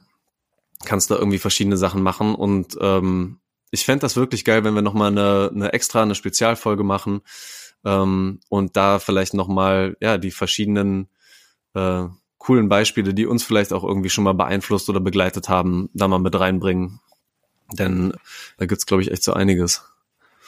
kannst 0.86 1.10
du 1.10 1.16
irgendwie 1.16 1.40
verschiedene 1.40 1.78
Sachen 1.78 2.04
machen. 2.04 2.36
Und 2.36 2.78
ähm, 2.80 3.40
ich 3.72 3.86
fände 3.86 4.02
das 4.02 4.16
wirklich 4.16 4.46
geil, 4.46 4.64
wenn 4.64 4.76
wir 4.76 4.84
nochmal 4.84 5.10
eine, 5.10 5.50
eine 5.52 5.74
extra, 5.74 6.04
eine 6.04 6.14
Spezialfolge 6.14 6.84
machen, 6.84 7.22
ähm, 7.86 8.40
und 8.50 8.76
da 8.76 9.00
vielleicht 9.00 9.34
nochmal, 9.34 9.96
ja, 10.02 10.18
die 10.18 10.32
verschiedenen 10.32 11.08
äh, 11.76 12.06
coolen 12.38 12.68
Beispiele, 12.68 13.14
die 13.14 13.28
uns 13.28 13.44
vielleicht 13.44 13.72
auch 13.72 13.84
irgendwie 13.84 14.10
schon 14.10 14.24
mal 14.24 14.34
beeinflusst 14.34 14.90
oder 14.90 15.00
begleitet 15.00 15.48
haben, 15.50 15.90
da 15.94 16.08
mal 16.08 16.20
mit 16.20 16.38
reinbringen. 16.38 17.00
Denn 17.74 18.14
da 18.58 18.66
gibt's 18.66 18.86
glaube 18.86 19.04
ich, 19.04 19.12
echt 19.12 19.24
so 19.24 19.34
einiges. 19.34 19.84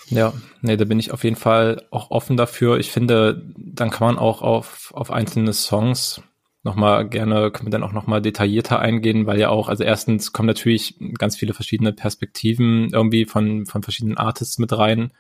Ja, 0.09 0.34
nee, 0.61 0.77
da 0.77 0.85
bin 0.85 0.99
ich 0.99 1.11
auf 1.11 1.23
jeden 1.23 1.35
Fall 1.35 1.85
auch 1.91 2.11
offen 2.11 2.38
dafür. 2.38 2.77
Ich 2.77 2.91
finde, 2.91 3.43
dann 3.57 3.89
kann 3.89 4.07
man 4.07 4.18
auch 4.18 4.41
auf, 4.41 4.91
auf 4.95 5.11
einzelne 5.11 5.53
Songs 5.53 6.22
nochmal 6.64 7.07
gerne, 7.07 7.51
können 7.51 7.68
wir 7.68 7.72
dann 7.72 7.84
auch 7.84 7.93
nochmal 7.93 8.22
detaillierter 8.22 8.80
eingehen, 8.80 9.26
weil 9.26 9.39
ja 9.39 9.49
auch, 9.49 9.68
also 9.68 9.84
erstens 9.84 10.34
kommen 10.34 10.47
natürlich 10.47 10.95
ganz 11.18 11.35
viele 11.35 11.53
verschiedene 11.53 11.93
Perspektiven 11.93 12.89
irgendwie 12.93 13.26
von, 13.26 13.65
von 13.65 13.84
verschiedenen 13.84 14.18
Artists 14.18 14.57
mit 14.59 14.77
rein 14.77 15.11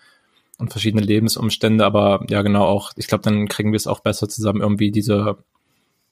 und 0.57 0.71
verschiedene 0.71 1.03
Lebensumstände, 1.03 1.85
aber 1.85 2.25
ja 2.29 2.41
genau 2.41 2.65
auch, 2.65 2.91
ich 2.95 3.07
glaube, 3.07 3.23
dann 3.23 3.47
kriegen 3.47 3.71
wir 3.71 3.77
es 3.77 3.87
auch 3.87 3.99
besser 3.99 4.27
zusammen, 4.27 4.61
irgendwie 4.61 4.91
diese 4.91 5.37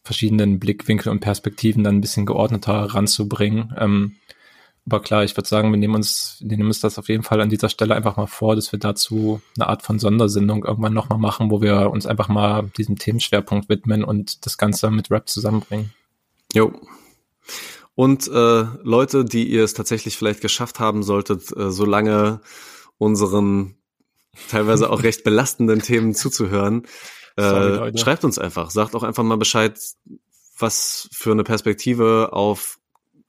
verschiedenen 0.03 0.59
Blickwinkel 0.59 1.11
und 1.11 1.19
Perspektiven 1.19 1.83
dann 1.83 1.97
ein 1.97 2.01
bisschen 2.01 2.27
geordneter 2.27 2.73
ranzubringen. 2.73 3.73
Ähm, 3.77 4.15
aber 4.85 5.01
klar, 5.01 5.23
ich 5.23 5.35
würde 5.35 5.49
sagen, 5.49 5.71
wir 5.71 5.79
nehmen 5.79 5.95
uns, 5.95 6.37
wir 6.41 6.57
nehmen 6.57 6.69
uns 6.69 6.79
das 6.79 6.99
auf 6.99 7.09
jeden 7.09 7.23
Fall 7.23 7.41
an 7.41 7.49
dieser 7.49 7.69
Stelle 7.69 7.95
einfach 7.95 8.17
mal 8.17 8.27
vor, 8.27 8.55
dass 8.55 8.71
wir 8.71 8.77
dazu 8.77 9.41
eine 9.57 9.67
Art 9.67 9.81
von 9.81 9.97
Sondersendung 9.97 10.63
irgendwann 10.63 10.93
nochmal 10.93 11.17
machen, 11.17 11.49
wo 11.49 11.59
wir 11.59 11.89
uns 11.89 12.05
einfach 12.05 12.27
mal 12.27 12.69
diesem 12.77 12.99
Themenschwerpunkt 12.99 13.67
widmen 13.67 14.03
und 14.03 14.45
das 14.45 14.59
Ganze 14.59 14.91
mit 14.91 15.09
Rap 15.09 15.27
zusammenbringen. 15.27 15.91
Jo. 16.53 16.71
Und 17.95 18.27
äh, 18.27 18.65
Leute, 18.83 19.25
die 19.25 19.49
ihr 19.49 19.63
es 19.63 19.73
tatsächlich 19.73 20.17
vielleicht 20.17 20.41
geschafft 20.41 20.79
haben 20.79 21.01
solltet, 21.01 21.55
äh, 21.57 21.71
so 21.71 21.85
lange 21.85 22.41
unseren 22.99 23.75
teilweise 24.49 24.89
auch 24.89 25.03
recht 25.03 25.23
belastenden 25.23 25.81
Themen 25.81 26.13
zuzuhören. 26.13 26.83
Sorry, 27.37 27.89
äh, 27.89 27.97
schreibt 27.97 28.23
uns 28.23 28.39
einfach, 28.39 28.71
sagt 28.71 28.95
auch 28.95 29.03
einfach 29.03 29.23
mal 29.23 29.37
Bescheid, 29.37 29.79
was 30.57 31.09
für 31.11 31.31
eine 31.31 31.43
Perspektive 31.43 32.29
auf, 32.31 32.79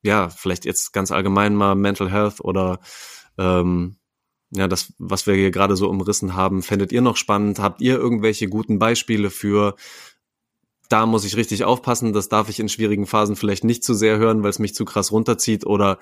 ja, 0.03 0.28
vielleicht 0.28 0.65
jetzt 0.65 0.93
ganz 0.93 1.11
allgemein 1.11 1.55
mal 1.57 1.74
Mental 1.74 2.11
Health 2.11 2.41
oder 2.41 2.78
ähm, 3.37 3.97
ja, 4.51 4.69
das, 4.69 4.93
was 4.99 5.27
wir 5.27 5.35
hier 5.35 5.51
gerade 5.51 5.77
so 5.77 5.89
umrissen 5.89 6.35
haben, 6.35 6.62
fändet 6.62 6.93
ihr 6.93 7.03
noch 7.03 7.16
spannend? 7.16 7.59
Habt 7.59 7.81
ihr 7.81 7.97
irgendwelche 7.97 8.49
guten 8.49 8.78
Beispiele 8.78 9.31
für, 9.31 9.74
da 10.89 11.05
muss 11.07 11.24
ich 11.24 11.37
richtig 11.37 11.65
aufpassen, 11.65 12.12
das 12.12 12.28
darf 12.28 12.49
ich 12.49 12.61
in 12.61 12.69
schwierigen 12.69 13.07
Phasen 13.07 13.35
vielleicht 13.35 13.65
nicht 13.65 13.83
zu 13.83 13.93
sehr 13.93 14.19
hören, 14.19 14.45
weil 14.45 14.51
es 14.51 14.61
mich 14.61 14.74
zu 14.74 14.85
krass 14.85 15.11
runterzieht 15.11 15.66
oder 15.66 15.99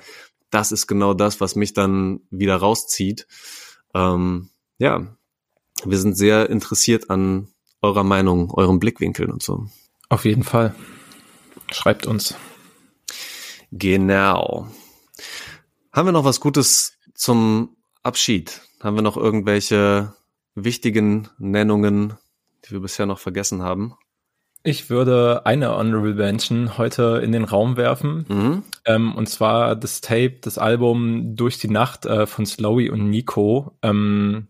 das 0.50 0.72
ist 0.72 0.86
genau 0.86 1.14
das, 1.14 1.40
was 1.40 1.56
mich 1.56 1.72
dann 1.72 2.20
wieder 2.30 2.56
rauszieht. 2.56 3.26
Ähm, 3.94 4.50
ja, 4.84 5.16
wir 5.82 5.96
sind 5.96 6.14
sehr 6.14 6.50
interessiert 6.50 7.08
an 7.08 7.48
eurer 7.80 8.04
Meinung, 8.04 8.50
eurem 8.50 8.78
Blickwinkeln 8.78 9.32
und 9.32 9.42
so. 9.42 9.66
Auf 10.10 10.26
jeden 10.26 10.44
Fall. 10.44 10.74
Schreibt 11.72 12.06
uns. 12.06 12.34
Genau. 13.72 14.68
Haben 15.90 16.08
wir 16.08 16.12
noch 16.12 16.24
was 16.24 16.38
Gutes 16.38 16.98
zum 17.14 17.76
Abschied? 18.02 18.60
Haben 18.82 18.96
wir 18.96 19.02
noch 19.02 19.16
irgendwelche 19.16 20.12
wichtigen 20.54 21.30
Nennungen, 21.38 22.12
die 22.66 22.72
wir 22.72 22.80
bisher 22.80 23.06
noch 23.06 23.18
vergessen 23.18 23.62
haben? 23.62 23.94
Ich 24.64 24.90
würde 24.90 25.46
eine 25.46 25.74
Honorable 25.74 26.14
Mention 26.14 26.76
heute 26.76 27.22
in 27.24 27.32
den 27.32 27.44
Raum 27.44 27.78
werfen. 27.78 28.26
Mhm. 28.28 28.62
Ähm, 28.84 29.14
und 29.14 29.30
zwar 29.30 29.76
das 29.76 30.02
Tape, 30.02 30.36
das 30.42 30.58
Album 30.58 31.36
Durch 31.36 31.58
die 31.58 31.70
Nacht 31.70 32.04
äh, 32.04 32.26
von 32.26 32.44
Slowy 32.44 32.90
und 32.90 33.08
Nico. 33.08 33.76
Ähm, 33.82 34.48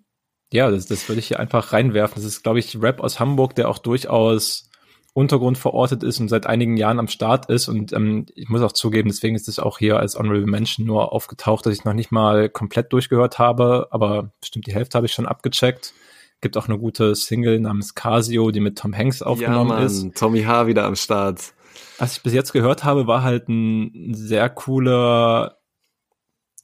ja, 0.54 0.70
das, 0.70 0.86
das 0.86 1.08
würde 1.08 1.18
ich 1.18 1.26
hier 1.26 1.40
einfach 1.40 1.72
reinwerfen. 1.72 2.14
Das 2.14 2.24
ist, 2.24 2.44
glaube 2.44 2.60
ich, 2.60 2.80
Rap 2.80 3.00
aus 3.00 3.18
Hamburg, 3.18 3.56
der 3.56 3.68
auch 3.68 3.78
durchaus 3.78 4.70
Untergrund 5.12 5.58
verortet 5.58 6.04
ist 6.04 6.20
und 6.20 6.28
seit 6.28 6.46
einigen 6.46 6.76
Jahren 6.76 7.00
am 7.00 7.08
Start 7.08 7.46
ist. 7.46 7.66
Und 7.66 7.92
ähm, 7.92 8.26
ich 8.36 8.48
muss 8.48 8.62
auch 8.62 8.70
zugeben, 8.70 9.08
deswegen 9.08 9.34
ist 9.34 9.48
es 9.48 9.58
auch 9.58 9.78
hier 9.78 9.98
als 9.98 10.14
Honorable 10.14 10.46
Mention 10.46 10.86
nur 10.86 11.12
aufgetaucht, 11.12 11.66
dass 11.66 11.74
ich 11.74 11.84
noch 11.84 11.92
nicht 11.92 12.12
mal 12.12 12.48
komplett 12.48 12.92
durchgehört 12.92 13.40
habe, 13.40 13.88
aber 13.90 14.30
bestimmt 14.40 14.68
die 14.68 14.74
Hälfte 14.74 14.96
habe 14.96 15.06
ich 15.06 15.12
schon 15.12 15.26
abgecheckt. 15.26 15.92
Gibt 16.40 16.56
auch 16.56 16.68
eine 16.68 16.78
gute 16.78 17.16
Single 17.16 17.58
namens 17.58 17.96
Casio, 17.96 18.52
die 18.52 18.60
mit 18.60 18.78
Tom 18.78 18.96
Hanks 18.96 19.22
aufgenommen 19.22 19.70
ja, 19.70 19.76
Mann, 19.76 19.86
ist. 19.86 20.14
Tommy 20.14 20.44
H. 20.44 20.68
wieder 20.68 20.84
am 20.84 20.94
Start. 20.94 21.52
was 21.98 22.16
ich 22.16 22.22
bis 22.22 22.32
jetzt 22.32 22.52
gehört 22.52 22.84
habe, 22.84 23.08
war 23.08 23.24
halt 23.24 23.48
ein 23.48 24.14
sehr 24.14 24.48
cooler, 24.50 25.58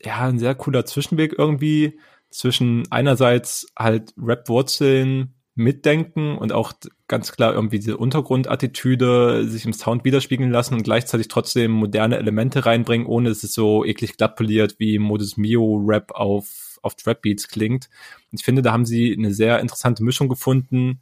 ja, 0.01 0.21
ein 0.21 0.39
sehr 0.39 0.55
cooler 0.55 0.85
Zwischenweg 0.85 1.35
irgendwie 1.37 1.99
zwischen 2.31 2.85
einerseits 2.90 3.66
halt 3.77 4.15
Rap-Wurzeln 4.16 5.35
mitdenken 5.55 6.39
und 6.39 6.52
auch 6.52 6.73
ganz 7.09 7.32
klar 7.32 7.52
irgendwie 7.52 7.78
diese 7.78 7.97
Untergrundattitüde 7.97 9.47
sich 9.47 9.65
im 9.66 9.73
Sound 9.73 10.05
widerspiegeln 10.05 10.51
lassen 10.51 10.74
und 10.74 10.85
gleichzeitig 10.85 11.28
trotzdem 11.28 11.73
moderne 11.73 12.16
Elemente 12.16 12.65
reinbringen, 12.66 13.07
ohne 13.07 13.28
dass 13.28 13.43
es 13.43 13.52
so 13.52 13.85
eklig 13.85 14.16
glatt 14.16 14.36
poliert 14.36 14.77
wie 14.78 14.98
Modus 14.98 15.36
Mio 15.36 15.82
Rap 15.86 16.12
auf, 16.12 16.78
auf 16.82 16.94
Trap 16.94 17.23
Beats 17.23 17.48
klingt. 17.48 17.90
Und 18.31 18.40
ich 18.40 18.44
finde, 18.44 18.62
da 18.62 18.73
haben 18.73 18.86
sie 18.86 19.12
eine 19.12 19.35
sehr 19.35 19.61
interessante 19.61 20.02
Mischung 20.05 20.28
gefunden, 20.28 21.01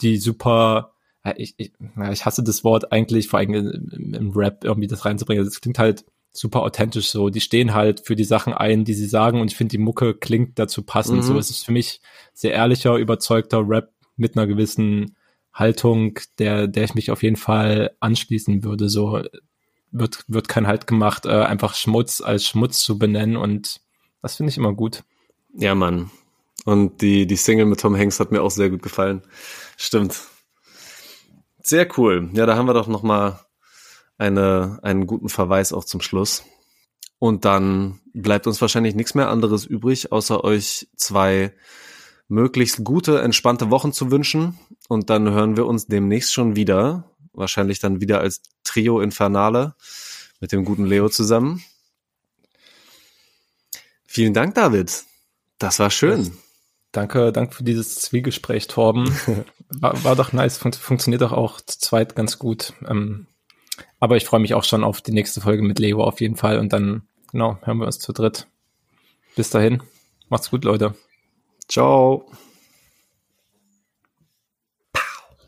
die 0.00 0.18
super, 0.18 0.92
ich, 1.36 1.54
ich, 1.56 1.72
ich 2.12 2.24
hasse 2.24 2.44
das 2.44 2.62
Wort 2.62 2.92
eigentlich, 2.92 3.28
vor 3.28 3.40
allem 3.40 3.54
im, 4.14 4.30
Rap 4.32 4.64
irgendwie 4.64 4.88
das 4.88 5.04
reinzubringen. 5.04 5.44
Das 5.44 5.60
klingt 5.60 5.78
halt 5.78 6.04
super 6.32 6.62
authentisch 6.62 7.10
so. 7.10 7.30
Die 7.30 7.40
stehen 7.40 7.74
halt 7.74 8.06
für 8.06 8.16
die 8.16 8.24
Sachen 8.24 8.52
ein, 8.52 8.84
die 8.84 8.94
sie 8.94 9.06
sagen 9.06 9.40
und 9.40 9.50
ich 9.50 9.56
finde, 9.56 9.72
die 9.72 9.78
Mucke 9.78 10.14
klingt 10.14 10.58
dazu 10.58 10.82
passend. 10.82 11.18
Mhm. 11.18 11.22
So 11.22 11.38
es 11.38 11.50
ist 11.50 11.64
für 11.64 11.72
mich 11.72 12.00
sehr 12.32 12.52
ehrlicher, 12.52 12.96
überzeugter 12.96 13.62
Rap 13.66 13.92
mit 14.16 14.36
einer 14.36 14.46
gewissen 14.46 15.16
Haltung, 15.52 16.18
der, 16.38 16.66
der 16.68 16.84
ich 16.84 16.94
mich 16.94 17.10
auf 17.10 17.22
jeden 17.22 17.36
Fall 17.36 17.92
anschließen 18.00 18.62
würde. 18.62 18.88
So 18.88 19.22
wird, 19.90 20.24
wird 20.28 20.48
kein 20.48 20.66
Halt 20.66 20.86
gemacht, 20.86 21.26
äh, 21.26 21.42
einfach 21.42 21.74
Schmutz 21.74 22.20
als 22.20 22.44
Schmutz 22.46 22.82
zu 22.82 22.98
benennen 22.98 23.36
und 23.36 23.80
das 24.22 24.36
finde 24.36 24.50
ich 24.50 24.58
immer 24.58 24.74
gut. 24.74 25.04
Ja, 25.54 25.74
Mann. 25.74 26.10
Und 26.64 27.00
die, 27.00 27.26
die 27.26 27.36
Single 27.36 27.66
mit 27.66 27.80
Tom 27.80 27.96
Hanks 27.96 28.20
hat 28.20 28.30
mir 28.30 28.42
auch 28.42 28.50
sehr 28.50 28.68
gut 28.68 28.82
gefallen. 28.82 29.22
Stimmt. 29.76 30.20
Sehr 31.62 31.88
cool. 31.96 32.28
Ja, 32.34 32.46
da 32.46 32.56
haben 32.56 32.66
wir 32.66 32.74
doch 32.74 32.88
noch 32.88 33.02
mal 33.02 33.40
eine, 34.18 34.80
einen 34.82 35.06
guten 35.06 35.28
Verweis 35.28 35.72
auch 35.72 35.84
zum 35.84 36.00
Schluss. 36.00 36.44
Und 37.18 37.44
dann 37.44 38.00
bleibt 38.12 38.46
uns 38.46 38.60
wahrscheinlich 38.60 38.94
nichts 38.94 39.14
mehr 39.14 39.28
anderes 39.28 39.64
übrig, 39.64 40.12
außer 40.12 40.44
euch 40.44 40.88
zwei 40.96 41.52
möglichst 42.28 42.84
gute, 42.84 43.20
entspannte 43.22 43.70
Wochen 43.70 43.92
zu 43.92 44.10
wünschen. 44.10 44.58
Und 44.88 45.10
dann 45.10 45.30
hören 45.30 45.56
wir 45.56 45.66
uns 45.66 45.86
demnächst 45.86 46.32
schon 46.32 46.56
wieder. 46.56 47.10
Wahrscheinlich 47.32 47.78
dann 47.78 48.00
wieder 48.00 48.20
als 48.20 48.42
Trio 48.64 49.00
Infernale 49.00 49.74
mit 50.40 50.52
dem 50.52 50.64
guten 50.64 50.84
Leo 50.84 51.08
zusammen. 51.08 51.62
Vielen 54.06 54.34
Dank, 54.34 54.54
David. 54.54 55.04
Das 55.58 55.78
war 55.78 55.90
schön. 55.90 56.32
Danke, 56.92 57.32
danke 57.32 57.54
für 57.54 57.64
dieses 57.64 57.96
Zwiegespräch, 57.96 58.66
Torben. 58.66 59.14
War, 59.70 60.02
war 60.02 60.16
doch 60.16 60.32
nice, 60.32 60.56
Fun 60.56 60.72
funktioniert 60.72 61.20
doch 61.20 61.32
auch 61.32 61.60
zu 61.60 61.78
zweit 61.78 62.16
ganz 62.16 62.38
gut. 62.38 62.72
Ähm, 62.88 63.26
aber 64.00 64.16
ich 64.16 64.24
freue 64.24 64.40
mich 64.40 64.54
auch 64.54 64.64
schon 64.64 64.84
auf 64.84 65.00
die 65.00 65.12
nächste 65.12 65.40
Folge 65.40 65.62
mit 65.62 65.78
Leo 65.78 66.02
auf 66.02 66.20
jeden 66.20 66.36
Fall 66.36 66.58
und 66.58 66.72
dann, 66.72 67.02
genau, 67.32 67.58
hören 67.62 67.78
wir 67.78 67.86
uns 67.86 67.98
zu 67.98 68.12
dritt. 68.12 68.46
Bis 69.36 69.50
dahin. 69.50 69.82
Macht's 70.28 70.50
gut, 70.50 70.64
Leute. 70.64 70.94
Ciao. 71.68 72.26